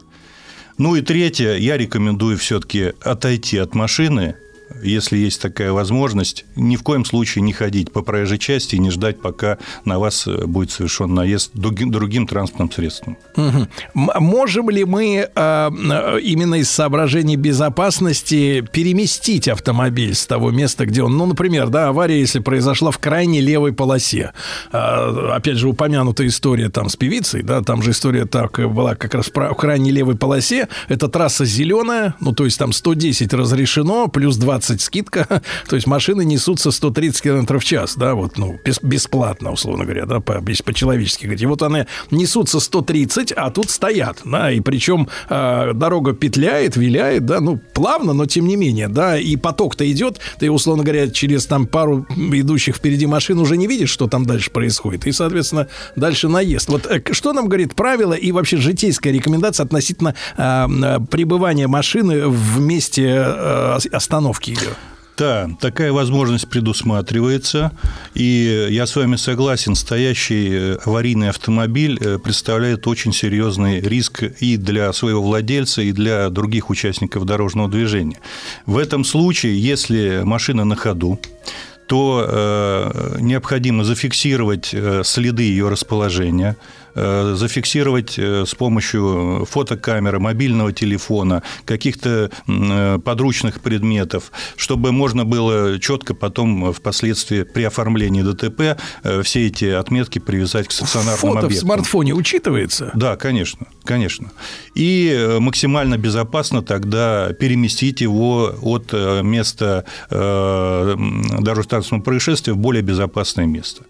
Ну 0.79 0.97
и 0.97 1.03
третье, 1.03 1.57
я 1.57 1.77
рекомендую 1.77 2.39
все-таки 2.39 2.93
отойти 3.03 3.59
от 3.59 3.75
машины, 3.75 4.37
если 4.83 5.19
есть 5.19 5.41
такая 5.41 5.73
возможность, 5.73 6.45
ни 6.57 6.77
в 6.77 6.83
коем 6.83 7.05
случае 7.05 7.43
не 7.43 7.53
ходить 7.53 7.93
по 7.93 8.03
проезжей 8.03 8.39
части 8.39 8.77
и 8.77 8.79
не 8.79 8.91
ждать, 8.91 9.21
пока 9.21 9.59
на 9.85 9.99
вас 9.99 10.27
э, 10.27 10.47
будет 10.47 10.71
совершен 10.71 11.15
наезд 11.15 11.51
другим, 11.55 12.27
транспортным 12.27 12.71
средством. 12.71 13.17
М- 13.37 13.69
Можем 13.95 14.71
ли 14.71 14.85
мы 14.85 15.17
э, 15.17 15.29
э, 15.35 16.21
именно 16.21 16.57
из 16.57 16.71
соображений 16.71 17.37
безопасности 17.37 18.65
переместить 18.73 19.49
автомобиль 19.49 20.15
с 20.15 20.27
того 20.27 20.51
места, 20.51 20.87
где 20.87 21.03
он, 21.03 21.17
ну, 21.17 21.27
например, 21.27 21.69
да, 21.69 21.89
авария, 21.89 22.21
если 22.21 22.39
произошла 22.41 22.91
в 22.91 22.99
крайней 22.99 23.41
левой 23.41 23.73
полосе, 23.73 24.33
Э, 24.73 25.33
опять 25.35 25.57
же 25.57 25.69
упомянутая 25.69 26.29
история 26.29 26.69
там 26.69 26.89
с 26.89 26.97
певицей, 26.97 27.43
да, 27.43 27.63
там 27.63 27.83
же 27.83 27.91
история 27.91 28.25
так 28.25 28.59
была 28.73 28.95
как 28.95 29.15
раз 29.15 29.31
в 29.33 29.55
крайней 29.55 29.91
левой 29.91 30.17
полосе, 30.17 30.69
это 30.89 31.09
трасса 31.09 31.45
зеленая, 31.45 32.15
ну, 32.21 32.33
то 32.33 32.45
есть 32.45 32.59
там 32.59 32.73
110 32.73 33.33
разрешено, 33.33 34.09
плюс 34.09 34.37
20 34.37 34.60
скидка, 34.65 35.43
то 35.69 35.77
есть 35.77 35.87
машины 35.87 36.25
несутся 36.25 36.71
130 36.71 37.23
км 37.23 37.59
в 37.59 37.65
час, 37.65 37.97
да, 37.97 38.15
вот, 38.15 38.39
ну, 38.39 38.59
бес- 38.65 38.83
бесплатно, 38.83 39.53
условно 39.53 39.85
говоря, 39.85 40.07
да, 40.07 40.21
по- 40.21 40.41
по-человечески 40.41 41.25
говорить. 41.25 41.43
И 41.43 41.47
вот 41.47 41.63
они 41.63 41.85
несутся 42.11 42.61
130, 42.61 43.33
а 43.33 43.51
тут 43.51 43.71
стоят, 43.71 44.19
да, 44.25 44.51
и 44.53 44.61
причем 44.61 45.09
э, 45.29 45.73
дорога 45.75 46.13
петляет, 46.13 46.77
виляет, 46.77 47.25
да, 47.27 47.41
ну, 47.41 47.59
плавно, 47.75 48.13
но 48.13 48.27
тем 48.27 48.47
не 48.47 48.57
менее, 48.57 48.89
да, 48.89 49.19
и 49.19 49.37
поток-то 49.37 49.91
идет, 49.91 50.21
ты, 50.39 50.51
условно 50.51 50.83
говоря, 50.85 51.09
через 51.09 51.47
там 51.47 51.67
пару 51.67 52.07
идущих 52.11 52.77
впереди 52.77 53.07
машин 53.07 53.39
уже 53.39 53.57
не 53.57 53.67
видишь, 53.67 53.91
что 53.91 54.07
там 54.09 54.27
дальше 54.27 54.51
происходит, 54.51 55.07
и, 55.07 55.13
соответственно, 55.13 55.69
дальше 55.97 56.29
наезд. 56.29 56.69
Вот 56.69 56.87
э, 56.87 57.03
что 57.13 57.33
нам 57.33 57.47
говорит 57.47 57.75
правило 57.75 58.13
и 58.15 58.33
вообще 58.33 58.57
житейская 58.57 59.13
рекомендация 59.13 59.65
относительно 59.65 60.15
э, 60.37 60.99
пребывания 61.11 61.67
машины 61.67 62.29
в 62.29 62.61
месте 62.61 63.07
э, 63.07 63.79
остановки 63.93 64.50
ее? 64.51 64.75
Да, 65.21 65.51
такая 65.61 65.93
возможность 65.93 66.49
предусматривается, 66.49 67.73
и 68.15 68.69
я 68.71 68.87
с 68.87 68.97
вами 68.97 69.17
согласен, 69.17 69.75
стоящий 69.75 70.49
э, 70.51 70.79
аварийный 70.83 71.29
автомобиль 71.29 71.99
э, 72.01 72.19
представляет 72.19 72.87
очень 72.87 73.13
серьезный 73.13 73.83
риск 73.83 74.23
и 74.23 74.57
для 74.57 74.91
своего 74.95 75.21
владельца, 75.23 75.83
и 75.83 75.93
для 75.93 76.31
других 76.31 76.71
участников 76.71 77.27
дорожного 77.27 77.69
движения. 77.69 78.19
В 78.65 78.79
этом 78.79 79.05
случае, 79.05 79.61
если 79.61 80.23
машина 80.25 80.65
на 80.65 80.75
ходу, 80.75 81.21
то 81.87 82.25
э, 82.27 83.17
необходимо 83.21 83.85
зафиксировать 83.85 84.71
э, 84.73 85.03
следы 85.05 85.43
ее 85.43 85.69
расположения, 85.69 86.57
зафиксировать 86.95 88.19
э, 88.19 88.45
с 88.47 88.55
помощью 88.55 89.47
фотокамеры, 89.51 90.19
мобильного 90.21 90.73
телефона, 90.73 91.43
каких-то 91.65 92.31
э, 92.47 92.99
подручных 93.05 93.61
предметов, 93.61 94.33
чтобы 94.57 94.93
можно 94.93 95.25
было 95.25 95.79
четко 95.79 96.15
потом 96.15 96.71
э, 96.71 96.73
впоследствии 96.73 97.43
при 97.43 97.65
оформлении 97.65 98.23
ДТП 98.23 98.81
э, 99.03 99.23
все 99.23 99.47
эти 99.47 99.67
отметки 99.67 100.19
привязать 100.19 100.69
к 100.69 100.73
стационарным 100.73 101.19
Фото 101.19 101.35
в 101.35 101.45
объектам. 101.45 101.69
смартфоне 101.69 102.15
учитывается? 102.15 102.91
Да, 102.95 103.17
конечно, 103.17 103.67
конечно. 103.85 104.31
И 104.75 105.11
э, 105.13 105.39
максимально 105.39 105.99
безопасно 105.99 106.63
тогда 106.63 107.33
переместить 107.33 108.01
его 108.01 108.55
от 108.63 108.91
э, 108.93 109.23
места 109.23 109.85
э, 110.11 110.97
дорожно-транспортного 111.41 112.03
происшествия 112.03 112.53
в 112.53 112.59
более 112.59 112.83
безопасное 112.83 113.47
место. 113.47 113.85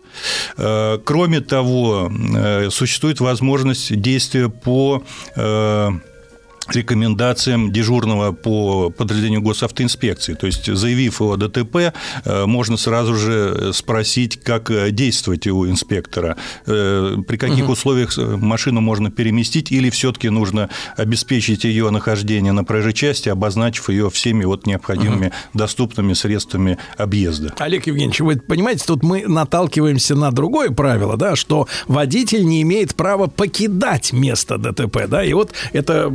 Э, 0.56 0.98
Кроме 1.04 1.40
того, 1.40 2.10
э, 2.34 2.68
существует 3.00 3.20
возможность 3.20 3.98
действия 3.98 4.50
по 4.50 5.02
э, 5.34 5.88
рекомендациям 6.76 7.72
дежурного 7.72 8.32
по 8.32 8.90
подразделению 8.90 9.42
госавтоинспекции. 9.42 10.34
То 10.34 10.46
есть, 10.46 10.66
заявив 10.74 11.20
о 11.22 11.36
ДТП, 11.36 11.92
э, 12.24 12.46
можно 12.46 12.76
сразу 12.76 13.14
же 13.14 13.72
спросить, 13.72 14.40
как 14.42 14.70
э, 14.70 14.90
действовать 14.90 15.46
у 15.46 15.66
инспектора, 15.68 16.36
э, 16.66 17.16
при 17.26 17.36
каких 17.36 17.64
Мгм. 17.64 17.72
условиях 17.72 18.16
э, 18.18 18.36
машину 18.36 18.80
можно 18.80 19.10
переместить, 19.10 19.72
или 19.72 19.90
все-таки 19.90 20.28
нужно 20.30 20.68
обеспечить 20.96 21.64
ее 21.64 21.90
нахождение 21.90 22.52
на 22.52 22.64
проезжей 22.64 22.92
части, 22.92 23.28
обозначив 23.28 23.88
ее 23.88 24.10
всеми 24.10 24.44
вот 24.44 24.66
необходимыми 24.66 25.32
доступными 25.54 26.14
средствами 26.14 26.78
объезда. 26.96 27.54
Олег 27.58 27.86
Евгеньевич, 27.86 28.20
вы 28.20 28.36
понимаете, 28.36 28.84
тут 28.86 29.02
мы 29.02 29.26
наталкиваемся 29.26 30.14
на 30.14 30.30
другое 30.30 30.70
правило, 30.70 31.16
да, 31.16 31.36
что 31.36 31.66
водитель 31.88 32.44
не 32.44 32.62
имеет 32.62 32.94
права 32.94 33.26
покидать 33.26 34.12
место 34.12 34.58
ДТП, 34.58 35.06
да, 35.08 35.24
и 35.24 35.32
вот 35.32 35.52
это 35.72 36.10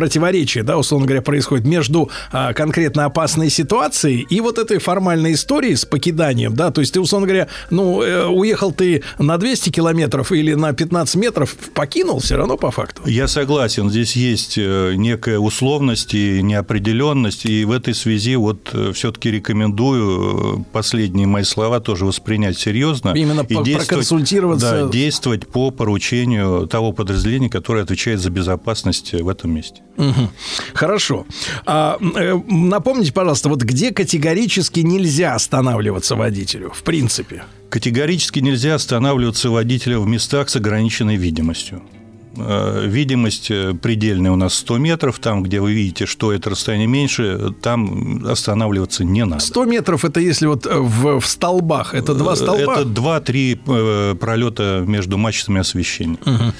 противоречие, 0.00 0.64
да, 0.64 0.78
условно 0.78 1.06
говоря, 1.06 1.20
происходит 1.20 1.66
между 1.66 2.08
а, 2.32 2.54
конкретно 2.54 3.04
опасной 3.04 3.50
ситуацией 3.50 4.26
и 4.30 4.40
вот 4.40 4.56
этой 4.56 4.78
формальной 4.78 5.34
историей 5.34 5.76
с 5.76 5.84
покиданием, 5.84 6.54
да, 6.54 6.70
то 6.70 6.80
есть 6.80 6.94
ты, 6.94 7.00
условно 7.00 7.26
говоря, 7.26 7.48
ну, 7.68 8.00
э, 8.00 8.24
уехал 8.24 8.72
ты 8.72 9.02
на 9.18 9.36
200 9.36 9.68
километров 9.68 10.32
или 10.32 10.54
на 10.54 10.72
15 10.72 11.16
метров, 11.16 11.54
покинул 11.74 12.20
все 12.20 12.36
равно 12.36 12.56
по 12.56 12.70
факту. 12.70 13.02
Я 13.04 13.28
согласен, 13.28 13.90
здесь 13.90 14.16
есть 14.16 14.56
э, 14.56 14.94
некая 14.96 15.38
условность 15.38 16.14
и 16.14 16.40
неопределенность, 16.40 17.44
и 17.44 17.66
в 17.66 17.70
этой 17.70 17.92
связи 17.92 18.36
вот 18.36 18.74
все-таки 18.94 19.30
рекомендую 19.30 20.60
э, 20.60 20.64
последние 20.72 21.26
мои 21.26 21.44
слова 21.44 21.80
тоже 21.80 22.06
воспринять 22.06 22.58
серьезно. 22.58 23.10
Именно 23.10 23.42
и 23.42 23.54
по- 23.54 23.62
проконсультироваться. 23.62 24.84
Да, 24.84 24.88
действовать 24.88 25.46
по 25.46 25.70
поручению 25.70 26.66
того 26.66 26.92
подразделения, 26.92 27.50
которое 27.50 27.82
отвечает 27.82 28.20
за 28.20 28.30
безопасность 28.30 29.12
в 29.12 29.28
этом 29.28 29.52
месте. 29.52 29.82
Хорошо. 30.74 31.26
А, 31.66 31.98
э, 32.00 32.40
напомните, 32.48 33.12
пожалуйста, 33.12 33.48
вот 33.48 33.62
где 33.62 33.92
категорически 33.92 34.80
нельзя 34.80 35.34
останавливаться 35.34 36.16
водителю, 36.16 36.70
в 36.74 36.82
принципе? 36.82 37.44
Категорически 37.68 38.40
нельзя 38.40 38.74
останавливаться 38.74 39.50
водителя 39.50 39.98
в 39.98 40.06
местах 40.06 40.48
с 40.48 40.56
ограниченной 40.56 41.16
видимостью. 41.16 41.82
Э, 42.36 42.86
Видимость 42.86 43.50
э, 43.50 43.74
предельная 43.74 44.30
у 44.30 44.36
нас 44.36 44.54
100 44.54 44.78
метров, 44.78 45.18
там, 45.18 45.42
где 45.42 45.60
вы 45.60 45.72
видите, 45.72 46.06
что 46.06 46.32
это 46.32 46.50
расстояние 46.50 46.86
меньше, 46.86 47.52
там 47.60 48.24
останавливаться 48.26 49.04
не 49.04 49.24
надо. 49.24 49.42
100 49.42 49.64
метров 49.64 50.04
это 50.04 50.20
если 50.20 50.46
вот 50.46 50.66
в, 50.66 51.20
в 51.20 51.26
столбах, 51.26 51.94
это 51.94 52.14
два 52.14 52.36
столба? 52.36 52.80
Это 52.80 52.82
2-3 52.82 53.60
э, 53.66 54.14
пролета 54.14 54.84
между 54.86 55.18
мачтами 55.18 55.60
освещения. 55.60 56.18
Мгм. 56.24 56.52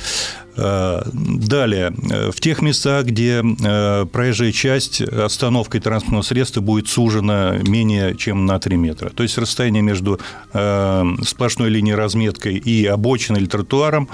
Э, 0.60 1.02
Далее, 1.12 1.92
э, 2.10 2.30
в 2.30 2.40
тех 2.40 2.60
местах, 2.62 3.06
где 3.06 3.42
э, 3.42 4.06
проезжая 4.06 4.52
часть 4.52 5.00
остановкой 5.00 5.80
транспортного 5.80 6.22
средства 6.22 6.60
будет 6.60 6.88
сужена 6.88 7.56
менее 7.62 8.14
чем 8.14 8.44
на 8.46 8.58
3 8.58 8.76
метра. 8.76 9.08
То 9.10 9.22
есть 9.22 9.38
расстояние 9.38 9.82
между 9.82 10.20
сплошной 10.52 11.70
линией 11.70 11.94
разметкой 11.94 12.56
и 12.56 12.84
обочиной 12.86 13.40
или 13.40 13.46
тротуаром 13.46 14.08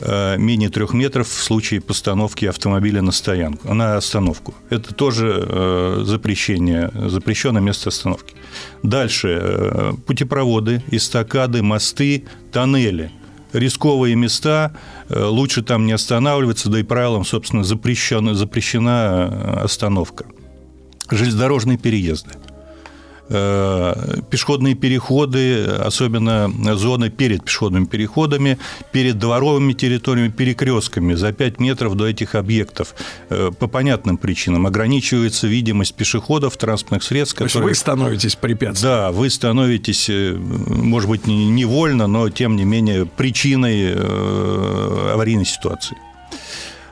менее 0.00 0.70
трех 0.70 0.92
метров 0.94 1.28
в 1.28 1.42
случае 1.42 1.80
постановки 1.80 2.46
автомобиля 2.46 3.02
на 3.02 3.12
стоянку, 3.12 3.72
на 3.74 3.96
остановку. 3.96 4.54
Это 4.70 4.94
тоже 4.94 6.02
запрещение, 6.04 6.90
запрещенное 6.94 7.62
место 7.62 7.88
остановки. 7.88 8.34
Дальше 8.82 9.94
путепроводы, 10.06 10.82
эстакады, 10.90 11.62
мосты, 11.62 12.24
тоннели– 12.52 13.10
рисковые 13.54 14.14
места, 14.16 14.72
э, 15.08 15.24
лучше 15.24 15.62
там 15.62 15.86
не 15.86 15.92
останавливаться, 15.92 16.68
да 16.68 16.80
и 16.80 16.82
правилам, 16.82 17.24
собственно, 17.24 17.64
запрещена, 17.64 18.34
запрещена 18.34 19.28
э, 19.30 19.64
остановка. 19.64 20.26
Железнодорожные 21.10 21.78
переезды. 21.78 22.30
Э, 23.28 24.20
пешеходные 24.30 24.74
переходы, 24.74 25.64
особенно 25.64 26.50
зоны 26.76 27.10
перед 27.10 27.44
пешеходными 27.44 27.84
переходами, 27.86 28.58
перед 28.92 29.18
дворовыми 29.18 29.72
территориями, 29.72 30.28
перекрестками 30.30 31.14
за 31.14 31.32
5 31.32 31.60
метров 31.60 31.94
до 31.96 32.06
этих 32.06 32.34
объектов. 32.34 32.94
Э, 33.30 33.50
По 33.58 33.66
понятным 33.68 34.16
причинам 34.16 34.66
ограничивается 34.66 35.46
видимость 35.46 35.94
пешеходов, 35.94 36.56
транспортных 36.56 37.02
средств, 37.02 37.36
То 37.38 37.44
есть 37.44 37.54
которые... 37.54 37.70
вы 37.70 37.74
становитесь 37.74 38.36
препятствием. 38.36 38.92
Да, 38.94 39.12
вы 39.12 39.30
становитесь, 39.30 40.08
э, 40.10 40.34
может 40.36 41.08
быть, 41.08 41.26
не- 41.26 41.48
невольно, 41.48 42.06
но 42.06 42.28
тем 42.30 42.56
не 42.56 42.64
менее 42.64 43.06
причиной 43.06 43.94
аварийной 45.12 45.44
ситуации. 45.46 45.96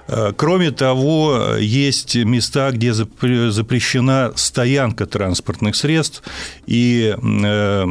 Э, 0.09 0.33
Кроме 0.37 0.71
того, 0.71 1.57
есть 1.59 2.17
места, 2.17 2.71
где 2.73 2.91
запре- 2.91 3.51
запрещена 3.51 4.33
стоянка 4.37 5.07
транспортных 5.07 5.77
средств, 5.77 6.23
и 6.67 7.15
э, 7.17 7.87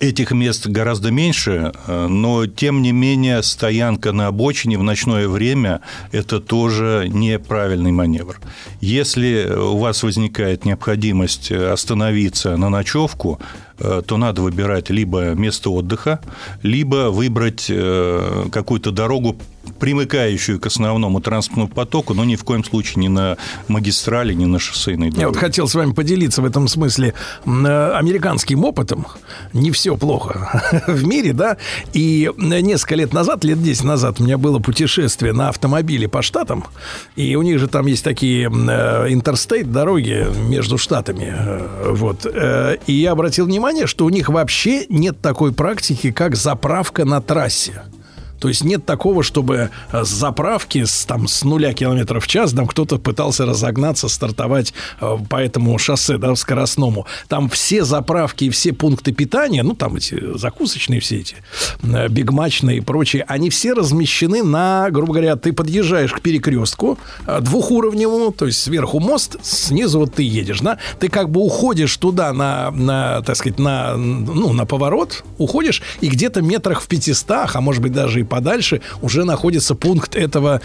Этих 0.00 0.30
мест 0.30 0.68
гораздо 0.68 1.10
меньше, 1.10 1.72
э, 1.88 2.06
но 2.06 2.46
тем 2.46 2.82
не 2.82 2.92
менее 2.92 3.42
стоянка 3.42 4.12
на 4.12 4.28
обочине 4.28 4.78
в 4.78 4.84
ночное 4.84 5.26
время– 5.26 5.80
это 6.12 6.38
тоже 6.38 7.08
неправильный 7.12 7.90
маневр. 7.90 8.38
Если 8.80 9.52
у 9.52 9.76
вас 9.78 10.04
возникает 10.04 10.64
необходимость 10.64 11.50
остановиться 11.50 12.56
на 12.56 12.68
ночевку, 12.68 13.40
то 13.78 14.16
надо 14.16 14.42
выбирать 14.42 14.90
либо 14.90 15.34
место 15.34 15.70
отдыха, 15.70 16.20
либо 16.62 17.10
выбрать 17.10 17.66
какую-то 18.52 18.90
дорогу, 18.92 19.36
примыкающую 19.78 20.58
к 20.60 20.66
основному 20.66 21.20
транспортному 21.20 21.68
потоку, 21.68 22.14
но 22.14 22.24
ни 22.24 22.36
в 22.36 22.44
коем 22.44 22.64
случае 22.64 23.00
не 23.00 23.08
на 23.08 23.36
магистрали, 23.68 24.34
не 24.34 24.46
на 24.46 24.58
шоссейной 24.58 25.08
дороге. 25.10 25.20
Я 25.20 25.28
вот 25.28 25.36
хотел 25.36 25.68
с 25.68 25.74
вами 25.74 25.92
поделиться 25.92 26.42
в 26.42 26.44
этом 26.44 26.68
смысле 26.68 27.14
э, 27.44 27.92
американским 27.94 28.64
опытом. 28.64 29.06
Не 29.52 29.70
все 29.70 29.96
плохо 29.96 30.82
в 30.86 31.04
мире, 31.06 31.32
да. 31.32 31.56
И 31.92 32.30
несколько 32.36 32.94
лет 32.96 33.12
назад, 33.12 33.44
лет 33.44 33.62
10 33.62 33.84
назад, 33.84 34.20
у 34.20 34.24
меня 34.24 34.38
было 34.38 34.58
путешествие 34.58 35.32
на 35.32 35.48
автомобиле 35.48 36.08
по 36.08 36.22
штатам. 36.22 36.64
И 37.16 37.34
у 37.36 37.42
них 37.42 37.58
же 37.58 37.68
там 37.68 37.86
есть 37.86 38.04
такие 38.04 38.48
э, 38.50 39.12
интерстейт 39.12 39.70
дороги 39.70 40.26
между 40.48 40.78
штатами. 40.78 41.32
э, 41.36 41.92
Вот. 41.92 42.26
И 42.86 42.92
я 42.92 43.12
обратил 43.12 43.46
внимание, 43.46 43.86
что 43.86 44.04
у 44.04 44.10
них 44.10 44.28
вообще 44.28 44.86
нет 44.88 45.20
такой 45.20 45.52
практики, 45.52 46.10
как 46.10 46.36
заправка 46.36 47.04
на 47.04 47.20
трассе. 47.20 47.82
То 48.38 48.48
есть 48.48 48.64
нет 48.64 48.84
такого, 48.84 49.22
чтобы 49.22 49.70
э, 49.92 50.04
с 50.04 50.08
заправки 50.08 50.84
с, 50.84 51.04
там, 51.04 51.28
с 51.28 51.44
нуля 51.44 51.72
километров 51.72 52.24
в 52.24 52.28
час 52.28 52.52
там 52.52 52.66
кто-то 52.66 52.98
пытался 52.98 53.46
разогнаться, 53.46 54.08
стартовать 54.08 54.72
э, 55.00 55.16
по 55.28 55.36
этому 55.36 55.76
шоссе, 55.78 56.18
да, 56.18 56.34
скоростному. 56.36 57.06
Там 57.28 57.48
все 57.48 57.84
заправки 57.84 58.44
и 58.44 58.50
все 58.50 58.72
пункты 58.72 59.12
питания, 59.12 59.62
ну, 59.62 59.74
там 59.74 59.96
эти 59.96 60.36
закусочные 60.36 61.00
все 61.00 61.18
эти, 61.18 61.36
э, 61.82 62.08
бигмачные 62.08 62.78
и 62.78 62.80
прочие, 62.80 63.24
они 63.26 63.50
все 63.50 63.72
размещены 63.72 64.42
на, 64.42 64.88
грубо 64.90 65.14
говоря, 65.14 65.36
ты 65.36 65.52
подъезжаешь 65.52 66.12
к 66.12 66.20
перекрестку 66.20 66.98
двухуровневому, 67.40 68.32
то 68.32 68.46
есть 68.46 68.62
сверху 68.62 69.00
мост, 69.00 69.36
снизу 69.42 70.00
вот 70.00 70.14
ты 70.14 70.22
едешь, 70.22 70.60
да, 70.60 70.78
ты 70.98 71.08
как 71.08 71.30
бы 71.30 71.40
уходишь 71.40 71.96
туда 71.96 72.32
на, 72.32 72.70
на 72.70 73.22
так 73.22 73.36
сказать, 73.36 73.58
на, 73.58 73.96
ну, 73.96 74.52
на 74.52 74.66
поворот, 74.66 75.24
уходишь, 75.38 75.82
и 76.00 76.08
где-то 76.08 76.42
метрах 76.42 76.80
в 76.80 76.86
500, 76.86 77.30
а 77.54 77.60
может 77.60 77.82
быть 77.82 77.92
даже 77.92 78.20
и 78.20 78.24
подальше, 78.28 78.80
уже 79.02 79.24
находится 79.24 79.74
пункт 79.74 80.14
этого 80.14 80.60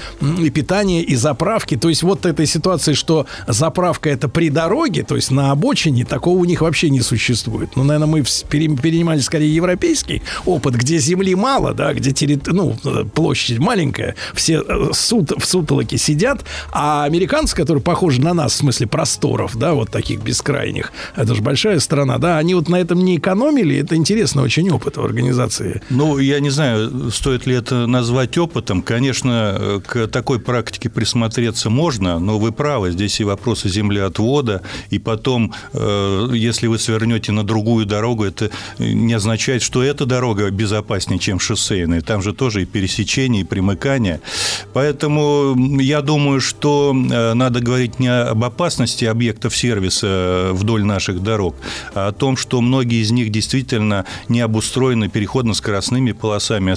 питания 0.53 1.01
и 1.01 1.15
заправки. 1.15 1.75
То 1.77 1.89
есть 1.89 2.03
вот 2.03 2.25
этой 2.25 2.45
ситуации, 2.45 2.93
что 2.93 3.25
заправка 3.47 4.09
это 4.09 4.29
при 4.29 4.49
дороге, 4.49 5.03
то 5.03 5.15
есть 5.15 5.31
на 5.31 5.51
обочине, 5.51 6.05
такого 6.05 6.37
у 6.37 6.45
них 6.45 6.61
вообще 6.61 6.89
не 6.89 7.01
существует. 7.01 7.75
Ну, 7.75 7.83
наверное, 7.83 8.07
мы 8.07 8.23
перенимали 8.49 9.19
скорее 9.19 9.53
европейский 9.55 10.21
опыт, 10.45 10.75
где 10.75 10.97
земли 10.99 11.35
мало, 11.35 11.73
да, 11.73 11.93
где 11.93 12.11
терри- 12.11 12.41
ну, 12.45 12.77
э, 12.83 13.05
площадь 13.05 13.59
маленькая, 13.59 14.15
все 14.33 14.61
э, 14.61 14.89
сут- 14.93 15.33
в 15.37 15.45
сутолоке 15.45 15.97
сидят, 15.97 16.43
а 16.71 17.05
американцы, 17.05 17.55
которые 17.55 17.81
похожи 17.81 18.21
на 18.21 18.33
нас 18.33 18.53
в 18.53 18.55
смысле 18.57 18.87
просторов, 18.87 19.55
да, 19.55 19.73
вот 19.73 19.89
таких 19.89 20.21
бескрайних, 20.21 20.91
это 21.15 21.33
же 21.35 21.41
большая 21.41 21.79
страна, 21.79 22.17
да, 22.17 22.37
они 22.37 22.55
вот 22.55 22.69
на 22.69 22.75
этом 22.75 22.99
не 23.03 23.17
экономили, 23.17 23.77
это 23.77 23.95
интересный 23.95 24.43
очень 24.43 24.69
опыт 24.69 24.97
в 24.97 25.03
организации. 25.03 25.81
Ну, 25.89 26.19
я 26.19 26.39
не 26.39 26.49
знаю, 26.49 27.11
стоит 27.11 27.45
ли 27.45 27.52
это 27.53 27.87
назвать 27.87 28.37
опытом. 28.37 28.81
Конечно, 28.81 29.57
э, 29.57 29.79
к 29.85 30.07
такой 30.07 30.39
практике 30.39 30.89
присмотреться 30.89 31.69
можно, 31.69 32.19
но 32.19 32.39
вы 32.39 32.51
правы, 32.51 32.91
здесь 32.91 33.19
и 33.19 33.23
вопросы 33.23 33.69
землеотвода, 33.69 34.61
и 34.89 34.99
потом, 34.99 35.53
э, 35.73 36.29
если 36.33 36.67
вы 36.67 36.79
свернете 36.79 37.31
на 37.31 37.43
другую 37.43 37.85
дорогу, 37.85 38.23
это 38.23 38.49
не 38.79 39.13
означает, 39.13 39.61
что 39.61 39.83
эта 39.83 40.05
дорога 40.05 40.49
безопаснее, 40.51 41.19
чем 41.19 41.39
шоссейная. 41.39 42.01
Там 42.01 42.21
же 42.21 42.33
тоже 42.33 42.63
и 42.63 42.65
пересечение, 42.65 43.41
и 43.41 43.45
примыкание. 43.45 44.21
Поэтому 44.73 45.55
я 45.79 46.01
думаю, 46.01 46.41
что 46.41 46.93
э, 46.93 47.33
надо 47.33 47.59
говорить 47.59 47.99
не 47.99 48.07
об 48.07 48.43
опасности 48.43 49.05
объектов 49.05 49.55
сервиса 49.55 50.49
вдоль 50.53 50.83
наших 50.83 51.21
дорог, 51.21 51.55
а 51.93 52.07
о 52.07 52.11
том, 52.11 52.37
что 52.37 52.61
многие 52.61 53.01
из 53.01 53.11
них 53.11 53.29
действительно 53.29 54.05
не 54.29 54.41
обустроены 54.41 55.09
переходно-скоростными 55.09 56.11
полосами, 56.11 56.71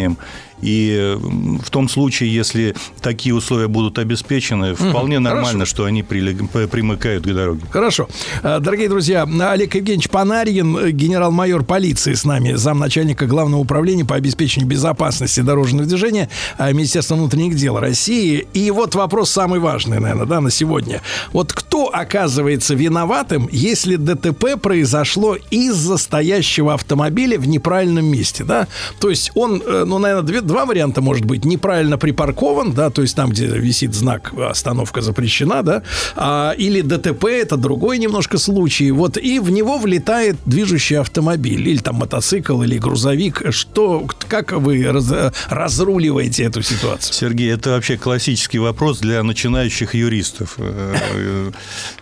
освещением. 0.00 0.16
И 0.62 1.16
в 1.62 1.70
том 1.70 1.88
случае, 1.88 2.34
если 2.34 2.74
такие 3.00 3.34
условия 3.34 3.66
будут 3.66 3.98
обеспечены, 3.98 4.74
вполне 4.74 5.16
Мгм, 5.18 5.24
нормально, 5.24 5.50
хорошо. 5.60 5.70
что 5.70 5.84
они 5.86 6.02
прилег- 6.02 6.68
примыкают 6.68 7.24
к 7.24 7.32
дороге. 7.32 7.62
Хорошо. 7.70 8.10
А, 8.42 8.60
Дорогие 8.60 8.90
друзья, 8.90 9.22
Олег 9.22 9.74
Евгеньевич 9.74 10.10
Панарьин, 10.10 10.76
э, 10.76 10.90
генерал-майор 10.90 11.64
полиции 11.64 12.12
с 12.12 12.24
нами, 12.26 12.52
замначальника 12.56 13.24
Главного 13.26 13.58
управления 13.62 14.04
по 14.04 14.16
обеспечению 14.16 14.68
безопасности 14.68 15.40
дорожного 15.40 15.86
движения 15.86 16.28
а, 16.58 16.70
Министерства 16.72 17.14
внутренних 17.14 17.56
дел 17.56 17.78
России. 17.80 18.46
И 18.52 18.70
вот 18.70 18.94
вопрос 18.94 19.30
самый 19.30 19.60
важный, 19.60 19.98
наверное, 19.98 20.26
да, 20.26 20.42
на 20.42 20.50
сегодня. 20.50 21.00
Вот 21.32 21.59
кто 21.70 21.86
оказывается 21.86 22.74
виноватым, 22.74 23.48
если 23.52 23.94
ДТП 23.94 24.60
произошло 24.60 25.36
из-за 25.52 25.98
стоящего 25.98 26.74
автомобиля 26.74 27.38
в 27.38 27.46
неправильном 27.46 28.06
месте, 28.06 28.42
да? 28.42 28.66
То 28.98 29.08
есть 29.08 29.30
он, 29.36 29.62
э, 29.64 29.84
ну, 29.86 29.98
наверное, 30.00 30.24
две- 30.24 30.40
два 30.40 30.64
варианта 30.66 31.00
может 31.00 31.24
быть. 31.26 31.44
Неправильно 31.44 31.96
припаркован, 31.96 32.72
да, 32.72 32.90
то 32.90 33.02
есть 33.02 33.14
там, 33.14 33.30
где 33.30 33.46
висит 33.46 33.94
знак 33.94 34.32
«Остановка 34.36 35.00
запрещена», 35.00 35.62
да, 35.62 35.82
а, 36.16 36.54
или 36.58 36.80
ДТП, 36.80 37.26
это 37.26 37.56
другой 37.56 37.98
немножко 37.98 38.36
случай. 38.38 38.90
Вот 38.90 39.16
и 39.16 39.38
в 39.38 39.50
него 39.50 39.78
влетает 39.78 40.38
движущий 40.46 40.98
автомобиль, 40.98 41.68
или 41.68 41.78
там 41.78 41.94
мотоцикл, 41.94 42.62
или 42.62 42.78
грузовик. 42.78 43.42
Что, 43.50 44.08
как 44.26 44.50
вы 44.50 44.82
раз- 44.90 45.32
разруливаете 45.48 46.42
эту 46.42 46.62
ситуацию? 46.62 47.14
Сергей, 47.14 47.52
это 47.52 47.70
вообще 47.70 47.96
классический 47.96 48.58
вопрос 48.58 48.98
для 48.98 49.22
начинающих 49.22 49.94
юристов. 49.94 50.58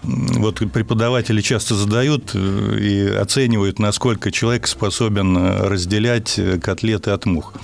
Вот 0.02 0.58
преподаватели 0.72 1.40
часто 1.40 1.74
задают 1.74 2.32
э, 2.34 2.78
и 2.80 3.06
оценивают, 3.08 3.78
насколько 3.78 4.30
человек 4.30 4.66
способен 4.66 5.36
э, 5.36 5.68
разделять 5.68 6.38
э, 6.38 6.58
котлеты 6.58 7.10
от 7.10 7.26
мух. 7.26 7.54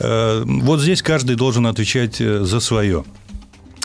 Вот 0.00 0.80
здесь 0.80 1.02
каждый 1.02 1.36
должен 1.36 1.66
отвечать 1.66 2.16
за 2.16 2.60
свое. 2.60 3.04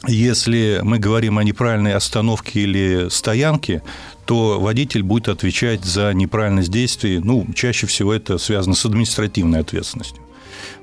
Если 0.08 0.82
мы 0.84 1.00
говорим 1.00 1.38
о 1.38 1.44
неправильной 1.44 1.94
остановке 1.94 2.62
или 2.62 3.08
стоянке, 3.10 3.82
то 4.26 4.60
водитель 4.60 5.02
будет 5.04 5.30
отвечать 5.30 5.84
за 5.84 6.14
неправильность 6.14 6.72
действий. 6.72 7.20
Ну, 7.20 7.48
чаще 7.56 7.88
всего 7.88 8.14
это 8.14 8.38
связано 8.38 8.76
с 8.76 8.86
административной 8.86 9.62
ответственностью. 9.62 10.23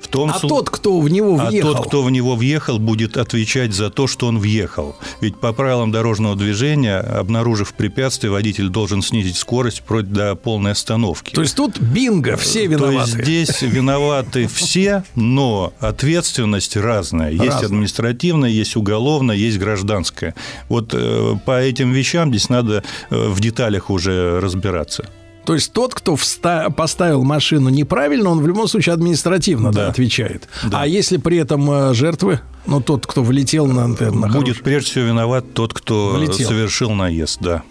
В 0.01 0.09
том 0.09 0.31
А 0.31 0.39
слу- 0.39 0.49
тот, 0.49 0.71
кто 0.71 0.99
в 0.99 1.09
него 1.09 1.39
а 1.39 1.47
въехал? 1.51 1.75
тот, 1.75 1.87
кто 1.87 2.03
в 2.03 2.11
него 2.11 2.35
въехал, 2.35 2.79
будет 2.79 3.17
отвечать 3.17 3.73
за 3.75 3.91
то, 3.91 4.07
что 4.07 4.27
он 4.27 4.39
въехал. 4.39 4.97
Ведь 5.21 5.37
по 5.37 5.53
правилам 5.53 5.93
дорожного 5.93 6.35
движения, 6.37 6.99
обнаружив 6.99 7.75
препятствие, 7.75 8.31
водитель 8.33 8.69
должен 8.69 9.03
снизить 9.03 9.37
скорость 9.37 9.81
вплоть 9.81 10.11
до 10.13 10.35
полной 10.35 10.73
остановки. 10.73 11.35
То 11.35 11.43
есть 11.43 11.55
тут 11.55 11.79
бинго, 11.81 12.37
все 12.37 12.65
То 12.65 12.71
виноваты. 12.73 12.97
есть 12.97 13.25
здесь 13.25 13.63
виноваты 13.63 14.47
все, 14.49 15.05
но 15.15 15.73
ответственность 15.81 16.77
разная. 16.77 17.31
Есть 17.31 17.45
Разная. 17.45 17.67
административная, 17.67 18.51
есть 18.51 18.77
уголовная, 18.77 19.37
есть 19.37 19.59
гражданская. 19.59 20.35
Вот 20.69 20.95
э, 20.95 21.35
по 21.45 21.61
этим 21.61 21.93
вещам 21.93 22.31
здесь 22.31 22.49
надо 22.49 22.83
э, 23.11 23.29
в 23.29 23.41
деталях 23.41 23.91
уже 23.91 24.41
разбираться. 24.41 25.05
То 25.45 25.55
есть 25.55 25.73
тот, 25.73 25.95
кто 25.95 26.15
вста- 26.15 26.71
поставил 26.73 27.25
машину 27.25 27.71
неправильно, 27.71 28.31
он 28.31 28.41
в 28.41 28.47
любом 28.47 28.69
случае 28.69 28.93
административно 28.95 29.73
да, 29.73 29.85
Да. 29.85 29.89
отвечает. 29.89 30.49
А 30.73 30.87
если 30.87 31.17
при 31.17 31.39
этом 31.39 31.69
э, 31.71 31.95
жертвы, 31.95 32.41
ну 32.67 32.81
тот, 32.81 33.07
кто 33.07 33.23
влетел 33.23 33.67
на, 33.67 33.87
на 33.89 33.95
Будет 33.97 34.31
хороший- 34.33 34.63
прежде 34.63 34.91
всего 34.91 35.05
виноват 35.07 35.53
тот, 35.55 35.73
кто 35.75 36.11
Влетел. 36.17 36.47
совершил 36.49 36.91
наезд, 36.93 37.39
да. 37.41 37.63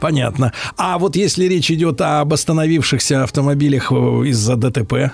Понятно. 0.00 0.52
А 0.76 0.98
вот 0.98 1.14
если 1.16 1.44
речь 1.44 1.70
идет 1.70 2.00
об 2.00 2.32
остановившихся 2.32 3.22
автомобилях 3.24 3.92
э, 3.92 3.94
из-за 4.28 4.56
ДТП, 4.56 5.12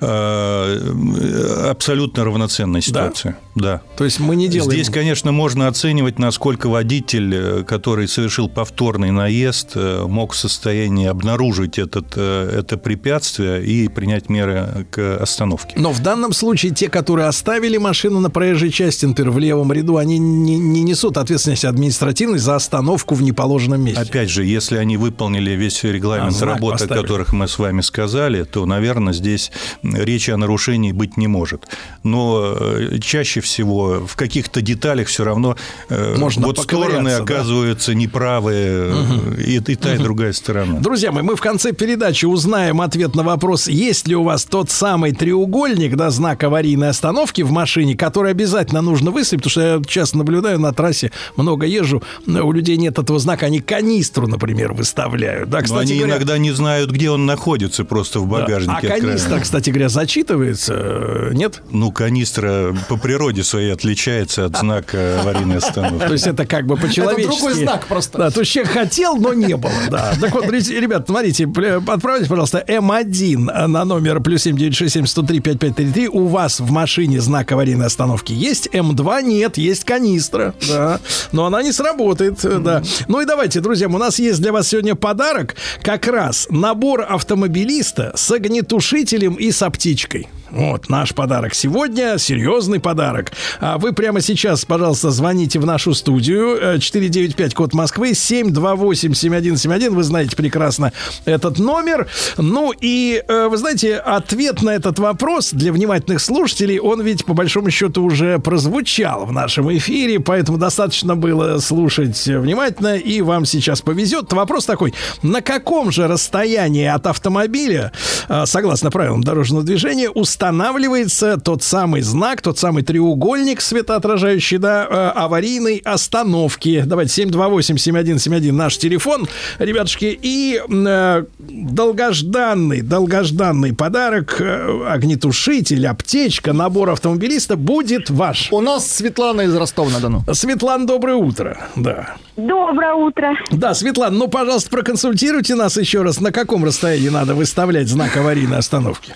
Абсолютно 0.00 2.24
равноценная 2.24 2.80
ситуация. 2.80 3.36
Да. 3.54 3.82
То 3.96 4.04
есть 4.04 4.20
мы 4.20 4.36
не 4.36 4.48
делаем... 4.48 4.72
Здесь, 4.72 4.90
конечно, 4.90 5.32
можно 5.32 5.68
оценивать, 5.68 6.18
насколько 6.18 6.68
водитель, 6.68 7.34
э, 7.34 7.64
который 7.64 8.08
совершил 8.08 8.48
повторный 8.48 9.12
наезд, 9.12 9.72
э, 9.76 10.04
мог 10.08 10.32
в 10.32 10.36
состоянии 10.36 11.06
обнаружить 11.06 11.78
этот, 11.78 12.14
э, 12.16 12.58
это 12.58 12.76
препятствие 12.76 13.64
и 13.64 13.86
принять 13.88 14.28
меры 14.28 14.86
к 14.90 15.18
остановке. 15.20 15.76
Но 15.78 15.92
в 15.92 16.02
данном 16.02 16.32
случае 16.32 16.72
те, 16.72 16.88
которые 16.88 17.28
оставили 17.28 17.76
машину 17.76 18.18
на 18.20 18.30
проезжей 18.30 18.70
части, 18.70 19.06
например, 19.06 19.30
в 19.30 19.38
левом 19.38 19.72
ряду, 19.72 19.98
они 19.98 20.18
не, 20.18 20.58
не 20.58 20.82
несут 20.82 21.16
ответственности 21.16 21.66
административной 21.66 22.38
за 22.38 22.56
остановку 22.56 23.14
в 23.14 23.22
неположенном 23.22 23.82
месте. 23.82 24.00
Опять 24.00 24.30
же, 24.30 24.44
если 24.44 24.78
они 24.78 24.96
выполнили 24.96 25.52
весь 25.52 25.84
регламент 25.84 26.42
А, 26.42 26.44
работы, 26.44 26.84
о 26.84 26.88
которых 26.88 27.32
мы 27.32 27.46
с 27.46 27.56
вами 27.58 27.82
сказали, 27.82 28.42
то, 28.42 28.66
наверное, 28.66 29.12
здесь 29.12 29.52
речи 29.92 30.30
о 30.30 30.36
нарушении 30.36 30.92
быть 30.92 31.16
не 31.16 31.26
может. 31.26 31.68
Но 32.02 32.54
э, 32.58 32.98
чаще 33.00 33.40
всего 33.40 34.06
в 34.06 34.16
каких-то 34.16 34.62
деталях 34.62 35.08
все 35.08 35.24
равно 35.24 35.56
э, 35.88 36.16
Можно 36.16 36.46
вот 36.46 36.58
стороны 36.58 37.10
да? 37.10 37.18
оказываются 37.18 37.94
неправы, 37.94 38.52
э, 38.54 39.42
и, 39.46 39.56
и 39.56 39.76
та, 39.76 39.94
и 39.94 39.98
другая 39.98 40.32
сторона. 40.32 40.80
Друзья 40.80 41.12
мои, 41.12 41.22
мы 41.22 41.36
в 41.36 41.40
конце 41.40 41.72
передачи 41.72 42.24
узнаем 42.24 42.80
ответ 42.80 43.14
на 43.14 43.22
вопрос, 43.22 43.68
есть 43.68 44.08
ли 44.08 44.16
у 44.16 44.22
вас 44.22 44.44
тот 44.44 44.70
самый 44.70 45.12
треугольник, 45.12 45.96
да, 45.96 46.10
знак 46.10 46.42
аварийной 46.44 46.88
остановки 46.88 47.42
в 47.42 47.50
машине, 47.50 47.96
который 47.96 48.30
обязательно 48.30 48.80
нужно 48.80 49.10
выставить, 49.10 49.42
потому 49.42 49.50
что 49.50 49.60
я 49.60 49.82
часто 49.86 50.18
наблюдаю 50.18 50.58
на 50.58 50.72
трассе, 50.72 51.12
много 51.36 51.66
езжу, 51.66 52.02
у 52.26 52.52
людей 52.52 52.76
нет 52.76 52.98
этого 52.98 53.18
знака, 53.18 53.46
они 53.46 53.60
канистру, 53.60 54.26
например, 54.26 54.72
выставляют. 54.72 55.50
Да, 55.50 55.58
Но 55.58 55.64
кстати 55.64 55.92
они 55.92 55.98
говоря, 55.98 56.16
иногда 56.16 56.38
не 56.38 56.52
знают, 56.52 56.90
где 56.90 57.10
он 57.10 57.26
находится 57.26 57.84
просто 57.84 58.20
в 58.20 58.28
да. 58.28 58.40
багажнике. 58.40 58.88
А 58.88 59.00
канистра, 59.00 59.40
кстати 59.40 59.70
говоря, 59.74 59.88
зачитывается, 59.88 60.74
э, 60.76 61.30
нет? 61.32 61.62
Ну, 61.70 61.90
канистра 61.90 62.74
по 62.88 62.96
природе 62.96 63.42
своей 63.42 63.72
отличается 63.72 64.44
от 64.44 64.56
знака 64.56 65.20
аварийной 65.20 65.58
остановки. 65.58 66.06
То 66.06 66.12
есть 66.12 66.26
это 66.26 66.46
как 66.46 66.66
бы 66.66 66.76
по-человечески. 66.76 67.34
Это 67.34 67.36
другой 67.36 67.54
знак 67.54 67.86
просто. 67.86 68.18
Да, 68.18 68.30
то 68.30 68.40
есть 68.40 68.52
человек 68.52 68.72
хотел, 68.72 69.16
но 69.16 69.34
не 69.34 69.56
было, 69.56 69.72
да. 69.90 70.14
Так 70.20 70.32
вот, 70.32 70.48
ребят, 70.48 71.06
смотрите, 71.06 71.48
отправьте, 71.86 72.28
пожалуйста, 72.28 72.64
М1 72.66 73.66
на 73.66 73.84
номер 73.84 74.20
плюс 74.20 74.42
7967 74.42 75.06
103 75.06 75.40
5533. 75.40 76.08
У 76.08 76.26
вас 76.26 76.60
в 76.60 76.70
машине 76.70 77.20
знак 77.20 77.50
аварийной 77.50 77.86
остановки 77.86 78.32
есть, 78.32 78.68
М2 78.68 79.22
нет, 79.22 79.58
есть 79.58 79.84
канистра, 79.84 80.54
да. 80.68 81.00
Но 81.32 81.46
она 81.46 81.62
не 81.62 81.72
сработает, 81.72 82.38
да. 82.62 82.82
Ну 83.08 83.20
и 83.20 83.24
давайте, 83.24 83.60
друзья, 83.60 83.88
у 83.88 83.98
нас 83.98 84.18
есть 84.20 84.40
для 84.40 84.52
вас 84.52 84.68
сегодня 84.68 84.94
подарок. 84.94 85.56
Как 85.82 86.06
раз 86.06 86.46
набор 86.50 87.04
автомобилиста 87.08 88.12
с 88.14 88.30
огнетушителем 88.30 89.34
и 89.34 89.50
с 89.50 89.63
аптечкой. 89.64 90.28
Вот 90.54 90.88
наш 90.88 91.12
подарок 91.14 91.52
сегодня, 91.52 92.16
серьезный 92.16 92.78
подарок. 92.78 93.32
А 93.58 93.76
вы 93.76 93.92
прямо 93.92 94.20
сейчас, 94.20 94.64
пожалуйста, 94.64 95.10
звоните 95.10 95.58
в 95.58 95.66
нашу 95.66 95.94
студию 95.94 96.56
э, 96.76 96.78
495 96.78 97.54
код 97.54 97.74
Москвы 97.74 98.14
728 98.14 99.14
7171. 99.14 99.92
Вы 99.92 100.04
знаете 100.04 100.36
прекрасно 100.36 100.92
этот 101.24 101.58
номер. 101.58 102.06
Ну 102.36 102.72
и 102.80 103.20
э, 103.26 103.48
вы 103.48 103.56
знаете, 103.56 103.96
ответ 103.96 104.62
на 104.62 104.70
этот 104.70 105.00
вопрос 105.00 105.50
для 105.50 105.72
внимательных 105.72 106.20
слушателей, 106.20 106.78
он 106.78 107.02
ведь 107.02 107.24
по 107.24 107.34
большому 107.34 107.70
счету 107.70 108.04
уже 108.04 108.38
прозвучал 108.38 109.26
в 109.26 109.32
нашем 109.32 109.76
эфире, 109.76 110.20
поэтому 110.20 110.56
достаточно 110.56 111.16
было 111.16 111.58
слушать 111.58 112.24
внимательно, 112.26 112.96
и 112.96 113.22
вам 113.22 113.44
сейчас 113.44 113.80
повезет. 113.80 114.32
Вопрос 114.32 114.66
такой: 114.66 114.94
на 115.20 115.40
каком 115.40 115.90
же 115.90 116.06
расстоянии 116.06 116.86
от 116.86 117.08
автомобиля, 117.08 117.90
э, 118.28 118.46
согласно 118.46 118.92
правилам 118.92 119.24
дорожного 119.24 119.64
движения, 119.64 120.08
устанавливается 120.44 121.38
тот 121.38 121.62
самый 121.62 122.02
знак, 122.02 122.42
тот 122.42 122.58
самый 122.58 122.82
треугольник 122.82 123.62
светоотражающий, 123.62 124.58
да, 124.58 124.86
э, 124.88 125.12
аварийной 125.18 125.78
остановки. 125.78 126.82
Давайте 126.84 127.24
728-7171 127.24 128.52
наш 128.52 128.76
телефон, 128.76 129.26
ребятушки, 129.58 130.18
и 130.20 130.60
э, 130.68 131.24
долгожданный, 131.38 132.82
долгожданный 132.82 133.74
подарок, 133.74 134.38
э, 134.38 134.86
огнетушитель, 134.86 135.86
аптечка, 135.86 136.52
набор 136.52 136.90
автомобилиста 136.90 137.56
будет 137.56 138.10
ваш. 138.10 138.48
У 138.52 138.60
нас 138.60 138.86
Светлана 138.90 139.42
из 139.42 139.54
Ростова-на-Дону. 139.54 140.24
Светлана, 140.30 140.86
доброе 140.86 141.16
утро. 141.16 141.68
Да. 141.74 142.16
Доброе 142.36 142.92
утро. 142.92 143.34
Да, 143.50 143.72
Светлана, 143.72 144.14
ну, 144.14 144.28
пожалуйста, 144.28 144.68
проконсультируйте 144.68 145.54
нас 145.54 145.78
еще 145.78 146.02
раз, 146.02 146.20
на 146.20 146.32
каком 146.32 146.66
расстоянии 146.66 147.08
надо 147.08 147.34
выставлять 147.34 147.88
знак 147.88 148.14
аварийной 148.18 148.58
остановки. 148.58 149.14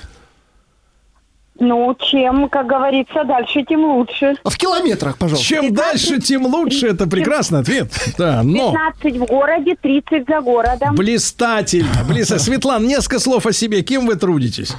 Ну, 1.60 1.96
чем, 1.98 2.48
как 2.48 2.66
говорится, 2.66 3.24
дальше, 3.24 3.64
тем 3.68 3.84
лучше. 3.84 4.36
В 4.44 4.56
километрах, 4.56 5.18
пожалуйста. 5.18 5.44
Чем 5.44 5.74
дальше, 5.74 6.20
тем 6.20 6.46
лучше. 6.46 6.86
Это 6.86 7.08
прекрасный 7.08 7.60
ответ. 7.60 7.90
Да, 8.16 8.42
но... 8.44 8.72
15 9.02 9.16
в 9.18 9.24
городе, 9.24 9.76
30 9.80 10.26
за 10.28 10.40
городом. 10.40 10.94
Блистательно. 10.94 12.04
Блистательно. 12.08 12.38
Светлана, 12.38 12.86
несколько 12.86 13.18
слов 13.18 13.46
о 13.46 13.52
себе. 13.52 13.82
Кем 13.82 14.06
вы 14.06 14.14
трудитесь? 14.14 14.74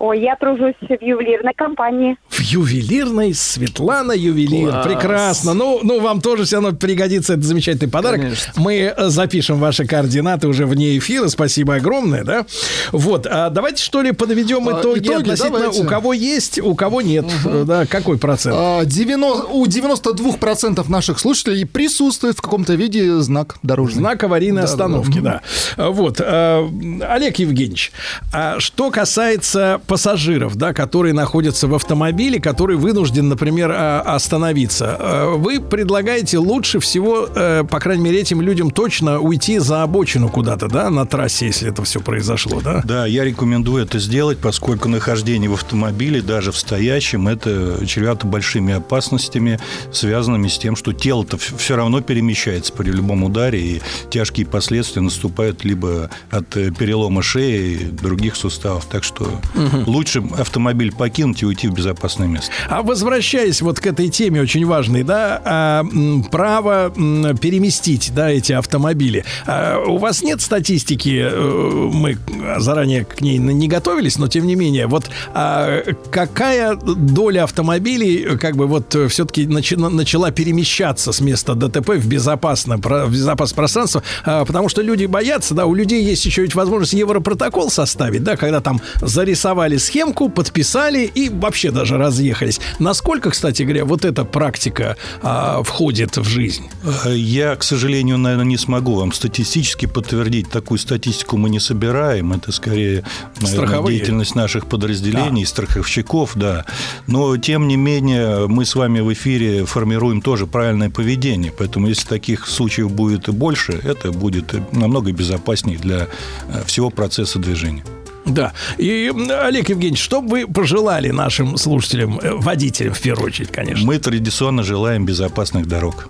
Ой, 0.00 0.22
я 0.22 0.34
тружусь 0.34 0.72
в 0.80 0.90
ювелирной 1.04 1.52
компании. 1.54 2.16
В 2.30 2.40
ювелирной 2.40 3.34
Светлана 3.34 4.12
ювелир. 4.12 4.70
Класс. 4.70 4.86
Прекрасно. 4.86 5.52
Ну, 5.52 5.80
ну, 5.82 6.00
вам 6.00 6.22
тоже 6.22 6.44
все 6.44 6.56
равно 6.56 6.72
пригодится 6.72 7.34
этот 7.34 7.44
замечательный 7.44 7.90
подарок. 7.90 8.22
Конечно. 8.22 8.52
Мы 8.56 8.94
э, 8.96 9.08
запишем 9.10 9.58
ваши 9.58 9.84
координаты 9.84 10.48
уже 10.48 10.64
вне 10.64 10.96
эфира. 10.96 11.28
Спасибо 11.28 11.74
огромное, 11.74 12.24
да? 12.24 12.46
Вот. 12.92 13.26
А 13.30 13.50
давайте, 13.50 13.84
что 13.84 14.00
ли, 14.00 14.12
подведем 14.12 14.66
А, 14.70 14.80
итоги, 14.80 15.00
итоги 15.00 15.20
относительно 15.32 15.58
давайте. 15.58 15.82
у 15.82 15.86
кого 15.86 16.14
есть, 16.14 16.58
у 16.60 16.74
кого 16.74 17.02
нет. 17.02 17.26
Э, 17.44 17.64
Да, 17.66 17.84
какой 17.84 18.16
процент? 18.16 18.56
А, 18.58 18.84
90 18.86 19.48
у 19.52 19.66
92% 19.66 20.88
наших 20.90 21.18
слушателей 21.18 21.66
присутствует 21.66 22.38
в 22.38 22.40
каком-то 22.40 22.72
виде 22.72 23.20
знак 23.20 23.58
дорожный. 23.62 23.98
Знак 24.00 24.24
аварийной 24.24 24.62
остановки, 24.62 25.18
да. 25.18 25.42
А, 25.76 25.90
Вот. 25.90 26.22
а, 26.24 26.66
Олег 27.10 27.38
Евгеньевич, 27.38 27.92
а 28.32 28.58
что 28.60 28.90
касается 28.90 29.78
пассажиров, 29.90 30.54
да, 30.54 30.72
которые 30.72 31.12
находятся 31.14 31.66
в 31.66 31.74
автомобиле, 31.74 32.40
который 32.40 32.76
вынужден, 32.76 33.28
например, 33.28 33.72
а, 33.74 34.02
остановиться, 34.02 34.96
а, 34.96 35.34
вы 35.34 35.58
предлагаете 35.58 36.38
лучше 36.38 36.78
всего, 36.78 37.28
э, 37.34 37.64
по 37.68 37.80
крайней 37.80 38.04
мере, 38.04 38.20
этим 38.20 38.40
людям 38.40 38.70
точно 38.70 39.18
уйти 39.18 39.58
за 39.58 39.82
обочину 39.82 40.28
куда-то, 40.28 40.68
да, 40.68 40.90
на 40.90 41.06
трассе, 41.06 41.46
если 41.46 41.70
это 41.70 41.82
все 41.82 41.98
произошло, 41.98 42.60
да? 42.60 42.82
Да, 42.84 43.04
я 43.04 43.24
рекомендую 43.24 43.82
это 43.82 43.98
сделать, 43.98 44.38
поскольку 44.38 44.88
нахождение 44.88 45.50
в 45.50 45.54
автомобиле, 45.54 46.22
даже 46.22 46.52
в 46.52 46.56
стоящем, 46.56 47.26
это 47.26 47.84
чревато 47.84 48.28
большими 48.28 48.74
опасностями, 48.74 49.58
связанными 49.92 50.46
с 50.46 50.56
тем, 50.56 50.76
что 50.76 50.92
тело-то 50.92 51.36
все 51.36 51.74
равно 51.74 52.00
перемещается 52.00 52.72
при 52.72 52.90
любом 52.90 53.24
ударе, 53.24 53.60
и 53.60 53.82
тяжкие 54.08 54.46
последствия 54.46 55.02
наступают 55.02 55.64
либо 55.64 56.10
от 56.30 56.56
э, 56.56 56.70
перелома 56.70 57.22
шеи 57.22 57.72
и 57.72 57.84
других 57.86 58.36
суставов. 58.36 58.84
Так 58.84 59.02
что 59.02 59.40
лучше 59.86 60.22
автомобиль 60.38 60.92
покинуть 60.92 61.42
и 61.42 61.46
уйти 61.46 61.68
в 61.68 61.72
безопасное 61.72 62.28
место. 62.28 62.50
А 62.68 62.82
возвращаясь 62.82 63.62
вот 63.62 63.80
к 63.80 63.86
этой 63.86 64.08
теме 64.08 64.40
очень 64.40 64.66
важной, 64.66 65.02
да, 65.02 65.40
а, 65.44 65.84
право 66.30 66.90
переместить, 66.90 68.12
да, 68.14 68.30
эти 68.30 68.52
автомобили. 68.52 69.24
А, 69.46 69.78
у 69.78 69.98
вас 69.98 70.22
нет 70.22 70.40
статистики, 70.40 71.20
э, 71.22 71.90
мы 71.92 72.18
заранее 72.58 73.04
к 73.04 73.20
ней 73.20 73.38
не 73.38 73.68
готовились, 73.68 74.18
но 74.18 74.28
тем 74.28 74.46
не 74.46 74.54
менее, 74.54 74.86
вот 74.86 75.10
а, 75.34 75.82
какая 76.10 76.76
доля 76.76 77.44
автомобилей, 77.44 78.36
как 78.38 78.56
бы 78.56 78.66
вот 78.66 78.96
все-таки 79.08 79.46
начала 79.46 80.30
перемещаться 80.30 81.12
с 81.12 81.20
места 81.20 81.54
ДТП 81.54 81.90
в 81.90 82.06
безопасное, 82.06 82.78
в 82.78 83.12
безопасное 83.12 83.56
пространство, 83.56 84.02
потому 84.24 84.68
что 84.68 84.82
люди 84.82 85.06
боятся, 85.06 85.54
да, 85.54 85.66
у 85.66 85.74
людей 85.74 86.04
есть 86.04 86.24
еще 86.24 86.42
ведь 86.42 86.54
возможность 86.54 86.92
европротокол 86.92 87.70
составить, 87.70 88.22
да, 88.22 88.36
когда 88.36 88.60
там 88.60 88.80
зарисовали 89.00 89.69
схемку, 89.76 90.28
подписали 90.28 91.04
и 91.04 91.28
вообще 91.28 91.70
даже 91.70 91.96
разъехались. 91.96 92.60
Насколько, 92.78 93.30
кстати 93.30 93.62
говоря, 93.62 93.84
вот 93.84 94.04
эта 94.04 94.24
практика 94.24 94.96
а, 95.22 95.62
входит 95.62 96.16
в 96.16 96.24
жизнь? 96.24 96.68
Э, 97.04 97.14
Я, 97.16 97.56
к 97.56 97.62
сожалению, 97.62 98.18
наверное, 98.18 98.44
не 98.46 98.56
смогу 98.58 98.94
вам 98.96 99.12
статистически 99.12 99.86
подтвердить. 99.86 100.48
Такую 100.50 100.78
статистику 100.78 101.36
мы 101.36 101.50
не 101.50 101.60
собираем. 101.60 102.32
Это 102.32 102.52
скорее, 102.52 103.04
наверное, 103.40 103.64
Страховые. 103.66 103.96
деятельность 103.98 104.34
наших 104.34 104.66
подразделений, 104.66 105.44
страховщиков, 105.46 106.32
да. 106.34 106.64
Но, 107.06 107.36
тем 107.36 107.68
не 107.68 107.76
менее, 107.76 108.46
мы 108.46 108.64
с 108.64 108.74
вами 108.74 109.00
в 109.00 109.12
эфире 109.12 109.64
формируем 109.64 110.20
тоже 110.22 110.46
правильное 110.46 110.90
поведение. 110.90 111.52
Поэтому, 111.56 111.88
если 111.88 112.06
таких 112.08 112.46
случаев 112.46 112.90
будет 112.90 113.28
и 113.28 113.32
больше, 113.32 113.72
это 113.72 114.12
будет 114.12 114.54
намного 114.72 115.12
безопаснее 115.12 115.78
для 115.78 116.08
э, 116.48 116.62
всего 116.66 116.90
процесса 116.90 117.38
движения. 117.38 117.84
Да. 118.26 118.52
И, 118.78 119.10
Олег 119.42 119.68
Евгеньевич, 119.68 120.00
что 120.00 120.20
бы 120.20 120.30
вы 120.30 120.46
пожелали 120.46 121.10
нашим 121.10 121.56
слушателям, 121.56 122.18
э, 122.18 122.32
водителям 122.34 122.94
в 122.94 123.00
первую 123.00 123.28
очередь, 123.28 123.50
конечно? 123.50 123.84
Мы 123.86 123.98
традиционно 123.98 124.62
желаем 124.62 125.04
безопасных 125.04 125.66
дорог. 125.66 126.08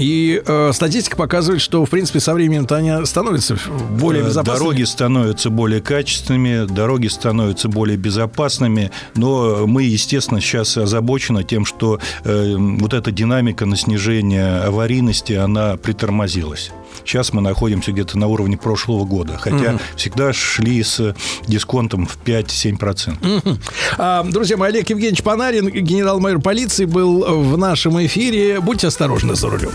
И 0.00 0.42
э, 0.46 0.70
статистика 0.72 1.14
показывает, 1.14 1.60
что, 1.60 1.84
в 1.84 1.90
принципе, 1.90 2.20
со 2.20 2.32
временем-то 2.32 2.74
они 2.74 3.04
становятся 3.04 3.58
более 3.90 4.22
Э, 4.22 4.26
безопасными. 4.28 4.58
Дороги 4.58 4.82
становятся 4.84 5.50
более 5.50 5.82
качественными, 5.82 6.66
дороги 6.66 7.08
становятся 7.08 7.68
более 7.68 7.98
безопасными, 7.98 8.90
но 9.14 9.66
мы, 9.66 9.82
естественно, 9.82 10.40
сейчас 10.40 10.78
озабочены 10.78 11.44
тем, 11.44 11.66
что 11.66 12.00
э, 12.24 12.54
вот 12.56 12.94
эта 12.94 13.10
динамика 13.12 13.66
на 13.66 13.76
снижение 13.76 14.60
аварийности, 14.62 15.34
она 15.34 15.76
притормозилась. 15.76 16.72
Сейчас 17.04 17.32
мы 17.32 17.40
находимся 17.40 17.92
где-то 17.92 18.18
на 18.18 18.26
уровне 18.26 18.56
прошлого 18.56 19.04
года, 19.04 19.36
хотя 19.38 19.56
Мгм. 19.72 19.80
всегда 19.96 20.32
шли 20.32 20.82
с 20.82 21.14
дисконтом 21.46 22.06
в 22.06 22.16
5-7%. 22.18 23.16
Мгм. 23.20 23.58
А, 23.98 24.22
Друзья 24.24 24.56
мои, 24.56 24.70
Олег 24.70 24.90
Евгеньевич 24.90 25.22
Панарин, 25.22 25.68
генерал-майор 25.68 26.40
полиции, 26.40 26.84
был 26.84 27.24
в 27.42 27.58
нашем 27.58 28.04
эфире. 28.06 28.60
Будьте 28.60 28.86
осторожны 28.88 29.34
за 29.34 29.48
рулем. 29.50 29.72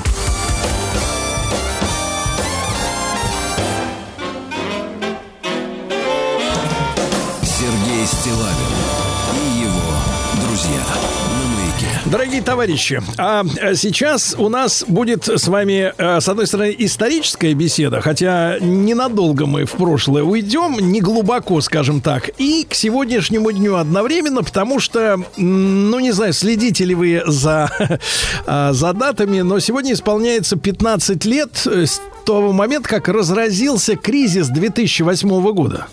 Дорогие 12.16 12.42
товарищи, 12.42 13.02
а 13.18 13.44
э, 13.60 13.76
сейчас 13.76 14.36
у 14.38 14.48
нас 14.48 14.86
будет 14.88 15.28
с 15.28 15.50
вами, 15.50 15.94
э, 15.98 16.22
с 16.22 16.30
одной 16.30 16.48
стороны, 16.48 16.74
историческая 16.80 17.54
беседа, 17.54 18.00
хотя 18.00 18.58
ненадолго 18.62 19.46
мы 19.46 19.66
в 19.66 19.74
прошлое 19.74 20.24
уйдем, 20.24 20.78
не 20.80 21.02
глубоко, 21.02 21.60
скажем 21.60 22.00
так, 22.00 22.30
и 22.38 22.66
к 22.70 22.74
сегодняшнему 22.74 23.52
дню 23.52 23.76
одновременно, 23.76 24.44
потому 24.44 24.80
что, 24.80 25.20
ну, 25.36 26.00
не 26.00 26.14
знаю, 26.14 26.32
следите 26.32 26.86
ли 26.86 26.96
вы 26.96 27.22
за, 27.28 27.70
а, 28.46 28.72
за 28.72 28.94
датами, 28.94 29.42
но 29.42 29.60
сегодня 29.60 29.92
исполняется 29.92 30.56
15 30.56 31.26
лет 31.26 31.68
э, 31.68 31.86
с 31.86 32.00
того 32.26 32.54
момента, 32.54 32.88
как 32.88 33.10
разразился 33.10 33.98
кризис 33.98 34.48
2008 34.48 35.52
года. 35.52 35.88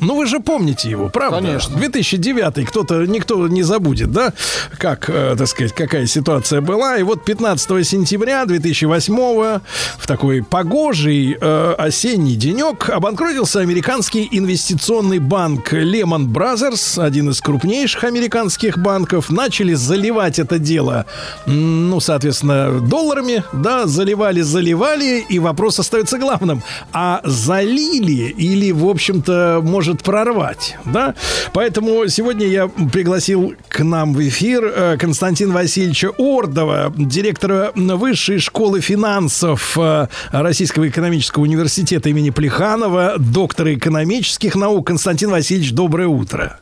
Ну, 0.00 0.16
вы 0.16 0.26
же 0.26 0.40
помните 0.40 0.90
его, 0.90 1.08
правда? 1.08 1.38
Конечно. 1.38 1.76
2009 1.76 2.66
кто-то, 2.66 3.04
никто 3.06 3.46
не 3.48 3.62
забудет, 3.62 4.10
да? 4.12 4.32
Как, 4.78 5.08
э, 5.08 5.34
так 5.36 5.46
сказать, 5.46 5.72
какая 5.74 6.06
ситуация 6.06 6.60
была. 6.60 6.96
И 6.98 7.02
вот 7.02 7.24
15 7.24 7.84
сентября 7.84 8.46
2008 8.46 9.60
в 9.98 10.06
такой 10.06 10.42
погожий 10.42 11.36
э, 11.40 11.74
осенний 11.78 12.36
денек 12.36 12.88
обанкротился 12.88 13.60
американский 13.60 14.28
инвестиционный 14.30 15.18
банк 15.18 15.72
Lehman 15.72 16.26
Brothers, 16.26 17.02
один 17.02 17.30
из 17.30 17.40
крупнейших 17.40 18.04
американских 18.04 18.78
банков. 18.78 19.30
Начали 19.30 19.74
заливать 19.74 20.38
это 20.38 20.58
дело, 20.58 21.06
ну, 21.46 22.00
соответственно, 22.00 22.80
долларами, 22.80 23.44
да, 23.52 23.86
заливали, 23.86 24.40
заливали, 24.40 25.24
и 25.28 25.38
вопрос 25.38 25.78
остается 25.78 26.18
главным. 26.18 26.62
А 26.92 27.20
залили 27.24 28.34
или, 28.36 28.72
в 28.72 28.88
общем-то, 28.88 29.60
может 29.62 29.89
прорвать, 29.98 30.76
да? 30.84 31.14
Поэтому 31.52 32.08
сегодня 32.08 32.46
я 32.46 32.68
пригласил 32.68 33.54
к 33.68 33.80
нам 33.82 34.14
в 34.14 34.26
эфир 34.26 34.64
э, 34.64 34.96
Константина 34.98 35.52
Васильевича 35.54 36.10
Ордова, 36.16 36.92
директора 36.96 37.72
Высшей 37.74 38.38
школы 38.38 38.80
финансов 38.80 39.76
э, 39.76 40.06
Российского 40.32 40.88
экономического 40.88 41.42
университета 41.42 42.08
имени 42.08 42.30
Плеханова, 42.30 43.14
доктора 43.18 43.74
экономических 43.74 44.54
наук. 44.54 44.86
Константин 44.86 45.30
Васильевич, 45.30 45.72
доброе 45.72 46.08
утро. 46.08 46.60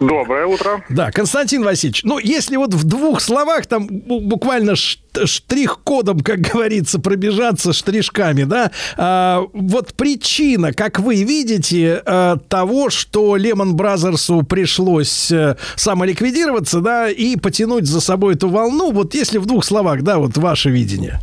Доброе 0.00 0.46
утро. 0.46 0.82
Да, 0.88 1.10
Константин 1.12 1.62
Васильевич, 1.62 2.04
ну, 2.04 2.18
если 2.18 2.56
вот 2.56 2.72
в 2.72 2.84
двух 2.84 3.20
словах, 3.20 3.66
там 3.66 3.86
бу- 3.86 4.20
буквально 4.20 4.74
штрих-кодом, 4.74 6.20
как 6.20 6.40
говорится, 6.40 6.98
пробежаться 7.00 7.74
штришками, 7.74 8.44
да, 8.44 8.70
а, 8.96 9.42
вот 9.52 9.92
причина, 9.94 10.72
как 10.72 11.00
вы 11.00 11.22
видите, 11.22 12.02
а, 12.06 12.38
того, 12.48 12.88
что 12.88 13.36
Лемон 13.36 13.76
Бразерсу 13.76 14.42
пришлось 14.42 15.30
э, 15.30 15.56
самоликвидироваться, 15.76 16.80
да, 16.80 17.10
и 17.10 17.36
потянуть 17.36 17.84
за 17.86 18.00
собой 18.00 18.34
эту 18.34 18.48
волну, 18.48 18.92
вот 18.92 19.14
если 19.14 19.36
в 19.36 19.44
двух 19.44 19.64
словах, 19.66 20.02
да, 20.02 20.18
вот 20.18 20.38
ваше 20.38 20.70
видение. 20.70 21.20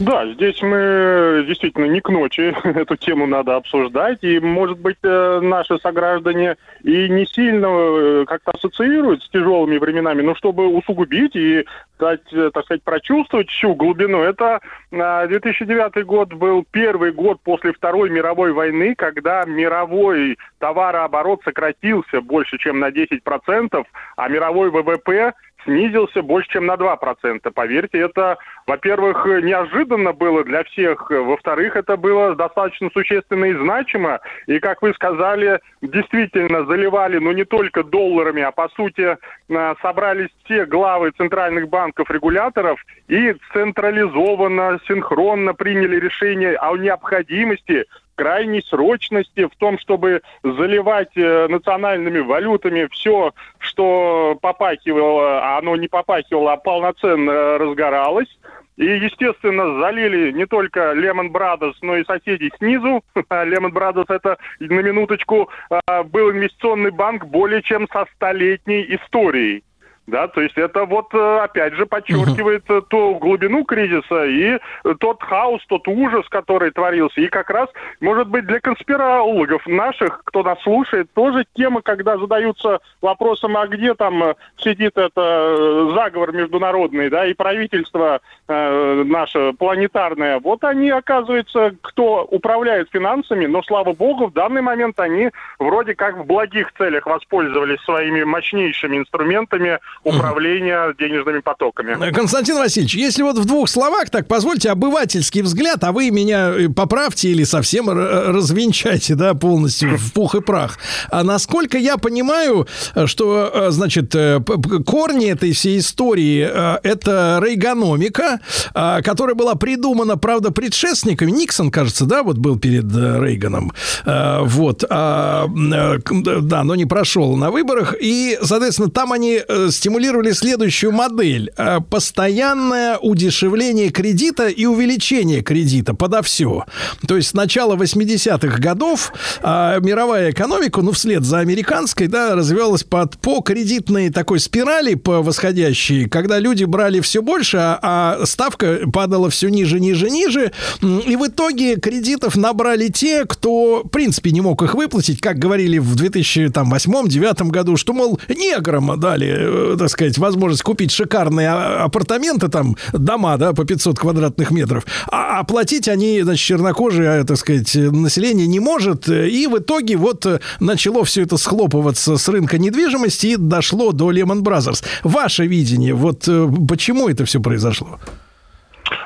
Да, 0.00 0.26
здесь 0.32 0.62
мы 0.62 1.44
действительно 1.46 1.84
не 1.84 2.00
к 2.00 2.08
ночи. 2.08 2.56
Эту 2.64 2.96
тему 2.96 3.26
надо 3.26 3.56
обсуждать, 3.56 4.24
и, 4.24 4.40
может 4.40 4.78
быть, 4.78 4.96
э, 5.02 5.40
наши 5.42 5.78
сограждане 5.78 6.56
и 6.82 7.06
не 7.10 7.26
сильно 7.26 7.66
э, 7.66 8.24
как-то 8.26 8.52
ассоциируют 8.52 9.22
с 9.22 9.28
тяжелыми 9.28 9.76
временами, 9.76 10.22
но 10.22 10.34
чтобы 10.34 10.68
усугубить 10.68 11.36
и 11.36 11.66
дать, 11.98 12.32
э, 12.32 12.50
так 12.54 12.64
сказать, 12.64 12.82
прочувствовать 12.82 13.50
всю 13.50 13.74
глубину, 13.74 14.22
это 14.22 14.60
э, 14.90 15.28
2009 15.28 16.06
год 16.06 16.32
был 16.32 16.64
первый 16.70 17.12
год 17.12 17.38
после 17.44 17.74
Второй 17.74 18.08
мировой 18.08 18.52
войны, 18.52 18.94
когда 18.94 19.44
мировой 19.44 20.38
товарооборот 20.60 21.42
сократился 21.44 22.22
больше, 22.22 22.56
чем 22.56 22.80
на 22.80 22.88
10%, 22.88 23.84
а 24.16 24.28
мировой 24.28 24.70
ВВП 24.70 25.34
снизился 25.64 26.22
больше, 26.22 26.50
чем 26.50 26.66
на 26.66 26.74
2%. 26.74 27.50
Поверьте, 27.52 27.98
это, 27.98 28.38
во-первых, 28.66 29.26
неожиданно 29.26 30.12
было 30.12 30.44
для 30.44 30.64
всех, 30.64 31.10
во-вторых, 31.10 31.76
это 31.76 31.96
было 31.96 32.34
достаточно 32.34 32.90
существенно 32.92 33.46
и 33.46 33.54
значимо, 33.54 34.20
и, 34.46 34.58
как 34.58 34.82
вы 34.82 34.92
сказали, 34.94 35.60
действительно 35.82 36.64
заливали, 36.64 37.18
ну, 37.18 37.32
не 37.32 37.44
только 37.44 37.82
долларами, 37.82 38.42
а, 38.42 38.50
по 38.50 38.68
сути, 38.70 39.16
э, 39.48 39.74
собрались 39.82 40.30
все 40.44 40.66
главы 40.66 41.10
центральных 41.16 41.68
банков-регуляторов 41.68 42.80
и 43.08 43.34
централизованно, 43.52 44.80
синхронно 44.86 45.54
приняли 45.54 45.96
решение 45.96 46.56
о 46.56 46.76
необходимости 46.76 47.86
крайней 48.20 48.60
срочности 48.60 49.46
в 49.46 49.56
том, 49.56 49.78
чтобы 49.78 50.20
заливать 50.42 51.16
э, 51.16 51.46
национальными 51.48 52.18
валютами 52.18 52.86
все, 52.92 53.32
что 53.58 54.36
попахивало, 54.42 55.40
а 55.42 55.58
оно 55.58 55.74
не 55.74 55.88
попахивало, 55.88 56.52
а 56.52 56.56
полноценно 56.58 57.56
разгоралось. 57.56 58.28
И, 58.76 58.84
естественно, 58.84 59.80
залили 59.80 60.32
не 60.32 60.44
только 60.44 60.92
Lehman 60.92 61.30
Brothers, 61.30 61.76
но 61.80 61.96
и 61.96 62.04
соседей 62.04 62.52
снизу. 62.58 63.02
Lehman 63.30 63.72
Brothers 63.72 64.14
это, 64.14 64.36
на 64.58 64.80
минуточку, 64.80 65.48
а, 65.70 66.02
был 66.02 66.30
инвестиционный 66.30 66.90
банк 66.90 67.24
более 67.24 67.62
чем 67.62 67.88
со 67.90 68.06
столетней 68.16 68.84
историей. 68.96 69.64
Да, 70.10 70.26
то 70.26 70.40
есть 70.40 70.58
это 70.58 70.86
вот, 70.86 71.14
э, 71.14 71.38
опять 71.38 71.74
же, 71.74 71.86
подчеркивает 71.86 72.64
э, 72.68 72.82
ту 72.88 73.14
глубину 73.14 73.64
кризиса 73.64 74.24
и 74.24 74.58
э, 74.58 74.94
тот 74.98 75.22
хаос, 75.22 75.64
тот 75.68 75.86
ужас, 75.86 76.26
который 76.28 76.72
творился. 76.72 77.20
И 77.20 77.28
как 77.28 77.48
раз, 77.48 77.68
может 78.00 78.26
быть, 78.26 78.44
для 78.44 78.58
конспирологов 78.58 79.64
наших, 79.68 80.22
кто 80.24 80.42
нас 80.42 80.60
слушает, 80.62 81.08
тоже 81.14 81.46
тема, 81.54 81.80
когда 81.80 82.18
задаются 82.18 82.80
вопросом, 83.00 83.56
а 83.56 83.68
где 83.68 83.94
там 83.94 84.34
сидит 84.56 84.98
это 84.98 85.12
э, 85.16 85.92
заговор 85.94 86.32
международный, 86.32 87.08
да, 87.08 87.26
и 87.26 87.32
правительство 87.32 88.20
э, 88.48 89.02
наше 89.06 89.52
планетарное. 89.52 90.40
Вот 90.40 90.64
они, 90.64 90.90
оказывается, 90.90 91.76
кто 91.82 92.24
управляет 92.24 92.88
финансами, 92.90 93.46
но, 93.46 93.62
слава 93.62 93.92
богу, 93.92 94.26
в 94.26 94.32
данный 94.32 94.62
момент 94.62 94.98
они 94.98 95.30
вроде 95.60 95.94
как 95.94 96.16
в 96.16 96.24
благих 96.24 96.72
целях 96.76 97.06
воспользовались 97.06 97.80
своими 97.82 98.24
мощнейшими 98.24 98.96
инструментами 98.96 99.78
управления 100.02 100.94
денежными 100.98 101.40
потоками. 101.40 102.10
Константин 102.12 102.56
Васильевич, 102.56 102.94
если 102.94 103.22
вот 103.22 103.38
в 103.38 103.44
двух 103.44 103.68
словах, 103.68 104.10
так 104.10 104.26
позвольте 104.28 104.70
обывательский 104.70 105.42
взгляд, 105.42 105.84
а 105.84 105.92
вы 105.92 106.10
меня 106.10 106.50
э, 106.50 106.68
поправьте 106.68 107.28
или 107.30 107.44
совсем 107.44 107.90
р- 107.90 108.32
развенчайте, 108.34 109.14
да, 109.14 109.34
полностью 109.34 109.96
в 109.98 110.12
пух 110.12 110.34
и 110.34 110.40
прах. 110.40 110.78
А 111.10 111.22
насколько 111.22 111.76
я 111.78 111.96
понимаю, 111.98 112.66
э, 112.94 113.06
что, 113.06 113.50
э, 113.52 113.70
значит, 113.70 114.14
э, 114.14 114.40
корни 114.86 115.30
этой 115.30 115.52
всей 115.52 115.78
истории 115.78 116.48
э, 116.50 116.78
это 116.82 117.40
рейгономика, 117.44 118.40
э, 118.74 119.02
которая 119.02 119.34
была 119.34 119.54
придумана, 119.54 120.16
правда, 120.16 120.50
предшественниками. 120.50 121.30
Никсон, 121.30 121.70
кажется, 121.70 122.06
да, 122.06 122.22
вот 122.22 122.38
был 122.38 122.58
перед 122.58 122.84
э, 122.94 123.18
Рейганом. 123.22 123.72
Э, 124.06 124.40
Вот. 124.44 124.84
а, 124.88 125.46
э, 125.46 125.98
Да, 126.40 126.64
но 126.64 126.74
не 126.74 126.86
прошел 126.86 127.36
на 127.36 127.50
выборах. 127.50 127.94
И, 128.00 128.38
соответственно, 128.42 128.90
там 128.90 129.12
они 129.12 129.40
э, 129.46 129.68
стимулировали 129.80 130.32
следующую 130.32 130.92
модель. 130.92 131.50
Э, 131.56 131.78
Постоянное 131.80 132.98
удешевление 132.98 133.88
кредита 133.88 134.48
и 134.48 134.66
увеличение 134.66 135.40
кредита 135.40 135.94
подо 135.94 136.20
все. 136.20 136.66
То 137.08 137.16
есть 137.16 137.30
с 137.30 137.34
начала 137.34 137.76
80-х 137.76 138.58
годов 138.58 139.12
а, 139.42 139.78
мировая 139.80 140.32
экономика, 140.32 140.82
ну, 140.82 140.92
вслед 140.92 141.24
за 141.24 141.38
американской, 141.38 142.08
да, 142.08 142.34
развивалась 142.34 142.84
под, 142.84 143.18
по 143.18 143.40
кредитной 143.40 144.10
такой 144.10 144.38
спирали 144.38 144.94
по 144.94 145.22
восходящей, 145.22 146.08
когда 146.08 146.38
люди 146.38 146.64
брали 146.64 147.00
все 147.00 147.22
больше, 147.22 147.56
а, 147.56 147.78
а 147.82 148.26
ставка 148.26 148.80
падала 148.92 149.30
все 149.30 149.48
ниже, 149.48 149.80
ниже, 149.80 150.10
ниже. 150.10 150.52
И 150.82 151.16
в 151.16 151.26
итоге 151.26 151.76
кредитов 151.76 152.36
набрали 152.36 152.88
те, 152.88 153.24
кто, 153.24 153.82
в 153.84 153.88
принципе, 153.88 154.30
не 154.30 154.42
мог 154.42 154.62
их 154.62 154.74
выплатить, 154.74 155.20
как 155.20 155.38
говорили 155.38 155.78
в 155.78 155.96
2008-2009 155.96 157.48
году, 157.48 157.76
что, 157.78 157.94
мол, 157.94 158.20
неграм 158.28 159.00
дали 159.00 159.28
э, 159.28 159.69
так 159.76 159.90
сказать, 159.90 160.18
возможность 160.18 160.62
купить 160.62 160.90
шикарные 160.90 161.48
а- 161.48 161.84
апартаменты, 161.84 162.48
там, 162.48 162.76
дома, 162.92 163.36
да, 163.36 163.52
по 163.52 163.64
500 163.64 163.98
квадратных 163.98 164.50
метров, 164.50 164.84
а 165.10 165.40
оплатить 165.40 165.88
они, 165.88 166.22
значит, 166.22 166.44
чернокожие, 166.46 167.20
а, 167.20 167.24
так 167.24 167.36
сказать, 167.36 167.74
население 167.74 168.46
не 168.46 168.60
может, 168.60 169.08
и 169.08 169.46
в 169.46 169.58
итоге 169.58 169.96
вот 169.96 170.26
э, 170.26 170.40
начало 170.60 171.04
все 171.04 171.22
это 171.22 171.36
схлопываться 171.36 172.16
с 172.16 172.28
рынка 172.28 172.58
недвижимости 172.58 173.26
и 173.28 173.36
дошло 173.36 173.92
до 173.92 174.12
Lehman 174.12 174.42
Brothers. 174.42 174.84
Ваше 175.02 175.46
видение, 175.46 175.94
вот 175.94 176.24
э, 176.28 176.48
почему 176.68 177.08
это 177.08 177.24
все 177.24 177.40
произошло? 177.40 177.98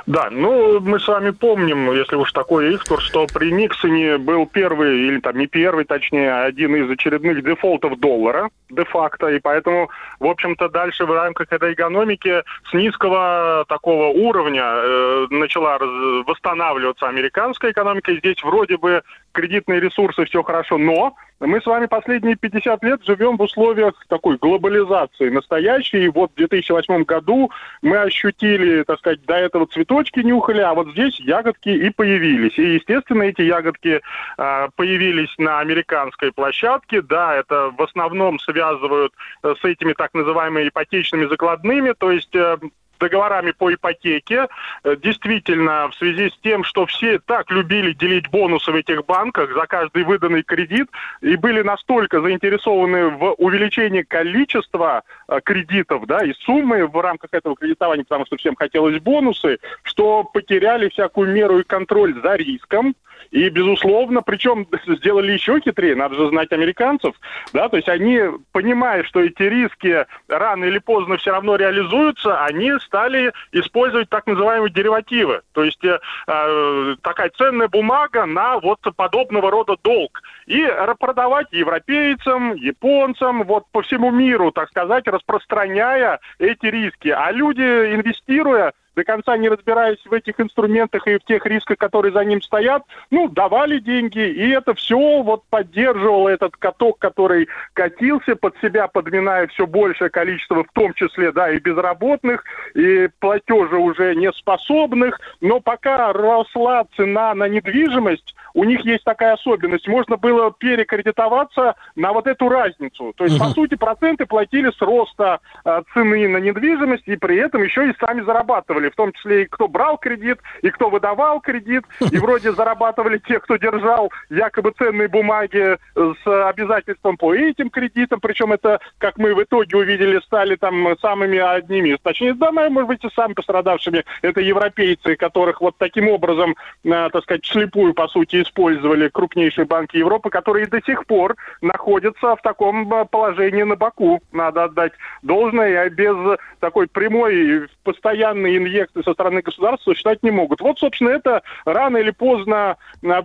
Да, 0.06 0.28
ну, 0.31 0.81
мы 0.81 1.01
с 1.01 1.09
вами 1.09 1.31
помним, 1.31 1.90
если 1.93 2.16
уж 2.16 2.31
такой 2.32 2.74
экскурс, 2.74 3.05
что 3.05 3.26
при 3.26 3.51
Никсоне 3.51 4.18
был 4.18 4.47
первый, 4.47 4.98
или 4.98 5.18
там 5.18 5.39
не 5.39 5.47
первый, 5.47 5.86
точнее, 5.86 6.31
а 6.31 6.44
один 6.44 6.76
из 6.76 6.90
очередных 6.90 7.43
дефолтов 7.43 7.98
доллара, 7.98 8.51
де-факто, 8.68 9.28
и 9.28 9.40
поэтому, 9.40 9.89
в 10.20 10.26
общем-то, 10.26 10.68
дальше 10.68 11.06
в 11.06 11.12
рамках 11.12 11.51
этой 11.51 11.72
экономики 11.72 12.43
с 12.68 12.74
низкого 12.74 13.64
такого 13.66 14.09
уровня 14.09 14.64
э, 14.64 15.26
начала 15.31 15.78
восстанавливаться 16.26 17.09
американская 17.09 17.72
экономика, 17.72 18.12
и 18.12 18.18
здесь 18.18 18.43
вроде 18.43 18.76
бы 18.76 19.02
кредитные 19.32 19.81
ресурсы, 19.81 20.26
все 20.26 20.43
хорошо, 20.43 20.76
но 20.76 21.14
мы 21.40 21.60
с 21.60 21.66
вами 21.66 21.86
последние 21.86 22.36
50 22.36 22.82
лет 22.85 23.05
живем 23.05 23.36
в 23.36 23.43
условиях 23.43 23.94
такой 24.09 24.36
глобализации 24.39 25.28
настоящей. 25.28 26.05
И 26.05 26.09
вот 26.09 26.31
в 26.32 26.36
2008 26.36 27.02
году 27.05 27.51
мы 27.82 27.98
ощутили, 27.98 28.82
так 28.85 28.98
сказать, 28.98 29.24
до 29.26 29.35
этого 29.35 29.66
цветочки 29.95 30.21
нюхали, 30.21 30.61
а 30.61 30.75
вот 30.75 30.91
здесь 30.91 31.19
ягодки 31.21 31.69
и 31.69 31.91
появились. 31.91 32.59
И, 32.59 32.75
естественно, 32.75 33.23
эти 33.23 33.43
ягодки 33.43 34.01
а, 34.37 34.69
появились 34.77 35.33
на 35.39 35.61
американской 35.61 36.33
площадке. 36.33 37.03
Да, 37.03 37.35
это 37.35 37.73
в 37.77 37.83
основном 37.83 38.39
связывают 38.39 39.12
э, 39.43 39.55
с 39.61 39.65
этими 39.65 39.93
так 39.93 40.12
называемыми 40.15 40.69
ипотечными 40.69 41.27
закладными, 41.27 41.95
то 41.97 42.11
есть 42.11 42.35
э, 42.35 42.57
договорами 43.05 43.52
по 43.52 43.72
ипотеке. 43.72 44.48
Э, 44.82 44.97
Действительно, 44.97 45.89
в 45.89 45.94
связи 45.94 46.31
с 46.31 46.39
тем, 46.43 46.64
что 46.64 46.86
все 46.86 47.18
так 47.18 47.51
любили 47.51 47.93
делить 47.93 48.28
бонусы 48.31 48.72
в 48.72 48.74
этих 48.74 49.05
банках 49.05 49.52
за 49.52 49.66
каждый 49.66 50.05
выданный 50.05 50.43
кредит 50.43 50.89
и 51.20 51.36
были 51.36 51.62
настолько 51.62 52.20
заинтересованы 52.20 53.10
в 53.10 53.35
увеличении 53.39 54.02
количества 54.02 55.02
э, 55.28 55.40
кредитов, 55.44 56.06
да, 56.06 56.24
и 56.24 56.32
суммы 56.32 56.86
в 56.86 57.01
рамках 57.01 57.31
этого 57.32 57.56
кредитования, 57.56 58.05
потому 58.05 58.26
что 58.26 58.36
всем 58.36 58.55
хотелось 58.56 59.01
бонусы, 59.01 59.59
что 59.82 60.24
потеряли 60.24 60.89
всякую 60.89 61.32
меру 61.32 61.59
и 61.59 61.64
контроль 61.64 62.14
за 62.22 62.36
риском. 62.36 62.94
И, 63.31 63.48
безусловно, 63.48 64.22
причем 64.22 64.66
сделали 64.86 65.32
еще 65.32 65.60
хитрее, 65.60 65.97
надо 65.97 66.14
же 66.14 66.28
знать 66.28 66.52
американцев, 66.52 67.14
да, 67.52 67.68
то 67.68 67.76
есть 67.76 67.89
они, 67.89 68.20
понимая, 68.52 69.02
что 69.02 69.20
эти 69.20 69.43
риски 69.43 70.06
рано 70.28 70.64
или 70.64 70.78
поздно 70.78 71.16
все 71.16 71.32
равно 71.32 71.56
реализуются, 71.56 72.44
они 72.44 72.72
стали 72.95 73.33
использовать 73.51 74.09
так 74.09 74.27
называемые 74.27 74.71
деривативы, 74.71 75.43
то 75.53 75.65
есть 75.65 75.85
э, 75.85 75.99
э, 76.29 76.97
такая 77.03 77.31
ценная 77.37 77.66
бумага 77.66 78.25
на 78.25 78.61
вот 78.61 78.79
подобного 78.97 79.51
рода 79.51 79.77
долг, 79.83 80.23
и 80.47 80.65
продавать 81.01 81.49
европейцам, 81.51 82.55
японцам, 82.55 83.43
вот 83.43 83.65
по 83.73 83.83
всему 83.83 84.12
миру, 84.12 84.53
так 84.53 84.69
сказать, 84.69 85.09
распространяя 85.09 86.21
эти 86.39 86.66
риски. 86.66 87.09
А 87.09 87.33
люди, 87.33 87.62
инвестируя, 87.62 88.73
до 88.97 89.05
конца 89.05 89.37
не 89.37 89.49
разбираясь 89.49 90.05
в 90.05 90.12
этих 90.12 90.41
инструментах 90.41 91.07
и 91.07 91.19
в 91.19 91.25
тех 91.25 91.45
рисках, 91.47 91.79
которые 91.79 92.12
за 92.12 92.25
ним 92.25 92.43
стоят, 92.43 92.85
ну, 93.11 93.29
давали 93.29 93.79
деньги, 93.79 94.21
и 94.21 94.51
это 94.51 94.75
все 94.75 95.23
вот 95.23 95.45
поддерживало 95.51 96.29
этот 96.29 96.57
каток, 96.57 96.99
который 96.99 97.49
катился 97.73 98.37
под 98.37 98.57
себя, 98.62 98.89
подминая 98.89 99.47
все 99.49 99.66
большее 99.66 100.11
количество, 100.11 100.65
в 100.65 100.73
том 100.73 100.95
числе, 100.95 101.33
да, 101.33 101.51
и 101.51 101.59
безработных, 101.59 102.45
и 102.75 103.09
платежа 103.19 103.77
уже 103.77 104.15
неспособных, 104.15 105.21
но 105.41 105.61
пока 105.61 106.12
росла 106.12 106.87
цена 106.97 107.35
на 107.35 107.49
недвижимость, 107.49 108.35
у 108.55 108.65
них 108.65 108.85
есть 108.85 109.05
такая 109.05 109.35
особенность, 109.35 109.89
можно 109.89 110.16
было 110.16 110.53
перекредитоваться 110.53 111.75
на 111.97 112.12
вот 112.12 112.27
эту 112.27 112.49
разницу. 112.49 113.12
То 113.16 113.25
есть, 113.25 113.39
по 113.39 113.47
сути, 113.47 113.75
проценты 113.75 114.27
платили 114.27 114.71
с 114.71 114.81
роста 114.81 115.41
э, 115.65 115.83
цены 115.93 116.29
на 116.29 116.39
недвижимость, 116.39 117.07
и 117.07 117.16
при 117.16 117.37
этом 117.37 117.62
еще 117.62 117.89
и 117.91 117.95
сами 117.99 118.23
зарабатывали, 118.23 118.84
в 118.90 118.97
том 118.97 119.12
числе 119.12 119.43
и 119.43 119.47
кто 119.47 119.69
брал 119.69 119.98
кредит, 119.98 120.39
и 120.62 120.70
кто 120.70 120.90
выдавал 120.90 121.40
кредит, 121.40 121.85
и 122.11 122.19
вроде 122.19 122.52
зарабатывали 122.52 123.19
те, 123.19 123.40
кто 123.40 123.56
держал 123.56 124.11
якобы 124.31 124.73
ценные 124.77 125.09
бумаги 125.09 125.77
с 125.94 126.48
обязательством 126.48 127.16
по 127.16 127.35
этим 127.35 127.70
кредитам, 127.70 128.20
причем 128.20 128.52
это, 128.52 128.81
как 128.98 129.19
мы 129.19 129.35
в 129.35 129.43
итоге 129.43 129.77
увидели, 129.77 130.20
стали 130.20 130.56
там 130.56 130.97
самыми 131.01 131.39
одними, 131.39 131.98
точнее, 132.02 132.35
да, 132.35 132.51
может 132.52 132.89
быть, 132.89 133.05
и 133.05 133.09
самыми 133.15 133.35
пострадавшими, 133.35 134.05
это 134.23 134.40
европейцы, 134.40 135.16
которых 135.16 135.61
вот 135.61 135.77
таким 135.78 136.09
образом, 136.09 136.56
э, 136.85 137.09
так 137.12 137.23
сказать, 137.23 137.44
слепую, 137.47 137.94
по 137.94 138.09
сути, 138.09 138.43
использовали 138.43 139.09
крупнейшие 139.09 139.65
банки 139.65 139.97
Европы, 139.97 140.31
которые 140.31 140.66
до 140.66 140.81
сих 140.82 141.06
пор 141.06 141.36
находятся 141.61 142.36
в 142.36 142.43
таком 142.43 142.93
э, 142.93 143.05
положении 143.05 143.62
на 143.62 143.77
боку, 143.77 144.23
надо 144.32 144.65
отдать 144.65 144.93
должное, 145.23 145.86
и 145.86 145.90
без 145.90 146.39
такой 146.61 146.86
прямой 146.86 147.69
постоянной 147.82 148.56
инъекции 148.56 148.74
со 149.05 149.13
стороны 149.13 149.43
государства 149.43 149.95
считать 149.95 150.23
не 150.23 150.31
могут. 150.31 150.61
Вот, 150.61 150.79
собственно, 150.79 151.11
это 151.11 151.43
рано 151.65 151.99
или 151.99 152.11
поздно 152.11 152.77
э, 153.03 153.23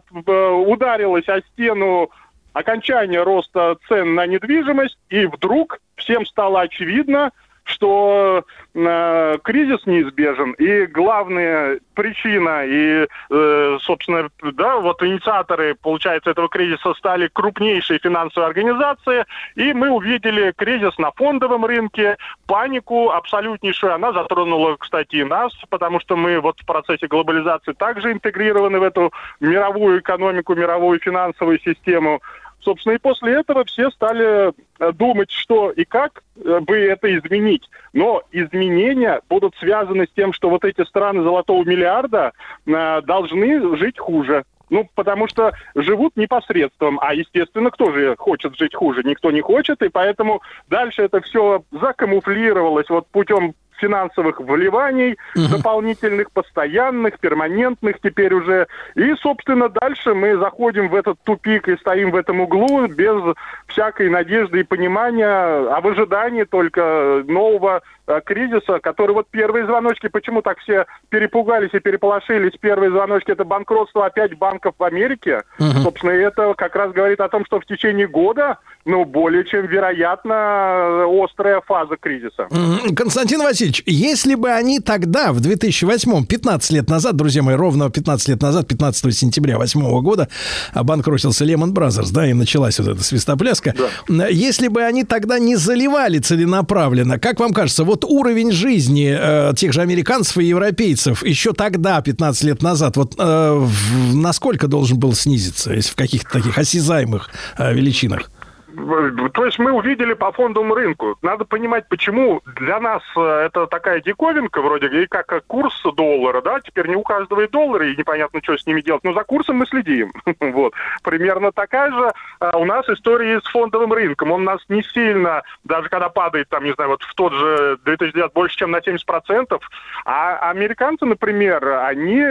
ударилось 0.67 1.27
о 1.27 1.41
стену 1.41 2.09
окончания 2.53 3.21
роста 3.23 3.77
цен 3.87 4.15
на 4.15 4.25
недвижимость, 4.25 4.97
и 5.09 5.25
вдруг 5.25 5.79
всем 5.95 6.25
стало 6.25 6.61
очевидно, 6.61 7.31
что 7.69 8.43
э, 8.73 9.37
кризис 9.43 9.85
неизбежен, 9.85 10.51
и 10.53 10.85
главная 10.85 11.79
причина, 11.93 12.65
и, 12.65 13.07
э, 13.29 13.77
собственно, 13.81 14.29
да, 14.53 14.77
вот 14.77 15.01
инициаторы, 15.03 15.75
получается, 15.75 16.31
этого 16.31 16.49
кризиса 16.49 16.93
стали 16.95 17.29
крупнейшие 17.31 17.99
финансовые 17.99 18.47
организации, 18.47 19.25
и 19.55 19.73
мы 19.73 19.89
увидели 19.89 20.53
кризис 20.55 20.97
на 20.97 21.11
фондовом 21.11 21.65
рынке, 21.65 22.17
панику 22.47 23.11
абсолютнейшую, 23.11 23.93
она 23.93 24.11
затронула, 24.13 24.75
кстати, 24.77 25.17
и 25.17 25.23
нас, 25.23 25.53
потому 25.69 25.99
что 25.99 26.15
мы 26.15 26.39
вот 26.39 26.59
в 26.59 26.65
процессе 26.65 27.07
глобализации 27.07 27.73
также 27.73 28.11
интегрированы 28.11 28.79
в 28.79 28.83
эту 28.83 29.13
мировую 29.39 29.99
экономику, 29.99 30.55
мировую 30.55 30.99
финансовую 30.99 31.59
систему, 31.59 32.21
Собственно, 32.61 32.93
и 32.93 32.99
после 32.99 33.39
этого 33.39 33.63
все 33.65 33.89
стали 33.91 34.51
э, 34.79 34.91
думать, 34.91 35.31
что 35.31 35.71
и 35.71 35.85
как 35.85 36.23
э, 36.35 36.59
бы 36.59 36.77
это 36.77 37.15
изменить. 37.17 37.69
Но 37.93 38.23
изменения 38.31 39.21
будут 39.29 39.55
связаны 39.55 40.05
с 40.05 40.15
тем, 40.15 40.33
что 40.33 40.49
вот 40.49 40.65
эти 40.65 40.83
страны 40.85 41.23
золотого 41.23 41.63
миллиарда 41.63 42.33
э, 42.65 43.01
должны 43.03 43.77
жить 43.77 43.97
хуже. 43.97 44.43
Ну, 44.69 44.87
потому 44.93 45.27
что 45.27 45.53
живут 45.73 46.15
непосредством, 46.15 46.99
а, 47.01 47.13
естественно, 47.13 47.71
кто 47.71 47.91
же 47.91 48.15
хочет 48.17 48.55
жить 48.55 48.75
хуже? 48.75 49.01
Никто 49.03 49.31
не 49.31 49.41
хочет, 49.41 49.81
и 49.81 49.89
поэтому 49.89 50.41
дальше 50.67 51.01
это 51.01 51.21
все 51.21 51.63
закамуфлировалось 51.71 52.89
вот 52.89 53.07
путем 53.07 53.55
финансовых 53.79 54.39
вливаний, 54.39 55.17
дополнительных, 55.35 56.31
постоянных, 56.31 57.19
перманентных 57.19 57.99
теперь 58.01 58.33
уже. 58.33 58.67
И, 58.95 59.13
собственно, 59.15 59.69
дальше 59.69 60.13
мы 60.13 60.37
заходим 60.37 60.89
в 60.89 60.95
этот 60.95 61.17
тупик 61.23 61.67
и 61.67 61.77
стоим 61.77 62.11
в 62.11 62.15
этом 62.15 62.41
углу 62.41 62.87
без 62.87 63.35
всякой 63.67 64.09
надежды 64.09 64.61
и 64.61 64.63
понимания, 64.63 65.27
а 65.27 65.79
в 65.81 65.87
ожидании 65.87 66.43
только 66.43 67.23
нового 67.27 67.81
э, 68.07 68.21
кризиса, 68.25 68.79
который 68.79 69.13
вот 69.13 69.27
первые 69.29 69.65
звоночки, 69.65 70.07
почему 70.07 70.41
так 70.41 70.59
все 70.59 70.85
перепугались 71.09 71.73
и 71.73 71.79
переполошились, 71.79 72.57
первые 72.59 72.91
звоночки 72.91 73.31
это 73.31 73.43
банкротство 73.43 74.05
опять 74.05 74.37
банков 74.37 74.75
в 74.77 74.83
Америке. 74.83 75.43
Мгм. 75.59 75.81
Собственно, 75.83 76.11
это 76.11 76.53
как 76.55 76.75
раз 76.75 76.91
говорит 76.91 77.19
о 77.21 77.29
том, 77.29 77.45
что 77.45 77.59
в 77.59 77.65
течение 77.65 78.07
года, 78.07 78.57
ну, 78.85 79.05
более 79.05 79.45
чем 79.45 79.67
вероятно, 79.67 81.05
острая 81.23 81.61
фаза 81.67 81.95
кризиса. 81.99 82.47
Константин 82.95 83.41
Васильевич, 83.41 83.83
если 83.85 84.35
бы 84.35 84.49
они 84.51 84.79
тогда, 84.79 85.31
в 85.33 85.39
2008, 85.41 86.25
15 86.25 86.71
лет 86.71 86.89
назад, 86.89 87.15
друзья 87.15 87.43
мои, 87.43 87.55
ровно 87.55 87.89
15 87.89 88.29
лет 88.29 88.41
назад, 88.41 88.67
15 88.67 89.15
сентября 89.15 89.57
2008 89.57 90.01
года, 90.01 90.27
обанкротился 90.73 91.45
Lehman 91.45 91.73
Brothers, 91.73 92.11
да, 92.11 92.27
и 92.27 92.33
началась 92.33 92.79
вот 92.79 92.87
эта 92.87 93.03
свистопляска. 93.03 93.75
Если 94.07 94.67
бы 94.67 94.81
они 94.83 95.03
тогда 95.03 95.39
не 95.39 95.55
заливали 95.55 96.19
целенаправленно, 96.19 97.19
как 97.19 97.39
вам 97.39 97.53
кажется, 97.53 97.83
вот 97.83 98.05
уровень 98.05 98.51
жизни 98.51 99.15
э, 99.17 99.53
тех 99.55 99.73
же 99.73 99.81
американцев 99.81 100.37
и 100.37 100.45
европейцев 100.45 101.23
еще 101.25 101.53
тогда, 101.53 102.01
15 102.01 102.43
лет 102.43 102.61
назад, 102.61 102.97
вот 102.97 103.15
э, 103.17 103.53
в- 103.53 104.15
насколько 104.15 104.67
должен 104.67 104.97
был 104.99 105.13
снизиться, 105.13 105.73
если 105.73 105.91
в 105.91 105.95
каких-то 105.95 106.31
таких 106.31 106.57
осязаемых 106.57 107.29
э, 107.57 107.73
величинах? 107.73 108.31
Э, 108.79 109.29
то 109.33 109.45
есть 109.45 109.59
мы 109.59 109.71
увидели 109.71 110.13
по 110.13 110.31
фондовому 110.31 110.75
рынку. 110.75 111.17
Надо 111.21 111.45
понимать, 111.45 111.87
почему 111.89 112.41
для 112.55 112.79
нас 112.79 113.03
э, 113.15 113.21
это 113.21 113.67
такая 113.67 114.01
диковинка 114.01 114.61
вроде 114.61 114.87
и 114.87 115.07
как 115.07 115.31
э, 115.33 115.41
курс 115.47 115.81
доллара, 115.95 116.41
да, 116.41 116.59
теперь 116.61 116.87
не 116.87 116.95
у 116.95 117.03
каждого 117.03 117.41
и 117.41 117.47
доллары, 117.47 117.91
и 117.91 117.97
непонятно, 117.97 118.39
что 118.43 118.57
с 118.57 118.65
ними 118.65 118.81
делать, 118.81 119.03
но 119.03 119.13
за 119.13 119.23
курсом 119.23 119.57
мы 119.57 119.65
следим. 119.65 120.11
вот. 120.39 120.73
Примерно 121.03 121.51
такая 121.51 121.91
же 121.91 122.11
а, 122.39 122.57
у 122.57 122.65
нас 122.65 122.87
история 122.89 123.39
с 123.41 123.49
фондовым 123.49 123.93
рынком. 123.93 124.31
Он 124.31 124.43
нас 124.43 124.61
не 124.69 124.83
сильно, 124.83 125.43
даже 125.63 125.89
когда 125.89 126.09
падает, 126.09 126.49
там, 126.49 126.63
не 126.63 126.73
знаю, 126.73 126.91
вот 126.91 127.03
в 127.03 127.13
тот 127.15 127.33
же 127.33 127.77
2009 127.85 128.33
больше, 128.33 128.57
чем 128.57 128.71
на 128.71 128.77
70%, 128.77 129.59
а 130.05 130.49
американцы, 130.49 131.05
например, 131.05 131.67
они 131.85 132.23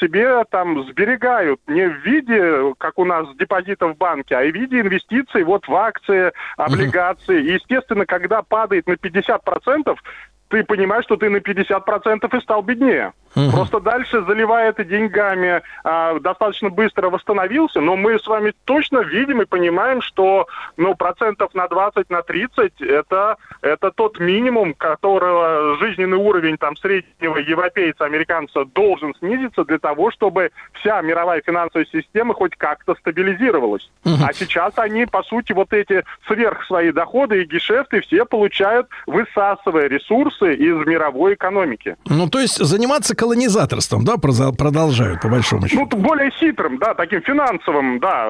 себе 0.00 0.44
там 0.50 0.84
сберегают 0.88 1.60
не 1.66 1.88
в 1.88 1.98
виде, 2.04 2.74
как 2.78 2.98
у 2.98 3.04
нас, 3.04 3.26
депозитов 3.36 3.94
в 3.94 3.98
банке, 3.98 4.36
а 4.36 4.42
в 4.42 4.52
виде 4.52 4.80
инвестиций 4.80 5.44
вот 5.44 5.66
в 5.66 5.74
акции, 5.86 6.32
облигации. 6.56 7.42
И, 7.42 7.52
естественно, 7.54 8.06
когда 8.06 8.42
падает 8.42 8.86
на 8.86 8.92
50%, 8.92 9.96
ты 10.48 10.64
понимаешь, 10.64 11.04
что 11.04 11.16
ты 11.16 11.28
на 11.28 11.38
50% 11.38 12.36
и 12.36 12.40
стал 12.40 12.62
беднее. 12.62 13.12
Угу. 13.36 13.50
Просто 13.50 13.80
дальше, 13.80 14.24
заливая 14.26 14.70
это 14.70 14.82
деньгами, 14.82 15.62
а, 15.84 16.18
достаточно 16.20 16.70
быстро 16.70 17.10
восстановился, 17.10 17.80
но 17.80 17.94
мы 17.94 18.18
с 18.18 18.26
вами 18.26 18.54
точно 18.64 19.00
видим 19.00 19.42
и 19.42 19.44
понимаем, 19.44 20.00
что 20.00 20.46
ну, 20.78 20.94
процентов 20.94 21.54
на 21.54 21.68
20, 21.68 22.08
на 22.08 22.22
30 22.22 22.80
это, 22.80 23.36
это 23.60 23.90
тот 23.90 24.18
минимум, 24.18 24.72
которого 24.72 25.76
жизненный 25.78 26.16
уровень 26.16 26.56
там, 26.56 26.76
среднего 26.76 27.36
европейца, 27.36 28.06
американца 28.06 28.64
должен 28.64 29.14
снизиться 29.18 29.64
для 29.64 29.78
того, 29.78 30.10
чтобы 30.10 30.50
вся 30.72 31.02
мировая 31.02 31.42
финансовая 31.44 31.86
система 31.92 32.32
хоть 32.32 32.56
как-то 32.56 32.94
стабилизировалась. 32.94 33.90
Угу. 34.04 34.24
А 34.26 34.32
сейчас 34.32 34.72
они, 34.78 35.04
по 35.04 35.22
сути, 35.22 35.52
вот 35.52 35.74
эти 35.74 36.04
сверх 36.26 36.64
свои 36.64 36.90
доходы 36.90 37.42
и 37.42 37.44
гешефты 37.44 38.00
все 38.00 38.24
получают, 38.24 38.88
высасывая 39.06 39.88
ресурсы 39.88 40.54
из 40.54 40.86
мировой 40.86 41.34
экономики. 41.34 41.96
Ну, 42.06 42.30
то 42.30 42.38
есть 42.38 42.56
заниматься 42.64 43.14
колонизаторством, 43.26 44.04
да, 44.04 44.16
продолжают, 44.16 45.20
по 45.20 45.28
большому 45.28 45.66
счету? 45.66 45.88
Ну, 45.90 45.98
более 45.98 46.30
хитрым, 46.30 46.78
да, 46.78 46.94
таким 46.94 47.20
финансовым, 47.22 47.98
да, 47.98 48.26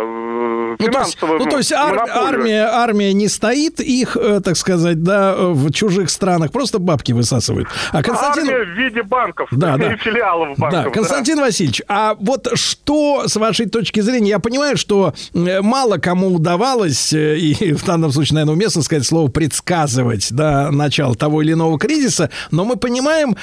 финансовым. 0.79 1.39
Ну, 1.39 1.45
то 1.45 1.45
есть, 1.45 1.45
ну, 1.45 1.51
то 1.51 1.59
есть 1.59 1.73
ар- 1.73 2.09
армия, 2.09 2.65
армия 2.65 3.13
не 3.13 3.29
стоит 3.29 3.81
их, 3.81 4.17
э, 4.17 4.41
так 4.43 4.57
сказать, 4.57 5.03
да, 5.03 5.35
в 5.37 5.71
чужих 5.71 6.09
странах, 6.09 6.51
просто 6.51 6.79
бабки 6.79 7.13
высасывают. 7.13 7.69
А 7.93 8.03
Константин... 8.03 8.49
Армия 8.49 8.65
в 8.65 8.79
виде 8.79 9.03
банков 9.03 9.49
да, 9.51 9.77
да. 9.77 9.93
и 9.93 9.97
филиалов 9.99 10.59
банков. 10.59 10.85
Да, 10.85 10.91
Константин 10.91 11.37
да. 11.37 11.43
Васильевич, 11.43 11.83
а 11.89 12.17
вот 12.19 12.49
что, 12.55 13.29
с 13.29 13.37
вашей 13.37 13.67
точки 13.67 14.01
зрения, 14.01 14.31
я 14.31 14.39
понимаю, 14.39 14.79
что 14.79 15.13
э, 15.35 15.61
мало 15.61 15.99
кому 15.99 16.35
удавалось, 16.35 17.13
э, 17.13 17.37
и 17.37 17.75
в 17.75 17.85
данном 17.85 18.13
случае, 18.13 18.37
наверное, 18.37 18.55
уместно 18.55 18.83
сказать 18.83 19.05
слово 19.05 19.29
предсказывать, 19.29 20.33
да, 20.33 20.71
начало 20.71 21.15
того 21.15 21.43
или 21.43 21.53
иного 21.53 21.79
кризиса, 21.79 22.31
но 22.51 22.65
мы 22.65 22.77
понимаем, 22.77 23.37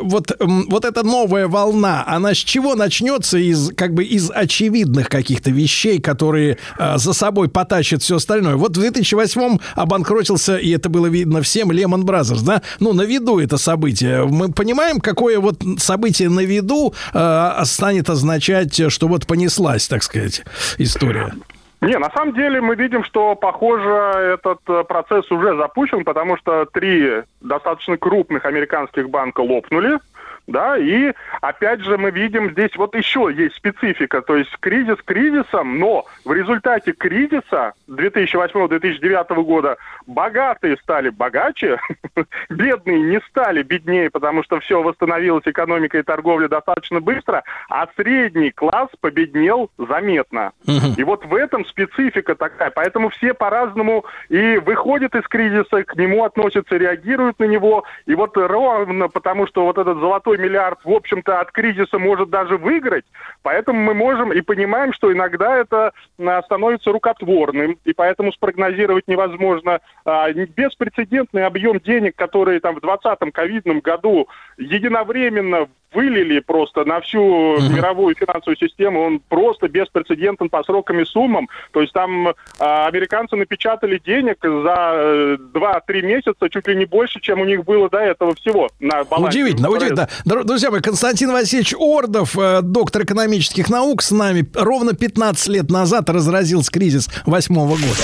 вот, 0.00 0.32
вот 0.40 0.84
это 0.84 0.95
эта 0.96 1.06
новая 1.06 1.46
волна, 1.46 2.04
она 2.06 2.32
с 2.32 2.38
чего 2.38 2.74
начнется 2.74 3.36
из 3.36 3.70
как 3.74 3.92
бы 3.92 4.04
из 4.04 4.30
очевидных 4.30 5.08
каких-то 5.08 5.50
вещей, 5.50 6.00
которые 6.00 6.56
э, 6.78 6.96
за 6.96 7.12
собой 7.12 7.48
потащат 7.48 8.02
все 8.02 8.16
остальное. 8.16 8.56
Вот 8.56 8.70
в 8.70 8.80
2008 8.80 9.58
обанкротился, 9.74 10.56
и 10.56 10.70
это 10.70 10.88
было 10.88 11.06
видно 11.06 11.42
всем, 11.42 11.70
Lehman 11.70 12.02
Brothers, 12.02 12.44
да? 12.44 12.62
Ну, 12.80 12.94
на 12.94 13.02
виду 13.02 13.38
это 13.38 13.58
событие. 13.58 14.24
Мы 14.24 14.50
понимаем, 14.52 15.00
какое 15.00 15.38
вот 15.38 15.56
событие 15.78 16.30
на 16.30 16.40
виду 16.40 16.94
э, 17.12 17.64
станет 17.64 18.08
означать, 18.08 18.90
что 18.90 19.08
вот 19.08 19.26
понеслась, 19.26 19.88
так 19.88 20.02
сказать, 20.02 20.44
история. 20.78 21.34
Не, 21.82 21.98
на 21.98 22.10
самом 22.10 22.32
деле 22.32 22.62
мы 22.62 22.74
видим, 22.74 23.04
что, 23.04 23.34
похоже, 23.34 23.90
этот 24.34 24.60
э, 24.66 24.82
процесс 24.84 25.30
уже 25.30 25.56
запущен, 25.58 26.04
потому 26.04 26.38
что 26.38 26.64
три 26.72 27.22
достаточно 27.42 27.98
крупных 27.98 28.46
американских 28.46 29.10
банка 29.10 29.40
лопнули 29.40 29.98
да, 30.46 30.76
и 30.76 31.12
опять 31.40 31.80
же 31.80 31.98
мы 31.98 32.10
видим 32.10 32.50
здесь 32.52 32.74
вот 32.76 32.94
еще 32.94 33.32
есть 33.34 33.56
специфика, 33.56 34.22
то 34.22 34.36
есть 34.36 34.50
кризис 34.60 34.96
кризисом, 35.04 35.78
но 35.78 36.04
в 36.24 36.32
результате 36.32 36.92
кризиса 36.92 37.72
2008-2009 37.88 39.42
года 39.42 39.76
богатые 40.06 40.76
стали 40.78 41.08
богаче, 41.08 41.78
бедные 42.50 43.00
не 43.00 43.20
стали 43.28 43.62
беднее, 43.62 44.10
потому 44.10 44.42
что 44.42 44.60
все 44.60 44.82
восстановилось, 44.82 45.44
экономика 45.46 45.98
и 45.98 46.02
торговля 46.02 46.48
достаточно 46.48 47.00
быстро, 47.00 47.42
а 47.68 47.88
средний 47.96 48.50
класс 48.50 48.88
победнел 49.00 49.70
заметно. 49.78 50.52
И 50.96 51.04
вот 51.04 51.24
в 51.24 51.34
этом 51.34 51.64
специфика 51.66 52.34
такая, 52.34 52.70
поэтому 52.70 53.08
все 53.10 53.34
по-разному 53.34 54.04
и 54.28 54.58
выходят 54.58 55.14
из 55.14 55.26
кризиса, 55.28 55.84
к 55.84 55.96
нему 55.96 56.24
относятся, 56.24 56.76
реагируют 56.76 57.38
на 57.38 57.44
него, 57.44 57.84
и 58.06 58.14
вот 58.14 58.36
ровно 58.36 59.08
потому, 59.08 59.46
что 59.46 59.64
вот 59.64 59.78
этот 59.78 59.98
золотой 59.98 60.35
золотой 60.36 60.38
миллиард, 60.38 60.78
в 60.84 60.90
общем-то, 60.90 61.40
от 61.40 61.50
кризиса 61.52 61.98
может 61.98 62.30
даже 62.30 62.56
выиграть. 62.56 63.04
Поэтому 63.42 63.80
мы 63.80 63.94
можем 63.94 64.32
и 64.32 64.40
понимаем, 64.40 64.92
что 64.92 65.12
иногда 65.12 65.56
это 65.56 65.92
а, 66.18 66.42
становится 66.42 66.92
рукотворным, 66.92 67.78
и 67.84 67.92
поэтому 67.92 68.32
спрогнозировать 68.32 69.08
невозможно. 69.08 69.80
А, 70.04 70.30
беспрецедентный 70.32 71.46
объем 71.46 71.80
денег, 71.80 72.16
которые 72.16 72.60
там 72.60 72.76
в 72.76 72.80
2020 72.80 73.32
ковидном 73.32 73.80
году 73.80 74.28
единовременно 74.58 75.68
вылили 75.96 76.40
просто 76.40 76.84
на 76.84 77.00
всю 77.00 77.18
uh-huh. 77.18 77.72
мировую 77.72 78.14
финансовую 78.14 78.56
систему, 78.56 79.02
он 79.02 79.20
просто 79.28 79.68
беспрецедентен 79.68 80.50
по 80.50 80.62
срокам 80.62 81.00
и 81.00 81.04
суммам. 81.04 81.48
То 81.72 81.80
есть 81.80 81.92
там 81.92 82.28
э, 82.28 82.32
американцы 82.58 83.34
напечатали 83.36 84.00
денег 84.04 84.36
за 84.42 84.92
э, 84.94 85.36
2-3 85.54 86.02
месяца 86.02 86.48
чуть 86.50 86.68
ли 86.68 86.76
не 86.76 86.84
больше, 86.84 87.20
чем 87.20 87.40
у 87.40 87.44
них 87.44 87.64
было 87.64 87.88
до 87.88 87.98
этого 87.98 88.34
всего 88.34 88.68
на 88.78 89.04
балансе. 89.04 89.40
Удивительно, 89.40 89.70
удивительно. 89.70 90.08
Друзья 90.24 90.70
мои, 90.70 90.80
Константин 90.80 91.32
Васильевич 91.32 91.74
Ордов, 91.78 92.38
э, 92.38 92.60
доктор 92.62 93.04
экономических 93.04 93.70
наук, 93.70 94.02
с 94.02 94.10
нами 94.10 94.44
ровно 94.54 94.92
15 94.92 95.48
лет 95.48 95.70
назад 95.70 96.10
разразился 96.10 96.70
кризис 96.70 97.08
восьмого 97.24 97.70
года. 97.70 98.02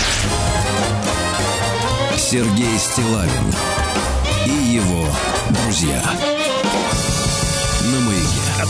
Сергей 2.16 2.78
Стилавин 2.78 3.52
и 4.46 4.74
его 4.76 5.06
друзья. 5.50 6.31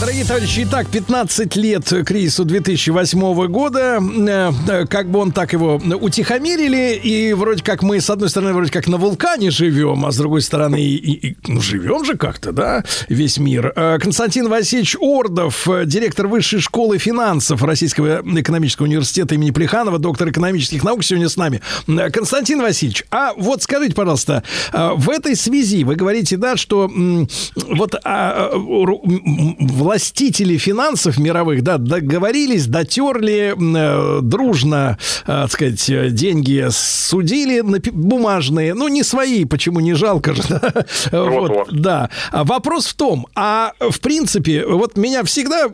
Дорогие 0.03 0.25
товарищи, 0.25 0.65
итак, 0.67 0.87
15 0.89 1.55
лет 1.55 1.85
кризису 2.05 2.43
2008 2.43 3.47
года. 3.47 4.01
Э, 4.01 4.51
э, 4.67 4.85
как 4.85 5.09
бы 5.09 5.19
он 5.19 5.31
так 5.31 5.53
его 5.53 5.75
утихомирили, 5.77 6.99
и 7.01 7.31
вроде 7.31 7.63
как 7.63 7.83
мы, 7.83 8.01
с 8.01 8.09
одной 8.09 8.27
стороны, 8.27 8.51
вроде 8.51 8.69
как 8.69 8.89
на 8.89 8.97
вулкане 8.97 9.49
живем, 9.49 10.05
а 10.05 10.11
с 10.11 10.17
другой 10.17 10.41
стороны, 10.41 10.81
и, 10.81 11.29
и, 11.29 11.37
ну, 11.47 11.61
живем 11.61 12.03
же 12.03 12.17
как-то, 12.17 12.51
да, 12.51 12.83
весь 13.07 13.37
мир. 13.37 13.71
Э, 13.77 13.97
Константин 13.97 14.49
Васильевич 14.49 14.97
Ордов, 14.99 15.69
директор 15.85 16.27
Высшей 16.27 16.59
школы 16.59 16.97
финансов 16.97 17.63
Российского 17.63 18.23
экономического 18.37 18.87
университета 18.87 19.35
имени 19.35 19.51
Плеханова, 19.51 19.99
доктор 19.99 20.31
экономических 20.31 20.83
наук, 20.83 21.05
сегодня 21.05 21.29
с 21.29 21.37
нами. 21.37 21.61
Константин 22.11 22.61
Васильевич, 22.61 23.05
а 23.09 23.31
вот 23.37 23.63
скажите, 23.63 23.95
пожалуйста, 23.95 24.43
в 24.73 25.09
этой 25.09 25.37
связи 25.37 25.85
вы 25.85 25.95
говорите, 25.95 26.35
да, 26.35 26.57
что 26.57 26.91
вот 27.55 27.95
а, 28.03 28.51
власть 28.53 29.92
властители 29.93 30.57
финансов 30.57 31.19
мировых, 31.19 31.61
да, 31.61 31.77
договорились, 31.77 32.65
дотерли 32.65 33.53
э, 33.55 34.21
дружно, 34.21 34.97
э, 35.21 35.25
так 35.27 35.51
сказать, 35.51 36.15
деньги 36.15 36.67
судили 36.71 37.61
на 37.61 37.77
бумажные, 37.91 38.73
ну, 38.73 38.87
не 38.87 39.03
свои, 39.03 39.45
почему 39.45 39.81
не 39.81 39.93
жалко 39.93 40.33
же, 40.33 40.41
да? 40.49 40.85
Вот, 41.11 41.49
вот, 41.49 41.67
да. 41.71 42.09
А 42.31 42.43
вопрос 42.43 42.87
в 42.87 42.95
том, 42.95 43.27
а 43.35 43.73
в 43.79 43.99
принципе, 43.99 44.65
вот 44.65 44.97
меня 44.97 45.23
всегда 45.23 45.65
э, 45.67 45.69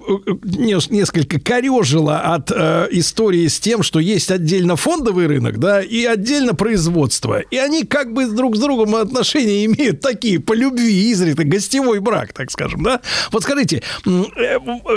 несколько 0.90 1.40
корежило 1.40 2.18
от 2.20 2.52
э, 2.52 2.90
истории 2.91 3.48
с 3.48 3.58
тем, 3.58 3.84
что 3.84 4.00
есть 4.00 4.32
отдельно 4.32 4.76
фондовый 4.76 5.28
рынок, 5.28 5.60
да, 5.60 5.82
и 5.82 6.04
отдельно 6.04 6.54
производство. 6.56 7.40
И 7.40 7.56
они 7.56 7.84
как 7.84 8.12
бы 8.12 8.28
друг 8.28 8.58
с 8.58 8.60
другом 8.60 8.96
отношения 8.96 9.64
имеют 9.64 10.02
такие 10.02 10.41
по 10.41 10.52
любви 10.52 11.10
изредка, 11.10 11.46
гостевой 11.46 12.02
брак, 12.02 12.34
так 12.34 12.52
скажем, 12.52 12.84
да. 12.84 13.00
Вот 13.32 13.44
скажите, 13.44 13.82
Э, 14.06 14.09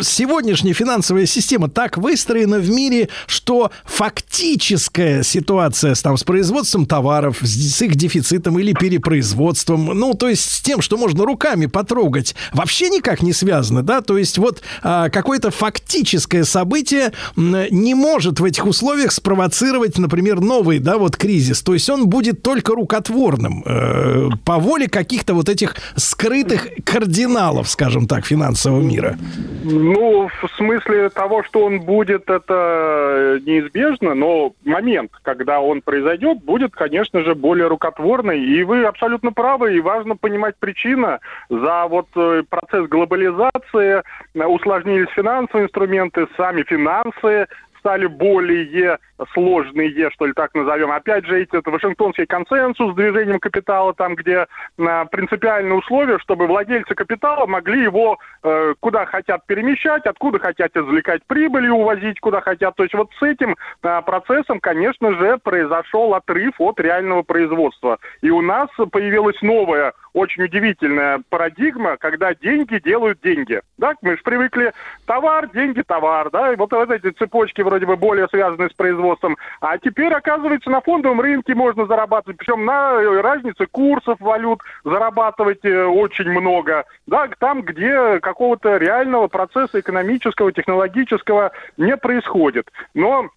сегодняшняя 0.02 0.72
финансовая 0.72 1.26
система 1.26 1.68
так 1.68 1.98
выстроена 1.98 2.58
в 2.58 2.70
мире, 2.70 3.08
что 3.26 3.70
фактическая 3.84 5.22
ситуация 5.22 5.94
с, 5.94 6.02
там, 6.02 6.16
с 6.16 6.24
производством 6.24 6.86
товаров, 6.86 7.38
с, 7.42 7.82
их 7.82 7.94
дефицитом 7.96 8.58
или 8.58 8.72
перепроизводством, 8.72 9.86
ну, 9.86 10.14
то 10.14 10.28
есть 10.28 10.50
с 10.50 10.60
тем, 10.60 10.80
что 10.80 10.96
можно 10.96 11.24
руками 11.24 11.66
потрогать, 11.66 12.34
вообще 12.52 12.88
никак 12.88 13.22
не 13.22 13.32
связано, 13.32 13.82
да, 13.82 14.00
то 14.00 14.16
есть 14.16 14.38
вот 14.38 14.62
а, 14.82 15.10
какое-то 15.10 15.50
фактическое 15.50 16.44
событие 16.44 17.12
не 17.36 17.94
может 17.94 18.40
в 18.40 18.44
этих 18.44 18.66
условиях 18.66 19.12
спровоцировать, 19.12 19.98
например, 19.98 20.40
новый, 20.40 20.78
да, 20.78 20.98
вот 20.98 21.16
кризис, 21.16 21.62
то 21.62 21.74
есть 21.74 21.88
он 21.90 22.08
будет 22.08 22.42
только 22.42 22.74
рукотворным 22.74 23.62
э, 23.66 24.28
по 24.44 24.58
воле 24.58 24.88
каких-то 24.88 25.34
вот 25.34 25.48
этих 25.48 25.76
скрытых 25.96 26.68
кардиналов, 26.84 27.68
скажем 27.68 28.06
так, 28.06 28.24
финансового 28.24 28.80
мира. 28.80 29.01
Мира? 29.02 29.16
Ну, 29.64 30.28
в 30.28 30.48
смысле 30.56 31.08
того, 31.10 31.42
что 31.44 31.64
он 31.64 31.80
будет, 31.80 32.28
это 32.28 33.40
неизбежно, 33.44 34.14
но 34.14 34.52
момент, 34.64 35.12
когда 35.22 35.60
он 35.60 35.82
произойдет, 35.82 36.42
будет, 36.42 36.72
конечно 36.72 37.22
же, 37.22 37.34
более 37.34 37.68
рукотворный. 37.68 38.42
И 38.42 38.62
вы 38.64 38.84
абсолютно 38.84 39.32
правы, 39.32 39.76
и 39.76 39.80
важно 39.80 40.16
понимать 40.16 40.56
причина 40.58 41.20
за 41.48 41.86
вот 41.86 42.08
э, 42.16 42.42
процесс 42.48 42.88
глобализации, 42.88 44.02
э, 44.34 44.44
усложнились 44.44 45.10
финансовые 45.14 45.66
инструменты, 45.66 46.26
сами 46.36 46.62
финансы, 46.62 47.46
стали 47.82 48.06
более 48.06 48.98
сложные, 49.34 50.10
что 50.10 50.26
ли 50.26 50.32
так 50.32 50.54
назовем. 50.54 50.92
Опять 50.92 51.26
же, 51.26 51.42
это 51.42 51.68
Вашингтонский 51.68 52.26
консенсус 52.26 52.92
с 52.92 52.96
движением 52.96 53.40
капитала, 53.40 53.92
там, 53.92 54.14
где 54.14 54.46
э, 54.78 55.04
принципиальные 55.10 55.74
условия, 55.74 56.18
чтобы 56.20 56.46
владельцы 56.46 56.94
капитала 56.94 57.46
могли 57.46 57.82
его 57.82 58.18
э, 58.42 58.74
куда 58.80 59.04
хотят 59.06 59.46
перемещать, 59.46 60.06
откуда 60.06 60.38
хотят 60.38 60.76
извлекать 60.76 61.22
прибыль 61.26 61.66
и 61.66 61.70
увозить 61.70 62.20
куда 62.20 62.40
хотят. 62.40 62.76
То 62.76 62.84
есть 62.84 62.94
вот 62.94 63.10
с 63.18 63.22
этим 63.22 63.56
э, 63.82 64.02
процессом, 64.02 64.60
конечно 64.60 65.14
же, 65.18 65.38
произошел 65.38 66.14
отрыв 66.14 66.54
от 66.58 66.78
реального 66.78 67.22
производства. 67.22 67.98
И 68.20 68.30
у 68.30 68.42
нас 68.42 68.68
появилась 68.92 69.40
новая, 69.42 69.92
очень 70.14 70.44
удивительная 70.44 71.22
парадигма, 71.28 71.96
когда 71.96 72.34
деньги 72.34 72.78
делают 72.78 73.20
деньги. 73.22 73.60
Да, 73.78 73.94
мы 74.02 74.16
же 74.16 74.22
привыкли 74.22 74.72
товар, 75.06 75.48
деньги, 75.50 75.82
товар, 75.82 76.30
да, 76.30 76.52
и 76.52 76.56
вот, 76.56 76.72
вот 76.72 76.90
эти 76.90 77.10
цепочки 77.10 77.62
вроде 77.62 77.86
бы 77.86 77.96
более 77.96 78.28
связаны 78.28 78.68
с 78.68 78.74
производством. 78.74 79.36
А 79.60 79.78
теперь, 79.78 80.12
оказывается, 80.12 80.70
на 80.70 80.80
фондовом 80.80 81.20
рынке 81.20 81.54
можно 81.54 81.86
зарабатывать, 81.86 82.38
причем 82.38 82.64
на 82.64 83.00
разнице 83.22 83.66
курсов 83.66 84.18
валют 84.20 84.60
зарабатывать 84.84 85.64
э, 85.64 85.84
очень 85.84 86.30
много. 86.30 86.84
Да, 87.06 87.28
там, 87.38 87.62
где 87.62 88.20
какого-то 88.20 88.76
реального 88.76 89.28
процесса 89.28 89.80
экономического, 89.80 90.52
технологического 90.52 91.52
не 91.76 91.96
происходит. 91.96 92.70
Но 92.94 93.30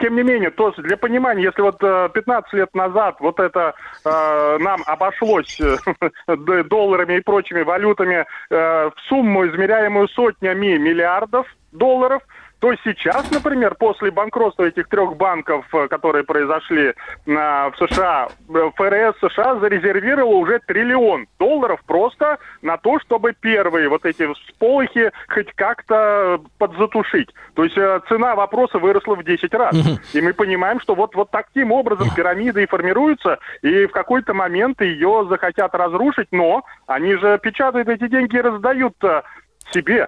тем 0.00 0.16
не 0.16 0.22
менее, 0.22 0.50
то 0.50 0.72
для 0.78 0.96
понимания, 0.96 1.44
если 1.44 1.62
вот 1.62 1.82
э, 1.82 2.08
15 2.12 2.52
лет 2.54 2.74
назад 2.74 3.16
вот 3.20 3.40
это 3.40 3.74
э, 4.04 4.58
нам 4.60 4.82
обошлось 4.86 5.60
э, 5.60 5.76
долларами 6.68 7.18
и 7.18 7.20
прочими 7.20 7.62
валютами 7.62 8.24
э, 8.50 8.90
в 8.90 8.94
сумму, 9.08 9.46
измеряемую 9.46 10.08
сотнями 10.08 10.76
миллиардов 10.76 11.46
долларов, 11.72 12.22
то 12.62 12.72
сейчас, 12.84 13.28
например, 13.32 13.74
после 13.74 14.12
банкротства 14.12 14.62
этих 14.62 14.86
трех 14.86 15.16
банков, 15.16 15.66
э, 15.74 15.88
которые 15.88 16.22
произошли 16.22 16.90
э, 16.90 16.92
в 17.26 17.72
США, 17.76 18.28
э, 18.28 18.70
ФРС 18.76 19.16
США 19.18 19.56
зарезервировала 19.56 20.36
уже 20.36 20.60
триллион 20.60 21.26
долларов 21.40 21.80
просто 21.84 22.38
на 22.62 22.76
то, 22.76 23.00
чтобы 23.00 23.32
первые 23.32 23.88
вот 23.88 24.04
эти 24.04 24.32
всполохи 24.32 25.10
хоть 25.26 25.52
как-то 25.56 26.40
подзатушить. 26.58 27.30
То 27.54 27.64
есть 27.64 27.74
цена 27.74 28.36
вопроса 28.36 28.78
выросла 28.78 29.16
в 29.16 29.24
10 29.24 29.52
раз. 29.54 29.74
И 30.12 30.20
мы 30.20 30.32
понимаем, 30.32 30.78
что 30.78 30.94
вот, 30.94 31.16
вот 31.16 31.32
таким 31.32 31.72
образом 31.72 32.10
пирамида 32.14 32.60
и 32.60 32.66
формируется, 32.66 33.40
и 33.62 33.86
в 33.86 33.90
какой-то 33.90 34.34
момент 34.34 34.80
ее 34.82 35.26
захотят 35.28 35.74
разрушить, 35.74 36.28
но 36.30 36.62
они 36.86 37.16
же 37.16 37.40
печатают 37.42 37.88
эти 37.88 38.06
деньги 38.06 38.36
и 38.36 38.40
раздают 38.40 38.94
себе. 39.72 40.06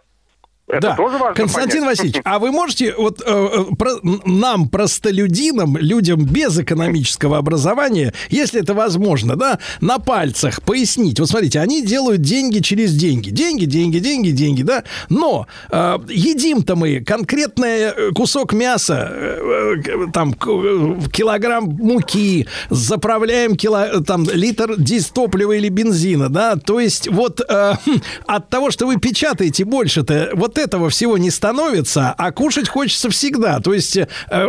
Это 0.67 0.81
да. 0.81 0.97
тоже 0.97 1.19
важно 1.19 1.35
Константин 1.35 1.83
понять. 1.83 1.99
Васильевич, 1.99 2.23
а 2.25 2.39
вы 2.39 2.51
можете 2.51 2.95
вот 2.97 3.21
э, 3.21 3.25
э, 3.27 3.75
про- 3.77 4.01
нам, 4.25 4.69
простолюдинам, 4.69 5.77
людям 5.77 6.25
без 6.25 6.59
экономического 6.59 7.37
образования, 7.37 8.15
если 8.31 8.63
это 8.63 8.73
возможно, 8.73 9.37
да, 9.37 9.59
на 9.83 9.99
пальцах 9.99 10.63
пояснить. 10.63 11.21
Вот 11.21 11.29
смотрите, 11.29 11.61
они 11.61 11.85
делают 11.85 12.23
деньги 12.23 12.61
через 12.61 12.95
деньги. 12.95 13.29
Деньги, 13.29 13.67
деньги, 13.67 13.99
деньги, 13.99 14.31
деньги, 14.31 14.63
да. 14.63 14.85
Но 15.11 15.47
э, 15.71 15.99
едим-то 16.09 16.77
мы 16.77 17.01
конкретный 17.01 17.69
э, 17.69 18.11
кусок 18.15 18.55
мяса, 18.55 19.11
э, 19.13 19.77
э, 19.85 20.07
там 20.15 20.33
килограмм 20.33 21.65
муки, 21.65 22.47
заправляем 22.71 23.57
кило, 23.57 24.01
там 24.01 24.25
литр 24.33 24.77
дистоплива 24.79 25.53
или 25.53 25.69
бензина, 25.69 26.31
да. 26.31 26.57
То 26.57 26.81
есть 26.81 27.07
вот 27.09 27.43
э, 27.47 27.75
хм, 27.85 28.01
от 28.27 28.49
того, 28.49 28.71
что 28.71 28.87
вы 28.87 28.97
печатаете 28.97 29.67
больше-то, 29.67 30.31
вот 30.33 30.54
этого 30.59 30.89
всего 30.91 31.19
не 31.19 31.31
становится, 31.31 32.15
а 32.17 32.33
кушать 32.33 32.69
хочется 32.69 33.11
всегда. 33.11 33.61
То 33.61 33.73
есть 33.75 33.97
э, 33.97 34.07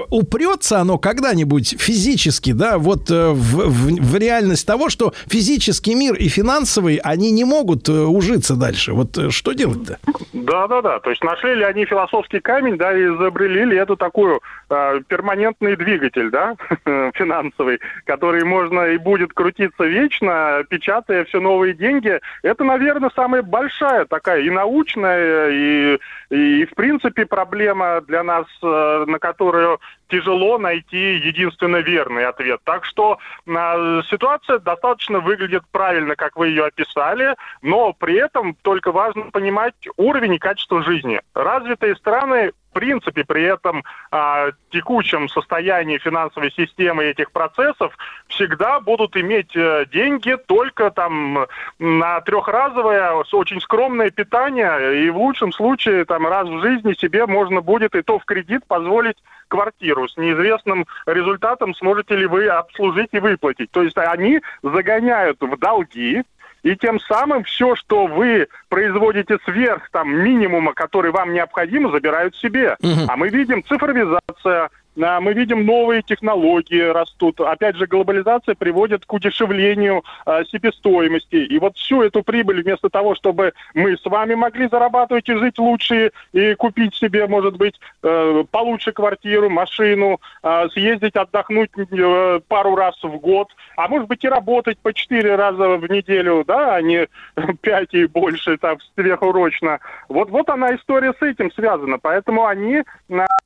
упрется 0.10 0.80
оно 0.80 0.98
когда-нибудь 0.98 1.76
физически, 1.80 2.52
да, 2.54 2.78
вот 2.78 3.10
э, 3.12 3.30
в, 3.30 3.70
в- 3.70 4.02
в 4.02 4.18
реальность 4.18 4.66
того, 4.68 4.90
что 4.90 5.14
физический 5.28 5.96
мир 5.96 6.16
и 6.16 6.28
финансовый, 6.28 6.98
они 7.04 7.32
не 7.32 7.44
могут 7.46 7.88
э, 7.90 7.92
ужиться 7.92 8.56
дальше. 8.56 8.94
Вот 8.94 9.18
э, 9.18 9.30
что 9.30 9.54
делать-то? 9.54 10.00
Да, 10.34 10.68
да, 10.68 10.82
да. 10.82 11.00
То 11.00 11.10
есть 11.10 11.24
нашли 11.24 11.56
ли 11.56 11.64
они 11.64 11.86
философский 11.86 12.40
камень, 12.40 12.78
да, 12.78 12.98
и 12.98 13.04
изобрели 13.04 13.66
ли 13.66 13.78
эту 13.78 13.96
такую 13.96 14.42
э, 14.70 15.02
перманентный 15.08 15.76
двигатель, 15.76 16.30
да, 16.30 16.56
финансовый, 17.14 17.80
который 18.06 18.44
можно 18.44 18.82
и 18.88 18.98
будет 18.98 19.34
крутиться 19.34 19.84
вечно, 19.84 20.64
печатая 20.70 21.26
все 21.26 21.40
новые 21.40 21.74
деньги. 21.74 22.20
Это, 22.44 22.64
наверное, 22.64 23.12
самая 23.16 23.42
большая 23.42 24.06
такая 24.06 24.42
и 24.42 24.50
научная, 24.50 25.50
и, 25.50 25.95
и, 26.30 26.66
в 26.66 26.76
принципе 26.76 27.26
проблема 27.26 28.02
для 28.02 28.24
нас, 28.24 28.46
э, 28.64 29.06
на 29.08 29.20
которую 29.20 29.80
тяжело 30.10 30.58
найти 30.58 31.16
единственно 31.16 31.78
верный 31.78 32.26
ответ. 32.26 32.60
Так 32.64 32.86
что 32.86 33.20
э, 33.46 34.02
ситуация 34.10 34.60
достаточно 34.60 35.20
выглядит 35.20 35.64
правильно, 35.72 36.16
как 36.16 36.36
вы 36.36 36.50
ее 36.50 36.66
описали, 36.66 37.36
но 37.62 37.94
при 37.94 38.16
этом 38.16 38.56
только 38.62 38.92
важно 38.92 39.32
понимать 39.32 39.76
уровень 39.98 40.36
и 40.36 40.40
качество 40.40 40.84
жизни. 40.84 41.22
Развитые 41.34 41.96
страны 41.96 42.52
в 42.72 42.78
принципе, 42.78 43.24
при 43.24 43.44
этом 43.44 43.86
а, 44.12 44.50
текущем 44.70 45.30
состоянии 45.30 45.98
финансовой 45.98 46.52
системы 46.52 47.06
этих 47.06 47.32
процессов 47.32 47.98
всегда 48.28 48.82
будут 48.82 49.16
иметь 49.16 49.56
э, 49.56 49.86
деньги 49.94 50.36
только 50.46 50.92
там 50.92 51.48
на 51.80 52.20
трехразовое, 52.20 53.14
очень 53.32 53.62
скромное 53.62 54.10
питание, 54.10 55.06
и 55.06 55.10
в 55.10 55.18
лучшем 55.18 55.54
случае 55.54 56.04
там 56.04 56.28
раз 56.28 56.50
в 56.50 56.60
жизни 56.62 56.94
себе 56.96 57.26
можно 57.26 57.62
будет 57.62 57.96
и 57.96 58.02
то 58.02 58.20
в 58.20 58.26
кредит 58.26 58.66
позволить 58.68 59.18
квартиру 59.48 60.08
с 60.08 60.18
неизвестным 60.18 60.86
результатом, 61.06 61.76
сможете 61.76 62.16
ли 62.16 62.26
вы 62.26 62.48
обслужить 62.48 63.10
и 63.12 63.20
выплатить. 63.20 63.72
То 63.72 63.84
есть 63.84 63.98
они 63.98 64.42
загоняют 64.64 65.38
в 65.42 65.58
долги, 65.58 66.24
и 66.64 66.76
тем 66.76 67.00
самым 67.00 67.44
все, 67.44 67.76
что 67.76 68.08
вы 68.08 68.48
производите 68.70 69.38
сверх 69.46 69.88
там 69.92 70.10
минимума, 70.10 70.74
который 70.74 71.12
вам 71.12 71.32
необходим, 71.32 71.92
забирают 71.92 72.36
себе. 72.36 72.76
А 73.08 73.16
мы 73.16 73.30
видим 73.30 73.64
цифровизация, 73.64 74.70
мы 74.96 75.34
видим 75.34 75.66
новые 75.66 76.02
технологии 76.02 76.82
растут. 76.82 77.42
Опять 77.42 77.76
же, 77.76 77.86
глобализация 77.86 78.56
приводит 78.56 79.06
к 79.06 79.14
удешевлению 79.14 80.04
а, 80.26 80.44
себестоимости. 80.46 81.36
И 81.36 81.60
вот 81.60 81.78
всю 81.78 82.02
эту 82.02 82.24
прибыль 82.24 82.64
вместо 82.64 82.90
того, 82.90 83.16
чтобы 83.16 83.54
мы 83.74 83.98
с 83.98 84.06
вами 84.06 84.36
могли 84.36 84.70
зарабатывать 84.70 85.28
и 85.28 85.36
жить 85.36 85.60
лучше, 85.60 86.12
и 86.32 86.56
купить 86.56 86.96
себе, 86.96 87.28
может 87.28 87.58
быть, 87.58 87.80
э, 88.04 88.44
получше 88.50 88.94
квартиру, 88.94 89.50
машину, 89.50 90.22
а, 90.42 90.70
съездить 90.70 91.16
отдохнуть 91.16 91.72
э, 91.76 92.40
пару 92.48 92.76
раз 92.76 92.96
в 93.04 93.18
год, 93.18 93.50
а 93.76 93.88
может 93.88 94.08
быть 94.08 94.24
и 94.24 94.30
работать 94.30 94.78
по 94.80 94.94
четыре 94.94 95.36
раза 95.36 95.78
в 95.78 95.90
неделю, 95.90 96.44
да, 96.48 96.76
а 96.76 96.82
не 96.82 97.08
пять 97.62 97.94
и 97.94 98.06
больше 98.06 98.58
там 98.58 98.78
сверхурочно. 98.96 99.80
Вот, 100.08 100.30
вот 100.30 100.50
она 100.50 100.74
история 100.76 101.14
с 101.20 101.22
этим 101.22 101.52
связана. 101.52 102.00
Поэтому 102.00 102.46
они 102.46 102.84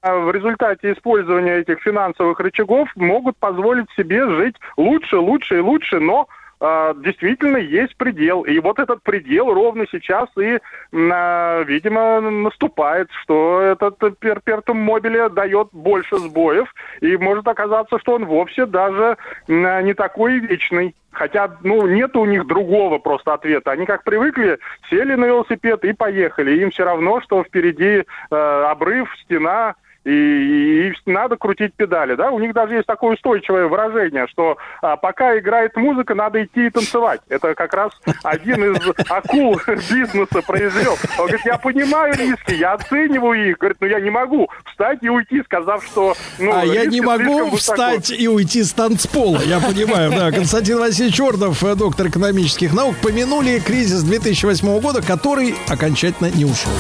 в 0.02 0.32
результате 0.32 0.94
использования 0.94 1.39
этих 1.48 1.82
финансовых 1.82 2.40
рычагов 2.40 2.90
могут 2.96 3.38
позволить 3.38 3.90
себе 3.96 4.28
жить 4.30 4.56
лучше, 4.78 5.18
лучше 5.18 5.58
и 5.58 5.62
лучше, 5.62 6.00
но 6.00 6.28
э, 6.60 6.94
действительно 6.98 7.58
есть 7.58 7.96
предел. 7.98 8.42
И 8.42 8.60
вот 8.60 8.80
этот 8.80 9.02
предел 9.04 9.54
ровно 9.54 9.86
сейчас 9.92 10.30
и, 10.38 10.60
а, 10.94 11.64
видимо, 11.64 12.20
наступает, 12.22 13.10
что 13.24 13.62
этот 13.62 14.20
перпертум 14.20 14.78
мобиле 14.78 15.30
дает 15.30 15.70
больше 15.72 16.18
сбоев, 16.18 16.74
и 17.02 17.18
может 17.18 17.48
оказаться, 17.48 18.00
что 18.00 18.14
он 18.14 18.26
вовсе 18.26 18.66
даже 18.66 19.18
а, 19.48 19.82
не 19.82 19.94
такой 19.94 20.40
вечный. 20.40 20.96
Хотя, 21.12 21.58
ну, 21.64 21.88
нет 21.88 22.16
у 22.16 22.26
них 22.26 22.46
другого 22.46 23.00
просто 23.00 23.34
ответа. 23.34 23.72
Они 23.72 23.86
как 23.86 24.04
привыкли, 24.04 24.60
сели 24.90 25.16
на 25.16 25.26
велосипед 25.26 25.84
и 25.84 25.94
поехали. 25.94 26.60
Им 26.60 26.72
все 26.72 26.84
равно, 26.86 27.20
что 27.22 27.44
впереди 27.44 28.04
э, 28.32 28.36
обрыв, 28.36 29.10
стена, 29.24 29.76
и, 30.10 30.90
и 30.90 30.94
надо 31.06 31.38
крутить 31.38 31.74
педали, 31.76 32.16
да, 32.16 32.32
у 32.32 32.40
них 32.40 32.54
даже 32.54 32.76
есть 32.76 32.88
такое 32.88 33.14
устойчивое 33.14 33.68
выражение, 33.68 34.28
что 34.28 34.58
а, 34.82 34.98
пока 34.98 35.38
играет 35.38 35.76
музыка, 35.76 36.16
надо 36.16 36.44
идти 36.44 36.68
и 36.68 36.70
танцевать. 36.70 37.22
Это 37.30 37.54
как 37.54 37.74
раз 37.74 37.92
один 38.24 38.74
из 38.74 38.82
акул 39.10 39.60
бизнеса 39.68 40.42
произвел. 40.46 40.98
Он 41.18 41.28
говорит, 41.28 41.46
я 41.46 41.58
понимаю 41.58 42.14
риски, 42.16 42.54
я 42.54 42.74
оцениваю 42.74 43.52
их, 43.52 43.58
говорит, 43.58 43.78
но 43.82 43.88
я 43.88 44.00
не 44.00 44.10
могу 44.10 44.50
встать 44.66 45.00
и 45.02 45.10
уйти, 45.10 45.44
сказав, 45.44 45.84
что... 45.84 46.16
Ну, 46.40 46.52
а 46.54 46.66
я 46.66 46.86
не 46.86 47.02
могу 47.02 47.56
встать 47.56 48.10
и 48.12 48.28
уйти 48.28 48.64
с 48.64 48.74
танцпола, 48.74 49.40
я 49.46 49.60
понимаю, 49.60 50.12
да. 50.12 50.32
Константин 50.32 50.80
Васильевич 50.80 51.20
Ордов, 51.20 51.64
э, 51.64 51.76
доктор 51.76 52.08
экономических 52.08 52.74
наук, 52.74 52.96
помянули 53.02 53.60
кризис 53.60 54.04
2008 54.04 54.80
года, 54.80 55.02
который 55.06 55.56
окончательно 55.70 56.32
не 56.32 56.46
ушел. 56.46 56.72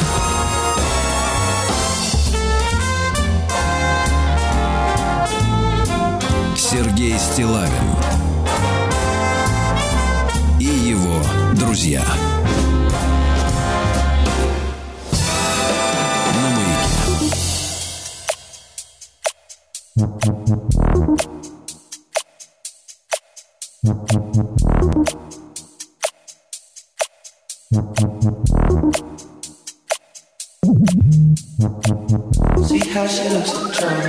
Стилавин 7.31 7.72
и 10.60 10.65
его 10.65 11.22
друзья. 11.56 12.03
See 32.68 32.80
how 32.89 33.07
she 33.07 33.30
looks 33.30 33.53
in 33.53 33.72
trouble. 33.72 34.09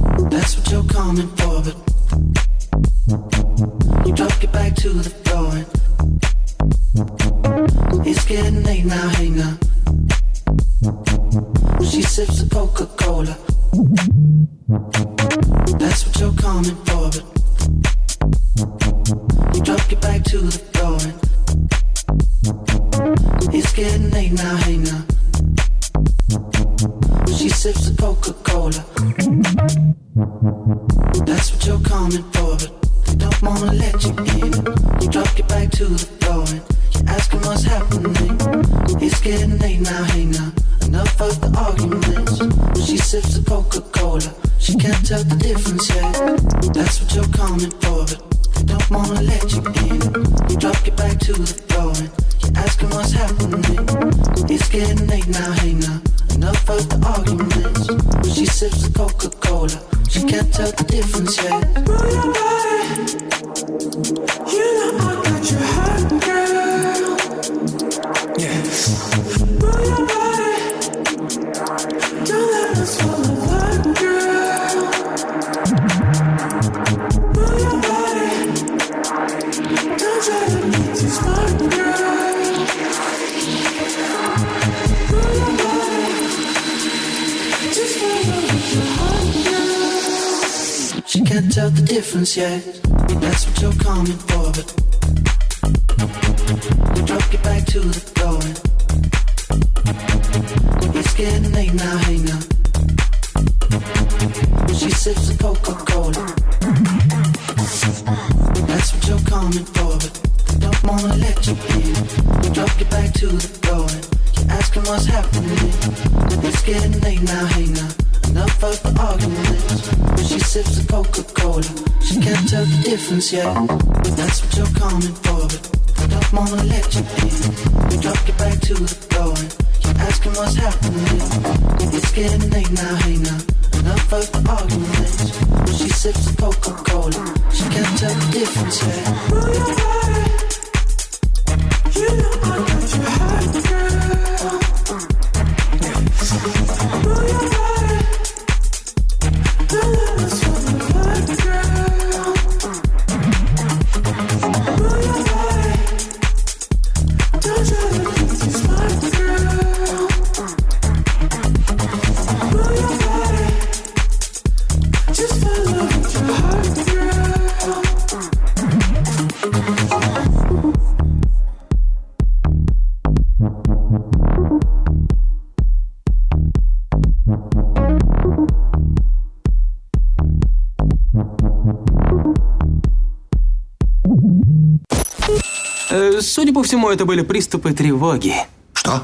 всему, 186.71 186.89
это 186.89 187.03
были 187.03 187.21
приступы 187.21 187.73
тревоги. 187.73 188.33
Что? 188.71 189.03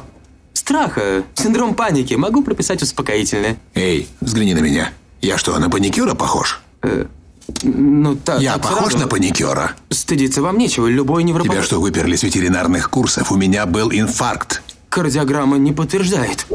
Страха, 0.53 1.23
синдром 1.33 1.75
паники. 1.75 2.13
Могу 2.13 2.41
прописать 2.41 2.81
успокоительное. 2.81 3.57
Эй, 3.75 4.07
взгляни 4.21 4.53
на 4.53 4.59
меня. 4.59 4.93
Я 5.21 5.37
что, 5.37 5.57
на 5.59 5.69
паникюра 5.69 6.13
похож? 6.13 6.61
Э, 6.81 7.07
ну, 7.63 8.15
так 8.15 8.39
Я 8.39 8.57
похож 8.57 8.91
сразу... 8.91 8.99
на 8.99 9.07
паникюра? 9.07 9.73
Стыдиться 9.89 10.41
вам 10.41 10.57
нечего, 10.57 10.87
любой 10.87 11.23
невропатолог. 11.23 11.57
Тебя 11.57 11.65
что, 11.65 11.81
выперли 11.81 12.15
с 12.15 12.23
ветеринарных 12.23 12.89
курсов? 12.89 13.33
У 13.33 13.35
меня 13.35 13.65
был 13.65 13.91
инфаркт. 13.91 14.61
Кардиограмма 14.87 15.57
не 15.57 15.73
подтверждает. 15.73 16.45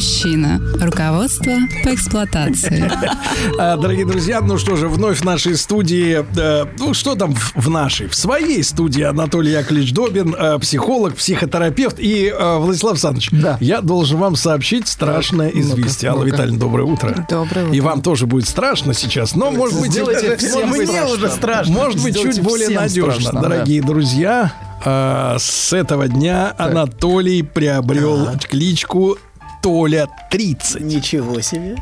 Мужчина. 0.00 0.58
Руководство 0.80 1.52
по 1.84 1.94
эксплуатации. 1.94 2.90
А, 3.58 3.76
Дорогие 3.76 4.06
друзья, 4.06 4.40
ну 4.40 4.56
что 4.56 4.76
же, 4.76 4.88
вновь 4.88 5.20
в 5.20 5.24
нашей 5.24 5.56
студии, 5.56 6.24
э, 6.38 6.66
ну 6.78 6.94
что 6.94 7.16
там 7.16 7.34
в, 7.34 7.68
нашей, 7.68 8.06
в 8.08 8.14
своей 8.14 8.62
студии 8.62 9.02
Анатолий 9.02 9.52
Яковлевич 9.52 9.92
Добин, 9.92 10.34
э, 10.38 10.58
психолог, 10.58 11.16
психотерапевт 11.16 11.96
и 11.98 12.32
э, 12.34 12.56
Владислав 12.56 12.92
Александрович. 12.92 13.30
Я 13.60 13.82
должен 13.82 14.18
вам 14.18 14.36
сообщить 14.36 14.88
страшное 14.88 15.50
известие. 15.50 16.10
Алла. 16.12 16.24
Витальевна, 16.24 16.58
доброе 16.58 16.84
утро. 16.84 17.26
Доброе 17.28 17.66
утро. 17.66 17.76
И 17.76 17.80
вам 17.80 18.00
тоже 18.00 18.26
будет 18.26 18.48
страшно 18.48 18.94
сейчас, 18.94 19.34
но 19.34 19.50
может 19.50 19.78
быть... 19.80 19.92
Сделайте 19.92 20.34
всем 20.38 20.68
может 20.68 20.78
быть, 20.78 20.88
страшно. 20.88 21.14
уже 21.14 21.28
страшно. 21.28 21.74
Может 21.74 22.02
быть, 22.02 22.18
чуть 22.18 22.40
более 22.40 22.70
надежно. 22.70 23.32
да. 23.32 23.40
Дорогие 23.40 23.82
друзья, 23.82 24.52
с 24.82 25.74
этого 25.74 26.08
дня 26.08 26.54
Анатолий 26.56 27.42
приобрел 27.42 28.30
кличку 28.48 29.18
Толя 29.70 30.08
30. 30.30 30.80
Ничего 30.80 31.40
себе. 31.40 31.76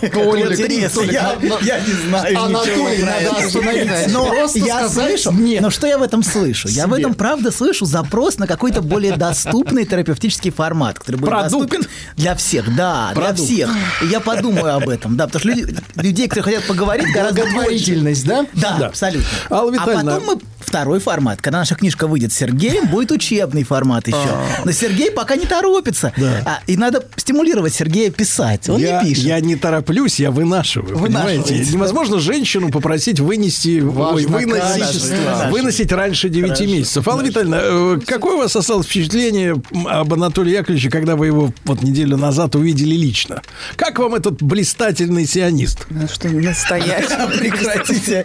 Толя 0.12 0.50
Интересно, 0.50 1.02
30. 1.02 1.12
я, 1.12 1.36
я 1.60 1.80
не 1.80 1.92
знаю 1.92 2.42
Анатолий, 2.42 2.72
ничего 2.72 3.06
надо 3.06 3.46
остановиться. 3.46 4.08
Но 4.10 4.26
Просто 4.28 4.58
я 4.60 4.88
слышу, 4.88 5.30
но 5.60 5.68
что 5.68 5.86
я 5.86 5.98
в 5.98 6.02
этом 6.02 6.22
слышу? 6.22 6.68
Я 6.68 6.86
в 6.86 6.94
этом 6.94 7.12
правда 7.12 7.50
слышу 7.50 7.84
запрос 7.84 8.38
на 8.38 8.46
какой-то 8.46 8.80
более 8.80 9.14
доступный 9.14 9.84
терапевтический 9.84 10.50
формат, 10.50 10.98
который 10.98 11.16
будет 11.16 11.28
Продукт. 11.28 11.70
доступен 11.70 11.90
для 12.16 12.34
всех. 12.34 12.74
Да, 12.74 13.10
Продукт. 13.14 13.36
для 13.36 13.44
всех. 13.46 13.70
И 14.02 14.06
я 14.06 14.20
подумаю 14.20 14.74
об 14.76 14.88
этом, 14.88 15.16
да, 15.18 15.26
потому 15.26 15.40
что 15.40 15.48
люди, 15.50 15.76
людей, 15.96 16.28
которые 16.28 16.54
хотят 16.56 16.66
поговорить, 16.66 17.12
гораздо 17.12 17.42
больше. 17.42 17.52
Благотворительность, 17.52 18.26
да? 18.26 18.46
Да, 18.54 18.76
Да. 18.78 18.86
абсолютно. 18.86 19.28
Алла 19.50 19.74
а 19.78 19.84
потом 19.86 20.24
мы 20.24 20.38
второй 20.68 21.00
формат. 21.00 21.40
Когда 21.40 21.58
наша 21.58 21.74
книжка 21.74 22.06
выйдет 22.06 22.32
с 22.32 22.36
Сергеем, 22.36 22.86
будет 22.88 23.10
учебный 23.10 23.64
формат 23.64 24.06
еще. 24.06 24.18
Но 24.64 24.72
Сергей 24.72 25.10
пока 25.10 25.36
не 25.36 25.46
торопится. 25.46 26.12
А, 26.44 26.60
и 26.66 26.76
надо 26.76 27.04
стимулировать 27.16 27.74
Сергея 27.74 28.10
писать. 28.10 28.68
Он 28.68 28.80
я, 28.80 29.02
не 29.02 29.08
пишет. 29.08 29.24
я 29.24 29.40
не 29.40 29.56
тороплюсь, 29.56 30.20
я 30.20 30.30
вынашиваю, 30.30 30.98
понимаете? 30.98 31.58
Невозможно 31.58 32.18
женщину 32.18 32.70
попросить 32.70 33.20
вынести, 33.20 33.80
ой, 33.80 34.26
выносить, 34.26 35.10
выносить 35.50 35.92
раньше 35.92 36.28
9 36.28 36.60
месяцев. 36.60 37.08
Алла 37.08 37.22
Витальевна, 37.22 37.60
э, 37.62 38.00
какое 38.06 38.34
у 38.34 38.38
вас 38.38 38.54
осталось 38.54 38.86
впечатление 38.86 39.60
об 39.86 40.12
Анатолии 40.12 40.52
Яковлевиче, 40.52 40.90
когда 40.90 41.16
вы 41.16 41.26
его 41.26 41.52
вот 41.64 41.82
неделю 41.82 42.16
назад 42.16 42.54
увидели 42.54 42.94
лично? 42.94 43.42
Как 43.76 43.98
вам 43.98 44.14
этот 44.14 44.42
блистательный 44.42 45.26
сионист? 45.26 45.86
Ну, 45.90 46.06
что 46.08 46.28
настоящий. 46.28 47.38
Прекратите. 47.38 48.24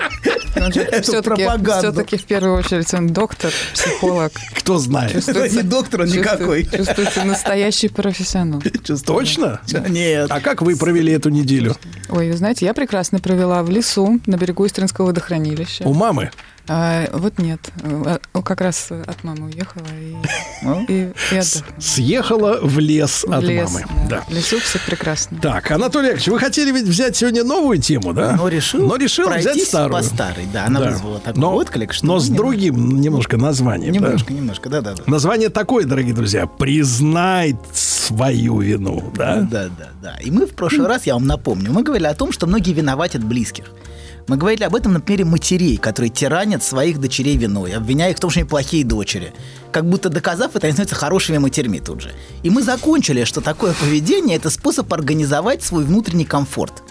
Эту 0.56 1.02
все-таки, 1.02 1.44
пропаганду. 1.44 1.88
все-таки 1.88 2.18
в 2.18 2.26
первую 2.40 2.58
очередь 2.58 2.94
он 2.94 3.08
доктор, 3.10 3.52
психолог. 3.74 4.32
Кто 4.56 4.78
знает? 4.80 5.28
Это 5.28 5.50
не 5.50 5.62
доктор, 5.62 6.02
он 6.02 6.08
Чувствует- 6.08 6.26
никакой. 6.38 6.64
Чувствуется 6.66 7.24
настоящий 7.24 7.90
профессионал. 7.90 8.62
Точно? 9.06 9.62
Нет. 9.90 10.32
А 10.32 10.40
как 10.40 10.62
вы 10.62 10.76
провели 10.76 11.12
эту 11.14 11.30
неделю? 11.30 11.76
Ой, 12.10 12.32
вы 12.32 12.38
знаете, 12.38 12.66
я 12.66 12.74
прекрасно 12.74 13.20
провела 13.20 13.62
в 13.64 13.70
лесу 13.70 14.20
на 14.26 14.36
берегу 14.38 14.66
Истринского 14.66 15.08
водохранилища. 15.08 15.84
У 15.84 15.94
мамы? 15.94 16.32
А, 16.70 17.10
вот 17.12 17.40
нет. 17.40 17.60
А, 17.84 18.20
Как 18.42 18.62
раз 18.62 18.90
от 18.90 19.24
мамы 19.26 19.48
уехала 19.48 19.84
и, 20.00 20.16
Ну, 20.64 20.86
и, 20.88 21.12
и 21.32 21.36
отдохнула. 21.38 21.82
Съехала 21.82 22.60
в 22.62 22.80
лес 22.80 23.26
В 23.28 23.34
от 23.34 23.44
лес, 23.44 23.70
мамы. 23.70 23.86
да. 24.10 24.18
Да. 24.20 24.22
В 24.30 24.34
лесу 24.34 24.60
все 24.60 24.80
прекрасно. 24.86 25.38
Так, 25.42 25.72
Анатолий 25.72 26.08
Яковлевич, 26.08 26.28
вы 26.30 26.40
хотели 26.40 26.72
ведь 26.72 26.86
взять 26.86 27.18
сегодня 27.18 27.44
новую 27.44 27.80
тему, 27.80 28.14
да? 28.14 28.38
Но 28.38 28.48
решил, 28.48 28.88
Но 28.88 28.96
решил 28.96 29.30
взять 29.30 29.62
старую. 29.62 29.92
по 29.92 30.04
старой. 30.04 30.46
Да, 30.54 30.66
она 30.68 30.80
Да. 30.80 30.92
вызвала 30.92 31.20
такой 31.20 31.42
но, 31.42 31.54
отклик, 31.56 31.92
что... 31.94 32.06
но 32.06 32.20
с 32.20 32.30
не- 32.30 32.38
другим 32.38 33.02
немножко 33.02 33.36
названием. 33.36 33.94
да? 33.94 34.00
Немножко, 34.00 34.34
немножко, 34.34 34.70
да-да-да. 34.70 35.04
Название 35.06 35.50
такое, 35.50 35.84
дорогие 35.86 36.14
друзья. 36.14 36.48
Признай 36.48 37.58
свою 37.74 38.60
вину, 38.62 39.12
да? 39.16 39.42
Да, 39.42 39.66
да, 39.78 39.90
да. 40.02 40.16
И 40.24 40.32
мы 40.32 40.46
в 40.46 40.54
прошлый 40.56 40.88
раз, 40.88 41.06
я 41.06 41.16
вам 41.16 41.28
напомню, 41.28 41.74
мы 41.74 41.84
говорили 41.84 42.08
о 42.08 42.14
том, 42.16 42.32
что 42.32 42.48
многие 42.48 42.72
виноватят 42.72 43.22
близких. 43.24 43.66
Мы 44.28 44.38
говорили 44.38 44.64
об 44.64 44.76
этом 44.76 44.94
на 44.94 45.02
примере 45.02 45.26
матерей, 45.26 45.78
которые 45.78 46.10
тиранят 46.10 46.64
своих 46.64 47.00
дочерей 47.00 47.36
виной, 47.36 47.74
обвиняя 47.74 48.12
их 48.12 48.18
в 48.18 48.20
том, 48.22 48.30
что 48.30 48.40
они 48.40 48.48
плохие 48.48 48.86
дочери. 48.86 49.34
Как 49.72 49.86
будто 49.86 50.10
доказав 50.10 50.56
это, 50.56 50.68
они 50.68 50.74
становятся 50.74 50.96
хорошими 50.96 51.40
матерьми 51.40 51.80
тут 51.80 52.02
же. 52.02 52.14
И 52.42 52.50
мы 52.50 52.64
закончили, 52.64 53.26
что 53.26 53.42
такое 53.42 53.74
поведение– 53.74 54.36
это 54.38 54.50
способ 54.50 54.92
организовать 54.94 55.62
свой 55.62 55.84
внутренний 55.84 56.26
комфорт. 56.26 56.84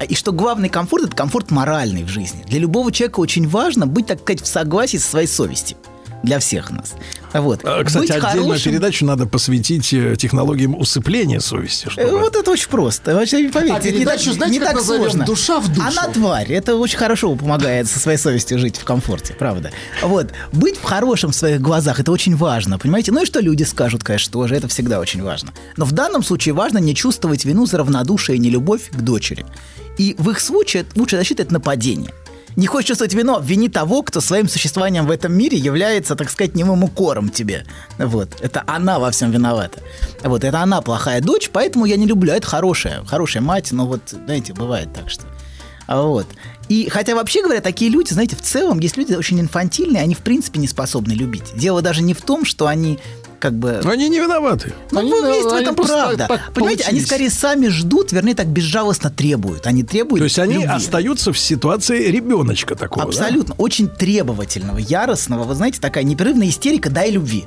А, 0.00 0.04
И 0.04 0.16
что 0.16 0.32
главный 0.32 0.68
комфорт– 0.68 1.04
это 1.06 1.16
комфорт 1.16 1.52
моральный 1.52 2.02
в 2.02 2.08
жизни. 2.08 2.44
Для 2.48 2.58
любого 2.58 2.90
человека 2.90 3.20
очень 3.20 3.48
важно 3.48 3.86
быть, 3.86 4.06
так 4.06 4.20
сказать, 4.20 4.42
в 4.42 4.46
согласии 4.46 4.96
со 4.96 5.08
своей 5.10 5.28
совестью. 5.28 5.76
Для 6.24 6.38
всех 6.38 6.70
нас. 6.70 6.94
Вот. 7.34 7.60
А, 7.64 7.84
Кстати, 7.84 8.02
Быть 8.06 8.10
отдельную 8.12 8.44
хорошим- 8.46 8.72
передачу 8.72 9.04
надо 9.04 9.26
посвятить 9.26 9.92
э, 9.92 10.16
технологиям 10.16 10.74
усыпления 10.74 11.40
совести. 11.40 11.86
Э, 11.86 11.90
Чтобы... 11.90 12.18
Вот 12.18 12.34
это 12.34 12.50
очень 12.50 12.68
просто. 12.68 13.14
Вообще, 13.14 13.48
поверьте, 13.50 13.90
А 13.90 13.92
передачу 13.92 14.30
не, 14.30 14.36
знаете, 14.36 14.52
не 14.52 14.58
как 14.58 14.68
так 14.68 14.76
назовем? 14.78 15.02
сложно. 15.02 15.24
«Душа 15.26 15.60
в 15.60 15.68
душу». 15.68 15.86
Она 15.86 16.08
тварь. 16.08 16.50
Это 16.52 16.76
очень 16.76 16.96
хорошо 16.96 17.34
помогает 17.36 17.88
со 17.88 17.98
своей 17.98 18.16
совестью 18.18 18.58
жить 18.58 18.76
в 18.78 18.84
комфорте, 18.84 19.34
правда. 19.34 19.70
Вот. 20.02 20.32
Быть 20.52 20.78
в 20.78 20.82
хорошем 20.82 21.30
в 21.32 21.34
своих 21.34 21.60
глазах, 21.60 22.00
это 22.00 22.10
очень 22.10 22.36
важно, 22.36 22.78
понимаете? 22.78 23.12
Ну 23.12 23.22
и 23.22 23.26
что 23.26 23.40
люди 23.40 23.64
скажут, 23.64 24.02
конечно, 24.02 24.32
тоже, 24.32 24.54
это 24.56 24.68
всегда 24.68 24.98
очень 25.00 25.22
важно. 25.22 25.52
Но 25.76 25.84
в 25.84 25.92
данном 25.92 26.22
случае 26.22 26.54
важно 26.54 26.78
не 26.78 26.94
чувствовать 26.94 27.44
вину 27.44 27.66
за 27.66 27.78
равнодушие 27.78 28.36
и 28.36 28.38
нелюбовь 28.38 28.88
к 28.90 28.96
дочери. 29.00 29.44
И 29.98 30.16
в 30.18 30.30
их 30.30 30.40
случае 30.40 30.86
лучшая 30.96 31.20
защита– 31.20 31.42
это 31.44 31.52
нападение. 31.52 32.10
Не 32.56 32.66
хочешь 32.66 32.88
чувствовать 32.88 33.14
вину, 33.14 33.40
вини 33.40 33.68
того, 33.68 34.02
кто 34.02 34.20
своим 34.20 34.48
существованием 34.48 35.06
в 35.06 35.10
этом 35.10 35.32
мире 35.32 35.58
является, 35.58 36.14
так 36.14 36.30
сказать, 36.30 36.54
немым 36.54 36.84
укором 36.84 37.28
тебе. 37.28 37.64
Вот. 37.98 38.40
Это 38.40 38.62
она 38.66 38.98
во 38.98 39.10
всем 39.10 39.30
виновата. 39.30 39.80
Вот. 40.22 40.44
Это 40.44 40.60
она 40.60 40.80
плохая 40.80 41.20
дочь, 41.20 41.50
поэтому 41.52 41.84
я 41.84 41.96
не 41.96 42.06
люблю. 42.06 42.32
А 42.32 42.36
это 42.36 42.46
хорошая, 42.46 43.04
хорошая 43.04 43.42
мать, 43.42 43.72
но 43.72 43.86
вот, 43.86 44.02
знаете, 44.10 44.52
бывает 44.52 44.92
так, 44.92 45.10
что... 45.10 45.24
А 45.86 46.00
Вот. 46.02 46.26
И 46.68 46.88
хотя 46.88 47.14
вообще 47.14 47.42
говоря, 47.42 47.60
такие 47.60 47.90
люди, 47.90 48.12
знаете, 48.12 48.36
в 48.36 48.40
целом 48.40 48.78
есть 48.78 48.96
люди 48.96 49.12
очень 49.14 49.38
инфантильные, 49.40 50.02
они 50.02 50.14
в 50.14 50.20
принципе 50.20 50.58
не 50.58 50.66
способны 50.66 51.12
любить. 51.12 51.54
Дело 51.56 51.82
даже 51.82 52.02
не 52.02 52.14
в 52.14 52.22
том, 52.22 52.44
что 52.44 52.66
они 52.66 52.98
как 53.38 53.54
бы... 53.54 53.80
Они 53.84 54.08
не 54.08 54.18
виноваты. 54.20 54.72
Ну, 54.90 55.00
Они, 55.00 55.10
вы 55.10 55.20
ну, 55.22 55.34
есть 55.34 55.48
в 55.48 55.52
они 55.52 55.62
этом 55.62 55.74
правда. 55.74 56.26
Понимаете, 56.54 56.84
они 56.84 57.00
получились. 57.00 57.06
скорее 57.06 57.30
сами 57.30 57.68
ждут, 57.68 58.12
вернее, 58.12 58.34
так 58.34 58.46
безжалостно 58.46 59.10
требуют. 59.10 59.66
Они 59.66 59.82
требуют 59.82 60.20
То 60.20 60.24
есть 60.24 60.38
они 60.38 60.54
любви. 60.54 60.68
остаются 60.68 61.32
в 61.32 61.38
ситуации 61.38 62.10
ребеночка 62.10 62.74
такого, 62.74 63.04
да? 63.04 63.08
Абсолютно. 63.08 63.54
Очень 63.56 63.88
требовательного, 63.88 64.78
яростного. 64.78 65.44
Вы 65.44 65.54
знаете, 65.54 65.80
такая 65.80 66.04
непрерывная 66.04 66.48
истерика 66.48 66.90
«дай 66.90 67.10
любви». 67.10 67.44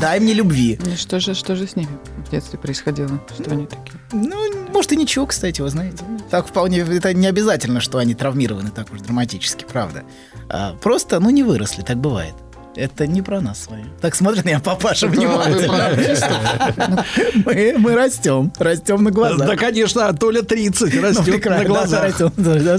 «Дай 0.00 0.18
мне 0.20 0.32
любви». 0.34 0.78
Ну, 0.84 0.96
что 0.96 1.20
же, 1.20 1.34
что 1.34 1.54
же 1.54 1.66
с 1.68 1.76
ними 1.76 1.90
в 2.26 2.30
детстве 2.30 2.58
происходило? 2.58 3.20
Что 3.40 3.50
они 3.52 3.66
такие? 3.66 3.94
Ну, 4.12 4.36
может, 4.72 4.92
и 4.92 4.96
ничего, 4.96 5.26
кстати, 5.26 5.60
вы 5.60 5.68
знаете. 5.70 6.04
Так 6.30 6.48
вполне, 6.48 6.78
это 6.80 7.14
не 7.14 7.26
обязательно, 7.28 7.80
что 7.80 7.98
они 7.98 8.14
травмированы 8.14 8.70
так 8.70 8.92
уж 8.92 9.00
драматически, 9.00 9.64
правда. 9.70 10.02
А, 10.48 10.74
просто, 10.82 11.20
ну, 11.20 11.30
не 11.30 11.42
выросли, 11.44 11.82
так 11.82 11.98
бывает. 11.98 12.34
Это 12.78 13.08
не 13.08 13.22
про 13.22 13.40
нас 13.40 13.64
с 13.64 13.66
вами. 13.66 13.86
Так 14.00 14.14
смотрит 14.14 14.44
на 14.44 14.50
меня 14.50 14.60
папаша 14.60 15.08
про 15.08 15.16
внимательно. 15.16 17.04
Мы, 17.44 17.74
мы 17.76 17.94
растем, 17.96 18.52
растем 18.58 19.02
на 19.02 19.10
глазах. 19.10 19.48
Да, 19.48 19.56
конечно, 19.56 20.06
а 20.06 20.12
Толя 20.12 20.42
30 20.42 20.94
Ну, 20.94 21.02
растет 21.02 21.44
на 21.44 21.58
да, 21.58 21.64
глазах. 21.64 22.18
да, 22.36 22.78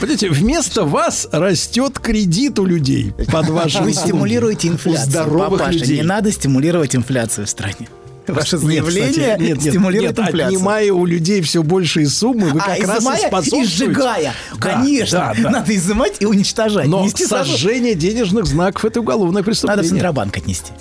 Понимаете, 0.00 0.30
вместо 0.30 0.84
вас 0.84 1.26
растет 1.32 1.98
кредит 1.98 2.58
у 2.60 2.66
людей 2.66 3.12
под 3.32 3.48
ваши 3.48 3.82
Вы 3.82 3.92
стимулируете 3.94 4.68
инфляцию, 4.68 5.28
папаша. 5.38 5.72
людей. 5.72 5.96
Не 5.98 6.04
надо 6.04 6.30
стимулировать 6.30 6.94
инфляцию 6.94 7.46
в 7.46 7.50
стране. 7.50 7.88
Ваше 8.26 8.56
Нет, 8.56 8.64
заявление 8.64 9.10
кстати, 9.12 9.40
нет, 9.42 9.58
нет, 9.58 9.60
стимулирует 9.60 10.18
нет, 10.18 10.26
инфляцию. 10.28 10.56
отнимая 10.56 10.92
у 10.92 11.04
людей 11.04 11.42
все 11.42 11.62
большие 11.62 12.06
суммы, 12.06 12.50
вы 12.50 12.60
а, 12.60 12.76
как 12.76 12.78
раз 12.88 12.96
и 12.96 13.00
изымая 13.00 13.18
и 13.18 13.26
способствуете. 13.26 13.70
сжигая. 13.70 14.34
Да, 14.52 14.58
Конечно, 14.58 15.18
да, 15.18 15.42
да. 15.42 15.50
надо 15.50 15.76
изымать 15.76 16.16
и 16.20 16.26
уничтожать. 16.26 16.86
Но 16.86 17.06
сожжение 17.08 17.94
денежных 17.94 18.46
знаков 18.46 18.84
это 18.84 19.00
уголовное 19.00 19.42
преступление. 19.42 19.76
Надо 19.76 19.86
в 19.86 19.90
Центробанк 19.90 20.36
отнести. 20.36 20.72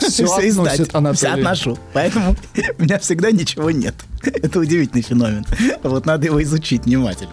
Всё 0.00 0.26
Всё 0.26 0.48
издать. 0.48 0.80
Все 1.14 1.28
отношу. 1.28 1.78
Поэтому 1.92 2.36
у 2.78 2.82
меня 2.82 2.98
всегда 2.98 3.30
ничего 3.30 3.70
нет. 3.70 3.94
Это 4.22 4.58
удивительный 4.58 5.02
феномен. 5.02 5.44
Вот 5.82 6.06
надо 6.06 6.26
его 6.26 6.42
изучить 6.42 6.84
внимательно. 6.84 7.32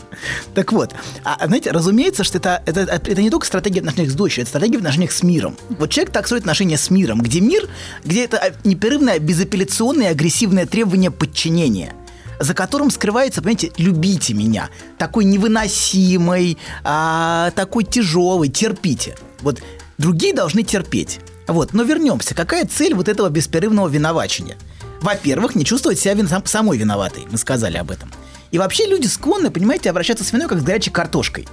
Так 0.53 0.71
вот, 0.71 0.93
а, 1.23 1.45
знаете, 1.45 1.71
разумеется, 1.71 2.23
что 2.23 2.37
это, 2.37 2.61
это, 2.65 2.81
это 2.81 3.21
не 3.21 3.29
только 3.29 3.45
стратегия 3.45 3.81
в 3.81 3.83
отношениях 3.83 4.11
с 4.11 4.15
дочерью, 4.15 4.43
это 4.43 4.49
стратегия 4.49 4.77
в 4.77 4.81
отношениях 4.81 5.11
с 5.11 5.23
миром. 5.23 5.57
Вот 5.69 5.89
человек 5.89 6.13
так 6.13 6.25
строит 6.25 6.43
отношения 6.43 6.77
с 6.77 6.89
миром, 6.89 7.21
где 7.21 7.39
мир, 7.39 7.67
где 8.03 8.25
это 8.25 8.37
а, 8.37 8.51
непрерывное 8.67 9.19
безапелляционное 9.19 10.09
агрессивное 10.09 10.65
требование 10.65 11.11
подчинения 11.11 11.93
за 12.37 12.53
которым 12.53 12.91
скрывается, 12.91 13.41
понимаете, 13.41 13.71
любите 13.77 14.33
меня. 14.33 14.69
Такой 14.97 15.23
невыносимый, 15.23 16.57
а, 16.83 17.51
такой 17.51 17.85
тяжелый, 17.85 18.49
терпите. 18.49 19.15
Вот 19.39 19.61
другие 19.97 20.33
должны 20.33 20.63
терпеть. 20.63 21.21
Вот, 21.47 21.73
но 21.73 21.83
вернемся. 21.83 22.33
Какая 22.35 22.65
цель 22.65 22.93
вот 22.93 23.07
этого 23.07 23.29
беспрерывного 23.29 23.87
виновачения? 23.87 24.57
Во-первых, 25.01 25.55
не 25.55 25.63
чувствовать 25.65 25.99
себя 25.99 26.13
вин- 26.13 26.27
сам- 26.27 26.45
самой 26.45 26.77
виноватой. 26.77 27.25
Мы 27.31 27.37
сказали 27.37 27.77
об 27.77 27.91
этом. 27.91 28.11
И 28.51 28.57
вообще 28.57 28.85
люди 28.87 29.07
склонны, 29.07 29.51
понимаете, 29.51 29.89
обращаться 29.89 30.23
с 30.23 30.31
виной 30.31 30.47
как 30.47 30.59
с 30.59 30.63
горячей 30.63 30.89
картошкой. 30.91 31.47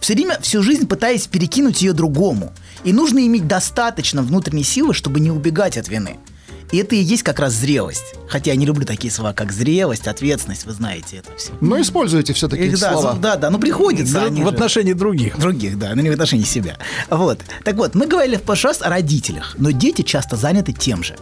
Все 0.00 0.14
время, 0.14 0.38
всю 0.40 0.62
жизнь 0.62 0.86
пытаясь 0.86 1.26
перекинуть 1.26 1.82
ее 1.82 1.92
другому. 1.92 2.52
И 2.84 2.92
нужно 2.92 3.26
иметь 3.26 3.46
достаточно 3.48 4.22
внутренней 4.22 4.62
силы, 4.62 4.94
чтобы 4.94 5.20
не 5.20 5.30
убегать 5.30 5.76
от 5.76 5.88
вины. 5.88 6.18
И 6.72 6.78
это 6.78 6.94
и 6.94 6.98
есть 6.98 7.22
как 7.22 7.38
раз 7.38 7.52
зрелость. 7.52 8.14
Хотя 8.28 8.50
я 8.50 8.56
не 8.56 8.66
люблю 8.66 8.84
такие 8.84 9.12
слова, 9.12 9.32
как 9.32 9.52
зрелость, 9.52 10.06
ответственность, 10.08 10.64
вы 10.66 10.72
знаете 10.72 11.18
это 11.18 11.36
все. 11.36 11.52
Но 11.60 11.80
используете 11.80 12.32
все-таки 12.32 12.64
эти 12.64 12.80
да, 12.80 12.92
слова. 12.92 13.14
да, 13.14 13.36
да, 13.36 13.50
ну 13.50 13.58
приходится. 13.58 14.14
Друг- 14.14 14.26
они 14.26 14.42
в 14.42 14.48
же. 14.48 14.54
отношении 14.54 14.92
других. 14.92 15.38
Других, 15.38 15.78
да, 15.78 15.94
но 15.94 16.02
не 16.02 16.10
в 16.10 16.12
отношении 16.12 16.44
себя. 16.44 16.76
Вот. 17.10 17.40
Так 17.64 17.76
вот, 17.76 17.94
мы 17.94 18.06
говорили 18.06 18.36
в 18.36 18.42
прошлый 18.42 18.72
раз 18.72 18.82
о 18.82 18.88
родителях, 18.90 19.54
но 19.58 19.70
дети 19.70 20.02
часто 20.02 20.36
заняты 20.36 20.72
тем 20.72 21.02
же. 21.04 21.16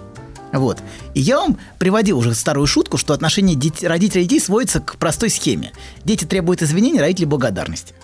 Вот. 0.53 0.79
И 1.15 1.21
я 1.21 1.39
вам 1.39 1.59
приводил 1.79 2.19
уже 2.19 2.35
старую 2.35 2.67
шутку, 2.67 2.99
что 2.99 3.15
отношение 3.15 3.57
дет- 3.57 3.87
родителей 3.87 4.25
и 4.25 4.27
детей 4.27 4.41
сводится 4.45 4.81
к 4.81 4.97
простой 4.97 5.31
схеме. 5.31 5.73
Дети 6.05 6.25
требуют 6.25 6.63
извинений, 6.63 7.01
родители 7.01 7.25
благодарности. 7.25 7.95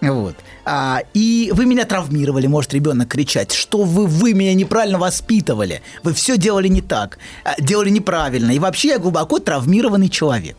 Вот. 0.00 0.34
А, 0.64 1.00
и 1.12 1.50
вы 1.54 1.66
меня 1.66 1.84
травмировали, 1.84 2.46
может 2.46 2.72
ребенок 2.72 3.08
кричать, 3.08 3.52
что 3.52 3.82
вы, 3.82 4.06
вы 4.06 4.32
меня 4.32 4.54
неправильно 4.54 4.98
воспитывали, 4.98 5.82
вы 6.02 6.14
все 6.14 6.38
делали 6.38 6.68
не 6.68 6.80
так, 6.80 7.18
а, 7.44 7.60
делали 7.60 7.90
неправильно. 7.90 8.50
И 8.52 8.58
вообще 8.58 8.88
я 8.88 8.98
глубоко 8.98 9.38
травмированный 9.38 10.08
человек. 10.08 10.56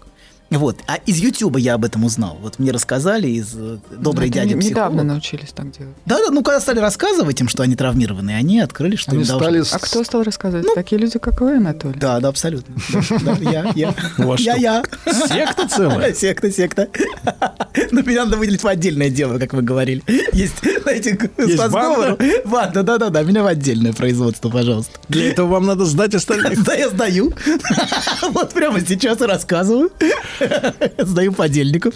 Вот. 0.52 0.78
А 0.88 0.96
из 1.06 1.18
Ютуба 1.18 1.60
я 1.60 1.74
об 1.74 1.84
этом 1.86 2.04
узнал. 2.06 2.38
Вот 2.42 2.60
мне 2.60 2.72
рассказали 2.72 3.28
из 3.28 3.54
э, 3.56 3.78
добрый 3.92 4.30
дядя 4.30 4.54
не- 4.54 4.62
психолог. 4.62 4.92
Недавно 4.92 5.04
научились 5.04 5.50
так 5.52 5.72
делать. 5.72 5.96
Да, 6.06 6.18
да, 6.20 6.30
ну 6.32 6.44
когда 6.44 6.60
стали 6.62 6.80
рассказывать 6.80 7.42
им, 7.42 7.48
что 7.50 7.64
они 7.64 7.76
травмированы, 7.76 8.32
они 8.32 8.60
открыли, 8.60 8.96
что 8.96 9.12
Они 9.12 9.22
им 9.22 9.28
должны. 9.28 9.64
А 9.72 9.80
кто 9.80 10.04
стал 10.04 10.24
рассказывать? 10.24 10.68
Такие 10.76 11.00
люди, 11.02 11.18
как 11.20 11.42
вы, 11.42 11.58
Анатолий? 11.58 12.00
Да, 12.00 12.20
да, 12.20 12.30
абсолютно. 12.30 12.76
Я, 13.42 13.72
я. 13.76 13.94
У 14.20 14.24
вас 14.24 14.40
Я, 14.40 14.54
что, 14.54 14.62
я. 14.62 14.84
секта 15.28 15.68
целая? 15.68 16.14
Секта, 16.26 16.52
секта. 16.52 16.90
Ну, 17.92 18.04
меня 18.04 18.26
надо 18.26 18.38
выделить 18.38 18.64
в 18.64 18.68
отдельное 18.68 19.10
дело, 19.10 19.40
как 19.40 19.54
вы 19.54 19.62
говорили. 19.64 20.04
Есть, 20.32 20.56
знаете, 20.84 21.16
по 21.36 21.68
сговору. 21.70 22.18
Банда, 22.46 22.84
да, 22.84 22.98
да, 22.98 23.10
да, 23.10 23.24
меня 23.24 23.44
в 23.44 23.48
отдельное 23.48 23.94
производство, 23.94 24.50
пожалуйста. 24.50 25.00
Для 25.10 25.30
этого 25.32 25.48
вам 25.48 25.66
надо 25.66 25.86
сдать 25.86 26.14
остальных. 26.16 26.64
Да, 26.66 26.74
я 26.76 26.90
сдаю. 26.90 27.34
Вот 28.32 28.54
прямо 28.54 28.80
сейчас 28.80 29.22
и 29.22 29.26
рассказываю. 29.26 29.92
Сдаю 30.98 31.34
подельников. 31.34 31.96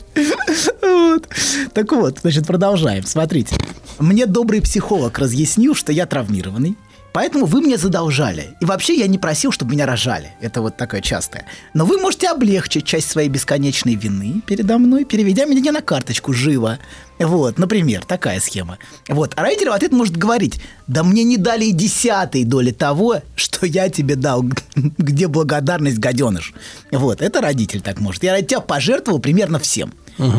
Вот. 0.81 1.27
Так 1.73 1.91
вот, 1.91 2.19
значит, 2.21 2.47
продолжаем. 2.47 3.03
Смотрите. 3.05 3.55
Мне 3.99 4.25
добрый 4.25 4.61
психолог 4.61 5.17
разъяснил, 5.19 5.75
что 5.75 5.91
я 5.91 6.05
травмированный. 6.05 6.77
Поэтому 7.11 7.45
вы 7.45 7.61
мне 7.61 7.77
задолжали. 7.77 8.55
И 8.61 8.65
вообще 8.65 8.93
я 8.95 9.07
не 9.07 9.17
просил, 9.17 9.51
чтобы 9.51 9.71
меня 9.73 9.85
рожали. 9.85 10.31
Это 10.41 10.61
вот 10.61 10.77
такое 10.77 11.01
частое. 11.01 11.45
Но 11.73 11.85
вы 11.85 11.97
можете 11.99 12.27
облегчить 12.29 12.85
часть 12.85 13.09
своей 13.09 13.29
бесконечной 13.29 13.95
вины 13.95 14.41
передо 14.45 14.77
мной, 14.77 15.05
переведя 15.05 15.45
меня 15.45 15.71
на 15.71 15.81
карточку 15.81 16.33
живо. 16.33 16.77
Вот, 17.17 17.57
например, 17.57 18.05
такая 18.05 18.39
схема. 18.39 18.77
Вот. 19.07 19.33
А 19.35 19.41
родитель 19.41 19.69
в 19.69 19.73
ответ 19.73 19.91
может 19.91 20.15
говорить, 20.15 20.61
да 20.87 21.03
мне 21.03 21.23
не 21.23 21.37
дали 21.37 21.65
и 21.65 21.71
десятой 21.71 22.43
доли 22.45 22.71
того, 22.71 23.21
что 23.35 23.65
я 23.65 23.89
тебе 23.89 24.15
дал. 24.15 24.45
Где 24.75 25.27
благодарность, 25.27 25.97
гаденыш? 25.97 26.53
Вот, 26.91 27.21
это 27.21 27.41
родитель 27.41 27.81
так 27.81 27.99
может. 27.99 28.23
Я 28.23 28.33
ради 28.33 28.47
тебя 28.47 28.61
пожертвовал 28.61 29.19
примерно 29.19 29.59
всем. 29.59 29.93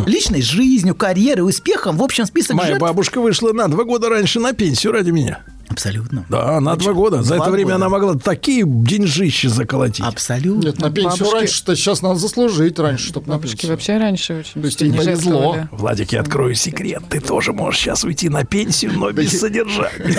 Личной 0.06 0.42
жизнью, 0.42 0.94
карьерой, 0.94 1.48
успехом. 1.48 1.96
В 1.96 2.02
общем, 2.02 2.26
список 2.26 2.54
Моя 2.54 2.68
жертв- 2.68 2.82
бабушка 2.82 3.18
вышла 3.20 3.52
на 3.52 3.66
два 3.66 3.84
года 3.84 4.10
раньше 4.10 4.38
на 4.38 4.52
пенсию 4.52 4.92
ради 4.92 5.10
меня. 5.10 5.40
Абсолютно. 5.70 6.26
Да, 6.28 6.60
на 6.60 6.76
два 6.76 6.92
года. 6.92 7.22
За 7.22 7.36
Два 7.36 7.44
это 7.46 7.52
время 7.52 7.72
года. 7.72 7.76
она 7.76 7.88
могла 7.88 8.14
такие 8.16 8.64
деньжищи 8.66 9.46
заколотить. 9.46 10.04
Абсолютно. 10.04 10.66
Нет, 10.66 10.78
на 10.80 10.90
пенсию 10.90 11.24
Бабушки- 11.26 11.34
раньше-то 11.34 11.76
сейчас 11.76 12.02
надо 12.02 12.16
заслужить 12.16 12.78
раньше, 12.78 13.08
чтобы 13.08 13.28
на 13.30 13.38
пенсию. 13.38 13.70
вообще 13.70 13.98
раньше 13.98 14.40
очень 14.40 14.60
То 14.60 14.66
есть 14.66 14.80
ей 14.80 14.92
повезло. 14.92 15.54
жертвовали. 15.54 15.68
Владик, 15.72 16.12
я 16.12 16.20
открою 16.20 16.54
секрет. 16.54 17.02
Ты 17.08 17.20
тоже 17.20 17.52
можешь 17.52 17.80
сейчас 17.80 18.04
уйти 18.04 18.28
на 18.28 18.44
пенсию, 18.44 18.92
но 18.94 19.10
без 19.12 19.38
содержания. 19.38 19.90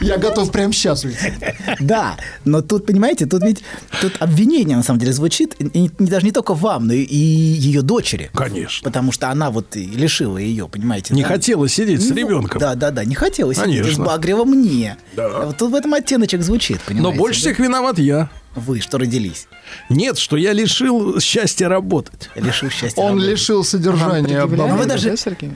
Я 0.00 0.18
готов 0.18 0.50
прямо 0.50 0.72
сейчас 0.72 1.04
уйти. 1.04 1.32
Да, 1.80 2.16
но 2.44 2.62
тут, 2.62 2.86
понимаете, 2.86 3.26
тут 3.26 3.42
ведь 3.44 3.62
тут 4.00 4.14
обвинение 4.20 4.76
на 4.76 4.82
самом 4.82 4.98
деле 5.00 5.12
звучит 5.12 5.56
даже 5.98 6.26
не 6.26 6.32
только 6.32 6.54
вам, 6.54 6.86
но 6.88 6.92
и, 6.94 7.04
ее 7.06 7.82
дочери. 7.82 8.30
Конечно. 8.34 8.84
Потому 8.84 9.12
что 9.12 9.30
она 9.30 9.50
вот 9.50 9.74
лишила 9.76 10.38
ее, 10.38 10.68
понимаете. 10.68 11.14
Не 11.14 11.22
да? 11.22 11.28
хотела 11.28 11.68
сидеть 11.68 12.02
с 12.02 12.08
Ну, 12.08 12.14
ребенком. 12.38 12.60
Да, 12.60 12.74
да, 12.74 12.90
да, 12.90 13.04
не 13.04 13.14
хотела 13.14 13.54
сидеть. 13.54 13.66
Конечно. 13.66 13.90
Избагрила 13.90 14.44
мне. 14.44 14.96
Да. 15.14 15.28
Вот 15.46 15.56
тут 15.58 15.70
в 15.72 15.74
этом 15.74 15.94
оттеночек 15.94 16.42
звучит, 16.42 16.78
Но 16.78 16.94
понимаете. 16.94 17.18
больше 17.18 17.40
да? 17.40 17.46
всех 17.46 17.58
виноват 17.58 17.98
я. 17.98 18.30
Вы, 18.54 18.80
что 18.80 18.98
родились. 18.98 19.48
Нет, 19.88 20.18
что 20.18 20.36
я 20.36 20.52
лишил 20.52 21.20
счастья 21.20 21.68
работать. 21.68 22.28
Лишил 22.34 22.68
счастья 22.70 23.00
Он 23.00 23.12
работать. 23.12 23.30
лишил 23.30 23.64
содержания. 23.64 24.40
Обмана. 24.40 24.76
вы 24.76 24.86
даже- 24.86 25.10
да, 25.10 25.16
Сергей? 25.16 25.52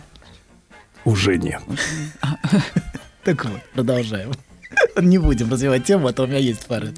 Уже 1.05 1.37
нет. 1.39 1.61
Так 3.25 3.45
вот, 3.45 3.61
продолжаем. 3.75 4.31
Не 5.01 5.19
будем 5.19 5.51
развивать 5.51 5.85
тему, 5.85 6.07
а 6.07 6.13
то 6.13 6.23
у 6.25 6.27
меня 6.27 6.39
есть 6.39 6.65
пару, 6.67 6.89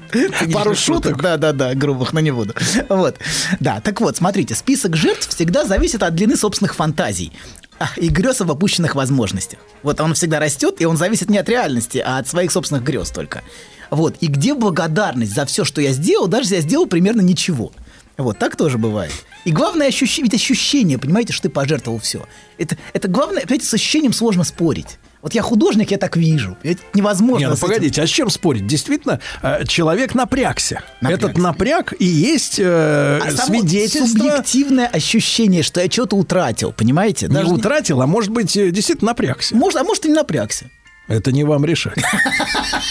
Пару 0.53 0.75
шуток? 0.75 1.19
Да, 1.21 1.37
да, 1.37 1.53
да, 1.53 1.73
грубых, 1.73 2.13
но 2.13 2.19
не 2.19 2.31
буду. 2.31 2.53
Вот. 2.87 3.17
Да, 3.59 3.79
так 3.81 3.99
вот, 4.01 4.17
смотрите, 4.17 4.53
список 4.55 4.95
жертв 4.95 5.27
всегда 5.29 5.65
зависит 5.65 6.03
от 6.03 6.13
длины 6.15 6.35
собственных 6.35 6.75
фантазий 6.75 7.31
а, 7.31 7.68
и 7.97 8.09
грез 8.09 8.41
об 8.41 8.51
опущенных 8.51 8.95
возможностях. 8.95 9.59
Вот 9.83 9.99
он 10.01 10.13
всегда 10.13 10.39
растет, 10.39 10.75
и 10.79 10.85
он 10.85 10.97
зависит 10.97 11.29
не 11.29 11.37
от 11.37 11.49
реальности, 11.49 12.03
а 12.05 12.17
от 12.17 12.27
своих 12.27 12.51
собственных 12.51 12.83
грез 12.83 13.11
только. 13.11 13.43
Вот. 13.89 14.15
И 14.21 14.27
где 14.27 14.53
благодарность 14.53 15.33
за 15.33 15.45
все, 15.45 15.63
что 15.63 15.81
я 15.81 15.91
сделал, 15.91 16.27
даже 16.27 16.53
я 16.53 16.61
сделал 16.61 16.85
примерно 16.85 17.21
ничего. 17.21 17.71
Вот, 18.17 18.37
так 18.37 18.57
тоже 18.57 18.77
бывает. 18.77 19.13
И 19.45 19.51
главное 19.51 19.87
ощущение, 19.87 20.29
ведь 20.29 20.41
ощущение, 20.41 20.97
понимаете, 20.97 21.31
что 21.31 21.43
ты 21.43 21.49
пожертвовал 21.49 21.99
все. 21.99 22.27
Это, 22.57 22.77
это 22.91 23.07
главное, 23.07 23.43
понимаете, 23.43 23.65
с 23.65 23.73
ощущением 23.73 24.11
сложно 24.11 24.43
спорить. 24.43 24.99
Вот 25.21 25.33
я 25.33 25.41
художник, 25.41 25.91
я 25.91 25.97
так 25.97 26.15
вижу. 26.15 26.57
Это 26.63 26.81
невозможно. 26.93 27.39
Не, 27.45 27.49
ну 27.49 27.55
с 27.55 27.59
этим- 27.59 27.67
погодите, 27.67 28.01
а 28.01 28.07
с 28.07 28.09
чем 28.09 28.29
спорить? 28.29 28.65
Действительно, 28.65 29.19
э, 29.41 29.65
человек 29.67 30.15
напрягся. 30.15 30.81
Этот 31.01 31.37
напряг 31.37 31.93
и 31.99 32.05
есть 32.05 32.55
э, 32.57 33.19
А 33.21 33.31
свидетельство. 33.31 34.07
субъективное 34.07 34.87
ощущение, 34.87 35.61
что 35.63 35.81
я 35.81 35.89
что-то 35.91 36.15
утратил, 36.15 36.71
понимаете? 36.71 37.27
Не 37.27 37.33
Даже 37.33 37.49
утратил, 37.53 38.01
а 38.01 38.07
может 38.07 38.31
быть, 38.31 38.55
э, 38.55 38.71
действительно 38.71 39.11
напрягся. 39.11 39.55
Может, 39.55 39.81
а 39.81 39.83
может 39.83 40.05
и 40.05 40.07
не 40.07 40.13
напрягся. 40.13 40.69
Это 41.09 41.31
не 41.31 41.43
вам 41.43 41.65
решать. 41.65 41.97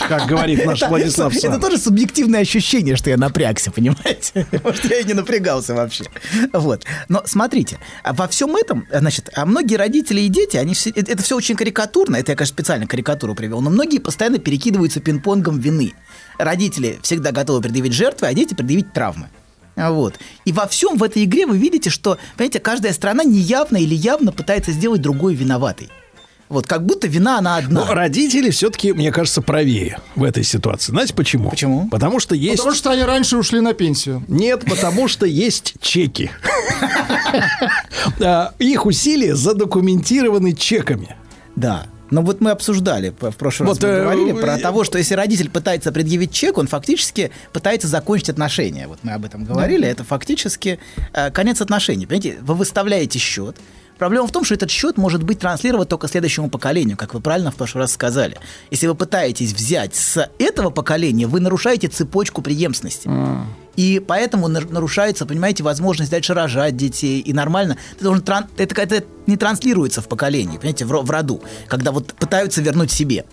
Как 0.08 0.26
говорит 0.26 0.66
наш 0.66 0.82
Это- 0.82 0.88
Владислав 0.90 1.32
это, 1.32 1.52
Сам. 1.52 1.60
тоже 1.60 1.78
субъективное 1.78 2.40
ощущение, 2.40 2.96
что 2.96 3.10
я 3.10 3.16
напрягся, 3.16 3.70
понимаете? 3.70 4.46
Может, 4.64 4.84
я 4.90 4.98
и 4.98 5.04
не 5.04 5.14
напрягался 5.14 5.74
вообще. 5.74 6.04
Вот. 6.52 6.84
Но 7.08 7.22
смотрите, 7.24 7.78
а 8.02 8.12
во 8.12 8.26
всем 8.26 8.56
этом, 8.56 8.86
значит, 8.92 9.30
а 9.34 9.46
многие 9.46 9.76
родители 9.76 10.20
и 10.20 10.28
дети, 10.28 10.56
они 10.56 10.74
все, 10.74 10.90
это, 10.90 11.22
все 11.22 11.36
очень 11.36 11.54
карикатурно, 11.54 12.16
это 12.16 12.32
я, 12.32 12.36
конечно, 12.36 12.54
специально 12.54 12.86
карикатуру 12.86 13.34
привел, 13.36 13.60
но 13.60 13.70
многие 13.70 13.98
постоянно 13.98 14.38
перекидываются 14.38 15.00
пинг-понгом 15.00 15.58
вины. 15.60 15.94
Родители 16.38 16.98
всегда 17.02 17.30
готовы 17.30 17.60
предъявить 17.62 17.92
жертвы, 17.92 18.26
а 18.26 18.34
дети 18.34 18.54
предъявить 18.54 18.92
травмы. 18.92 19.28
Вот. 19.76 20.18
И 20.44 20.52
во 20.52 20.66
всем 20.66 20.98
в 20.98 21.04
этой 21.04 21.22
игре 21.22 21.46
вы 21.46 21.56
видите, 21.56 21.88
что, 21.88 22.18
понимаете, 22.36 22.58
каждая 22.58 22.92
страна 22.92 23.22
неявно 23.22 23.76
или 23.76 23.94
явно 23.94 24.32
пытается 24.32 24.72
сделать 24.72 25.00
другой 25.00 25.36
виноватой. 25.36 25.88
Вот, 26.48 26.66
как 26.66 26.84
будто 26.86 27.06
вина 27.06 27.38
она 27.38 27.56
одна. 27.56 27.84
Но 27.84 27.94
родители 27.94 28.50
все-таки, 28.50 28.92
мне 28.92 29.12
кажется, 29.12 29.42
правее 29.42 29.98
в 30.16 30.24
этой 30.24 30.44
ситуации. 30.44 30.92
Знаете 30.92 31.14
почему? 31.14 31.50
Почему? 31.50 31.88
Потому 31.88 32.20
что 32.20 32.34
есть... 32.34 32.58
Потому 32.58 32.74
что 32.74 32.90
они 32.90 33.02
раньше 33.02 33.36
ушли 33.36 33.60
на 33.60 33.74
пенсию. 33.74 34.24
Нет, 34.28 34.64
потому 34.64 35.08
что 35.08 35.26
есть 35.26 35.74
чеки. 35.80 36.30
А, 38.20 38.54
Их 38.58 38.86
усилия 38.86 39.34
задокументированы 39.34 40.54
чеками. 40.54 41.16
Да. 41.56 41.86
Но 42.10 42.22
вот 42.22 42.40
мы 42.40 42.50
обсуждали 42.50 43.10
в 43.20 43.32
прошлый 43.32 43.68
Вот, 43.68 43.82
раз, 43.82 43.90
мы 43.90 43.98
э, 43.98 44.02
говорили 44.02 44.32
э, 44.32 44.40
про 44.40 44.56
э, 44.56 44.60
того, 44.60 44.84
что 44.84 44.98
если 44.98 45.14
родитель 45.14 45.50
пытается 45.50 45.92
предъявить 45.92 46.32
чек, 46.32 46.56
он 46.56 46.66
фактически 46.66 47.30
пытается 47.52 47.86
закончить 47.86 48.30
отношения. 48.30 48.88
Вот 48.88 49.00
мы 49.02 49.12
об 49.12 49.24
этом 49.24 49.44
говорили. 49.44 49.86
Это 49.86 50.04
фактически 50.04 50.78
э, 51.12 51.30
конец 51.30 51.60
отношений. 51.60 52.06
Понимаете, 52.06 52.38
вы 52.40 52.54
выставляете 52.54 53.18
счет. 53.18 53.56
Проблема 53.98 54.26
в 54.26 54.32
том, 54.32 54.44
что 54.44 54.54
этот 54.54 54.70
счет 54.70 54.96
может 54.96 55.22
быть 55.22 55.40
транслирован 55.40 55.86
только 55.86 56.08
следующему 56.08 56.48
поколению, 56.48 56.96
как 56.96 57.14
вы 57.14 57.20
правильно 57.20 57.50
в 57.50 57.56
прошлый 57.56 57.82
раз 57.82 57.92
сказали. 57.92 58.38
Если 58.70 58.86
вы 58.86 58.94
пытаетесь 58.94 59.52
взять 59.52 59.94
с 59.96 60.30
этого 60.38 60.70
поколения, 60.70 61.26
вы 61.26 61.40
нарушаете 61.40 61.88
цепочку 61.88 62.40
преемственности. 62.40 63.10
И 63.76 64.02
поэтому 64.04 64.48
на- 64.48 64.60
нарушается, 64.60 65.24
понимаете, 65.24 65.62
возможность 65.62 66.10
дальше 66.10 66.34
рожать 66.34 66.76
детей. 66.76 67.20
И 67.20 67.32
нормально. 67.32 67.76
Ты 67.96 68.04
должен 68.04 68.24
это, 68.56 68.82
это 68.82 69.04
не 69.26 69.36
транслируется 69.36 70.00
в 70.00 70.08
поколении, 70.08 70.56
понимаете, 70.58 70.84
в, 70.84 70.88
в 70.88 71.10
роду, 71.10 71.42
когда 71.68 71.92
вот 71.92 72.12
пытаются 72.14 72.60
вернуть 72.60 72.90
себе. 72.90 73.24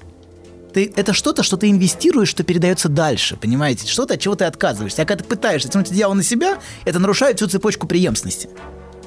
Ты, 0.73 0.91
это 0.95 1.13
что-то, 1.13 1.41
что 1.41 1.57
ты 1.57 1.69
инвестируешь, 1.71 2.29
что 2.29 2.43
передается 2.43 2.89
дальше, 2.89 3.37
понимаете? 3.37 3.87
Что-то, 3.87 4.15
от 4.15 4.19
чего 4.19 4.35
ты 4.35 4.45
отказываешься. 4.45 5.03
А 5.03 5.05
когда 5.05 5.23
ты 5.23 5.29
пытаешься 5.29 5.69
тянуть 5.69 5.89
одеяло 5.89 6.13
на 6.13 6.23
себя, 6.23 6.59
это 6.83 6.99
нарушает 6.99 7.37
всю 7.37 7.47
цепочку 7.47 7.87
преемственности. 7.87 8.49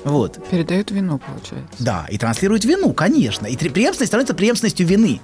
Вот. 0.09 0.39
Передают 0.51 0.91
вину, 0.91 1.19
получается. 1.19 1.77
Да, 1.79 2.07
и 2.11 2.19
транслирует 2.19 2.65
вину, 2.65 2.93
конечно. 2.93 3.47
И 3.47 3.57
преемственность 3.57 4.11
становится 4.11 4.35
преемственностью 4.35 4.87
вины. 4.87 5.21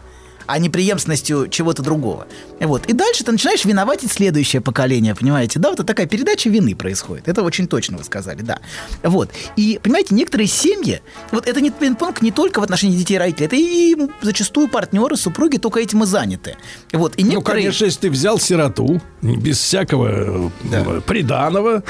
А 0.46 0.58
не 0.58 0.68
преемственностью 0.68 1.48
чего-то 1.48 1.82
другого. 1.82 2.26
Вот. 2.60 2.86
И 2.86 2.92
дальше 2.92 3.24
ты 3.24 3.32
начинаешь 3.32 3.64
виноватить 3.64 4.12
следующее 4.12 4.62
поколение, 4.62 5.14
понимаете? 5.14 5.58
Да, 5.58 5.70
вот 5.70 5.86
такая 5.86 6.06
передача 6.06 6.50
вины 6.50 6.74
происходит. 6.74 7.28
Это 7.28 7.42
очень 7.42 7.66
точно 7.66 7.98
вы 7.98 8.04
сказали, 8.04 8.42
да. 8.42 8.58
Вот. 9.02 9.30
И, 9.56 9.78
понимаете, 9.82 10.14
некоторые 10.14 10.46
семьи, 10.46 11.00
вот 11.30 11.46
это 11.46 11.60
не 11.60 11.70
пинг-понг 11.70 12.22
не 12.22 12.30
только 12.30 12.60
в 12.60 12.62
отношении 12.62 12.96
детей 12.96 13.14
и 13.14 13.18
родителей, 13.18 13.46
это 13.46 13.56
и 13.56 13.96
зачастую 14.22 14.68
партнеры, 14.68 15.16
супруги 15.16 15.56
только 15.58 15.80
этим 15.80 16.02
и 16.02 16.06
заняты. 16.06 16.56
Вот. 16.92 17.14
И 17.16 17.24
Ну, 17.24 17.30
некоторые... 17.30 17.64
конечно, 17.64 17.84
если 17.84 18.00
ты 18.00 18.10
взял 18.10 18.38
сироту, 18.38 19.00
без 19.22 19.58
всякого 19.58 20.50
э, 20.70 21.00
приданого, 21.06 21.82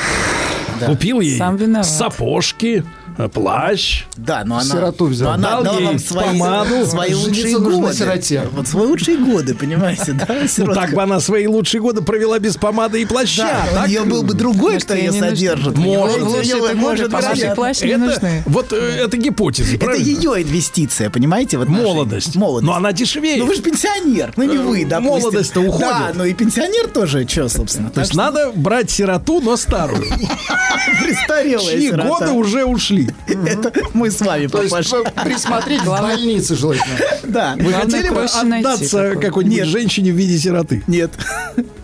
купил 0.86 1.20
ей 1.20 1.41
сапожки, 1.83 2.84
плащ. 3.33 4.05
Да, 4.17 4.43
но 4.44 4.57
она, 4.57 4.65
Сироту 4.65 5.07
взял. 5.07 5.28
но 5.28 5.34
она 5.34 5.51
Дал 5.51 5.60
отдала 5.60 5.78
ей 5.78 5.86
вам 5.86 5.99
свои, 5.99 6.26
помаду. 6.26 6.86
свои 6.86 7.15
лучшие 7.15 7.59
на 7.59 7.65
годы. 7.70 7.94
сироте. 7.94 8.49
Вот 8.52 8.67
свои 8.68 8.86
лучшие 8.86 9.18
годы, 9.18 9.55
понимаете, 9.55 10.12
да? 10.12 10.26
Ну, 10.59 10.75
так 10.75 10.93
бы 10.94 11.02
она 11.02 11.20
свои 11.20 11.47
лучшие 11.47 11.81
годы 11.81 12.02
провела 12.02 12.39
без 12.39 12.57
помады 12.57 13.02
и 13.02 13.05
плаща. 13.05 13.43
Да, 13.43 13.70
у 13.70 13.75
так? 13.75 13.89
нее 13.89 14.02
был 14.02 14.23
бы 14.23 14.34
другой, 14.34 14.78
кто 14.78 14.94
ей 14.94 15.07
ее 15.07 15.12
содержит. 15.12 15.76
Может, 15.76 16.23
У 16.23 16.76
может 16.76 17.12
ряд- 17.12 17.55
плащ 17.55 17.81
не 17.83 17.97
нужны. 17.97 18.43
Вот 18.47 18.73
э, 18.73 18.76
это 19.05 19.17
гипотеза, 19.17 19.76
Это 19.76 19.93
ее 19.94 20.43
инвестиция, 20.43 21.10
понимаете? 21.10 21.59
в 21.59 21.62
отношения. 21.62 21.86
Молодость. 21.94 22.36
Молодость. 22.36 22.67
Но 22.67 22.75
она 22.75 22.93
дешевеет. 22.93 23.39
Ну 23.39 23.47
вы 23.47 23.55
же 23.55 23.62
пенсионер, 23.62 24.33
ну 24.36 24.44
не 24.44 24.57
вы, 24.57 24.84
допустим. 24.84 25.05
Молодость-то 25.20 25.60
уходит. 25.60 25.81
Да, 25.81 26.12
ну 26.15 26.25
и 26.25 26.34
пенсионер 26.34 26.89
тоже, 26.89 27.26
что, 27.28 27.49
собственно. 27.49 27.91
То 27.91 28.01
есть 28.01 28.15
надо 28.15 28.52
брать 28.55 28.91
сироту, 28.91 29.41
но 29.41 29.57
старую. 29.57 30.02
престарелая 31.02 31.78
Чьи 31.78 31.89
сирота. 31.91 32.09
годы 32.09 32.31
уже 32.33 32.65
ушли. 32.65 33.03
Это 33.26 33.73
мы 33.92 34.10
с 34.10 34.20
вами, 34.20 34.47
То 34.47 34.62
есть 34.62 34.74
присмотреть 35.23 35.83
в 35.83 35.89
больнице 35.89 36.55
желательно. 36.57 36.99
Да. 37.24 37.57
Вы 37.58 37.73
хотели 37.73 38.08
бы 38.10 38.24
отдаться 38.24 39.16
какой-нибудь 39.16 39.66
женщине 39.66 40.12
в 40.12 40.16
виде 40.16 40.39
сироты? 40.39 40.83
Нет. 40.86 41.12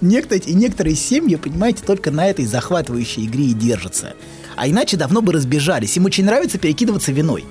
Некоторые, 0.00 0.44
и 0.44 0.54
некоторые 0.54 0.96
семьи, 0.96 1.36
понимаете, 1.36 1.82
только 1.84 2.10
на 2.10 2.28
этой 2.28 2.46
захватывающей 2.46 3.26
игре 3.26 3.46
и 3.46 3.52
держатся. 3.52 4.14
А 4.56 4.68
иначе 4.68 4.96
давно 4.96 5.22
бы 5.22 5.32
разбежались. 5.32 5.96
Им 5.96 6.04
очень 6.04 6.24
нравится 6.24 6.58
перекидываться 6.58 7.12
виной. 7.12 7.44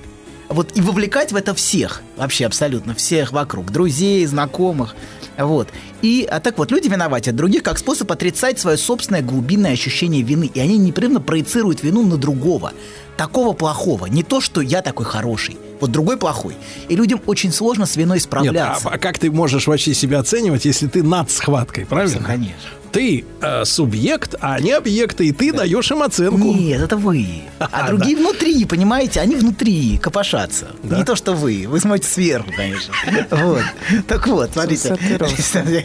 Вот 0.49 0.75
и 0.75 0.81
вовлекать 0.81 1.31
в 1.31 1.35
это 1.35 1.53
всех, 1.53 2.01
вообще 2.17 2.48
абсолютно 2.48 2.95
всех 2.95 3.31
вокруг, 3.31 3.72
друзей, 3.72 4.25
знакомых, 4.25 4.95
вот. 5.45 5.69
И, 6.01 6.27
а 6.29 6.39
так 6.39 6.57
вот, 6.57 6.71
люди 6.71 6.87
виноватят 6.87 7.35
других 7.35 7.63
как 7.63 7.77
способ 7.77 8.11
отрицать 8.11 8.59
свое 8.59 8.77
собственное 8.77 9.21
глубинное 9.21 9.73
ощущение 9.73 10.21
вины, 10.21 10.51
и 10.53 10.59
они 10.59 10.77
непрерывно 10.77 11.21
проецируют 11.21 11.83
вину 11.83 12.05
на 12.05 12.17
другого, 12.17 12.73
такого 13.17 13.53
плохого, 13.53 14.05
не 14.07 14.23
то, 14.23 14.41
что 14.41 14.61
я 14.61 14.81
такой 14.81 15.05
хороший, 15.05 15.57
вот 15.80 15.91
другой 15.91 16.17
плохой. 16.17 16.56
И 16.88 16.95
людям 16.95 17.22
очень 17.25 17.51
сложно 17.51 17.85
с 17.85 17.95
виной 17.95 18.17
Нет, 18.17 18.24
а, 18.24 18.27
справляться. 18.27 18.90
а 18.90 18.98
как 18.98 19.19
ты 19.19 19.32
можешь 19.32 19.67
вообще 19.67 19.93
себя 19.93 20.19
оценивать, 20.19 20.66
если 20.66 20.88
ты 20.88 21.03
над 21.03 21.32
схваткой, 21.32 21.85
правильно? 21.85 22.24
Конечно. 22.24 22.69
Ты 22.91 23.24
э, 23.41 23.66
субъект, 23.66 24.35
а 24.41 24.56
они 24.56 24.72
объекты, 24.72 25.27
и 25.27 25.32
ты 25.32 25.53
даешь 25.53 25.91
им 25.91 26.01
оценку. 26.01 26.48
Нет, 26.53 26.82
это 26.82 26.98
вы. 26.98 27.43
А 27.59 27.88
другие 27.88 28.17
внутри, 28.17 28.66
понимаете, 28.66 29.19
они 29.19 29.35
внутри 29.35 29.98
копошатся. 29.99 30.69
Не 30.83 31.03
то, 31.03 31.16
что 31.16 31.33
вы. 31.33 31.66
Вы 31.67 31.80
смотрите 31.80 32.09
сверху, 32.11 32.51
конечно. 32.56 32.93
Вот. 33.32 33.64
Так 34.08 34.27
вот, 34.27 34.51
смотрите. 34.53 34.98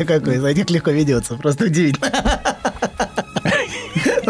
Какой, 0.06 0.32
знаете, 0.32 0.64
как 0.64 0.70
легко 0.70 0.90
ведется. 0.90 1.34
Просто 1.34 1.64
удивительно. 1.66 2.10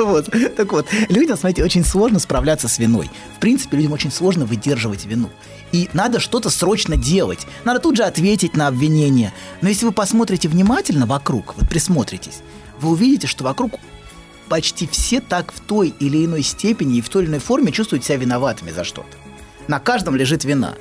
Вот. 0.04 0.28
Так 0.56 0.72
вот, 0.72 0.86
людям, 1.08 1.36
смотрите, 1.36 1.64
очень 1.64 1.84
сложно 1.84 2.18
справляться 2.18 2.68
с 2.68 2.78
виной. 2.78 3.10
В 3.36 3.40
принципе, 3.40 3.76
людям 3.76 3.92
очень 3.92 4.12
сложно 4.12 4.44
выдерживать 4.44 5.06
вину. 5.06 5.30
И 5.72 5.88
надо 5.92 6.20
что-то 6.20 6.50
срочно 6.50 6.96
делать. 6.96 7.46
Надо 7.64 7.80
тут 7.80 7.96
же 7.96 8.04
ответить 8.04 8.56
на 8.56 8.68
обвинение. 8.68 9.32
Но 9.60 9.68
если 9.68 9.86
вы 9.86 9.92
посмотрите 9.92 10.48
внимательно 10.48 11.06
вокруг, 11.06 11.56
вот 11.56 11.68
присмотритесь, 11.68 12.42
вы 12.80 12.90
увидите, 12.90 13.26
что 13.26 13.44
вокруг 13.44 13.72
почти 14.48 14.86
все 14.86 15.20
так 15.20 15.52
в 15.52 15.60
той 15.60 15.94
или 15.98 16.24
иной 16.24 16.42
степени 16.42 16.98
и 16.98 17.00
в 17.00 17.08
той 17.08 17.22
или 17.22 17.30
иной 17.30 17.40
форме 17.40 17.72
чувствуют 17.72 18.04
себя 18.04 18.18
виноватыми 18.18 18.70
за 18.70 18.84
что-то. 18.84 19.16
На 19.66 19.80
каждом 19.80 20.14
лежит 20.14 20.44
вина. 20.44 20.74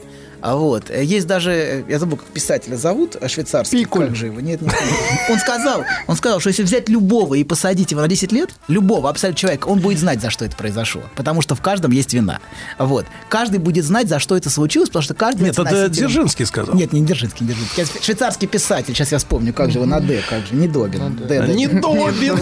А 0.45 0.57
вот, 0.57 0.89
э, 0.89 1.05
есть 1.05 1.25
даже, 1.25 1.51
э, 1.51 1.83
я 1.87 1.99
забыл, 1.99 2.17
как 2.17 2.27
писателя 2.27 2.75
зовут, 2.75 3.15
а 3.15 3.29
швейцарский, 3.29 3.85
как 3.85 4.13
же 4.13 4.25
его, 4.25 4.41
нет, 4.41 4.61
нет, 4.61 4.73
нет. 4.73 5.29
Он 5.29 5.39
сказал, 5.39 5.85
он 6.05 6.17
сказал, 6.17 6.41
что 6.41 6.49
если 6.49 6.63
взять 6.63 6.89
любого 6.89 7.35
и 7.35 7.45
посадить 7.45 7.91
его 7.91 8.01
на 8.01 8.09
10 8.09 8.33
лет, 8.33 8.49
любого 8.67 9.09
абсолютно 9.09 9.39
человека, 9.39 9.67
он 9.67 9.79
будет 9.79 9.99
знать, 9.99 10.19
за 10.21 10.29
что 10.29 10.43
это 10.43 10.57
произошло, 10.57 11.01
потому 11.15 11.41
что 11.41 11.55
в 11.55 11.61
каждом 11.61 11.91
есть 11.91 12.13
вина. 12.13 12.41
Вот, 12.77 13.05
каждый 13.29 13.59
будет 13.59 13.85
знать, 13.85 14.09
за 14.09 14.19
что 14.19 14.35
это 14.35 14.49
случилось, 14.49 14.89
потому 14.89 15.03
что 15.03 15.13
каждый... 15.13 15.43
Нет, 15.43 15.53
это 15.53 15.63
носитель- 15.63 15.89
Дзержинский 15.91 16.45
сказал. 16.45 16.75
Нет, 16.75 16.91
не 16.91 17.05
Дзержинский, 17.05 17.45
не 17.45 17.53
Дзержинский. 17.53 17.83
Я 17.95 18.01
Швейцарский 18.03 18.49
писатель, 18.49 18.93
сейчас 18.93 19.13
я 19.13 19.19
вспомню, 19.19 19.53
как 19.53 19.71
же 19.71 19.77
его 19.77 19.85
на 19.85 20.01
Д, 20.01 20.21
как 20.29 20.45
же, 20.45 20.55
не 20.55 20.67
Добин. 20.67 21.15
Д, 21.15 21.23
Д, 21.23 21.41
Д. 21.47 21.53
Не 21.53 21.67
Добин. 21.67 22.37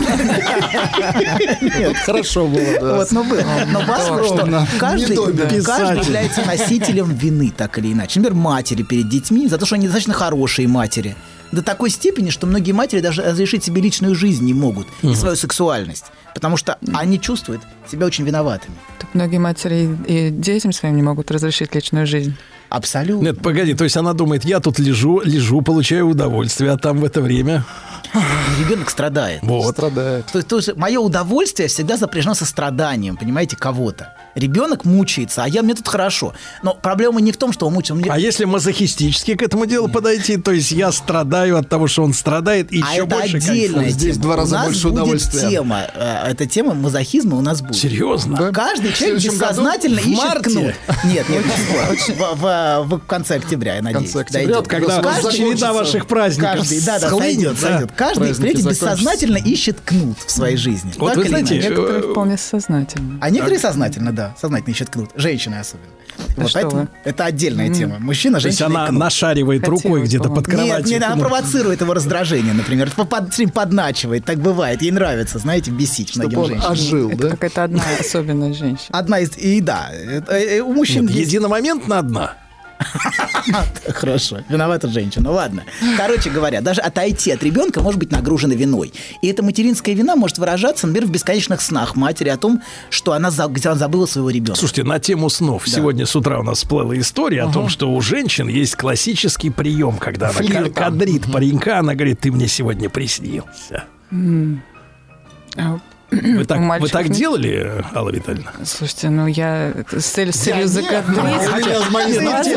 Нет. 1.61 1.97
Хорошо 1.97 2.47
было, 2.47 2.79
да. 2.81 2.95
Вот, 2.95 3.11
но 3.11 3.23
было. 3.23 3.43
Но 3.71 3.81
важно, 3.81 4.23
что 4.23 4.67
каждый, 4.79 5.15
Не 5.15 6.03
является 6.03 6.41
носителем 6.47 7.13
вины, 7.13 7.53
так 7.55 7.77
или 7.77 7.90
иначе. 7.93 8.19
Например, 8.19 8.41
матери 8.41 8.83
перед 8.83 9.09
детьми 9.09 9.47
за 9.47 9.57
то, 9.57 9.65
что 9.65 9.75
они 9.75 9.85
достаточно 9.85 10.13
хорошие 10.13 10.67
матери. 10.67 11.15
До 11.51 11.61
такой 11.61 11.89
степени, 11.89 12.29
что 12.29 12.47
многие 12.47 12.71
матери 12.71 13.01
даже 13.01 13.21
разрешить 13.21 13.63
себе 13.63 13.81
личную 13.81 14.15
жизнь 14.15 14.45
не 14.45 14.53
могут 14.53 14.87
и 15.01 15.13
свою 15.15 15.35
сексуальность. 15.35 16.05
Потому 16.33 16.55
что 16.55 16.77
они 16.93 17.19
чувствуют 17.19 17.61
себя 17.91 18.05
очень 18.05 18.23
виноватыми. 18.23 18.75
Так 18.99 19.13
многие 19.13 19.37
матери 19.37 19.97
и 20.07 20.29
детям 20.29 20.71
своим 20.71 20.95
не 20.95 21.03
могут 21.03 21.29
разрешить 21.29 21.75
личную 21.75 22.07
жизнь. 22.07 22.35
Абсолютно. 22.71 23.25
Нет, 23.25 23.41
погоди, 23.41 23.73
то 23.73 23.83
есть 23.83 23.97
она 23.97 24.13
думает, 24.13 24.45
я 24.45 24.61
тут 24.61 24.79
лежу, 24.79 25.19
лежу, 25.25 25.61
получаю 25.61 26.07
удовольствие, 26.07 26.71
а 26.71 26.77
там 26.77 26.99
в 27.01 27.05
это 27.05 27.21
время... 27.21 27.65
Ребенок 28.59 28.89
страдает. 28.89 29.39
Вот. 29.41 29.71
Страдает. 29.73 30.25
То, 30.25 30.37
есть- 30.39 30.47
то 30.49 30.57
есть 30.57 30.75
мое 30.75 30.99
удовольствие 30.99 31.69
всегда 31.69 31.97
сопряжено 31.97 32.33
со 32.33 32.45
страданием, 32.45 33.15
понимаете, 33.15 33.55
кого-то. 33.55 34.13
Ребенок 34.35 34.83
мучается, 34.85 35.43
а 35.43 35.47
я 35.47 35.61
мне 35.61 35.73
тут 35.75 35.87
хорошо. 35.87 36.33
Но 36.63 36.73
проблема 36.73 37.21
не 37.21 37.31
в 37.31 37.37
том, 37.37 37.51
что 37.53 37.67
он 37.67 37.73
мучается. 37.73 38.09
он 38.09 38.11
А 38.15 38.19
если 38.19 38.45
мазохистически 38.45 39.35
к 39.35 39.41
этому 39.41 39.65
делу 39.65 39.87
подойти, 39.89 40.37
то 40.37 40.51
есть 40.51 40.71
я 40.71 40.91
страдаю 40.91 41.57
от 41.57 41.69
того, 41.69 41.87
что 41.87 42.03
он 42.03 42.13
страдает, 42.13 42.71
и 42.73 42.81
а 42.81 42.91
еще 42.91 43.03
это 43.05 43.15
больше 43.15 43.41
кайфую. 43.41 43.89
Здесь 43.89 44.13
тема. 44.15 44.23
два 44.23 44.35
раза 44.37 44.55
у 44.55 44.57
нас 44.59 44.65
больше 44.67 44.87
будет 44.87 44.93
удовольствия. 44.93 45.49
тема. 45.49 45.81
э, 45.93 46.27
Эта 46.31 46.45
тема 46.45 46.73
мазохизма 46.73 47.37
у 47.37 47.41
нас 47.41 47.61
будет. 47.61 47.75
Серьезно? 47.75 48.51
Каждый 48.53 48.91
В 48.91 48.97
человек 48.97 49.23
бессознательно 49.23 49.99
ищет 49.99 50.41
кнут. 50.43 50.73
Нет, 51.05 51.29
нет, 51.29 51.43
в, 51.45 52.35
в- 52.41 52.60
в 52.83 52.99
конце 52.99 53.35
октября, 53.35 53.75
я 53.75 53.81
надеюсь. 53.81 54.11
конце 54.11 54.19
октября, 54.21 54.45
дойдет. 54.47 54.67
Когда 54.67 55.01
Каждый- 55.01 55.31
череда 55.37 55.73
ваших 55.73 56.07
праздников 56.07 56.59
Каждый, 56.59 56.81
да, 56.85 56.99
да, 56.99 57.07
схлынет, 57.07 57.33
сойдет, 57.35 57.61
да. 57.61 57.67
сойдет. 57.69 57.91
Каждый, 57.95 58.19
понимаете, 58.35 58.57
закончатся. 58.61 58.69
бессознательно 58.85 59.37
ищет 59.37 59.77
кнут 59.83 60.17
в 60.25 60.31
своей 60.31 60.57
жизни. 60.57 60.93
Вот 60.97 61.09
Так 61.13 61.17
вы 61.17 61.27
знаете, 61.29 61.55
иначе. 61.55 61.69
Некоторые 61.69 61.99
э, 62.03 62.11
вполне 62.11 62.37
сознательно. 62.37 63.17
А 63.21 63.29
некоторые 63.29 63.59
сознательно, 63.59 64.11
да, 64.11 64.35
сознательно 64.39 64.71
ищут 64.73 64.89
кнут. 64.89 65.09
Женщины 65.15 65.55
особенно. 65.55 65.87
Вот 66.37 66.49
что 66.49 66.59
поэтому 66.61 66.81
вы? 66.83 66.87
это 67.03 67.25
отдельная 67.25 67.73
тема. 67.73 67.97
Мужчина, 67.99 68.39
То 68.39 68.47
есть 68.47 68.59
женщина 68.59 68.79
она 68.81 68.87
кнут. 68.89 68.99
нашаривает 68.99 69.61
Хотелось 69.61 69.83
рукой 69.83 70.01
где-то 70.03 70.29
под 70.29 70.45
кроватью. 70.45 70.75
Нет, 70.77 70.85
нет, 70.87 71.03
она 71.03 71.15
провоцирует 71.15 71.81
его 71.81 71.93
раздражение, 71.93 72.53
например. 72.53 72.91
Под, 72.91 73.07
подначивает, 73.53 74.25
так 74.25 74.37
бывает. 74.39 74.81
Ей 74.81 74.91
нравится, 74.91 75.39
знаете, 75.39 75.71
бесить 75.71 76.09
Чтобы 76.09 76.27
многим 76.27 76.45
женщинам. 76.47 76.71
ожил, 76.71 77.09
Это 77.11 77.17
да? 77.23 77.29
какая-то 77.29 77.63
одна 77.63 77.83
особенная 77.99 78.53
женщина. 78.53 78.89
Одна 78.91 79.19
из... 79.19 79.35
И 79.37 79.61
да, 79.61 79.89
это, 79.91 80.33
э, 80.33 80.59
у 80.59 80.73
мужчин 80.73 81.05
Нет, 81.05 81.15
есть... 81.15 81.31
единомоментно 81.31 81.97
одна. 81.99 82.33
Хорошо, 83.93 84.39
виновата 84.49 84.87
женщина. 84.87 85.29
Ну 85.29 85.35
ладно. 85.35 85.63
Короче 85.97 86.29
говоря, 86.29 86.61
даже 86.61 86.81
отойти 86.81 87.31
от 87.31 87.43
ребенка 87.43 87.81
может 87.81 87.99
быть 87.99 88.11
нагружено 88.11 88.53
виной. 88.53 88.93
И 89.21 89.27
эта 89.27 89.43
материнская 89.43 89.95
вина 89.95 90.15
может 90.15 90.37
выражаться, 90.37 90.87
например, 90.87 91.09
в 91.09 91.11
бесконечных 91.11 91.61
снах 91.61 91.95
матери 91.95 92.29
о 92.29 92.37
том, 92.37 92.61
что 92.89 93.13
она, 93.13 93.31
забыла 93.31 94.05
своего 94.05 94.29
ребенка. 94.29 94.59
Слушайте, 94.59 94.83
на 94.83 94.99
тему 94.99 95.29
снов. 95.29 95.67
Сегодня 95.67 96.05
с 96.05 96.15
утра 96.15 96.39
у 96.39 96.43
нас 96.43 96.59
всплыла 96.59 96.97
история 96.97 97.43
о 97.43 97.51
том, 97.51 97.69
что 97.69 97.91
у 97.91 98.01
женщин 98.01 98.47
есть 98.47 98.75
классический 98.75 99.49
прием, 99.49 99.97
когда 99.97 100.29
она 100.29 100.69
кадрит 100.69 101.31
паренька, 101.31 101.79
она 101.79 101.95
говорит, 101.95 102.19
ты 102.21 102.31
мне 102.31 102.47
сегодня 102.47 102.89
приснился. 102.89 103.85
А 105.57 105.79
Вы 106.11 106.43
так, 106.45 106.81
вы 106.81 106.89
так 106.89 107.09
делали, 107.09 107.83
Алла 107.95 108.09
Витальевна? 108.09 108.51
Слушайте, 108.65 109.09
ну 109.09 109.27
я 109.27 109.73
с 109.91 110.05
целью, 110.05 110.33
с 110.33 110.37
целью. 110.37 110.67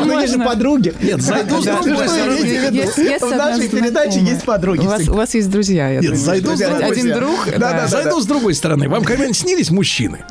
Ну, 0.05 0.19
есть 0.19 0.33
же 0.33 0.39
подруги. 0.39 0.93
Нет, 1.01 1.21
зайду 1.21 1.61
с 1.61 1.65
другой 1.65 1.95
в 2.05 3.37
нашей 3.37 3.69
передаче 3.69 4.19
есть 4.19 4.43
подруги. 4.43 4.85
У 5.09 5.13
вас, 5.13 5.33
есть 5.33 5.49
друзья, 5.49 5.89
я 5.89 6.01
Нет, 6.01 6.11
думаю. 6.11 6.25
зайду 6.25 6.55
с 6.55 6.59
другой 6.59 6.83
Один 6.83 7.13
друг. 7.13 7.47
Да, 7.57 7.73
да. 7.73 7.87
Зайду 7.87 8.19
с 8.19 8.25
другой 8.25 8.53
стороны. 8.53 8.89
Вам 8.89 9.03
когда-нибудь 9.03 9.37
снились 9.37 9.71
мужчины? 9.71 10.25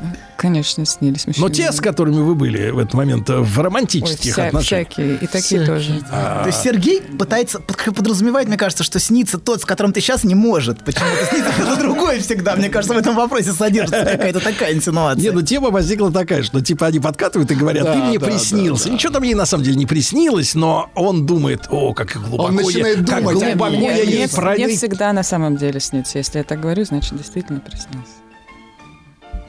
конечно, 0.45 0.85
снились 0.85 1.25
мужчины. 1.25 1.47
Но 1.47 1.51
те, 1.51 1.71
с 1.71 1.79
которыми 1.81 2.21
вы 2.21 2.35
были 2.35 2.69
в 2.69 2.77
этот 2.77 2.93
момент 2.93 3.27
э, 3.29 3.37
в 3.37 3.59
романтических 3.59 4.37
отношениях. 4.37 4.89
всякие, 4.89 5.15
и 5.15 5.27
такие 5.27 5.65
тоже. 5.65 6.03
А. 6.11 6.43
То 6.43 6.49
есть 6.49 6.61
Сергей 6.61 7.01
пытается, 7.01 7.59
под- 7.59 7.95
подразумевает, 7.95 8.47
мне 8.47 8.57
кажется, 8.57 8.83
что 8.83 8.99
снится 8.99 9.39
тот, 9.39 9.61
с 9.61 9.65
которым 9.65 9.91
ты 9.91 10.01
сейчас 10.01 10.23
не 10.23 10.35
может. 10.35 10.83
Почему-то 10.83 11.25
снится 11.25 11.51
кто-то 11.51 11.79
другой 11.79 12.19
всегда. 12.19 12.55
Мне 12.55 12.69
кажется, 12.69 12.93
в 12.93 12.97
этом 12.97 13.14
вопросе 13.15 13.51
содержится 13.51 14.03
какая-то 14.05 14.39
такая 14.39 14.73
инсинуация. 14.73 15.21
Не, 15.21 15.31
ну 15.31 15.41
тема 15.41 15.69
возникла 15.69 16.11
такая, 16.11 16.43
что 16.43 16.61
типа 16.61 16.87
они 16.87 16.99
подкатывают 16.99 17.49
и 17.51 17.55
говорят, 17.55 17.91
ты 17.91 17.99
мне 17.99 18.19
приснился. 18.19 18.89
Ничего 18.89 19.13
там 19.13 19.23
ей 19.23 19.33
на 19.33 19.45
самом 19.45 19.63
деле 19.63 19.77
не 19.77 19.85
приснилось, 19.85 20.55
но 20.55 20.89
он 20.95 21.25
думает, 21.25 21.67
о, 21.69 21.93
как 21.93 22.13
глубоко 22.13 22.43
Он 22.43 22.55
начинает 22.55 23.07
как 23.09 23.21
думать 23.21 23.35
о 23.37 23.49
глубоко 23.49 23.73
я 23.75 23.95
ей 23.97 24.17
мне 24.17 24.27
проник». 24.27 24.77
всегда 24.77 25.13
на 25.13 25.23
самом 25.23 25.57
деле 25.57 25.79
снится. 25.79 26.17
Если 26.17 26.37
я 26.37 26.43
так 26.43 26.59
говорю, 26.59 26.85
значит, 26.85 27.17
действительно 27.17 27.59
приснился. 27.59 28.24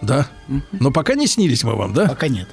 Да. 0.03 0.27
Но 0.73 0.91
пока 0.91 1.15
не 1.15 1.27
снились 1.27 1.65
мы 1.65 1.75
вам, 1.75 1.93
да? 1.93 2.07
Пока 2.07 2.29
нет. 2.29 2.49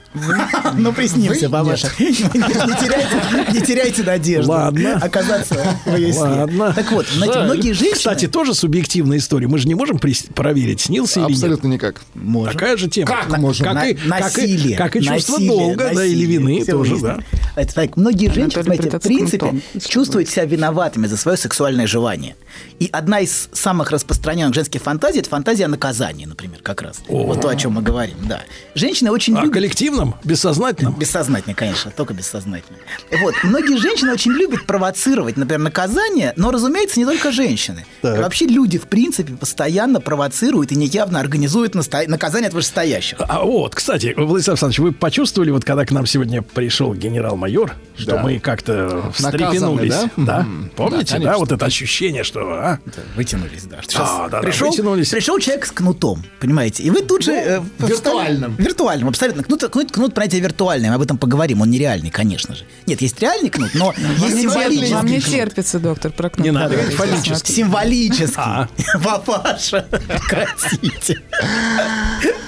Ну, 0.73 0.93
приснился, 0.93 1.49
бабаша. 1.49 1.89
Не 1.99 2.13
теряйте- 2.13 3.53
не 3.53 3.61
теряйте 3.61 4.03
надежду. 4.03 4.51
Ладно. 4.51 4.95
Оказаться 5.01 5.77
в 5.85 5.95
ее. 5.95 6.13
Ладно. 6.13 6.73
Так 6.73 6.91
вот, 6.91 7.07
знаете, 7.07 7.39
многие 7.41 7.73
женщины... 7.73 7.97
Кстати, 7.97 8.27
тоже 8.27 8.53
субъективная 8.53 9.17
история. 9.17 9.47
Мы 9.47 9.59
же 9.59 9.67
не 9.67 9.75
можем 9.75 9.99
проверить, 9.99 10.81
снился 10.81 11.19
или 11.19 11.27
нет. 11.27 11.35
Абсолютно 11.35 11.67
никак. 11.67 12.01
Можем. 12.15 12.53
Такая 12.53 12.77
же 12.77 12.89
тема. 12.89 13.07
Как 13.07 13.37
можем? 13.37 13.67
Насилие. 14.05 14.77
как 14.77 14.95
и 14.95 15.01
чувство 15.01 15.39
долга, 15.39 15.91
да, 15.93 16.05
или 16.05 16.25
вины 16.25 16.65
тоже, 16.65 16.97
да. 16.99 17.19
Это 17.55 17.73
так. 17.73 17.97
Многие 17.97 18.31
женщины, 18.31 18.63
знаете, 18.63 18.89
в 18.89 18.99
принципе, 19.01 19.37
кнутом. 19.37 19.61
чувствуют 19.79 20.29
себя 20.29 20.45
виноватыми 20.45 21.07
за 21.07 21.17
свое 21.17 21.37
сексуальное 21.37 21.87
желание. 21.87 22.35
И 22.79 22.89
одна 22.91 23.19
из 23.19 23.49
самых 23.51 23.91
распространенных 23.91 24.55
женских 24.55 24.81
фантазий– 24.81 25.19
это 25.21 25.29
фантазия 25.29 25.65
о 25.65 25.67
наказании, 25.67 26.25
например, 26.25 26.59
как 26.63 26.81
раз. 26.81 27.01
Вот 27.07 27.42
то, 27.43 27.49
о 27.49 27.55
чем 27.55 27.73
мы 27.73 27.81
говорим, 27.81 28.15
да. 28.23 28.43
Женщины 28.75 29.11
очень 29.11 29.35
О 29.37 29.41
любят... 29.41 29.53
коллективном, 29.53 30.15
бессознательном. 30.23 30.95
Бессознательно, 30.97 31.53
конечно, 31.53 31.91
только 31.91 32.13
бессознательно. 32.13 32.77
Вот. 33.21 33.35
Многие 33.43 33.77
женщины 33.77 34.11
очень 34.13 34.31
любят 34.31 34.65
провоцировать, 34.65 35.35
например, 35.37 35.59
наказание, 35.59 36.33
но, 36.37 36.51
разумеется, 36.51 36.99
не 36.99 37.05
только 37.05 37.31
женщины. 37.31 37.85
Так. 38.01 38.19
Вообще 38.19 38.45
люди, 38.45 38.77
в 38.77 38.87
принципе, 38.87 39.33
постоянно 39.33 39.99
провоцируют 39.99 40.71
и 40.71 40.75
неявно 40.75 41.19
организуют 41.19 41.75
насто- 41.75 42.07
наказание 42.07 42.47
от 42.47 42.53
вышестоящих. 42.53 43.17
А 43.19 43.43
вот, 43.43 43.75
кстати, 43.75 44.13
Владислав 44.15 44.53
Александрович, 44.53 44.79
вы 44.79 44.91
почувствовали, 44.93 45.51
вот 45.51 45.65
когда 45.65 45.85
к 45.85 45.91
нам 45.91 46.05
сегодня 46.05 46.41
пришел 46.41 46.93
генерал-майор, 46.93 47.73
что 47.97 48.11
Да. 48.11 48.23
мы 48.23 48.39
как-то 48.39 48.73
Наказаны, 48.73 49.11
встрепенулись? 49.13 49.93
да? 49.93 50.09
Да? 50.17 50.45
Помните, 50.75 51.17
Да, 51.19 51.31
да, 51.31 51.37
вот 51.37 51.51
это 51.51 51.65
ощущение, 51.65 52.23
что... 52.23 52.39
а? 52.53 52.79
Вытянулись, 53.15 53.63
да. 53.63 53.81
Что 53.81 53.99
А, 54.03 54.29
да, 54.29 54.39
да, 54.39 54.41
пришел, 54.41 54.69
вытянулись. 54.69 55.09
пришел 55.09 55.37
человек 55.39 55.65
с 55.65 55.71
кнутом, 55.71 56.23
понимаете, 56.39 56.83
и 56.83 56.89
вы 56.89 57.01
тут 57.01 57.22
же... 57.23 57.31
э, 57.31 57.59
встали- 57.59 57.89
виртуальным. 57.89 58.55
Виртуальным, 58.57 59.07
абсолютно. 59.09 59.43
Кнут, 59.43 59.63
кнут, 59.69 59.91
кнут, 59.91 60.13
понятие 60.13 60.41
виртуальное, 60.41 60.89
мы 60.89 60.95
об 60.95 61.01
этом 61.01 61.17
поговорим, 61.17 61.61
он 61.61 61.69
нереальный, 61.69 62.09
конечно 62.09 62.55
же. 62.55 62.65
Нет, 62.85 63.01
есть 63.01 63.19
реальный 63.21 63.49
кнут, 63.49 63.71
но 63.73 63.93
есть 64.17 64.41
символический 64.41 64.93
Вам 64.93 65.05
не 65.05 65.21
терпится, 65.21 65.79
доктор, 65.79 66.11
про 66.11 66.29
кнут 66.29 66.45
Не 66.45 66.51
надо 66.51 66.75
говорить 66.75 66.95
фаллический. 66.95 67.53
Символический. 67.53 68.35
А. 68.37 68.69
Папаша, 69.03 69.85
прекратите. 69.89 71.19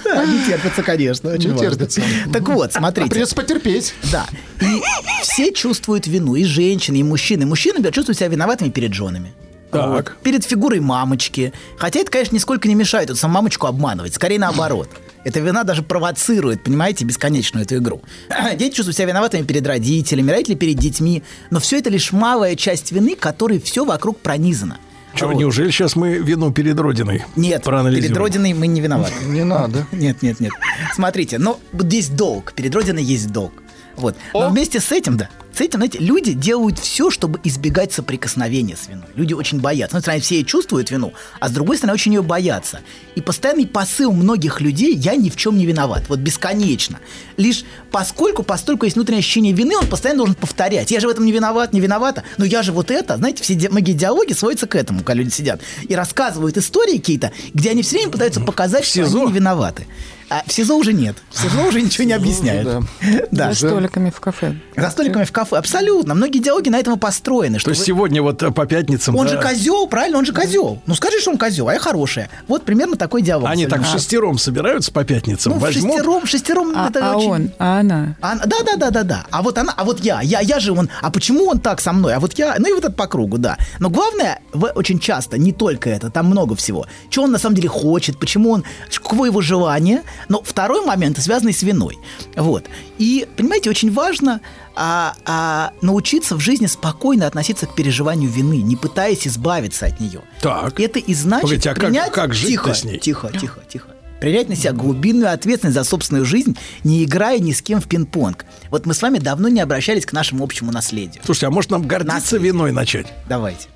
Да, 0.03 0.25
Не 0.25 0.45
терпится, 0.45 0.83
конечно, 0.83 1.31
очень 1.31 1.57
терпится. 1.57 2.01
Так 2.31 2.47
вот, 2.47 2.73
смотрите. 2.73 3.09
Придется 3.09 3.35
потерпеть. 3.35 3.93
Да. 4.11 4.25
И 4.61 4.81
все 5.23 5.51
чувствуют 5.51 6.07
вину, 6.07 6.35
и 6.35 6.43
женщины, 6.43 6.97
и 6.97 7.03
мужчины. 7.03 7.45
Мужчины 7.45 7.81
чувствуют 7.91 8.17
себя 8.17 8.27
виноватыми 8.29 8.69
перед 8.69 8.93
женами. 8.93 9.33
Так. 9.75 9.89
Вот. 9.89 10.23
Перед 10.23 10.43
фигурой 10.43 10.79
мамочки. 10.79 11.53
Хотя 11.77 11.99
это, 11.99 12.11
конечно, 12.11 12.35
нисколько 12.35 12.67
не 12.67 12.75
мешает 12.75 13.09
эту 13.09 13.19
саму 13.19 13.35
мамочку 13.35 13.67
обманывать. 13.67 14.13
Скорее 14.13 14.39
наоборот. 14.39 14.89
Эта 15.23 15.39
вина 15.39 15.63
даже 15.63 15.81
провоцирует, 15.81 16.63
понимаете, 16.63 17.03
бесконечную 17.03 17.65
эту 17.65 17.77
игру. 17.77 18.01
Дети 18.57 18.75
чувствуют 18.75 18.95
себя 18.95 19.07
виноватыми 19.07 19.43
перед 19.43 19.65
родителями, 19.65 20.31
родители 20.31 20.55
перед 20.55 20.77
детьми. 20.77 21.23
Но 21.49 21.59
все 21.59 21.79
это 21.79 21.89
лишь 21.89 22.11
малая 22.11 22.55
часть 22.55 22.91
вины, 22.91 23.15
которой 23.15 23.59
все 23.59 23.85
вокруг 23.85 24.19
пронизано. 24.19 24.77
Что, 25.15 25.27
Вот. 25.27 25.37
неужели 25.37 25.71
сейчас 25.71 25.95
мы 25.95 26.15
вину 26.17 26.51
перед 26.51 26.77
Родиной 26.77 27.23
Нет, 27.37 27.63
перед 27.63 28.17
Родиной 28.17 28.53
мы 28.53 28.67
не 28.67 28.81
виноваты. 28.81 29.13
Не 29.25 29.45
надо. 29.45 29.87
Нет, 29.93 30.21
нет, 30.21 30.41
нет. 30.41 30.51
Смотрите, 30.93 31.37
но 31.37 31.57
вот 31.71 31.85
здесь 31.85 32.09
долг. 32.09 32.51
Перед 32.53 32.75
Родиной 32.75 33.01
есть 33.01 33.31
долг. 33.31 33.53
Вот. 33.95 34.15
Но 34.33 34.49
вместе 34.49 34.81
с 34.81 34.91
этим, 34.91 35.15
да, 35.15 35.29
с 35.55 35.61
этим, 35.61 35.79
знаете, 35.79 35.99
люди 35.99 36.33
делают 36.33 36.79
все, 36.79 37.09
чтобы 37.09 37.39
избегать 37.43 37.93
соприкосновения 37.93 38.75
с 38.75 38.89
виной. 38.89 39.05
Люди 39.15 39.33
очень 39.33 39.61
боятся. 39.61 39.93
С 39.93 39.93
одной 39.93 40.01
стороны, 40.01 40.21
все 40.21 40.43
чувствуют 40.43 40.91
вину, 40.91 41.13
а 41.39 41.47
с 41.47 41.51
другой 41.51 41.77
стороны, 41.77 41.93
очень 41.93 42.13
ее 42.13 42.21
боятся. 42.21 42.81
И 43.15 43.21
постоянный 43.21 43.65
посыл 43.65 44.11
многих 44.11 44.59
людей 44.59 44.93
«я 44.95 45.15
ни 45.15 45.29
в 45.29 45.37
чем 45.37 45.57
не 45.57 45.65
виноват». 45.65 46.03
Вот 46.09 46.19
бесконечно. 46.19 46.99
Лишь 47.37 47.63
поскольку, 47.89 48.43
постольку 48.43 48.85
есть 48.85 48.97
внутреннее 48.97 49.19
ощущение 49.19 49.53
вины, 49.53 49.77
он 49.77 49.87
постоянно 49.87 50.19
должен 50.19 50.35
повторять. 50.35 50.91
«Я 50.91 50.99
же 50.99 51.07
в 51.07 51.09
этом 51.09 51.25
не 51.25 51.31
виноват, 51.31 51.71
не 51.71 51.79
виновата, 51.79 52.23
но 52.37 52.43
я 52.43 52.61
же 52.61 52.73
вот 52.73 52.91
это». 52.91 53.15
Знаете, 53.15 53.41
все 53.41 53.55
ди- 53.55 53.69
многие 53.69 53.93
диалоги 53.93 54.33
сводятся 54.33 54.67
к 54.67 54.75
этому, 54.75 54.99
когда 54.99 55.13
люди 55.13 55.29
сидят 55.29 55.61
и 55.87 55.95
рассказывают 55.95 56.57
истории 56.57 56.97
какие-то, 56.97 57.31
где 57.53 57.71
они 57.71 57.81
все 57.81 57.97
время 57.97 58.11
пытаются 58.11 58.41
показать, 58.41 58.83
что 58.85 59.03
они 59.05 59.25
не 59.25 59.31
виноваты. 59.31 59.87
А 60.29 60.43
в 60.45 60.51
СИЗО 60.51 60.75
уже 60.75 60.93
нет. 60.93 61.15
В 61.29 61.39
СИЗО 61.39 61.67
уже 61.67 61.81
ничего 61.81 62.05
не 62.05 62.13
объясняют. 62.13 62.85
Да. 63.31 63.53
За 63.53 63.67
столиками 63.67 64.09
в 64.09 64.19
кафе. 64.19 64.55
За 64.75 64.89
столиками 64.89 65.23
в 65.23 65.31
кафе. 65.31 65.57
Абсолютно. 65.57 66.15
Многие 66.15 66.39
диалоги 66.39 66.69
на 66.69 66.79
этом 66.79 66.95
и 66.95 66.97
построены. 66.97 67.55
То 67.55 67.59
Что 67.61 67.69
есть 67.71 67.81
вы- 67.81 67.85
сегодня 67.85 68.21
вот 68.21 68.41
э, 68.41 68.51
по 68.51 68.65
пятницам... 68.65 69.15
Он 69.15 69.27
да, 69.27 69.33
же 69.33 69.41
козел, 69.41 69.87
правильно? 69.87 70.17
Он 70.17 70.25
же 70.25 70.33
козел. 70.33 70.81
Ну 70.85 70.95
скажи, 70.95 71.19
что 71.19 71.31
он 71.31 71.37
козел, 71.37 71.69
а 71.69 71.73
я 71.73 71.79
хорошая. 71.79 72.29
Вот 72.47 72.63
примерно 72.65 72.95
такой 72.95 73.21
диалог. 73.21 73.49
Они 73.49 73.65
так 73.65 73.79
абсолютно. 73.79 73.99
шестером 73.99 74.37
собираются 74.37 74.91
по 74.91 75.03
пятницам, 75.03 75.53
Ну, 75.53 75.59
возьмут... 75.59 75.93
шестером, 75.93 76.25
шестером 76.25 76.73
А, 76.75 76.89
это 76.89 77.11
а 77.11 77.17
очень... 77.17 77.29
он, 77.29 77.51
а 77.59 77.79
она. 77.79 78.15
А, 78.21 78.35
да, 78.35 78.57
да, 78.65 78.75
да, 78.77 78.89
да, 78.89 79.03
да. 79.03 79.25
А 79.29 79.41
вот 79.41 79.57
она, 79.57 79.73
а 79.75 79.83
вот 79.83 79.99
я, 79.99 80.21
я, 80.21 80.39
я 80.39 80.59
же 80.59 80.71
он. 80.71 80.89
А 81.01 81.11
почему 81.11 81.45
он 81.45 81.59
так 81.59 81.81
со 81.81 81.93
мной? 81.93 82.15
А 82.15 82.19
вот 82.19 82.33
я, 82.33 82.55
ну 82.57 82.67
и 82.69 82.73
вот 82.73 82.83
это 82.83 82.91
по 82.93 83.07
кругу, 83.07 83.37
да. 83.37 83.57
Но 83.79 83.89
главное, 83.89 84.39
очень 84.53 84.99
часто 84.99 85.37
не 85.37 85.51
только 85.51 85.89
это, 85.89 86.09
там 86.09 86.25
много 86.25 86.55
всего. 86.55 86.87
Что 87.09 87.23
он 87.23 87.31
на 87.31 87.37
самом 87.37 87.55
деле 87.55 87.69
хочет, 87.69 88.19
почему 88.19 88.51
он, 88.51 88.63
каково 88.91 89.25
его 89.25 89.41
желание. 89.41 90.01
Но 90.29 90.41
второй 90.43 90.85
момент, 90.85 91.19
связанный 91.21 91.53
с 91.53 91.63
виной. 91.63 91.97
Вот. 92.35 92.65
И 92.97 93.27
понимаете, 93.35 93.69
очень 93.69 93.91
важно 93.91 94.41
а, 94.75 95.15
а, 95.25 95.71
научиться 95.81 96.35
в 96.35 96.39
жизни 96.39 96.65
спокойно 96.67 97.27
относиться 97.27 97.65
к 97.65 97.75
переживанию 97.75 98.29
вины, 98.29 98.61
не 98.61 98.75
пытаясь 98.75 99.27
избавиться 99.27 99.85
от 99.85 99.99
нее. 99.99 100.21
Так. 100.41 100.79
Это 100.79 100.99
и 100.99 101.13
значит 101.13 101.43
Погодите, 101.43 101.69
а 101.69 101.73
как- 101.73 101.83
принять... 101.85 102.11
как 102.11 102.33
жить-то 102.33 102.51
тихо, 102.51 102.73
с 102.73 102.83
ней? 102.83 102.99
Тихо, 102.99 103.31
тихо, 103.31 103.61
тихо. 103.67 103.87
Принять 104.19 104.49
на 104.49 104.55
себя 104.55 104.71
глубинную 104.71 105.31
ответственность 105.31 105.77
за 105.77 105.83
собственную 105.83 106.25
жизнь, 106.25 106.57
не 106.83 107.03
играя 107.03 107.39
ни 107.39 107.51
с 107.51 107.61
кем 107.61 107.81
в 107.81 107.87
пинг-понг. 107.87 108.45
Вот 108.71 108.85
мы 108.85 108.93
с 108.93 109.01
вами 109.01 109.19
давно 109.19 109.49
не 109.49 109.59
обращались 109.59 110.05
к 110.05 110.13
нашему 110.13 110.43
общему 110.43 110.71
наследию. 110.71 111.21
Слушайте, 111.25 111.47
а 111.47 111.51
может 111.51 111.69
нам 111.69 111.85
гордиться 111.85 112.37
виной 112.37 112.71
начать? 112.71 113.07
Давайте. 113.27 113.67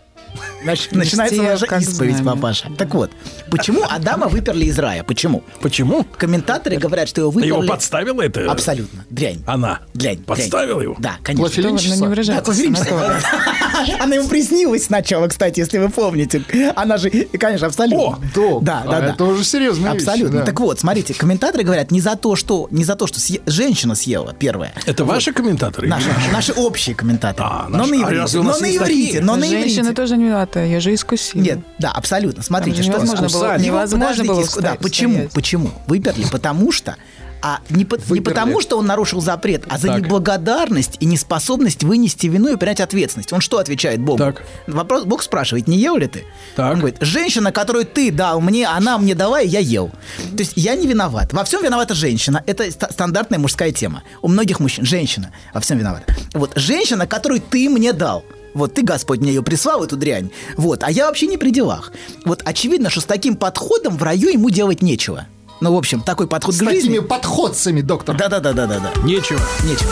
Нач- 0.63 0.89
начинается 0.91 1.41
наша 1.41 1.65
исповедь, 1.77 2.17
знамя. 2.17 2.35
папаша. 2.35 2.69
Так 2.77 2.93
вот, 2.93 3.11
почему 3.49 3.83
Адама 3.89 4.27
выперли 4.27 4.65
из 4.65 4.77
рая? 4.77 5.03
Почему? 5.03 5.43
Почему? 5.61 6.05
Комментаторы 6.17 6.75
говорят, 6.77 7.07
что 7.07 7.21
его 7.21 7.31
выперли... 7.31 7.47
Его 7.49 7.61
подставила 7.63 8.21
это? 8.21 8.51
Абсолютно. 8.51 9.05
Дрянь. 9.09 9.41
Она? 9.45 9.79
Дрянь. 9.93 10.17
Подставила 10.23 10.81
его? 10.81 10.95
Да, 10.99 11.15
конечно. 11.23 11.61
Не 11.61 12.23
Да. 12.23 12.33
Анатолий. 12.33 12.73
Она 13.99 14.15
ему 14.15 14.27
приснилась 14.27 14.85
сначала, 14.85 15.27
кстати, 15.27 15.59
если 15.59 15.77
вы 15.77 15.89
помните. 15.89 16.43
Она 16.75 16.97
же, 16.97 17.09
и, 17.09 17.37
конечно, 17.37 17.67
абсолютно. 17.67 18.19
долг. 18.35 18.63
Да, 18.63 18.83
да, 18.85 18.97
А 18.97 19.01
да. 19.01 19.07
это 19.11 19.23
уже 19.23 19.43
серьезная 19.45 19.93
вещь, 19.93 20.03
Абсолютно. 20.03 20.39
да. 20.39 20.45
Так 20.45 20.59
вот, 20.59 20.79
смотрите, 20.79 21.13
комментаторы 21.13 21.63
говорят 21.63 21.91
не 21.91 22.01
за 22.01 22.15
то, 22.15 22.35
что 22.35 22.67
не 22.71 22.83
за 22.83 22.95
то, 22.95 23.07
что 23.07 23.19
съе- 23.19 23.41
женщина 23.45 23.95
съела 23.95 24.33
первое. 24.37 24.73
Это 24.85 25.05
ваши 25.05 25.31
комментаторы? 25.31 25.87
Наши, 25.87 26.09
наши 26.33 26.51
общие 26.53 26.95
комментаторы. 26.95 27.49
но 27.69 27.77
наши. 27.79 27.91
на 27.91 27.95
А 27.97 28.01
иврите. 28.03 28.21
разве 28.21 28.39
у 28.39 28.43
но 28.43 28.49
нас 28.49 28.61
на 28.61 28.75
иврите. 28.75 29.21
Но 29.21 29.35
на 29.35 29.45
иврите. 29.45 29.93
тоже 29.93 30.17
виновата, 30.25 30.63
я 30.65 30.79
же 30.79 30.93
искусила. 30.93 31.41
Нет, 31.41 31.59
да, 31.79 31.91
абсолютно. 31.91 32.43
Смотрите, 32.43 32.81
что 32.83 32.91
невозможно 32.93 33.27
было- 33.27 33.59
невозможно 33.59 34.23
было 34.23 34.35
подождите, 34.41 34.61
да, 34.61 34.75
почему? 34.75 35.29
Почему? 35.33 35.71
Выперли, 35.87 36.25
потому 36.31 36.71
что 36.71 36.95
а 37.41 37.61
не, 37.69 37.85
по- 37.85 37.97
не 38.13 38.19
потому, 38.19 38.59
что 38.59 38.77
он 38.77 38.85
нарушил 38.85 39.21
запрет, 39.21 39.63
а 39.69 39.77
за 39.77 39.87
Так. 39.87 40.01
неблагодарность 40.01 40.97
и 40.99 41.05
неспособность 41.05 41.85
вынести 41.85 42.27
вину 42.27 42.51
и 42.51 42.57
принять 42.57 42.81
ответственность. 42.81 43.31
Он 43.31 43.39
что 43.39 43.59
отвечает 43.59 44.01
Богу? 44.01 44.17
Так. 44.17 44.43
Вопрос, 44.67 45.05
Бог 45.05 45.23
спрашивает, 45.23 45.65
не 45.65 45.77
ел 45.77 45.95
ли 45.95 46.07
ты? 46.07 46.25
Так. 46.57 46.73
Он 46.73 46.79
говорит, 46.79 46.97
женщина, 46.99 47.53
которую 47.53 47.85
ты 47.85 48.11
дал 48.11 48.41
мне, 48.41 48.67
она 48.67 48.97
мне 48.97 49.15
дала, 49.15 49.39
и 49.39 49.47
я 49.47 49.59
ел. 49.59 49.89
То 50.31 50.39
есть 50.39 50.51
я 50.57 50.75
не 50.75 50.85
виноват. 50.85 51.31
Во 51.31 51.45
всем 51.45 51.63
виновата 51.63 51.95
женщина. 51.95 52.43
Это 52.45 52.69
ста- 52.71 52.89
стандартная 52.91 53.39
мужская 53.39 53.71
тема. 53.71 54.03
У 54.21 54.27
многих 54.27 54.59
мужчин 54.59 54.83
женщина 54.83 55.31
во 55.53 55.61
всем 55.61 55.77
виновата. 55.77 56.13
Вот, 56.33 56.51
женщина, 56.57 57.07
которую 57.07 57.39
ты 57.39 57.69
мне 57.69 57.93
дал. 57.93 58.25
Вот 58.53 58.73
ты, 58.73 58.83
Господь, 58.83 59.19
мне 59.19 59.29
ее 59.29 59.43
прислал, 59.43 59.83
эту 59.83 59.95
дрянь. 59.97 60.31
Вот, 60.57 60.83
а 60.83 60.91
я 60.91 61.07
вообще 61.07 61.27
не 61.27 61.37
при 61.37 61.51
делах. 61.51 61.91
Вот 62.25 62.41
очевидно, 62.45 62.89
что 62.89 63.01
с 63.01 63.05
таким 63.05 63.35
подходом 63.35 63.97
в 63.97 64.03
раю 64.03 64.29
ему 64.29 64.49
делать 64.49 64.81
нечего. 64.81 65.27
Ну, 65.61 65.73
в 65.73 65.77
общем, 65.77 66.01
такой 66.01 66.27
подход 66.27 66.55
С 66.55 66.59
к 66.59 66.63
жизни. 66.63 66.79
такими 66.79 66.99
подходцами, 66.99 67.81
доктор. 67.81 68.15
Да-да-да-да-да. 68.15 68.91
Нечего. 69.03 69.39
Нечего. 69.65 69.91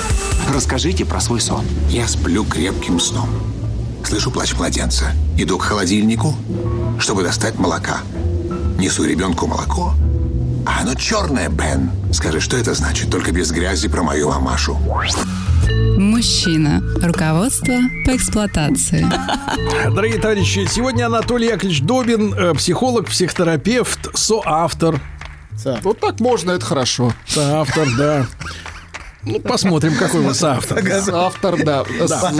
Расскажите 0.53 1.03
про 1.05 1.19
свой 1.19 1.41
сон. 1.41 1.65
Я 1.89 2.07
сплю 2.07 2.45
крепким 2.45 2.99
сном. 2.99 3.29
Слышу 4.05 4.31
плач 4.31 4.53
младенца. 4.53 5.11
Иду 5.37 5.57
к 5.57 5.63
холодильнику, 5.63 6.33
чтобы 6.99 7.23
достать 7.23 7.59
молока. 7.59 7.99
Несу 8.79 9.03
ребенку 9.03 9.47
молоко, 9.47 9.93
А 10.67 10.81
оно 10.81 10.95
черное, 10.95 11.47
Бен. 11.47 11.89
Скажи, 12.11 12.41
что 12.41 12.57
это 12.57 12.73
значит? 12.73 13.09
Только 13.09 13.31
без 13.31 13.51
грязи 13.51 13.87
про 13.87 14.03
мою 14.03 14.27
мамашу. 14.27 14.77
Мужчина. 15.97 16.83
Руководство 17.01 17.73
по 18.05 18.13
эксплуатации. 18.13 19.07
Дорогие 19.85 20.19
товарищи, 20.19 20.67
сегодня 20.69 21.05
Анатолий 21.05 21.47
Яковлевич 21.47 21.81
Добин, 21.83 22.33
э, 22.33 22.53
психолог, 22.53 23.07
психотерапевт, 23.07 24.09
соавтор. 24.13 24.99
Вот 25.83 26.01
так 26.01 26.19
можно, 26.19 26.51
это 26.51 26.65
хорошо. 26.65 27.13
Соавтор, 27.25 27.87
да. 27.97 28.25
Ну, 29.27 29.39
посмотрим, 29.41 29.95
какой 29.95 30.21
вы 30.21 30.33
соавтор. 30.33 30.79
Автор, 31.13 31.63
да. 31.63 31.83
Да. 32.07 32.33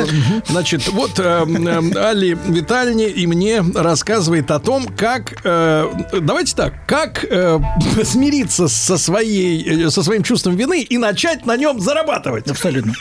Значит, 0.48 0.88
вот 0.88 1.20
э, 1.20 1.46
э, 1.46 2.00
Али 2.00 2.38
Витальевне 2.48 3.10
и 3.10 3.28
мне 3.28 3.62
рассказывает 3.76 4.50
о 4.52 4.60
том, 4.60 4.88
как, 4.88 5.36
э, 5.44 5.86
давайте 6.22 6.56
так, 6.56 6.74
как 6.86 7.26
э, 7.26 7.60
смириться 8.04 8.70
со, 8.70 8.98
своей, 8.98 9.90
со 9.90 10.02
своим 10.02 10.24
чувством 10.24 10.56
вины 10.56 10.82
и 10.82 10.98
начать 10.98 11.46
на 11.46 11.58
нем 11.58 11.82
зарабатывать. 11.82 12.50
Абсолютно. 12.50 12.94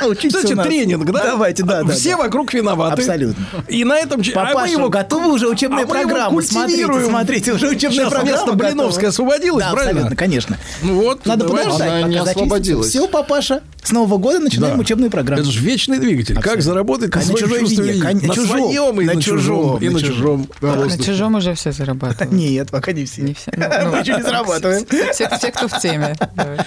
Кстати, 0.00 0.54
тренинг, 0.54 1.10
да? 1.10 1.22
Давайте, 1.24 1.62
да, 1.62 1.82
да. 1.82 1.92
Все 1.92 2.16
да. 2.16 2.24
вокруг 2.24 2.52
виноваты. 2.52 3.02
Абсолютно. 3.02 3.46
И 3.68 3.84
на 3.84 3.98
этом... 3.98 4.20
а 4.20 4.24
мы 4.24 4.32
Папаша, 4.32 4.72
его- 4.72 4.88
готовы 4.88 5.32
уже 5.32 5.48
учебные 5.48 5.84
а 5.84 5.86
мы 5.86 5.98
его 5.98 6.08
программы? 6.08 6.42
Смотрите, 6.42 7.04
смотрите, 7.04 7.52
уже 7.52 7.68
учебная 7.68 8.06
Сейчас 8.06 8.12
программа. 8.12 8.52
Блиновская 8.54 9.10
освободилась, 9.10 9.64
да, 9.64 9.72
правильно? 9.72 9.90
абсолютно, 9.90 10.16
конечно. 10.16 10.58
Ну 10.82 11.00
вот, 11.00 11.26
Надо 11.26 11.44
подождать, 11.46 12.18
пока 12.18 12.39
зачистится. 12.48 12.72
освободилась. 12.76 12.88
Все, 12.88 13.08
папаша, 13.08 13.62
с 13.82 13.90
Нового 13.92 14.18
года 14.18 14.38
начинаем 14.38 14.76
Да. 14.76 14.80
учебную 14.80 15.10
программу. 15.10 15.42
Это 15.42 15.50
же 15.50 15.60
вечный 15.60 15.98
двигатель. 15.98 16.34
Как 16.40 16.62
заработать 16.62 17.10
на 17.14 17.20
На 17.20 17.26
своем 17.26 17.38
чужой 17.38 17.60
чувстве 17.60 17.92
вине, 17.92 18.02
кон- 18.02 18.26
На 18.26 18.34
чужом, 18.34 18.46
своем 18.46 19.00
и 19.00 19.04
на 19.04 19.14
на 19.14 19.22
чужом. 19.22 19.38
чужом, 19.40 19.76
И 19.82 19.88
на 19.88 19.92
на 19.94 20.00
чужом. 20.00 20.14
чужом. 20.16 20.48
Да, 20.60 20.76
На 20.76 20.98
чужом 20.98 21.34
уже 21.36 21.54
все 21.54 21.72
зарабатывают. 21.72 22.32
Нет, 22.32 22.70
пока 22.70 22.92
не 22.92 23.04
все. 23.04 23.22
Не 23.22 23.34
все. 23.34 23.50
Мы 23.56 23.98
еще 23.98 24.14
не 24.16 24.22
зарабатываем. 24.24 24.86
Все, 25.12 25.28
все, 25.36 25.50
кто 25.52 25.68
в 25.68 25.78
теме. 25.80 26.14
Давай. 26.34 26.58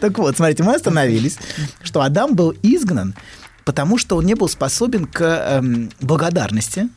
Так 0.00 0.18
вот, 0.18 0.36
смотрите, 0.36 0.62
мы 0.62 0.74
остановились, 0.74 1.38
что 1.82 2.00
Адам 2.02 2.34
был 2.34 2.54
изгнан, 2.62 3.14
потому 3.64 3.98
что 3.98 4.16
он 4.16 4.26
не 4.26 4.34
был 4.34 4.48
способен 4.48 5.04
к 5.06 5.20
эм, 5.22 5.90
благодарности 6.00 6.88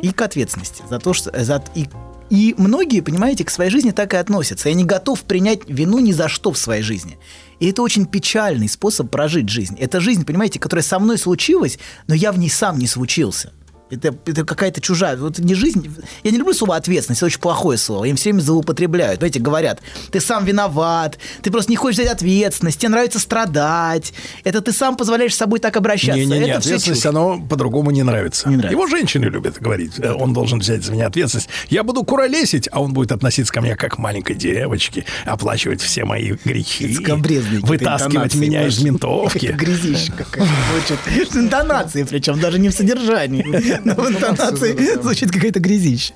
и 0.00 0.10
к 0.10 0.22
ответственности 0.22 0.82
за 0.88 0.98
то, 1.00 1.12
что 1.12 1.30
за, 1.44 1.62
и, 1.74 1.86
и 2.30 2.54
многие, 2.56 3.00
понимаете, 3.00 3.44
к 3.44 3.50
своей 3.50 3.70
жизни 3.70 3.90
так 3.90 4.14
и 4.14 4.16
относятся. 4.16 4.68
Я 4.68 4.74
не 4.74 4.84
готов 4.84 5.22
принять 5.22 5.68
вину 5.68 5.98
ни 5.98 6.12
за 6.12 6.28
что 6.28 6.52
в 6.52 6.58
своей 6.58 6.82
жизни. 6.82 7.18
И 7.60 7.70
это 7.70 7.82
очень 7.82 8.06
печальный 8.06 8.68
способ 8.68 9.10
прожить 9.10 9.48
жизнь. 9.48 9.76
Это 9.78 10.00
жизнь, 10.00 10.24
понимаете, 10.24 10.58
которая 10.58 10.82
со 10.82 10.98
мной 10.98 11.18
случилась, 11.18 11.78
но 12.06 12.14
я 12.14 12.32
в 12.32 12.38
ней 12.38 12.50
сам 12.50 12.78
не 12.78 12.86
случился. 12.86 13.52
Это, 13.96 14.14
это 14.26 14.44
какая-то 14.44 14.80
чужая, 14.80 15.16
вот 15.16 15.38
не 15.38 15.54
жизнь. 15.54 15.94
Я 16.22 16.30
не 16.30 16.38
люблю 16.38 16.54
слово 16.54 16.76
ответственность, 16.76 17.20
это 17.20 17.26
очень 17.26 17.40
плохое 17.40 17.78
слово. 17.78 18.04
Им 18.06 18.16
все 18.16 18.30
время 18.30 18.40
злоупотребляют. 18.42 19.20
Знаете, 19.20 19.40
говорят, 19.40 19.80
ты 20.10 20.20
сам 20.20 20.44
виноват, 20.44 21.18
ты 21.42 21.50
просто 21.50 21.70
не 21.70 21.76
хочешь 21.76 21.98
взять 22.00 22.12
ответственность, 22.12 22.78
тебе 22.78 22.90
нравится 22.90 23.18
страдать. 23.18 24.12
Это 24.44 24.60
ты 24.60 24.72
сам 24.72 24.96
позволяешь 24.96 25.34
с 25.34 25.38
собой 25.38 25.60
так 25.60 25.76
обращаться. 25.76 26.14
Не-не-не, 26.18 26.50
это 26.50 26.60
всё 26.60 26.68
ответственность, 26.70 27.02
чушь. 27.02 27.08
оно 27.10 27.40
по-другому 27.40 27.90
не 27.90 28.02
нравится. 28.02 28.48
Не 28.48 28.56
нравится. 28.56 28.72
Его 28.72 28.86
женщины 28.86 29.24
любят 29.26 29.58
говорить. 29.60 29.92
э, 29.98 30.12
Он 30.12 30.32
должен 30.32 30.58
взять 30.60 30.82
за 30.84 30.92
меня 30.92 31.06
ответственность. 31.06 31.48
Я 31.68 31.82
буду 31.82 32.02
куролесить, 32.04 32.68
а 32.72 32.80
он 32.80 32.92
будет 32.92 33.12
относиться 33.12 33.52
ко 33.52 33.60
мне 33.60 33.76
как 33.76 33.94
к 33.94 33.98
маленькой 33.98 34.34
девочке, 34.34 35.04
оплачивать 35.24 35.80
все 35.80 36.04
мои 36.04 36.32
грехи, 36.44 36.94
какие-то 36.94 37.66
вытаскивать 37.66 38.34
меня 38.34 38.66
из 38.66 38.82
ментовки. 38.82 39.46
Это 39.46 39.56
грязища 39.56 40.12
какая-то. 40.12 41.38
Интонации, 41.38 42.02
причем 42.04 42.40
даже 42.40 42.58
не 42.58 42.68
в 42.68 42.74
содержании. 42.74 43.44
Но 43.84 43.94
в 43.94 44.10
интонации 44.10 45.00
звучит 45.00 45.30
какая-то 45.30 45.60
грязища. 45.60 46.12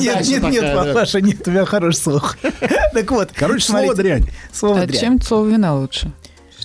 Нет, 0.00 0.26
нет, 0.26 0.42
нет. 0.50 0.74
Папаша, 0.74 1.20
нет, 1.20 1.40
у 1.40 1.44
тебя 1.44 1.64
хороший 1.64 2.00
слух. 2.00 2.36
Так 2.92 3.10
вот. 3.10 3.30
Короче, 3.34 3.64
слово 3.64 3.94
дрянь. 3.94 4.28
Слово 4.52 4.82
А 4.82 4.86
дрянь. 4.86 5.00
чем 5.00 5.20
слово 5.20 5.48
вина 5.48 5.74
лучше? 5.74 6.12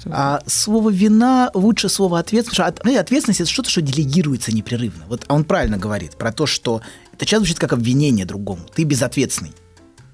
А 0.06 0.41
слово 0.48 0.89
вина 0.91 1.49
лучше 1.53 1.89
слова 1.89 2.19
ответственность. 2.19 2.57
Потому 2.77 2.93
что 2.93 3.01
ответственность 3.01 3.41
это 3.41 3.49
что-то, 3.49 3.69
что 3.69 3.81
делегируется 3.81 4.51
непрерывно. 4.53 5.06
Вот 5.07 5.25
он 5.27 5.43
правильно 5.43 5.77
говорит 5.77 6.17
про 6.17 6.31
то, 6.31 6.45
что 6.45 6.81
это 7.14 7.25
часто 7.25 7.39
звучит 7.39 7.59
как 7.59 7.73
обвинение 7.73 8.25
другому. 8.25 8.61
Ты 8.73 8.83
безответственный. 8.83 9.51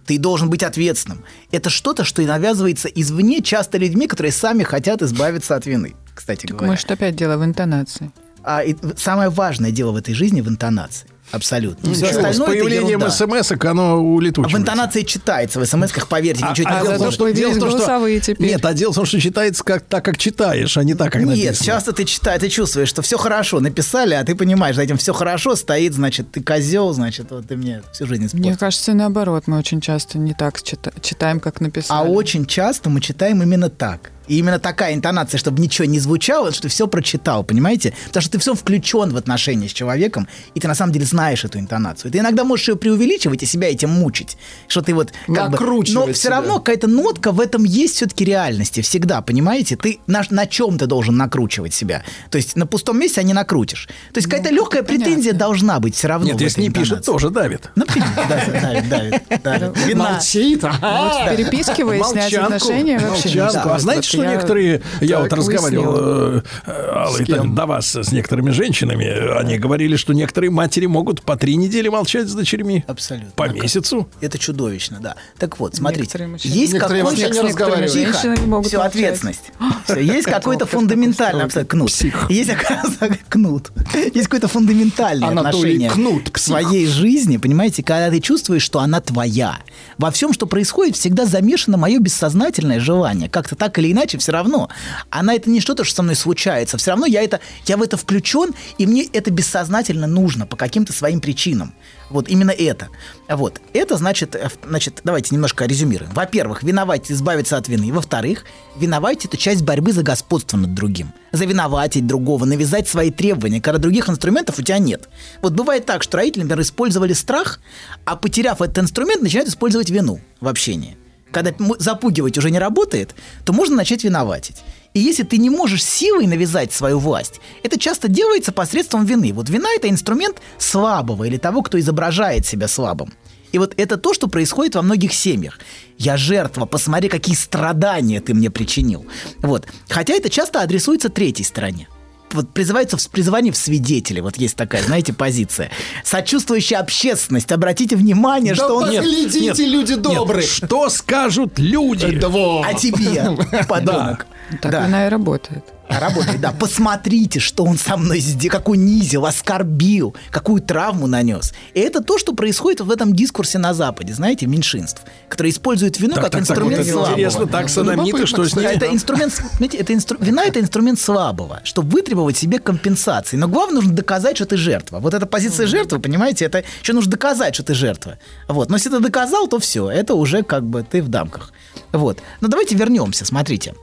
Ты 0.06 0.18
должен 0.20 0.50
быть 0.50 0.64
ответственным. 0.64 1.24
Это 1.52 1.70
что-то, 1.70 2.04
что 2.04 2.22
и 2.22 2.26
навязывается 2.26 2.88
извне 2.88 3.42
часто 3.42 3.78
людьми, 3.78 4.08
которые 4.08 4.32
сами 4.32 4.64
хотят 4.64 5.02
избавиться 5.02 5.56
от 5.56 5.66
вины. 5.66 5.96
Кстати 6.14 6.46
говоря. 6.46 6.68
Может, 6.68 6.90
опять 6.92 7.16
дело 7.16 7.38
в 7.38 7.44
интонации. 7.44 8.12
А, 8.48 8.62
и 8.64 8.76
самое 8.98 9.30
важное 9.30 9.72
дело 9.72 9.92
в 9.92 9.96
этой 9.96 10.14
жизни 10.14 10.42
в 10.42 10.48
интонации. 10.48 11.08
Абсолютно. 11.32 11.92
Все 11.92 12.06
Ничего, 12.06 12.14
с 12.14 12.16
остальное 12.18 12.48
это 12.56 12.64
появлением 12.66 13.10
смс-ок 13.10 13.66
оно 13.66 13.94
А 13.94 13.96
в 13.96 14.06
улетучивается. 14.14 14.58
интонации 14.62 15.02
читается, 15.02 15.60
в 15.60 15.64
смс-ках, 15.66 16.08
поверьте, 16.08 16.46
ничего 16.48 16.70
а 16.70 16.76
не 16.82 16.82
дело 16.88 17.12
что- 17.12 17.30
дело 17.32 17.54
в 17.54 17.58
том, 17.60 17.72
что- 17.72 18.20
теперь. 18.20 18.48
Нет, 18.48 18.64
а 18.64 18.74
дело 18.76 18.92
в 18.92 18.96
том, 18.96 19.06
что 19.08 19.20
читается 19.20 19.64
как, 19.64 19.84
так, 19.86 20.06
как 20.06 20.18
читаешь, 20.20 20.78
а 20.78 20.84
не 20.84 20.94
так, 20.94 21.12
как 21.12 21.24
Нет, 21.24 21.30
написано. 21.30 21.66
часто 21.66 21.94
ты 21.94 22.06
читаешь, 22.06 22.40
ты 22.40 22.50
чувствуешь, 22.50 22.90
что 22.90 23.02
все 23.02 23.18
хорошо, 23.18 23.60
написали, 23.60 24.14
а 24.14 24.24
ты 24.24 24.36
понимаешь, 24.36 24.76
за 24.76 24.84
этим 24.84 24.98
все 24.98 25.14
хорошо 25.14 25.56
стоит, 25.56 25.96
значит, 25.96 26.32
ты 26.32 26.44
козел, 26.44 26.94
значит, 26.94 27.32
вот 27.32 27.48
ты 27.48 27.58
мне 27.58 27.82
всю 27.92 28.06
жизнь 28.06 28.28
испортил. 28.28 28.48
Мне 28.50 28.56
кажется, 28.58 28.94
наоборот, 28.94 29.46
мы 29.48 29.58
очень 29.58 29.82
часто 29.82 30.20
не 30.20 30.36
так 30.36 30.60
чита- 30.62 30.94
читаем, 31.02 31.40
как 31.40 31.60
написали. 31.60 31.98
А 31.98 32.04
очень 32.08 32.46
часто 32.46 32.92
мы 32.92 33.02
читаем 33.02 33.42
именно 33.42 33.70
так. 33.72 34.12
И 34.28 34.38
именно 34.38 34.60
такая 34.60 34.94
интонация, 34.94 35.38
чтобы 35.38 35.62
ничего 35.62 35.86
не 35.86 36.00
звучало, 36.00 36.52
что 36.52 36.64
ты 36.64 36.68
все 36.70 36.88
прочитал, 36.88 37.44
понимаете? 37.44 37.94
Потому 38.08 38.22
что 38.22 38.32
ты 38.32 38.40
все 38.40 38.54
включен 38.56 39.12
в 39.12 39.18
отношения 39.18 39.70
с 39.70 39.74
человеком, 39.74 40.28
и 40.54 40.60
ты 40.60 40.68
на 40.68 40.76
самом 40.76 40.94
деле 40.94 41.06
знаешь 41.06 41.44
эту 41.46 41.60
интонацию. 41.60 42.12
Ты 42.12 42.20
иногда 42.20 42.44
можешь 42.44 42.68
ее 42.70 42.76
преувеличивать 42.76 43.44
и 43.44 43.46
себя 43.46 43.70
этим 43.70 43.90
мучить. 43.90 44.38
Что 44.68 44.82
ты 44.82 44.94
вот 44.94 45.12
как 45.28 45.52
бы... 45.52 45.58
Но 45.90 46.06
все 46.08 46.14
себя. 46.14 46.32
равно 46.32 46.60
какая-то 46.60 46.88
нотка 46.88 47.32
в 47.32 47.40
этом 47.40 47.64
есть 47.64 47.96
все-таки 47.96 48.26
реальности 48.26 48.82
всегда, 48.82 49.22
понимаете? 49.22 49.76
Ты 49.76 50.00
на, 50.08 50.24
на 50.30 50.48
чем 50.48 50.78
ты 50.78 50.88
должен 50.88 51.18
накручивать 51.18 51.74
себя. 51.74 52.04
То 52.30 52.38
есть 52.38 52.56
на 52.56 52.66
пустом 52.66 53.00
месте, 53.00 53.22
а 53.22 53.24
не 53.24 53.34
накрутишь. 53.34 53.88
То 54.14 54.18
есть 54.18 54.28
какая-то 54.28 54.54
легкая 54.54 54.84
претензия 54.84 55.34
должна 55.34 55.80
быть 55.80 55.96
все 55.96 56.08
равно. 56.08 56.28
Нет, 56.28 56.42
если 56.42 56.62
не 56.62 56.70
пишет, 56.70 57.06
тоже 57.06 57.30
давит. 57.30 57.70
Например, 57.76 58.10
да, 58.16 58.46
давит, 58.62 58.90
давит, 58.90 59.44
давит. 59.44 59.78
Вина. 59.86 60.12
Молчит. 60.14 60.62
Переписке 60.62 61.84
выяснять 61.84 62.34
отношения 62.34 63.00
вообще. 63.00 63.42
А 63.42 63.80
знаете, 63.80 64.15
что 64.16 64.24
я- 64.24 64.32
некоторые... 64.32 64.82
Я 65.02 65.20
вот 65.20 65.32
разговаривал, 65.34 65.96
э, 65.98 66.42
Алла 66.68 67.18
Витальевна, 67.18 67.56
до 67.56 67.66
вас 67.66 67.96
с 67.96 68.12
некоторыми 68.12 68.52
женщинами. 68.52 69.38
Они 69.40 69.58
говорили, 69.58 69.96
что 69.96 70.14
некоторые 70.14 70.50
матери 70.52 70.86
могут 70.86 71.22
по 71.22 71.36
три 71.38 71.56
недели 71.56 71.88
молчать 71.88 72.28
с 72.28 72.34
дочерьми. 72.34 72.84
Абсолютно. 72.88 73.32
По 73.36 73.48
месяцу. 73.50 74.08
Это 74.22 74.38
чудовищно, 74.38 75.00
да. 75.02 75.16
Так 75.38 75.60
вот, 75.60 75.76
смотрите, 75.76 76.04
Некоторые 76.20 76.40
есть 76.44 76.74
Некоторые 76.74 77.04
какой-то... 77.04 77.22
вообще 77.24 77.42
не 77.42 77.48
разговаривают. 77.48 77.92
Женщины 77.92 78.38
не 78.40 78.48
могут 78.48 78.68
Все, 78.68 78.78
молчать. 78.78 78.96
ответственность. 78.96 79.52
Всё, 79.86 80.00
есть 80.00 80.26
какой-то 80.26 80.66
фундаментальный 80.66 81.44
абсолютно 81.44 81.70
кнут. 81.70 81.92
Есть 82.30 82.50
оказывается, 82.50 83.18
кнут. 83.30 83.72
Есть 83.94 84.28
какое-то 84.28 84.48
фундаментальное 84.48 85.30
отношение 85.30 85.90
Кнут, 85.90 86.30
к 86.30 86.38
своей 86.38 86.88
жизни, 86.88 87.38
понимаете, 87.38 87.84
когда 87.84 88.10
ты 88.10 88.20
чувствуешь, 88.20 88.62
что 88.64 88.80
она 88.80 89.02
твоя. 89.02 89.58
Во 89.98 90.12
всем, 90.12 90.34
что 90.34 90.46
происходит, 90.46 90.96
всегда 90.96 91.26
замешано 91.26 91.78
мое 91.78 92.00
бессознательное 92.00 92.80
желание. 92.80 93.30
Как-то 93.30 93.56
так 93.56 93.78
или 93.80 93.92
иначе, 93.92 94.05
все 94.18 94.32
равно. 94.32 94.70
Она 95.10 95.34
это 95.34 95.50
не 95.50 95.60
что-то, 95.60 95.84
что 95.84 95.96
со 95.96 96.04
мной 96.04 96.16
случается. 96.16 96.78
Все 96.78 96.92
равно 96.92 97.06
я, 97.06 97.24
это, 97.24 97.40
я 97.66 97.78
в 97.78 97.82
это 97.82 97.98
включен, 97.98 98.54
и 98.78 98.86
мне 98.86 99.06
это 99.06 99.32
бессознательно 99.32 100.08
нужно 100.08 100.46
по 100.46 100.56
каким-то 100.56 100.94
своим 100.94 101.22
причинам. 101.22 101.74
Вот 102.10 102.30
именно 102.30 102.52
это. 102.52 102.90
Вот. 103.28 103.60
Это 103.74 103.98
значит, 103.98 104.36
э, 104.36 104.50
значит, 104.68 105.02
давайте 105.04 105.34
немножко 105.34 105.66
резюмируем. 105.66 106.12
Во-первых, 106.14 106.62
виноватить, 106.64 107.12
избавиться 107.12 107.58
от 107.58 107.68
вины. 107.68 107.92
Во-вторых, 107.92 108.46
виноватить– 108.78 109.26
это 109.26 109.38
часть 109.38 109.64
борьбы 109.64 109.92
за 109.92 110.04
господство 110.04 110.58
над 110.58 110.74
другим. 110.74 111.12
Завиноватить 111.32 112.06
другого, 112.06 112.46
навязать 112.46 112.88
свои 112.88 113.12
требования, 113.12 113.62
когда 113.62 113.80
других 113.80 114.08
инструментов 114.10 114.60
у 114.60 114.62
тебя 114.62 114.78
нет. 114.78 115.10
Вот 115.42 115.54
бывает 115.54 115.86
так, 115.86 116.04
что 116.04 116.18
родители, 116.18 116.44
например, 116.44 116.62
использовали 116.64 117.14
страх, 117.14 117.60
а 118.06 118.16
потеряв 118.16 118.62
этот 118.62 118.78
инструмент, 118.80 119.22
начинают 119.22 119.50
использовать 119.50 119.90
вину 119.90 120.20
в 120.40 120.48
общении. 120.48 120.98
Когда 121.32 121.54
запугивать 121.80 122.38
уже 122.38 122.52
не 122.52 122.60
работает, 122.60 123.16
то 123.44 123.54
можно 123.54 123.76
начать 123.76 124.04
виноватить. 124.04 124.64
И 124.94 125.00
если 125.00 125.24
ты 125.24 125.38
не 125.38 125.50
можешь 125.50 125.84
силой 125.84 126.26
навязать 126.26 126.72
свою 126.72 127.00
власть, 127.00 127.42
это 127.64 127.78
часто 127.78 128.08
делается 128.08 128.54
посредством 128.54 129.06
вины. 129.06 129.34
Вот 129.34 129.50
вина– 129.50 129.68
это 129.76 129.90
инструмент 129.90 130.38
слабого 130.58 131.26
или 131.26 131.38
того, 131.38 131.62
кто 131.64 131.78
изображает 131.80 132.46
себя 132.46 132.70
слабым. 132.70 133.14
И 133.52 133.58
вот 133.58 133.74
это 133.78 133.98
то, 133.98 134.14
что 134.14 134.28
происходит 134.28 134.76
во 134.76 134.82
многих 134.82 135.14
семьях. 135.14 135.60
Я 135.98 136.18
жертва, 136.18 136.66
посмотри, 136.66 137.10
какие 137.10 137.36
страдания 137.36 138.22
ты 138.22 138.34
мне 138.34 138.50
причинил. 138.50 139.06
Вот. 139.40 139.68
Хотя 139.90 140.14
это 140.14 140.30
часто 140.30 140.62
адресуется 140.62 141.10
третьей 141.10 141.46
стороне. 141.46 141.88
Вот 142.32 142.50
призывается 142.50 142.98
в 142.98 143.10
призывание 143.10 143.54
в 143.54 143.58
свидетели. 143.58 144.20
Вот 144.20 144.38
есть 144.38 144.56
такая, 144.56 144.84
знаете, 144.84 145.14
позиция. 145.14 145.70
Сочувствующая 146.04 146.80
общественность. 146.80 147.52
Обратите 147.52 147.96
внимание, 147.96 148.54
Да 148.56 148.66
что 148.66 148.76
он... 148.78 148.88
поглядите, 148.88 149.66
люди 149.66 149.96
добрые. 149.96 150.46
Что 150.46 150.90
скажут 150.90 151.60
люди? 151.60 152.18
Да 152.18 152.30
вот. 152.30 152.66
А 152.66 152.74
тебе, 152.74 153.38
подонок. 153.70 154.26
Так 154.62 154.72
Да. 154.72 154.86
она 154.86 155.08
и 155.08 155.10
работает. 155.10 155.64
Работает, 155.90 156.42
да. 156.42 156.52
Посмотрите, 156.60 157.40
что 157.40 157.64
он 157.64 157.78
со 157.78 157.98
мной 157.98 158.20
сделал, 158.20 158.52
как 158.52 158.70
унизил, 158.70 159.26
оскорбил, 159.26 160.16
какую 160.32 160.62
травму 160.62 161.08
нанес. 161.08 161.54
И 161.74 161.80
это 161.80 162.02
то, 162.04 162.18
что 162.18 162.34
происходит 162.34 162.82
в 162.82 162.92
этом 162.92 163.14
дискурсе 163.16 163.58
на 163.58 163.74
Западе, 163.74 164.14
знаете, 164.14 164.48
меньшинств, 164.48 165.04
которые 165.30 165.52
используют 165.52 166.00
вину 166.00 166.16
Так, 166.16 166.24
как 166.24 166.32
так, 166.32 166.42
так, 166.42 166.50
инструмент 166.50 166.78
вот 166.78 166.88
это 166.88 166.92
слабого. 166.94 167.12
интересно, 167.14 167.48
так, 167.48 167.70
садомиты, 167.70 168.26
что 168.26 168.46
с 168.46 168.56
ними? 168.56 168.66
Это 168.66 168.94
инструмент, 168.94 169.34
знаете, 169.34 169.78
это 169.78 169.94
инстру- 169.94 170.24
вина 170.24 170.44
это 170.44 170.60
инструмент 170.60 171.00
слабого, 171.00 171.62
чтобы 171.64 171.90
вытребовать 171.90 172.38
себе 172.38 172.60
компенсации. 172.60 173.38
Но 173.38 173.48
главное 173.48 173.76
нужно 173.76 173.94
доказать, 173.94 174.36
что 174.38 174.46
ты 174.46 174.58
жертва. 174.58 175.00
Вот 175.00 175.14
эта 175.14 175.26
позиция 175.26 175.68
жертвы, 175.68 176.00
понимаете, 176.00 176.46
это 176.46 176.64
еще 176.82 176.94
нужно 176.94 177.12
доказать, 177.12 177.56
что 177.56 177.64
ты 177.64 177.74
жертва. 177.74 178.18
Вот. 178.48 178.70
Но 178.70 178.76
если 178.76 178.90
ты 178.90 179.00
доказал, 179.00 179.48
то 179.48 179.60
все, 179.60 179.90
это 179.90 180.16
уже 180.16 180.44
как 180.44 180.66
бы 180.66 180.84
ты 180.84 181.02
в 181.02 181.10
дамках. 181.10 181.52
Вот. 181.92 182.20
Но 182.42 182.48
давайте 182.48 182.76
вернемся, 182.76 183.26
смотрите. 183.26 183.74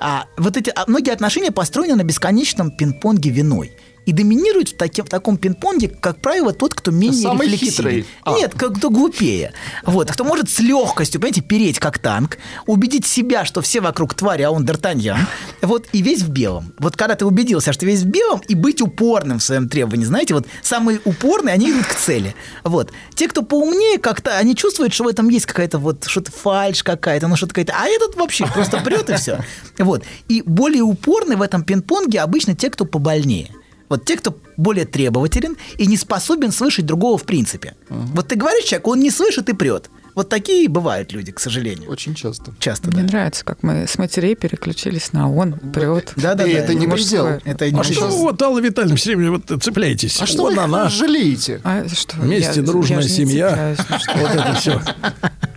А, 0.00 0.26
вот 0.36 0.56
эти 0.56 0.70
а, 0.74 0.84
многие 0.86 1.10
отношения 1.30 1.52
построены 1.52 1.94
на 1.94 2.02
бесконечном 2.02 2.72
пинг-понге 2.72 3.30
виной. 3.30 3.70
И 4.06 4.12
доминирует 4.12 4.70
в, 4.70 4.76
таки- 4.76 5.02
в 5.02 5.08
таком 5.08 5.36
пинг-понге, 5.36 5.88
как 5.88 6.20
правило, 6.20 6.52
тот, 6.52 6.74
кто 6.74 6.90
менее 6.90 7.22
Самый 7.22 7.46
рефлексивен. 7.46 7.70
хитрый. 7.72 8.06
А. 8.24 8.32
Нет, 8.34 8.54
как- 8.56 8.74
кто 8.76 8.90
глупее. 8.90 9.52
Вот, 9.84 10.10
кто 10.10 10.24
может 10.24 10.50
с 10.50 10.58
легкостью, 10.58 11.20
понимаете, 11.20 11.42
переть 11.42 11.78
как 11.78 11.98
танк, 11.98 12.38
убедить 12.66 13.06
себя, 13.06 13.44
что 13.44 13.60
все 13.60 13.80
вокруг 13.80 14.14
твари, 14.14 14.42
а 14.42 14.50
он 14.50 14.64
Д'Артаньян, 14.64 15.18
вот, 15.62 15.86
и 15.92 16.02
весь 16.02 16.22
в 16.22 16.30
белом. 16.30 16.72
Вот 16.78 16.96
когда 16.96 17.14
ты 17.14 17.26
убедился, 17.26 17.72
что 17.72 17.86
весь 17.86 18.00
в 18.00 18.06
белом, 18.06 18.40
и 18.48 18.54
быть 18.54 18.80
упорным 18.80 19.38
в 19.38 19.42
своем 19.42 19.68
требовании, 19.68 20.06
знаете, 20.06 20.34
вот 20.34 20.46
самые 20.62 21.00
упорные, 21.04 21.54
они 21.54 21.70
идут 21.70 21.86
к 21.86 21.94
цели. 21.94 22.34
Вот. 22.64 22.90
Те, 23.14 23.28
кто 23.28 23.42
поумнее 23.42 23.98
как-то, 23.98 24.36
они 24.38 24.56
чувствуют, 24.56 24.92
что 24.94 25.04
в 25.04 25.08
этом 25.08 25.28
есть 25.28 25.46
какая-то 25.46 25.78
вот 25.78 26.04
что-то 26.06 26.32
фальш 26.32 26.82
какая-то, 26.82 27.28
ну 27.28 27.36
что-то 27.36 27.54
какая-то, 27.54 27.74
а 27.76 27.86
этот 27.86 28.16
вообще 28.16 28.46
просто 28.46 28.78
прет 28.80 29.10
и 29.10 29.14
все. 29.16 29.44
Вот. 29.78 30.04
И 30.28 30.42
более 30.44 30.82
упорные 30.82 31.36
в 31.36 31.42
этом 31.42 31.62
пинг-понге 31.62 32.20
обычно 32.20 32.56
те, 32.56 32.70
кто 32.70 32.84
побольнее. 32.86 33.50
Вот 33.90 34.04
те, 34.06 34.16
кто 34.16 34.34
более 34.56 34.86
требователен 34.86 35.56
и 35.76 35.86
не 35.86 35.96
способен 35.98 36.52
слышать 36.52 36.86
другого 36.86 37.18
в 37.18 37.24
принципе. 37.24 37.74
Вот 37.90 38.28
ты 38.28 38.36
говоришь 38.36 38.64
человеку, 38.64 38.92
он 38.92 39.00
не 39.00 39.10
слышит 39.10 39.48
и 39.50 39.52
прет. 39.52 39.90
Вот 40.14 40.28
такие 40.28 40.68
бывают 40.68 41.12
люди, 41.12 41.30
к 41.32 41.38
сожалению. 41.40 41.88
Очень 41.90 42.14
часто. 42.14 42.52
Часто, 42.58 42.88
Мне 42.90 43.02
да. 43.02 43.08
нравится, 43.08 43.44
как 43.44 43.62
мы 43.62 43.86
с 43.86 43.96
матерей 43.96 44.34
переключились 44.34 45.12
на 45.12 45.30
он, 45.32 45.52
прет. 45.54 46.12
Да, 46.16 46.34
да, 46.34 46.44
И 46.46 46.52
да. 46.52 46.58
это 46.60 46.74
не 46.74 46.86
предел. 46.88 47.26
Это 47.44 47.70
не 47.70 47.78
А 47.80 47.84
что 47.84 48.06
вы, 48.08 48.16
вот, 48.16 48.42
Алла 48.42 48.58
Витальевна, 48.60 48.96
все 48.96 49.16
время 49.16 49.32
вот 49.38 49.62
цепляетесь? 49.62 50.20
А 50.20 50.26
что 50.26 50.42
вот 50.42 50.54
вы 50.54 50.62
она, 50.62 50.88
жалеете? 50.88 51.60
А 51.64 51.86
что? 51.88 52.16
вместе 52.16 52.60
я- 52.60 52.66
дружная 52.66 53.02
я 53.02 53.08
семья. 53.08 53.48
цепляюсь, 53.76 53.78
ну 54.14 54.20
Вот 54.22 54.30
это 54.34 54.54
все. 54.54 54.82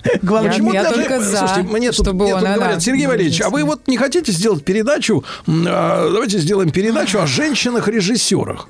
Главное, 0.21 0.49
Я- 0.51 0.53
почему 0.53 0.73
я 0.73 0.83
даже- 0.83 0.95
только 0.95 1.19
за, 1.21 1.37
Слушайте, 1.37 1.61
мне 1.71 1.87
тут, 1.91 1.95
чтобы 2.05 2.23
мне 2.25 2.33
он, 2.35 2.39
тут 2.41 2.47
она. 2.49 2.57
говорят, 2.57 2.81
Сергей 2.83 3.07
Валерьевич, 3.07 3.41
а 3.41 3.49
вы 3.49 3.63
вот 3.63 3.87
не 3.87 3.97
хотите 3.97 4.31
сделать 4.31 4.63
передачу, 4.63 5.23
а, 5.47 6.09
давайте 6.11 6.39
сделаем 6.39 6.71
передачу 6.71 7.19
о 7.19 7.27
женщинах-режиссерах. 7.27 8.67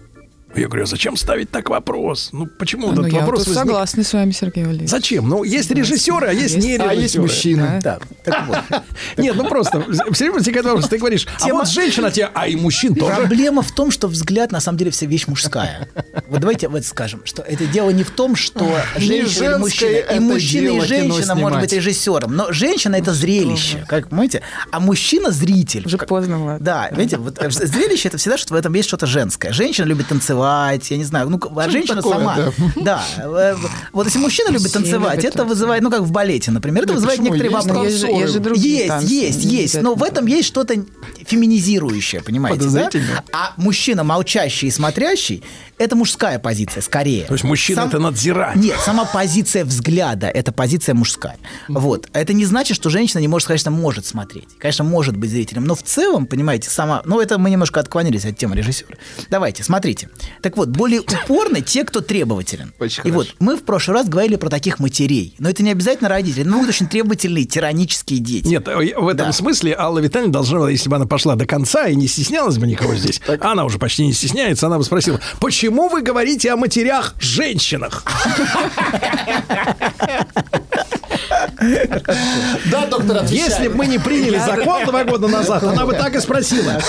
Я 0.56 0.67
говорю, 0.67 0.83
а 0.83 0.85
зачем 0.85 1.17
ставить 1.17 1.49
так 1.49 1.69
вопрос? 1.69 2.30
Ну, 2.32 2.45
почему 2.45 2.88
Ну, 2.91 3.01
этот 3.01 3.14
я 3.14 3.19
вопрос 3.22 3.40
возник? 3.48 3.56
согласна 3.64 4.03
с 4.03 4.14
вами, 4.14 4.32
Сергей 4.32 4.64
Валерьевич. 4.65 4.90
Зачем? 4.90 5.27
Ну, 5.27 5.43
есть 5.43 5.72
режиссеры, 5.72 6.27
а 6.27 6.32
есть, 6.33 6.56
Есть. 6.56 6.67
не 6.67 6.75
А 6.75 6.93
есть 6.93 7.15
режиссеры. 7.15 7.22
мужчины. 7.23 7.80
Да, 7.83 7.99
так 8.23 8.48
вот. 8.48 8.57
Нет, 9.17 9.35
ну 9.35 9.45
просто, 9.48 9.82
все 10.11 10.25
время 10.25 10.33
возникает 10.35 10.65
вопрос, 10.65 10.88
ты 10.90 10.98
говоришь, 10.99 11.25
а 11.41 11.48
вот 11.49 11.67
женщина 11.67 12.11
тебе, 12.11 12.30
а 12.33 12.48
и 12.48 12.56
мужчин 12.56 12.93
тоже. 12.93 13.15
Проблема 13.15 13.61
в 13.64 13.72
том, 13.72 13.90
что 13.90 14.07
взгляд 14.07 14.51
на 14.51 14.59
самом 14.59 14.77
деле 14.77 14.91
вся 14.91 15.06
вещь 15.07 15.25
мужская. 15.27 15.90
Вот 16.27 16.40
давайте 16.40 16.67
вот 16.67 16.85
скажем, 16.85 17.22
что 17.25 17.41
это 17.41 17.65
дело 17.65 17.90
не 17.90 18.03
в 18.03 18.11
том, 18.11 18.35
что 18.35 18.75
женщина 18.98 19.57
женское 19.57 19.57
мужчина, 19.57 19.98
и 20.15 20.19
мужчина, 20.19 20.69
и 20.69 20.88
женщина 20.88 21.35
может 21.35 21.59
быть 21.61 21.73
режиссером, 21.73 22.35
но 22.35 22.51
женщина 22.51 22.95
это 22.95 23.11
зрелище, 23.14 23.85
как 23.88 24.09
понимаете, 24.09 24.43
а 24.72 24.80
мужчина 24.80 25.32
зритель. 25.32 25.83
Уже 25.85 25.98
поздно, 25.98 26.43
ладно. 26.43 26.64
Да, 26.64 26.90
видите, 26.91 27.17
вот 27.17 27.41
э, 27.41 27.49
зрелище 27.49 28.09
это 28.09 28.17
всегда, 28.17 28.38
что 28.38 28.53
в 28.53 28.57
этом 28.57 28.73
есть 28.75 28.88
что-то 28.88 29.07
женское. 29.07 29.51
Женщина 29.51 29.85
любит 29.85 30.07
танцевать, 30.07 30.42
я 30.43 30.97
не 30.97 31.03
знаю, 31.03 31.30
ну, 31.30 31.39
а 31.55 31.69
женщина 31.69 32.01
такое, 32.01 32.17
сама. 32.17 32.38
Да. 32.75 33.03
э, 33.17 33.55
Вот 33.91 34.05
если 34.05 34.19
мужчина 34.19 34.49
любит 34.49 34.67
Все 34.69 34.80
танцевать, 34.80 35.17
любят 35.17 35.35
это 35.35 35.45
вызывает, 35.45 35.83
ну, 35.83 35.89
как 35.89 36.01
в 36.01 36.11
балете, 36.11 36.51
например, 36.51 36.83
это 36.83 36.89
Да 36.89 36.95
вызывает 36.95 37.19
некоторые 37.19 37.51
Есть 37.51 37.67
вопросы. 37.67 37.89
Есть 37.89 38.03
есть 38.19 38.33
же 38.33 38.39
другие 38.39 38.77
Есть, 38.77 38.89
танцы, 38.89 39.13
есть. 39.13 39.81
Но 39.81 39.95
в 39.95 40.03
этом 40.03 40.25
есть 40.25 40.47
что-то 40.47 40.75
феминизирующее, 41.25 42.22
понимаете, 42.22 42.67
да? 42.69 42.89
А 43.31 43.53
мужчина, 43.57 44.03
молчащий 44.03 44.67
и 44.67 44.72
смотрящий, 44.72 45.43
это 45.77 45.95
мужская 45.95 46.39
позиция, 46.39 46.81
скорее. 46.81 47.25
То 47.25 47.33
есть 47.33 47.43
мужчина 47.43 47.81
это 47.81 47.99
надзиратель. 47.99 48.59
Нет, 48.59 48.77
сама 48.83 49.05
позиция 49.05 49.65
взгляда– 49.65 50.27
это 50.33 50.51
позиция 50.51 50.95
мужская. 50.95 51.38
Вот. 51.67 52.07
Это 52.13 52.33
не 52.33 52.45
значит, 52.45 52.75
что 52.75 52.89
женщина 52.89 53.19
не 53.19 53.27
может, 53.27 53.47
конечно, 53.47 53.72
может 53.72 54.05
смотреть. 54.05 54.47
Конечно, 54.59 54.83
может 54.83 55.17
быть 55.17 55.31
зрителем. 55.31 55.65
Но 55.65 55.75
в 55.75 55.83
целом, 55.83 56.27
понимаете, 56.27 56.69
сама... 56.69 57.01
Ну, 57.05 57.19
это 57.19 57.38
мы 57.38 57.49
немножко 57.49 57.80
отклонились 57.80 58.25
от 58.25 58.38
темы 58.38 58.55
режиссера. 58.55 58.95
Давайте, 59.30 59.63
смотрите. 59.63 60.09
Так 60.41 60.57
вот, 60.57 60.69
более 60.69 61.01
упорны 61.01 61.61
те, 61.61 61.83
кто 61.83 62.01
требователен. 62.01 62.73
Очень 62.79 63.01
И 63.05 63.11
хорошо. 63.11 63.15
вот 63.15 63.35
мы 63.39 63.55
в 63.57 63.63
прошлый 63.63 63.97
раз 63.97 64.07
говорили 64.09 64.35
про 64.35 64.49
таких 64.49 64.79
матерей. 64.79 65.35
Но 65.39 65.49
это 65.49 65.63
не 65.63 65.71
обязательно 65.71 66.09
родители. 66.09 66.43
Ну, 66.43 66.61
очень 66.61 66.87
требовательные, 66.87 67.45
тиранические 67.45 68.19
дети. 68.19 68.47
Нет, 68.47 68.67
э, 68.67 68.75
в 68.75 69.07
этом 69.07 69.27
Да. 69.27 69.31
смысле 69.33 69.75
Алла 69.77 69.99
Витальевна 69.99 70.33
должна 70.33 70.59
была, 70.59 70.69
если 70.69 70.89
бы 70.89 70.95
она 70.95 71.05
пошла 71.05 71.35
до 71.35 71.45
конца 71.45 71.87
и 71.87 71.95
не 71.95 72.07
стеснялась 72.07 72.57
бы 72.57 72.67
никого 72.67 72.95
здесь, 72.97 73.21
она 73.39 73.65
уже 73.65 73.77
почти 73.79 74.05
не 74.05 74.13
стесняется, 74.13 74.67
она 74.67 74.77
бы 74.77 74.83
спросила, 74.83 75.19
почему 75.39 75.87
вы 75.89 76.01
говорите 76.01 76.51
о 76.51 76.57
матерях-женщинах? 76.57 78.03
Да, 82.72 82.85
доктор. 82.88 83.25
Если 83.25 83.67
бы 83.67 83.75
мы 83.75 83.88
не 83.88 84.00
приняли 84.00 84.38
закон 84.38 84.85
два 84.85 85.03
года 85.03 85.27
назад, 85.27 85.64
она 85.64 85.85
бы 85.85 85.93
так 85.93 86.16
и 86.16 86.19
спросила. 86.19 86.82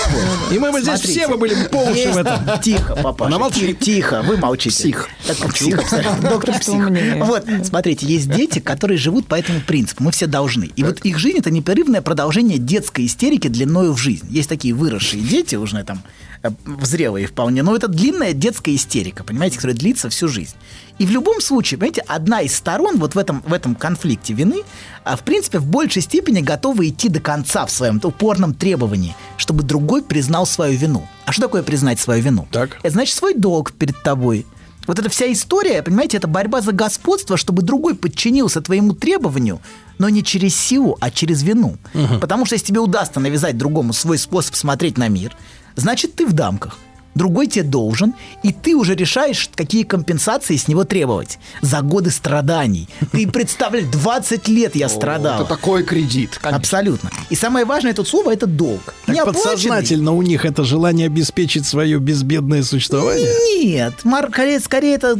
И 0.51 0.59
мы 0.59 0.71
бы 0.71 0.81
здесь 0.81 0.99
все 1.01 1.27
бы 1.27 1.37
были 1.37 1.55
по 1.67 1.77
уши 1.77 2.11
в 2.11 2.17
этом. 2.17 2.59
Тихо, 2.61 2.95
папа. 2.95 3.27
Она 3.27 3.39
молчит. 3.39 3.79
Тихо, 3.79 4.21
вы 4.23 4.37
молчите. 4.37 4.75
Псих. 4.75 5.09
Псих, 5.53 5.79
абсолютно. 5.79 6.29
Доктор 6.29 6.59
псих. 6.59 6.89
Вот, 7.25 7.45
смотрите, 7.63 8.05
есть 8.05 8.29
дети, 8.29 8.59
которые 8.59 8.97
живут 8.97 9.27
по 9.27 9.35
этому 9.35 9.61
принципу. 9.61 10.03
Мы 10.03 10.11
все 10.11 10.27
должны. 10.27 10.71
И 10.75 10.83
вот 10.83 10.99
их 11.01 11.17
жизнь– 11.17 11.37
это 11.39 11.51
непрерывное 11.51 12.01
продолжение 12.01 12.57
детской 12.57 13.05
истерики 13.05 13.47
длиною 13.47 13.93
в 13.93 13.97
жизнь. 13.97 14.27
Есть 14.29 14.49
такие 14.49 14.73
выросшие 14.73 15.21
дети, 15.21 15.55
уже 15.55 15.83
там 15.83 16.03
э, 16.47 16.85
зрелые 16.85 17.27
вполне, 17.27 17.63
но 17.63 17.75
это 17.75 17.87
длинная 17.87 18.33
детская 18.33 18.75
истерика, 18.75 19.23
понимаете, 19.23 19.57
которая 19.57 19.75
длится 19.75 20.09
всю 20.09 20.27
жизнь. 20.27 20.55
И 20.97 21.05
в 21.05 21.11
любом 21.11 21.41
случае, 21.41 21.77
понимаете, 21.77 22.01
одна 22.07 22.41
из 22.41 22.55
сторон 22.55 22.97
вот 22.97 23.15
в 23.15 23.17
этом, 23.17 23.43
в 23.45 23.53
этом 23.53 23.75
конфликте 23.75 24.33
вины, 24.33 24.63
а, 25.03 25.17
в 25.17 25.21
принципе, 25.21 25.59
в 25.59 25.65
большей 25.65 26.01
степени 26.01 26.41
готова 26.41 26.87
идти 26.87 27.09
до 27.09 27.19
конца 27.19 27.65
в 27.65 27.71
своем 27.71 27.99
упорном 28.03 28.53
требовании, 28.53 29.15
чтобы 29.37 29.63
другой 29.63 30.03
признал 30.03 30.45
свою 30.45 30.77
вину. 30.77 31.07
А 31.25 31.31
что 31.31 31.43
такое 31.43 31.63
признать 31.63 31.99
свою 31.99 32.23
вину? 32.23 32.47
Так. 32.51 32.77
Это 32.81 32.91
значит 32.91 33.15
свой 33.15 33.33
долг 33.33 33.73
перед 33.73 34.01
тобой. 34.03 34.45
Вот 34.87 34.99
эта 34.99 35.09
вся 35.09 35.31
история, 35.31 35.81
понимаете, 35.81 36.17
это 36.17 36.27
борьба 36.27 36.61
за 36.61 36.71
господство, 36.71 37.37
чтобы 37.37 37.63
другой 37.63 37.95
подчинился 37.95 38.61
твоему 38.61 38.93
требованию, 38.93 39.59
но 39.97 40.09
не 40.09 40.23
через 40.23 40.55
силу, 40.55 40.97
а 40.99 41.09
через 41.09 41.43
вину. 41.43 41.77
Потому 42.21 42.45
что 42.45 42.55
если 42.55 42.67
тебе 42.67 42.79
удастся 42.79 43.19
навязать 43.19 43.57
другому 43.57 43.93
свой 43.93 44.17
способ 44.17 44.55
смотреть 44.55 44.97
на 44.97 45.07
мир, 45.07 45.35
значит, 45.75 46.15
ты 46.15 46.25
в 46.25 46.33
дамках. 46.33 46.79
Другой 47.15 47.47
тебе 47.47 47.63
должен, 47.63 48.13
и 48.43 48.51
ты 48.51 48.75
уже 48.75 48.93
решаешь, 48.93 49.49
какие 49.55 49.83
компенсации 49.83 50.57
с 50.57 50.67
него 50.67 50.83
требовать. 50.83 51.39
За 51.61 51.81
годы 51.81 52.11
страданий. 52.11 52.87
Ты 53.11 53.27
представляешь, 53.31 53.87
20 53.87 54.47
лет 54.49 54.75
я 54.75 54.89
страдал. 54.89 55.41
Это 55.41 55.45
такой 55.49 55.83
кредит. 55.83 56.37
конечно. 56.41 56.57
Абсолютно. 56.59 57.09
И 57.29 57.35
самое 57.35 57.65
важное 57.65 57.93
тут 57.93 58.07
слово– 58.07 58.33
это 58.33 58.47
долг. 58.47 58.93
Так 59.05 59.15
подсознательно 59.25 60.11
у 60.13 60.21
них 60.21 60.45
это 60.45 60.63
желание 60.63 61.07
обеспечить 61.07 61.65
свое 61.65 61.99
безбедное 61.99 62.63
существование. 62.63 63.31
Нет, 63.63 63.93
скорее, 64.29 64.59
скорее 64.59 64.95
это 64.95 65.15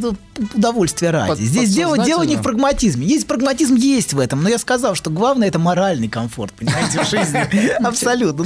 удовольствие 0.53 1.11
ради. 1.11 1.30
Под- 1.30 1.40
Здесь 1.40 1.74
дело, 1.74 1.98
дело 1.98 2.24
не 2.24 2.35
в 2.35 2.41
прагматизме. 2.41 3.06
Есть 3.06 3.27
прагматизм, 3.27 3.75
есть 3.75 4.14
в 4.14 4.19
этом, 4.19 4.43
но 4.43 4.49
я 4.49 4.57
сказал, 4.57 4.95
что 4.95 5.09
главное 5.09 5.48
это 5.48 5.59
моральный 5.59 6.09
комфорт, 6.09 6.53
понимаете, 6.53 7.03
в 7.03 7.09
жизни. 7.09 7.72
Абсолютно. 7.85 8.43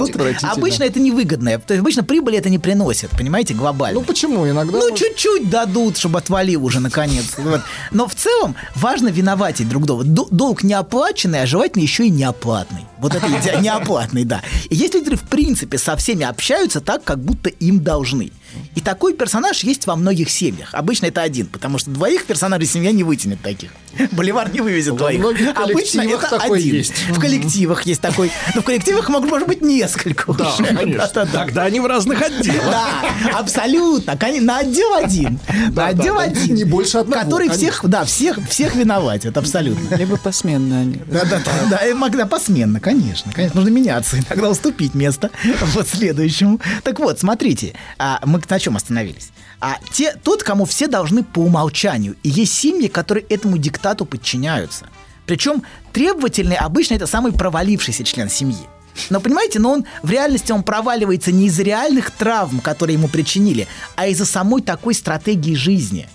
Обычно 0.52 0.84
это 0.84 1.00
невыгодное. 1.00 1.58
То 1.58 1.74
есть 1.74 1.82
обычно 1.82 2.04
прибыли 2.04 2.38
это 2.38 2.50
не 2.50 2.60
приносит, 2.60 3.10
понимаете, 3.12 3.39
глобально. 3.54 4.00
Ну 4.00 4.06
почему? 4.06 4.48
Иногда... 4.48 4.78
Ну, 4.78 4.96
чуть-чуть 4.96 5.50
дадут, 5.50 5.98
чтобы 5.98 6.20
отвалил 6.20 6.66
уже 6.66 6.80
наконец. 6.80 7.36
Вот. 7.50 7.62
Но 7.92 8.08
в 8.08 8.14
целом 8.14 8.56
важно 8.76 9.08
виноватить 9.08 9.68
друг 9.68 9.86
друга. 9.86 10.04
Долг 10.04 10.64
не 10.64 10.74
оплаченный, 10.74 11.42
а 11.42 11.46
желательно 11.48 11.82
еще 11.82 12.06
и 12.06 12.10
неоплатный. 12.10 12.86
Вот 13.02 13.16
это 13.16 13.28
идея 13.40 13.60
неоплатный, 13.60 14.26
да. 14.26 14.42
И 14.70 14.76
есть 14.76 14.94
люди, 14.94 15.06
которые 15.06 15.20
в 15.20 15.30
принципе 15.30 15.78
со 15.78 15.96
всеми 15.96 16.24
общаются 16.26 16.82
так, 16.82 17.04
как 17.04 17.20
будто 17.24 17.50
им 17.50 17.80
должны. 17.82 18.32
И 18.76 18.82
такой 18.82 19.14
персонаж 19.14 19.64
есть 19.64 19.86
во 19.86 19.96
многих 19.96 20.30
семьях. 20.30 20.74
Обычно 20.74 21.06
это 21.06 21.22
один, 21.22 21.46
потому 21.48 21.78
что 21.78 21.92
двоих 21.92 22.26
персонажей 22.26 22.66
семья 22.68 22.92
не 22.92 23.04
вытянет 23.04 23.40
таких. 23.42 23.70
Боливар 24.12 24.52
не 24.52 24.62
вывезет 24.62 24.94
Во 24.94 24.98
двоих. 25.12 25.24
Обычно 25.56 26.02
это 26.02 26.30
такой 26.30 26.60
один. 26.60 26.76
есть. 26.76 26.94
В 27.10 27.20
коллективах 27.20 27.86
есть 27.86 28.02
такой. 28.02 28.32
Но 28.56 28.62
в 28.62 28.66
коллективах 28.66 29.08
может, 29.10 29.30
может 29.30 29.48
быть 29.48 29.62
несколько 29.62 30.34
Да, 30.34 30.52
уже. 30.54 30.64
конечно. 30.66 30.98
Да-да-да. 31.14 31.32
Тогда 31.46 31.64
они 31.66 31.80
в 31.80 31.86
разных 31.86 32.22
отделах. 32.22 32.64
Да, 32.66 33.40
абсолютно. 33.40 34.18
На 34.42 34.58
отдел 34.60 34.94
один. 34.96 35.40
На 35.74 35.88
отдел 35.88 36.16
да. 36.16 36.24
один. 36.24 36.56
Не 36.56 36.64
больше 36.64 36.98
одного, 37.00 37.22
Который 37.24 37.50
всех, 37.50 37.82
да, 37.88 38.04
всех, 38.06 38.40
всех 38.50 38.76
виноватит, 38.76 39.38
абсолютно. 39.38 39.96
Либо 39.96 40.18
посменно 40.18 40.82
они. 40.82 41.00
Да, 41.08 41.24
да, 41.26 41.40
да, 41.46 41.52
да, 41.70 41.78
и 41.88 41.94
мог- 41.94 42.16
да, 42.16 42.26
посменно, 42.26 42.80
конечно, 42.94 43.32
конечно. 43.32 43.60
Нужно 43.60 43.74
меняться, 43.74 44.18
иногда 44.18 44.50
уступить 44.50 44.96
место 44.96 45.30
вот 45.74 45.88
следующему. 45.88 46.60
Так 46.84 47.00
вот, 47.00 47.20
смотрите, 47.20 47.74
а, 47.98 48.20
мы 48.26 48.42
на 48.50 48.60
чем 48.60 48.76
остановились? 48.76 49.30
А 49.62 49.78
те, 49.92 50.14
тот, 50.14 50.44
кому 50.44 50.66
все 50.66 50.88
должны 50.88 51.24
по 51.24 51.40
умолчанию. 51.40 52.16
И 52.24 52.30
есть 52.30 52.54
семьи, 52.54 52.88
которые 52.88 53.26
этому 53.26 53.58
диктату 53.58 54.06
подчиняются. 54.06 54.86
Причем 55.26 55.64
требовательный 55.92 56.56
обычно 56.56 56.96
это 56.96 57.06
самый 57.06 57.32
провалившийся 57.32 58.04
член 58.04 58.30
семьи. 58.30 58.68
Но 59.10 59.20
понимаете, 59.20 59.60
но 59.60 59.72
он 59.72 59.86
в 60.02 60.10
реальности 60.10 60.52
он 60.52 60.64
проваливается 60.64 61.32
не 61.32 61.48
из-за 61.48 61.64
реальных 61.64 62.12
травм, 62.12 62.60
которые 62.60 62.96
ему 62.96 63.08
причинили, 63.08 63.68
а 63.96 64.08
из-за 64.08 64.26
самой 64.26 64.62
такой 64.62 64.94
стратегии 64.94 65.54
жизни, 65.54 66.10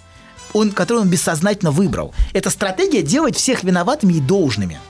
он, 0.52 0.72
которую 0.72 1.02
он 1.02 1.10
бессознательно 1.10 1.70
выбрал. 1.70 2.12
Это 2.32 2.50
стратегия 2.50 3.02
делать 3.02 3.36
всех 3.36 3.62
виноватыми 3.62 4.14
и 4.14 4.20
должными. 4.20 4.80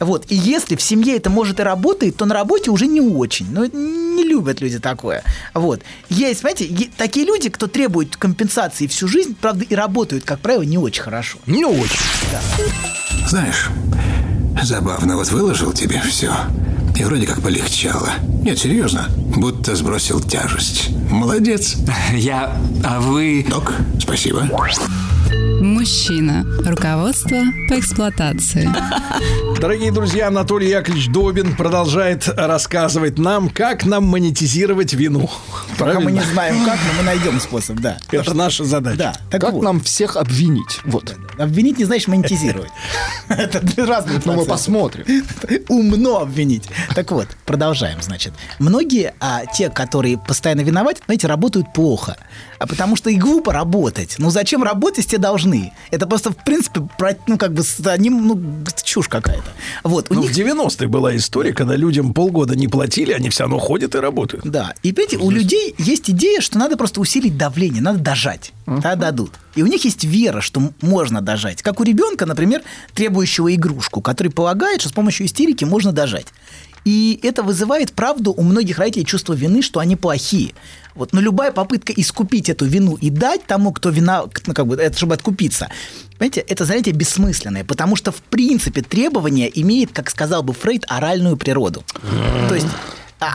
Вот. 0.00 0.26
И 0.28 0.34
если 0.34 0.76
в 0.76 0.82
семье 0.82 1.16
это 1.16 1.30
может 1.30 1.60
и 1.60 1.62
работает, 1.62 2.16
то 2.16 2.24
на 2.24 2.34
работе 2.34 2.70
уже 2.70 2.86
не 2.86 3.00
очень. 3.00 3.46
Ну, 3.50 3.64
это 3.64 3.76
не 3.76 4.24
любят 4.24 4.60
люди 4.60 4.78
такое. 4.78 5.22
Вот. 5.54 5.82
Есть, 6.08 6.42
понимаете, 6.42 6.90
такие 6.96 7.26
люди, 7.26 7.48
кто 7.48 7.66
требует 7.66 8.16
компенсации 8.16 8.86
всю 8.86 9.08
жизнь, 9.08 9.36
правда, 9.40 9.64
и 9.64 9.74
работают, 9.74 10.24
как 10.24 10.40
правило, 10.40 10.62
не 10.62 10.78
очень 10.78 11.02
хорошо. 11.02 11.38
Не 11.46 11.64
очень. 11.64 11.98
Знаешь, 13.28 13.68
забавно, 14.62 15.16
вот 15.16 15.30
выложил 15.30 15.72
тебе 15.72 16.00
все. 16.02 16.32
И 16.96 17.02
вроде 17.02 17.26
как 17.26 17.42
полегчало. 17.42 18.10
Нет, 18.42 18.58
серьезно. 18.58 19.08
Будто 19.36 19.74
сбросил 19.74 20.20
тяжесть. 20.20 20.90
Молодец. 21.10 21.76
Я... 22.14 22.56
А 22.84 23.00
вы... 23.00 23.44
Док, 23.48 23.72
спасибо. 23.98 24.48
Мужчина. 25.64 26.44
Руководство 26.66 27.40
по 27.70 27.78
эксплуатации. 27.80 28.68
Дорогие 29.58 29.90
друзья, 29.90 30.28
Анатолий 30.28 30.68
Яковлевич 30.68 31.08
Добин 31.08 31.56
продолжает 31.56 32.28
рассказывать 32.28 33.16
нам, 33.16 33.48
как 33.48 33.86
нам 33.86 34.04
монетизировать 34.04 34.92
вину. 34.92 35.30
Пока 35.78 36.00
мы 36.00 36.12
не 36.12 36.20
знаем 36.20 36.66
как, 36.66 36.76
но 36.76 36.98
мы 36.98 37.02
найдем 37.04 37.40
способ, 37.40 37.78
да. 37.78 37.96
Это 38.10 38.34
наша 38.34 38.64
задача. 38.64 38.98
Да, 38.98 39.14
так 39.30 39.40
Как 39.40 39.52
вот. 39.54 39.62
нам 39.62 39.80
всех 39.80 40.16
обвинить? 40.18 40.80
Вот. 40.84 41.14
Обвинить 41.38 41.78
не 41.78 41.84
значит 41.84 42.08
монетизировать. 42.08 42.70
Это 43.28 43.60
две 43.60 43.84
разные 43.84 44.20
Ну, 44.22 44.34
мы 44.34 44.44
посмотрим. 44.44 45.06
Умно 45.68 46.20
обвинить. 46.20 46.68
Так 46.94 47.10
вот, 47.10 47.28
продолжаем, 47.46 48.02
значит. 48.02 48.34
Многие, 48.58 49.14
а, 49.18 49.46
те, 49.46 49.70
которые 49.70 50.18
постоянно 50.18 50.60
виноваты, 50.60 51.00
знаете, 51.06 51.26
работают 51.26 51.72
плохо. 51.72 52.18
А 52.58 52.66
потому 52.66 52.96
что 52.96 53.10
и 53.10 53.16
глупо 53.16 53.52
работать. 53.52 54.16
Ну 54.18 54.30
зачем 54.30 54.62
работать, 54.62 55.04
если 55.04 55.16
должны? 55.16 55.53
Это 55.90 56.06
просто, 56.06 56.30
в 56.30 56.36
принципе, 56.36 56.80
про- 56.98 57.16
ну, 57.26 57.38
как 57.38 57.52
бы, 57.52 57.62
с 57.62 57.80
одним, 57.86 58.26
ну, 58.26 58.40
чушь 58.82 59.08
какая-то. 59.08 59.44
Вот, 59.82 60.10
у 60.10 60.14
Ну, 60.14 60.22
них 60.22 60.30
в 60.30 60.34
90-е 60.34 60.88
была 60.88 61.14
история, 61.16 61.52
когда 61.52 61.76
людям 61.76 62.14
полгода 62.14 62.54
не 62.56 62.68
платили, 62.68 63.12
они 63.12 63.28
все 63.30 63.44
равно 63.44 63.58
ходят 63.58 63.94
и 63.94 63.98
работают. 63.98 64.44
Да. 64.46 64.74
И 64.82 64.92
понимаете, 64.92 65.18
у 65.18 65.30
людей 65.30 65.74
есть 65.78 66.10
идея, 66.10 66.40
что 66.40 66.58
надо 66.58 66.76
просто 66.76 67.00
усилить 67.00 67.36
давление, 67.36 67.82
надо 67.82 67.98
дожать. 67.98 68.52
Тогда 68.66 68.94
дадут. 68.96 69.32
И 69.54 69.62
у 69.62 69.66
них 69.66 69.84
есть 69.84 70.04
вера, 70.04 70.40
что 70.40 70.72
можно 70.80 71.20
дожать. 71.20 71.62
Как 71.62 71.80
у 71.80 71.82
ребенка, 71.84 72.26
например, 72.26 72.62
требующего 72.94 73.54
игрушку, 73.54 74.00
который 74.00 74.28
полагает, 74.32 74.80
что 74.80 74.88
с 74.90 74.92
помощью 74.92 75.26
истерики 75.26 75.64
можно 75.64 75.92
дожать. 75.92 76.26
И 76.84 77.18
это 77.22 77.42
вызывает, 77.42 77.92
правду, 77.92 78.32
у 78.36 78.42
многих 78.42 78.78
родителей 78.78 79.06
чувство 79.06 79.32
вины, 79.32 79.62
что 79.62 79.80
они 79.80 79.96
плохие. 79.96 80.54
Вот, 80.94 81.12
но 81.12 81.20
любая 81.20 81.50
попытка 81.50 81.92
искупить 81.92 82.48
эту 82.48 82.66
вину 82.66 82.94
и 82.94 83.10
дать 83.10 83.44
тому, 83.46 83.72
кто 83.72 83.90
вина, 83.90 84.24
ну, 84.46 84.54
как 84.54 84.66
бы, 84.66 84.76
это 84.76 84.96
чтобы 84.96 85.14
откупиться, 85.14 85.68
понимаете, 86.18 86.40
это 86.40 86.64
занятие 86.64 86.92
бессмысленное, 86.92 87.64
потому 87.64 87.96
что, 87.96 88.12
в 88.12 88.22
принципе, 88.22 88.80
требование 88.82 89.50
имеет, 89.60 89.92
как 89.92 90.08
сказал 90.08 90.44
бы 90.44 90.52
Фрейд, 90.52 90.84
оральную 90.86 91.36
природу. 91.36 91.82
То 92.48 92.54
есть 92.54 92.68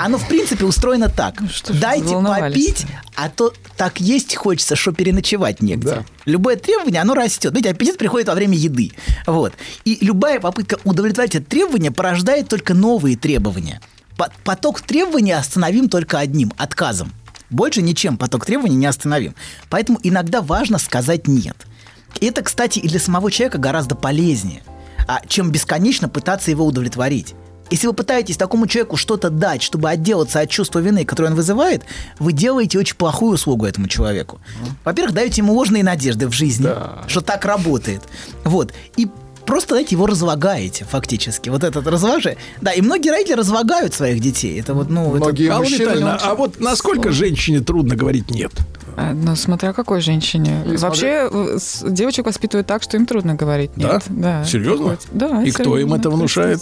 оно, 0.06 0.18
в 0.18 0.28
принципе, 0.28 0.66
устроено 0.66 1.10
так. 1.10 1.36
Дайте 1.70 2.08
заволновались-то? 2.08 2.82
попить, 2.82 2.96
а 3.16 3.30
то 3.30 3.54
так 3.78 4.00
есть 4.02 4.36
хочется, 4.36 4.76
что 4.76 4.92
переночевать 4.92 5.62
негде. 5.62 6.06
Любое 6.26 6.56
требование, 6.56 7.02
оно 7.02 7.14
растет. 7.14 7.54
Видите, 7.54 7.72
аппетит 7.72 7.98
приходит 7.98 8.28
во 8.28 8.36
время 8.36 8.58
еды. 8.58 8.92
Вот. 9.26 9.54
И 9.86 9.98
любая 10.02 10.40
попытка 10.40 10.78
удовлетворить 10.84 11.36
это 11.36 11.46
требование 11.46 11.92
порождает 11.92 12.48
только 12.50 12.74
новые 12.74 13.18
требования. 13.18 13.82
По- 14.18 14.32
Поток 14.44 14.82
требований 14.82 15.32
остановим 15.32 15.88
только 15.90 16.20
одним– 16.20 16.52
отказом. 16.58 17.14
Больше 17.50 17.82
ничем 17.82 18.18
поток 18.18 18.46
требований 18.46 18.76
не 18.76 18.86
остановим. 18.86 19.34
Поэтому 19.70 20.00
иногда 20.04 20.42
важно 20.42 20.78
сказать 20.78 21.28
«нет». 21.28 21.56
И 22.20 22.26
это, 22.26 22.42
кстати, 22.42 22.80
и 22.80 22.88
для 22.88 23.00
самого 23.00 23.32
человека 23.32 23.58
гораздо 23.60 23.96
полезнее, 23.96 24.62
а, 25.08 25.22
чем 25.28 25.52
бесконечно 25.52 26.10
пытаться 26.10 26.52
его 26.52 26.66
удовлетворить. 26.66 27.34
Если 27.70 27.88
вы 27.88 27.94
пытаетесь 27.94 28.38
такому 28.38 28.68
человеку 28.68 28.98
что-то 28.98 29.30
дать, 29.30 29.62
чтобы 29.62 29.90
отделаться 29.90 30.40
от 30.40 30.50
чувства 30.50 30.80
вины, 30.80 31.06
которое 31.06 31.30
он 31.30 31.36
вызывает, 31.36 31.84
вы 32.20 32.34
делаете 32.34 32.80
очень 32.80 32.96
плохую 32.96 33.34
услугу 33.34 33.66
этому 33.66 33.88
человеку. 33.88 34.40
Во-первых, 34.86 35.14
даете 35.14 35.42
ему 35.42 35.54
ложные 35.54 35.84
надежды 35.84 36.28
в 36.28 36.32
жизни, 36.34 36.70
что 37.08 37.22
так 37.22 37.46
работает. 37.46 38.02
Вот. 38.44 38.74
И 38.98 39.08
просто, 39.46 39.76
знаете, 39.76 39.96
его 39.96 40.06
разлагаете 40.06 40.86
фактически. 40.86 41.50
Вот 41.50 41.64
этот 41.64 41.86
разложи. 41.88 42.38
Да, 42.62 42.72
и 42.72 42.82
многие 42.82 43.10
родители 43.10 43.34
разлагают 43.36 43.94
своих 43.94 44.20
детей. 44.20 44.60
Это 44.60 44.74
вот, 44.74 44.90
ну... 44.90 45.16
это- 45.16 45.26
Алла 45.54 45.64
Витальевна, 45.64 46.18
а 46.22 46.36
вот 46.36 46.60
насколько 46.60 47.12
женщине 47.12 47.60
трудно 47.62 47.96
говорить 47.96 48.30
«нет»? 48.32 48.52
А, 49.00 49.14
Ну, 49.14 49.36
смотря 49.36 49.72
какой 49.74 50.02
женщине. 50.02 50.62
Или 50.66 50.76
Вообще, 50.78 51.30
э, 51.32 51.58
с- 51.60 51.84
девочек 51.90 52.26
воспитывают 52.26 52.68
так, 52.68 52.84
что 52.84 52.98
им 52.98 53.06
трудно 53.06 53.36
говорить 53.36 53.72
Да? 53.76 53.94
нет. 53.94 54.04
Да? 54.10 54.44
Серьезно? 54.46 54.86
Вот. 54.88 55.00
Да. 55.12 55.42
И 55.44 55.52
кто 55.52 55.64
им 55.78 55.88
серьезно, 55.88 55.96
это 55.96 56.10
внушает? 56.10 56.60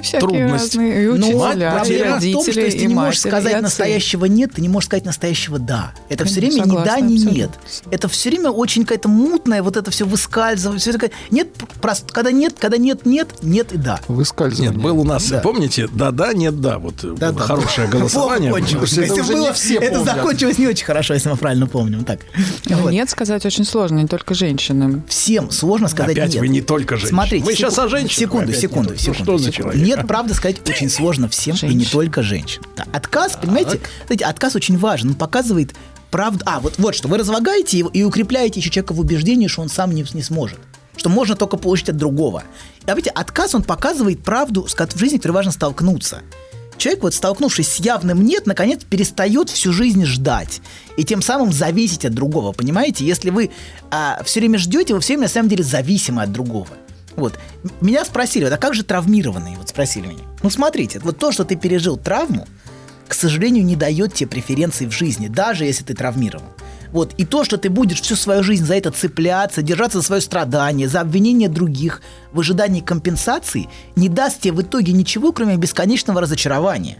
Всякие 0.00 0.20
Трудность. 0.20 0.74
разные. 0.74 1.04
И 1.04 1.06
Ну, 1.06 1.12
учителя, 1.14 1.68
и 1.72 1.76
проблема 1.76 1.76
в 1.76 1.82
том, 1.82 1.84
что 1.84 2.14
родители, 2.14 2.64
если 2.64 2.78
ты 2.78 2.84
и 2.84 2.86
не 2.86 2.94
можешь 2.94 3.24
матери, 3.24 3.28
и 3.28 3.30
сказать 3.30 3.62
настоящего 3.62 4.24
нет, 4.26 4.52
ты 4.54 4.62
не 4.62 4.68
можешь 4.68 4.86
сказать 4.86 5.04
настоящего 5.04 5.58
да. 5.58 5.92
Это 6.08 6.24
все 6.24 6.40
время 6.40 6.52
ни 6.54 6.58
да, 6.60 6.64
согласна, 6.66 7.00
ни 7.04 7.14
абсолютно. 7.14 7.36
нет. 7.36 7.50
Это 7.90 8.08
все 8.08 8.30
время 8.30 8.50
очень 8.50 8.82
какая-то 8.82 9.08
мутная, 9.08 9.62
вот 9.62 9.76
это 9.76 9.90
все 9.90 10.04
выскальзывает. 10.06 10.80
Все 10.80 10.92
такое. 10.92 11.10
Нет, 11.30 11.48
просто 11.80 12.12
когда 12.12 12.30
нет, 12.32 12.54
когда 12.58 12.76
нет, 12.76 13.04
нет, 13.06 13.28
нет 13.42 13.72
и 13.72 13.76
да. 13.78 14.00
Нет, 14.08 14.76
был 14.76 15.00
у 15.00 15.04
нас, 15.04 15.28
Да. 15.28 15.40
помните, 15.40 15.88
да-да, 15.92 16.32
нет, 16.32 16.60
да, 16.60 16.78
вот 16.78 17.04
э, 17.04 17.14
Да, 17.16 17.32
да. 17.32 17.40
хорошее 17.42 17.88
голосование. 17.88 18.50
Плохо 18.50 18.62
кончилось. 18.64 18.96
было. 19.08 19.22
Было- 19.30 19.80
это 19.80 20.04
закончилось 20.04 20.58
не 20.58 20.66
очень 20.66 20.84
хорошо, 20.86 21.14
если 21.14 21.28
мы 21.28 21.36
правильно 21.36 21.66
помним. 21.70 22.04
Так. 22.04 22.20
Ну, 22.66 22.88
Нет 22.90 23.08
сказать 23.10 23.44
очень 23.46 23.64
сложно, 23.64 23.98
не 24.00 24.06
только 24.06 24.34
женщинам. 24.34 25.02
Всем 25.08 25.50
сложно 25.50 25.88
сказать 25.88 26.16
Опять 26.16 26.32
нет. 26.34 26.40
вы 26.40 26.48
не 26.48 26.60
только 26.60 26.96
женщины. 26.96 27.10
Смотрите, 27.16 27.44
Мы 27.44 27.54
сейчас 27.54 27.74
секу- 27.74 27.86
о 27.86 27.88
женщинах 27.88 28.18
Секунду, 28.18 28.48
опять 28.50 28.60
секунду, 28.60 28.88
то. 28.88 28.94
Ну, 28.94 29.00
секунду. 29.00 29.22
что 29.24 29.38
за 29.38 29.52
секунду. 29.52 29.72
человек? 29.78 29.96
Нет, 29.98 30.06
правда 30.08 30.34
сказать 30.34 30.68
очень 30.68 30.90
сложно 30.90 31.28
всем, 31.28 31.56
и 31.62 31.74
не 31.74 31.84
только 31.84 32.22
женщинам. 32.22 32.66
Да, 32.76 32.84
Отказ, 32.92 33.36
понимаете, 33.40 33.80
знаете, 34.06 34.24
отказ 34.24 34.56
очень 34.56 34.76
важен. 34.78 35.08
Он 35.10 35.14
показывает 35.14 35.74
правду. 36.10 36.42
А, 36.46 36.60
вот, 36.60 36.74
вот 36.78 36.94
что, 36.94 37.08
вы 37.08 37.18
разлагаете 37.18 37.78
его 37.78 37.88
и 37.90 38.02
укрепляете 38.02 38.60
еще 38.60 38.70
человека 38.70 38.92
в 38.92 39.00
убеждении, 39.00 39.46
что 39.46 39.62
он 39.62 39.68
сам 39.68 39.92
не, 39.92 40.04
не 40.12 40.22
сможет. 40.22 40.58
Что 40.96 41.08
можно 41.08 41.34
только 41.36 41.56
получить 41.56 41.88
от 41.88 41.96
другого. 41.96 42.42
А 42.84 42.90
видите, 42.94 43.10
отказ, 43.10 43.54
он 43.54 43.62
показывает 43.62 44.22
правду, 44.22 44.66
с 44.66 44.74
в 44.74 44.98
жизни, 44.98 45.16
которой 45.16 45.32
важно 45.32 45.52
столкнуться. 45.52 46.22
Человек, 46.80 47.02
вот 47.02 47.12
столкнувшись 47.12 47.68
с 47.68 47.76
явным 47.76 48.24
«нет», 48.24 48.46
наконец 48.46 48.84
перестает 48.84 49.50
всю 49.50 49.70
жизнь 49.70 50.06
ждать. 50.06 50.62
И 50.96 51.04
тем 51.04 51.20
самым 51.20 51.52
зависеть 51.52 52.06
от 52.06 52.14
другого, 52.14 52.52
понимаете? 52.52 53.04
Если 53.04 53.28
вы 53.28 53.50
все 54.24 54.40
время 54.40 54.58
ждете, 54.58 54.94
вы 54.94 55.00
все 55.00 55.12
время 55.12 55.24
на 55.24 55.28
самом 55.28 55.50
деле 55.50 55.62
зависимы 55.62 56.22
от 56.22 56.32
другого. 56.32 56.68
Вот. 57.16 57.38
Меня 57.82 58.02
спросили, 58.06 58.44
вот, 58.44 58.54
а 58.54 58.56
как 58.56 58.72
же 58.72 58.82
травмированные? 58.82 59.58
Вот 59.58 59.68
спросили 59.68 60.06
меня. 60.06 60.24
Ну, 60.42 60.48
смотрите, 60.48 61.00
вот 61.00 61.18
то, 61.18 61.32
что 61.32 61.44
ты 61.44 61.54
пережил 61.54 61.98
травму, 61.98 62.48
к 63.06 63.12
сожалению, 63.12 63.62
не 63.62 63.76
дает 63.76 64.14
тебе 64.14 64.30
преференций 64.30 64.86
в 64.86 64.90
жизни, 64.90 65.28
даже 65.28 65.66
если 65.66 65.84
ты 65.84 65.92
травмирован. 65.92 66.48
Вот. 66.92 67.14
И 67.18 67.24
то, 67.24 67.44
что 67.44 67.56
ты 67.56 67.70
будешь 67.70 68.00
всю 68.00 68.16
свою 68.16 68.42
жизнь 68.42 68.64
за 68.64 68.74
это 68.74 68.90
цепляться, 68.90 69.62
держаться 69.62 69.98
за 69.98 70.04
свое 70.04 70.22
страдание, 70.22 70.88
за 70.88 71.00
обвинение 71.00 71.48
других 71.48 72.02
в 72.32 72.40
ожидании 72.40 72.80
компенсации, 72.80 73.68
не 73.96 74.08
даст 74.08 74.40
тебе 74.40 74.54
в 74.54 74.62
итоге 74.62 74.92
ничего, 74.92 75.32
кроме 75.32 75.56
бесконечного 75.56 76.20
разочарования. 76.20 76.98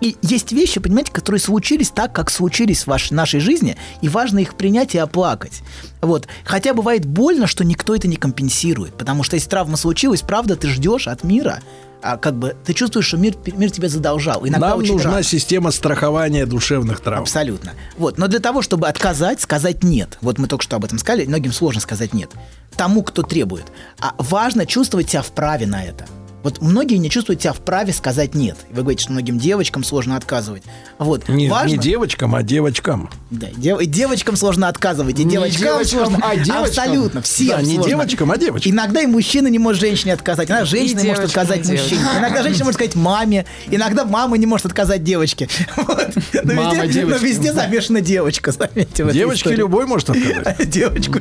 И 0.00 0.16
есть 0.22 0.52
вещи, 0.52 0.80
понимаете, 0.80 1.12
которые 1.12 1.40
случились 1.40 1.90
так, 1.90 2.12
как 2.12 2.30
случились 2.30 2.84
в 2.84 2.86
вашей, 2.86 3.14
нашей 3.14 3.40
жизни, 3.40 3.76
и 4.00 4.08
важно 4.08 4.38
их 4.38 4.54
принять 4.54 4.94
и 4.94 4.98
оплакать. 4.98 5.62
Вот. 6.00 6.28
Хотя 6.44 6.74
бывает 6.74 7.04
больно, 7.04 7.46
что 7.46 7.64
никто 7.64 7.94
это 7.94 8.06
не 8.06 8.16
компенсирует, 8.16 8.96
потому 8.96 9.22
что 9.24 9.36
если 9.36 9.48
травма 9.48 9.76
случилась, 9.76 10.22
правда, 10.22 10.56
ты 10.56 10.68
ждешь 10.68 11.08
от 11.08 11.24
мира, 11.24 11.60
а 12.00 12.16
как 12.16 12.34
бы 12.34 12.56
ты 12.64 12.74
чувствуешь, 12.74 13.06
что 13.06 13.16
мир, 13.16 13.34
мир 13.56 13.70
тебе 13.70 13.88
задолжал. 13.88 14.46
Иногда 14.46 14.70
Нам 14.70 14.78
очень 14.78 14.92
нужна 14.92 15.10
рано. 15.10 15.22
система 15.24 15.72
страхования 15.72 16.46
душевных 16.46 17.00
травм. 17.00 17.22
Абсолютно. 17.22 17.72
Вот. 17.96 18.18
Но 18.18 18.28
для 18.28 18.38
того, 18.38 18.62
чтобы 18.62 18.86
отказать, 18.86 19.40
сказать 19.40 19.82
нет. 19.82 20.16
Вот 20.20 20.38
мы 20.38 20.46
только 20.46 20.62
что 20.62 20.76
об 20.76 20.84
этом 20.84 20.98
сказали, 20.98 21.26
многим 21.26 21.52
сложно 21.52 21.80
сказать 21.80 22.14
нет. 22.14 22.30
Тому, 22.76 23.02
кто 23.02 23.22
требует. 23.22 23.64
А 23.98 24.14
важно 24.18 24.64
чувствовать 24.64 25.10
себя 25.10 25.22
вправе 25.22 25.66
на 25.66 25.82
это. 25.84 26.06
Вот 26.44 26.60
многие 26.62 26.96
не 26.96 27.10
чувствуют 27.10 27.42
себя 27.42 27.52
вправе 27.52 27.92
сказать 27.92 28.34
нет. 28.34 28.56
Вы 28.70 28.82
говорите, 28.82 29.02
что 29.02 29.12
многим 29.12 29.38
девочкам 29.38 29.82
сложно 29.82 30.16
отказывать. 30.16 30.62
Вот. 30.98 31.28
Не, 31.28 31.48
Важно- 31.48 31.72
не 31.72 31.78
девочкам, 31.78 32.34
а 32.36 32.42
девочкам. 32.44 33.10
Да, 33.30 33.48
дев- 33.56 33.84
девочкам 33.86 34.36
сложно 34.36 34.68
отказывать, 34.68 35.18
и 35.18 35.24
Не 35.24 35.32
девочкам, 35.32 35.60
девочкам, 35.62 35.98
сложно. 36.06 36.18
а 36.22 36.36
девочкам. 36.36 36.62
Абсолютно, 36.64 37.22
всем 37.22 37.48
Да, 37.48 37.62
не 37.62 37.74
сложно. 37.74 37.90
девочкам, 37.90 38.30
а 38.30 38.38
девочкам. 38.38 38.72
Иногда 38.72 39.00
и 39.02 39.06
мужчина 39.06 39.48
не 39.48 39.58
может 39.58 39.80
женщине 39.80 40.12
отказать, 40.12 40.48
иногда 40.48 40.64
женщина 40.64 41.00
не 41.00 41.08
может 41.08 41.22
девочкам, 41.24 41.42
отказать 41.42 41.68
и 41.68 41.72
мужчине, 41.72 41.88
девочкам. 42.00 42.18
иногда 42.20 42.42
женщина 42.44 42.64
может 42.64 42.74
сказать 42.80 42.94
маме, 42.94 43.44
иногда 43.70 44.04
мама 44.04 44.38
не 44.38 44.46
может 44.46 44.66
отказать 44.66 45.02
девочке. 45.02 45.48
Вот. 45.76 46.14
Но 46.44 46.54
Мама 46.54 46.84
везде, 46.84 47.04
но 47.06 47.16
везде 47.16 47.52
замешана 47.52 48.00
девочка, 48.00 48.52
заметьте. 48.52 49.02
истории. 49.04 49.56
любой 49.56 49.86
может 49.86 50.10
отказать. 50.10 50.68
Девочку 50.70 51.18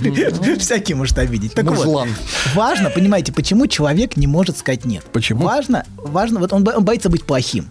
всякий 0.59 0.93
может 0.93 1.17
обидеть. 1.17 1.53
Так 1.53 1.65
вот, 1.65 2.07
важно, 2.53 2.89
понимаете, 2.89 3.31
почему 3.31 3.67
человек 3.67 4.17
не 4.17 4.27
может 4.27 4.57
сказать 4.57 4.85
нет. 4.85 5.03
Почему? 5.11 5.45
Важно, 5.45 5.85
важно, 5.97 6.39
вот 6.39 6.53
он, 6.53 6.63
бо- 6.63 6.71
он 6.71 6.83
боится 6.83 7.09
быть 7.09 7.23
плохим. 7.23 7.67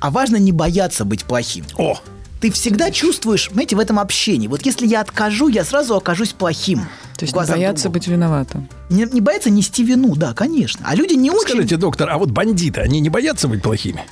А 0.00 0.10
важно 0.10 0.36
не 0.36 0.52
бояться 0.52 1.04
быть 1.04 1.24
плохим. 1.24 1.64
О, 1.76 1.98
Ты 2.40 2.52
всегда 2.52 2.90
чувствуешь, 2.92 3.50
знаете, 3.52 3.74
в 3.74 3.80
этом 3.80 3.98
общении. 3.98 4.46
Вот 4.46 4.64
если 4.64 4.86
я 4.86 5.00
откажу, 5.00 5.48
я 5.48 5.64
сразу 5.64 5.96
окажусь 5.96 6.32
плохим. 6.32 6.86
То 7.16 7.24
есть 7.24 7.34
не 7.34 7.40
бояться 7.40 7.84
другого. 7.84 7.92
быть 7.98 8.06
виноватым. 8.06 8.68
Не, 8.90 9.04
не 9.06 9.20
бояться 9.20 9.50
нести 9.50 9.82
вину, 9.82 10.14
да, 10.14 10.34
конечно. 10.34 10.86
А 10.88 10.94
люди 10.94 11.14
не 11.14 11.30
очень... 11.32 11.48
скажите, 11.48 11.76
доктор, 11.76 12.10
а 12.10 12.16
вот 12.18 12.30
бандиты, 12.30 12.80
они 12.80 13.00
не 13.00 13.10
боятся 13.10 13.48
быть 13.48 13.60
плохими? 13.60 14.04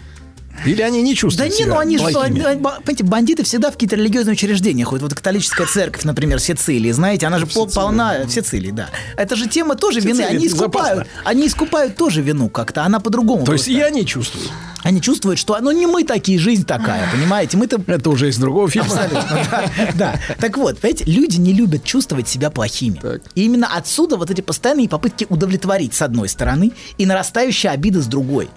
Или 0.64 0.82
они 0.82 1.02
не 1.02 1.12
Да 1.12 1.16
чувствуют 1.16 1.52
не, 1.52 1.58
себя 1.58 1.74
ну 1.74 1.78
они 1.78 1.98
же, 1.98 2.04
понимаете, 2.04 3.04
бандиты 3.04 3.44
всегда 3.44 3.70
в 3.70 3.74
какие-то 3.74 3.96
религиозные 3.96 4.32
учреждения 4.32 4.84
ходят. 4.84 5.02
Вот 5.02 5.14
католическая 5.14 5.66
церковь, 5.66 6.04
например, 6.04 6.40
Сицилии, 6.40 6.90
знаете, 6.92 7.26
она 7.26 7.38
же 7.38 7.46
пол- 7.46 7.68
полна 7.68 8.24
в 8.24 8.30
Сицилии, 8.30 8.70
да. 8.70 8.88
Это 9.16 9.36
же 9.36 9.46
тема 9.48 9.74
тоже 9.76 10.00
вины. 10.00 10.14
Сицилия 10.16 10.36
Они 10.38 10.46
искупают, 10.46 11.06
они 11.24 11.46
искупают 11.46 11.96
тоже 11.96 12.22
вину 12.22 12.48
как-то, 12.48 12.84
она 12.84 13.00
по-другому. 13.00 13.44
То 13.44 13.52
есть 13.52 13.66
просто. 13.66 13.80
и 13.80 13.82
они 13.82 14.06
чувствуют. 14.06 14.50
Они 14.82 15.00
чувствуют, 15.00 15.38
что 15.38 15.58
ну 15.60 15.72
не 15.72 15.86
мы 15.86 16.04
такие, 16.04 16.38
жизнь 16.38 16.64
такая, 16.64 17.08
понимаете? 17.12 17.56
Мы-то 17.56 17.80
Это 17.86 18.10
уже 18.10 18.28
из 18.28 18.38
другого 18.38 18.68
фильма. 18.70 18.88
Абсолютно, 18.88 19.46
да, 19.50 19.70
да. 19.94 20.20
Так 20.40 20.56
вот, 20.56 20.78
понимаете, 20.78 21.04
люди 21.04 21.36
не 21.38 21.52
любят 21.52 21.84
чувствовать 21.84 22.28
себя 22.28 22.50
плохими. 22.50 23.00
И 23.34 23.44
именно 23.44 23.66
отсюда 23.66 24.16
вот 24.16 24.30
эти 24.30 24.40
постоянные 24.40 24.88
попытки 24.88 25.26
удовлетворить 25.28 25.94
с 25.94 26.02
одной 26.02 26.28
стороны 26.28 26.72
и 26.98 27.06
нарастающая 27.06 27.70
обида 27.72 28.00
с 28.00 28.06
другой. 28.06 28.48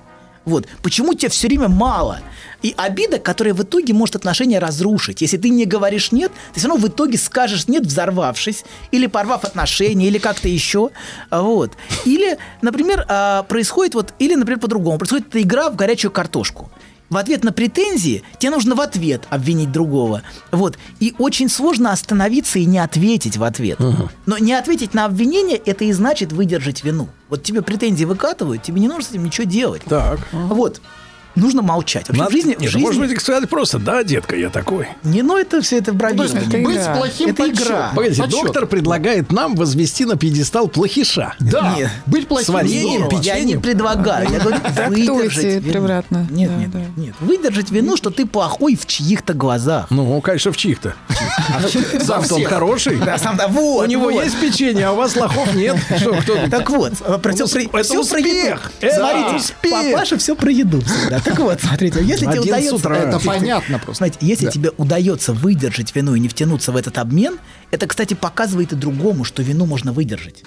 Вот. 0.49 0.67
Почему 0.81 1.13
тебе 1.13 1.29
все 1.29 1.47
время 1.47 1.67
мало? 1.67 2.21
И 2.61 2.73
обида, 2.75 3.19
которая 3.19 3.53
в 3.53 3.63
итоге 3.63 3.93
может 3.93 4.15
отношения 4.15 4.59
разрушить. 4.59 5.21
Если 5.21 5.37
ты 5.37 5.49
не 5.49 5.65
говоришь 5.65 6.11
нет, 6.11 6.31
ты 6.53 6.59
все 6.59 6.67
равно 6.67 6.85
в 6.85 6.89
итоге 6.89 7.17
скажешь 7.17 7.67
нет, 7.67 7.85
взорвавшись, 7.85 8.65
или 8.91 9.07
порвав 9.07 9.45
отношения, 9.45 10.07
или 10.07 10.17
как-то 10.17 10.49
еще. 10.49 10.89
Вот. 11.31 11.73
Или, 12.03 12.37
например, 12.61 13.05
а, 13.07 13.43
происходит 13.43 13.93
вот, 13.93 14.13
или, 14.19 14.35
например, 14.35 14.59
по-другому. 14.59 14.97
Происходит 14.97 15.27
эта 15.29 15.41
игра 15.41 15.69
в 15.69 15.75
горячую 15.75 16.11
картошку 16.11 16.69
в 17.09 17.17
ответ 17.17 17.43
на 17.43 17.51
претензии 17.51 18.23
тебе 18.37 18.51
нужно 18.51 18.75
в 18.75 18.81
ответ 18.81 19.23
обвинить 19.29 19.71
другого. 19.71 20.21
Вот. 20.51 20.77
И 20.99 21.13
очень 21.17 21.49
сложно 21.49 21.91
остановиться 21.91 22.59
и 22.59 22.65
не 22.65 22.79
ответить 22.79 23.37
в 23.37 23.43
ответ. 23.43 23.79
Но 24.25 24.37
не 24.37 24.53
ответить 24.53 24.93
на 24.93 25.05
обвинение 25.05 25.57
это 25.57 25.85
и 25.85 25.91
значит 25.91 26.31
выдержать 26.31 26.83
вину. 26.83 27.09
Вот 27.29 27.43
тебе 27.43 27.61
претензии 27.61 28.05
выкатывают, 28.05 28.63
тебе 28.63 28.81
не 28.81 28.87
нужно 28.87 29.03
с 29.03 29.09
этим 29.11 29.23
ничего 29.23 29.45
делать. 29.45 29.83
Так. 29.85 30.19
Вот. 30.31 30.81
Нужно 31.35 31.61
молчать. 31.61 32.07
Вообще 32.09 32.19
Надо- 32.21 32.31
в 32.31 32.33
жизни, 32.33 32.49
Нет, 32.49 32.59
в 32.59 32.61
ну, 32.63 32.67
жизни 32.69 32.81
может 32.85 33.01
быть, 33.01 33.21
сказать 33.21 33.49
просто, 33.49 33.79
да, 33.79 34.03
детка, 34.03 34.35
я 34.35 34.49
такой. 34.49 34.87
не, 35.03 35.21
ну 35.21 35.37
это 35.37 35.61
все 35.61 35.77
это 35.77 35.93
То 35.93 36.07
есть 36.07 36.33
бравирование. 36.33 36.63
быть 36.65 36.97
плохим 36.97 37.29
это 37.29 37.43
подсчет. 37.43 37.65
игра. 37.67 37.91
Погодите, 37.95 38.21
Подсчет. 38.23 38.41
доктор 38.43 38.65
предлагает 38.67 39.31
нам 39.31 39.55
возвести 39.55 40.05
на 40.05 40.17
пьедестал 40.17 40.67
плохиша. 40.67 41.35
Да, 41.39 41.75
Нет. 41.77 41.89
быть 42.07 42.27
плохим 42.27 42.45
С 42.45 42.49
вареньем, 42.49 43.05
здорово. 43.05 43.21
Я 43.23 43.39
не 43.41 43.57
предлагаю. 43.57 44.27
Я 44.29 44.39
говорю, 44.39 44.57
выдержать 44.89 45.43
вину. 45.63 45.71
превратно. 45.71 46.27
Нет, 46.29 46.49
Да, 46.51 46.57
нет, 46.57 46.71
да. 46.71 46.81
нет. 46.97 47.15
Выдержать 47.19 47.69
вину, 47.71 47.95
что 47.95 48.09
ты 48.09 48.25
плохой 48.25 48.75
в 48.75 48.85
чьих-то 48.85 49.33
глазах. 49.33 49.87
Ну, 49.91 50.19
конечно, 50.21 50.51
в 50.51 50.57
чьих-то. 50.57 50.93
Сам-то 52.03 52.35
он 52.35 52.43
хороший. 52.43 52.97
Да, 52.97 53.17
сам 53.17 53.37
да, 53.37 53.47
вот, 53.47 53.87
У 53.87 53.89
него 53.89 54.09
есть 54.09 54.39
печенье, 54.39 54.87
а 54.87 54.91
у 54.93 54.95
вас 54.95 55.15
лохов 55.15 55.53
нет. 55.55 55.77
Что, 55.97 56.13
кто 56.15 56.35
тут? 56.35 56.49
Так 56.51 56.69
вот, 56.69 56.93
э, 57.05 57.17
про 57.17 57.33
всё 57.33 57.47
про- 57.69 57.81
это 57.81 58.17
еду. 58.17 58.59
Это 58.81 58.95
Смотрите, 58.95 59.53
папаша 59.93 60.17
все 60.17 60.35
про 60.35 60.51
еду 60.51 60.81
всегда. 60.81 61.18
Так 61.25 61.39
вот, 61.39 61.61
смотрите, 61.61 62.03
если 62.03 62.25
тебе 62.25 62.41
удается... 62.41 62.75
утра. 62.75 62.97
Это 62.97 63.19
понятно 63.19 63.79
просто. 63.79 64.05
Смотрите, 64.05 64.25
если 64.25 64.49
тебе 64.49 64.71
удается 64.77 65.33
выдержать 65.33 65.95
вину 65.95 66.15
и 66.15 66.19
не 66.19 66.27
втянуться 66.27 66.71
в 66.71 66.75
этот 66.75 66.97
обмен, 66.97 67.37
это, 67.71 67.87
кстати, 67.87 68.13
показывает 68.13 68.73
и 68.73 68.75
другому, 68.75 69.23
что 69.23 69.43
вину 69.43 69.65
можно 69.65 69.91
выдержать. 69.93 70.43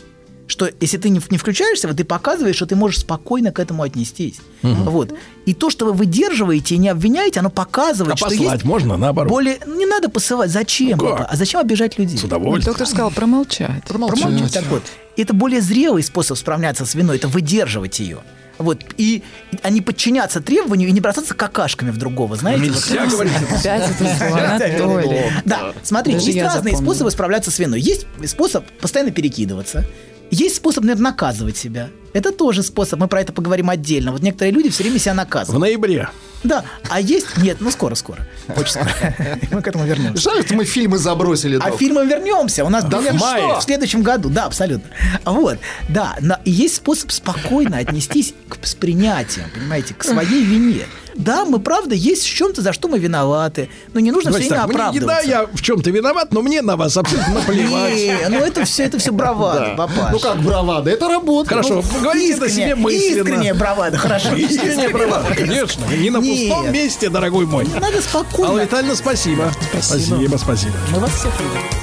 Что 0.48 0.68
если 0.80 0.98
ты 0.98 1.08
не, 1.08 1.20
не 1.30 1.38
включаешься, 1.38 1.88
вот 1.88 1.96
ты 1.96 2.04
показываешь, 2.04 2.56
что 2.56 2.66
ты 2.66 2.76
можешь 2.76 3.00
спокойно 3.00 3.52
к 3.52 3.58
этому 3.60 3.84
отнестись. 3.84 4.40
Вот. 4.62 5.14
И 5.46 5.54
то, 5.54 5.70
что 5.70 5.86
вы 5.86 5.92
выдерживаете 5.92 6.74
и 6.74 6.78
не 6.78 6.88
обвиняете, 6.88 7.40
оно 7.40 7.48
показывает, 7.48 8.14
А 8.14 8.16
что 8.16 8.26
послать 8.26 8.52
есть 8.52 8.64
можно, 8.64 8.96
наоборот. 8.96 9.30
более... 9.30 9.58
ну, 9.64 9.78
Не 9.78 9.86
надо 9.86 10.08
посылать. 10.10 10.50
Зачем? 10.50 10.98
Ну 10.98 11.14
это? 11.14 11.24
А 11.24 11.36
зачем 11.36 11.60
обижать 11.60 11.98
людей? 11.98 12.18
С 12.18 12.24
удовольствием. 12.24 12.72
доктор 12.72 12.86
сказал 12.86 13.10
промолчать. 13.10 13.84
Промолчать. 13.84 14.52
Так 14.52 14.66
вот, 14.66 14.82
это 15.16 15.32
более 15.32 15.60
зрелый 15.60 16.02
способ 16.02 16.36
справляться 16.36 16.84
с 16.84 16.94
виной, 16.94 17.16
это 17.16 17.28
выдерживать 17.28 18.00
ее. 18.00 18.18
Вот, 18.62 18.80
и, 18.96 19.22
не 19.68 19.80
подчиняться 19.80 20.40
требованию 20.40 20.88
и 20.88 20.92
не 20.92 21.00
бросаться 21.00 21.34
какашками 21.34 21.90
в 21.90 21.98
другого, 21.98 22.36
знаете? 22.36 22.70
вот. 22.70 22.74
Нельзя 22.90 23.06
говорить. 23.06 23.32
Опять 23.50 23.90
это 23.90 24.16
слово, 24.16 24.54
Анатолий. 24.54 25.22
Да, 25.44 25.72
смотрите, 25.82 26.18
Даже 26.18 26.30
есть 26.30 26.42
разные 26.42 26.76
способы 26.76 27.10
справляться 27.10 27.50
с 27.50 27.58
виной. 27.58 27.80
Есть 27.80 28.06
способ 28.26 28.64
постоянно 28.80 29.10
перекидываться. 29.10 29.84
Есть 30.30 30.56
способ, 30.56 30.84
наверное, 30.84 31.10
наказывать 31.10 31.56
себя. 31.56 31.90
Это 32.12 32.32
тоже 32.32 32.62
способ, 32.62 33.00
мы 33.00 33.08
про 33.08 33.20
это 33.20 33.32
поговорим 33.32 33.70
отдельно. 33.70 34.12
Вот 34.12 34.22
некоторые 34.22 34.52
люди 34.52 34.68
все 34.70 34.82
время 34.82 34.98
себя 34.98 35.12
В 35.14 35.16
наказывают. 35.16 35.60
ноябре. 35.60 36.08
Да, 36.44 36.64
а 36.90 37.00
есть... 37.00 37.36
Нет, 37.36 37.58
ну 37.60 37.70
скоро-скоро. 37.70 38.26
Очень 38.56 38.72
скоро. 38.72 38.88
Мы 39.52 39.62
к 39.62 39.68
этому 39.68 39.84
вернемся. 39.84 40.22
Жаль, 40.30 40.44
что 40.44 40.54
мы 40.56 40.64
фильмы 40.64 40.98
забросили. 40.98 41.56
А 41.62 41.70
док. 41.70 41.78
фильмом 41.78 42.08
вернемся. 42.08 42.64
У 42.64 42.68
нас 42.68 42.82
Да 42.84 42.98
в 42.98 43.60
в 43.60 43.62
следующем 43.62 44.02
году. 44.02 44.28
Да, 44.28 44.46
абсолютно. 44.46 44.90
Вот. 45.24 45.58
Да, 45.88 46.16
но 46.20 46.36
и 46.44 46.50
есть 46.50 46.74
способ 46.76 47.12
спокойно 47.12 47.78
отнестись 47.78 48.34
к, 48.48 48.66
с 48.66 48.74
принятием, 48.74 49.46
понимаете, 49.54 49.94
к 49.94 50.02
своей 50.02 50.44
вине. 50.44 50.86
Да, 51.14 51.44
мы 51.44 51.60
правда 51.60 51.94
есть 51.94 52.22
в 52.24 52.34
чем-то, 52.34 52.62
за 52.62 52.72
что 52.72 52.88
мы 52.88 52.98
виноваты. 52.98 53.68
Но 53.92 54.00
не 54.00 54.10
нужно 54.10 54.30
Давайте 54.30 54.46
все 54.48 54.54
время 54.54 54.66
так, 54.78 54.92
мне- 54.92 55.00
да, 55.00 55.18
оправдываться. 55.18 55.28
я 55.30 55.46
в 55.46 55.62
чем-то 55.62 55.90
виноват, 55.90 56.32
но 56.32 56.40
мне 56.42 56.62
на 56.62 56.76
вас 56.76 56.96
абсолютно 56.96 57.34
наплевать. 57.34 57.94
Не, 57.96 58.28
ну 58.30 58.38
это 58.38 58.64
все, 58.64 58.84
это 58.84 58.98
все 58.98 59.12
бравада, 59.12 59.74
папаша. 59.76 60.08
Ну 60.10 60.18
как 60.18 60.40
бравада, 60.40 60.90
это 60.90 61.08
работа. 61.08 61.50
Хорошо, 61.50 61.74
Ну, 61.74 61.82
говорите 62.02 62.34
это 62.34 62.48
себе 62.48 62.62
искренняя- 62.70 62.76
мысленно. 62.76 63.18
Искренняя 63.28 63.54
бравада, 63.54 63.98
хорошо. 63.98 64.34
Искренне 64.34 64.88
бравада, 64.88 65.34
конечно. 65.34 65.84
Не 65.86 66.10
на 66.10 66.20
пустом 66.20 66.72
месте, 66.72 67.08
дорогой 67.08 67.46
мой. 67.46 67.66
Надо 67.80 68.00
спокойно. 68.02 68.52
Алла 68.52 68.62
Витальевна, 68.62 68.94
спасибо. 68.96 69.52
Спасибо, 69.82 70.36
спасибо. 70.36 70.74
Мы 70.92 70.98
вас 71.00 71.10
всех 71.10 71.32
любим. 71.40 71.82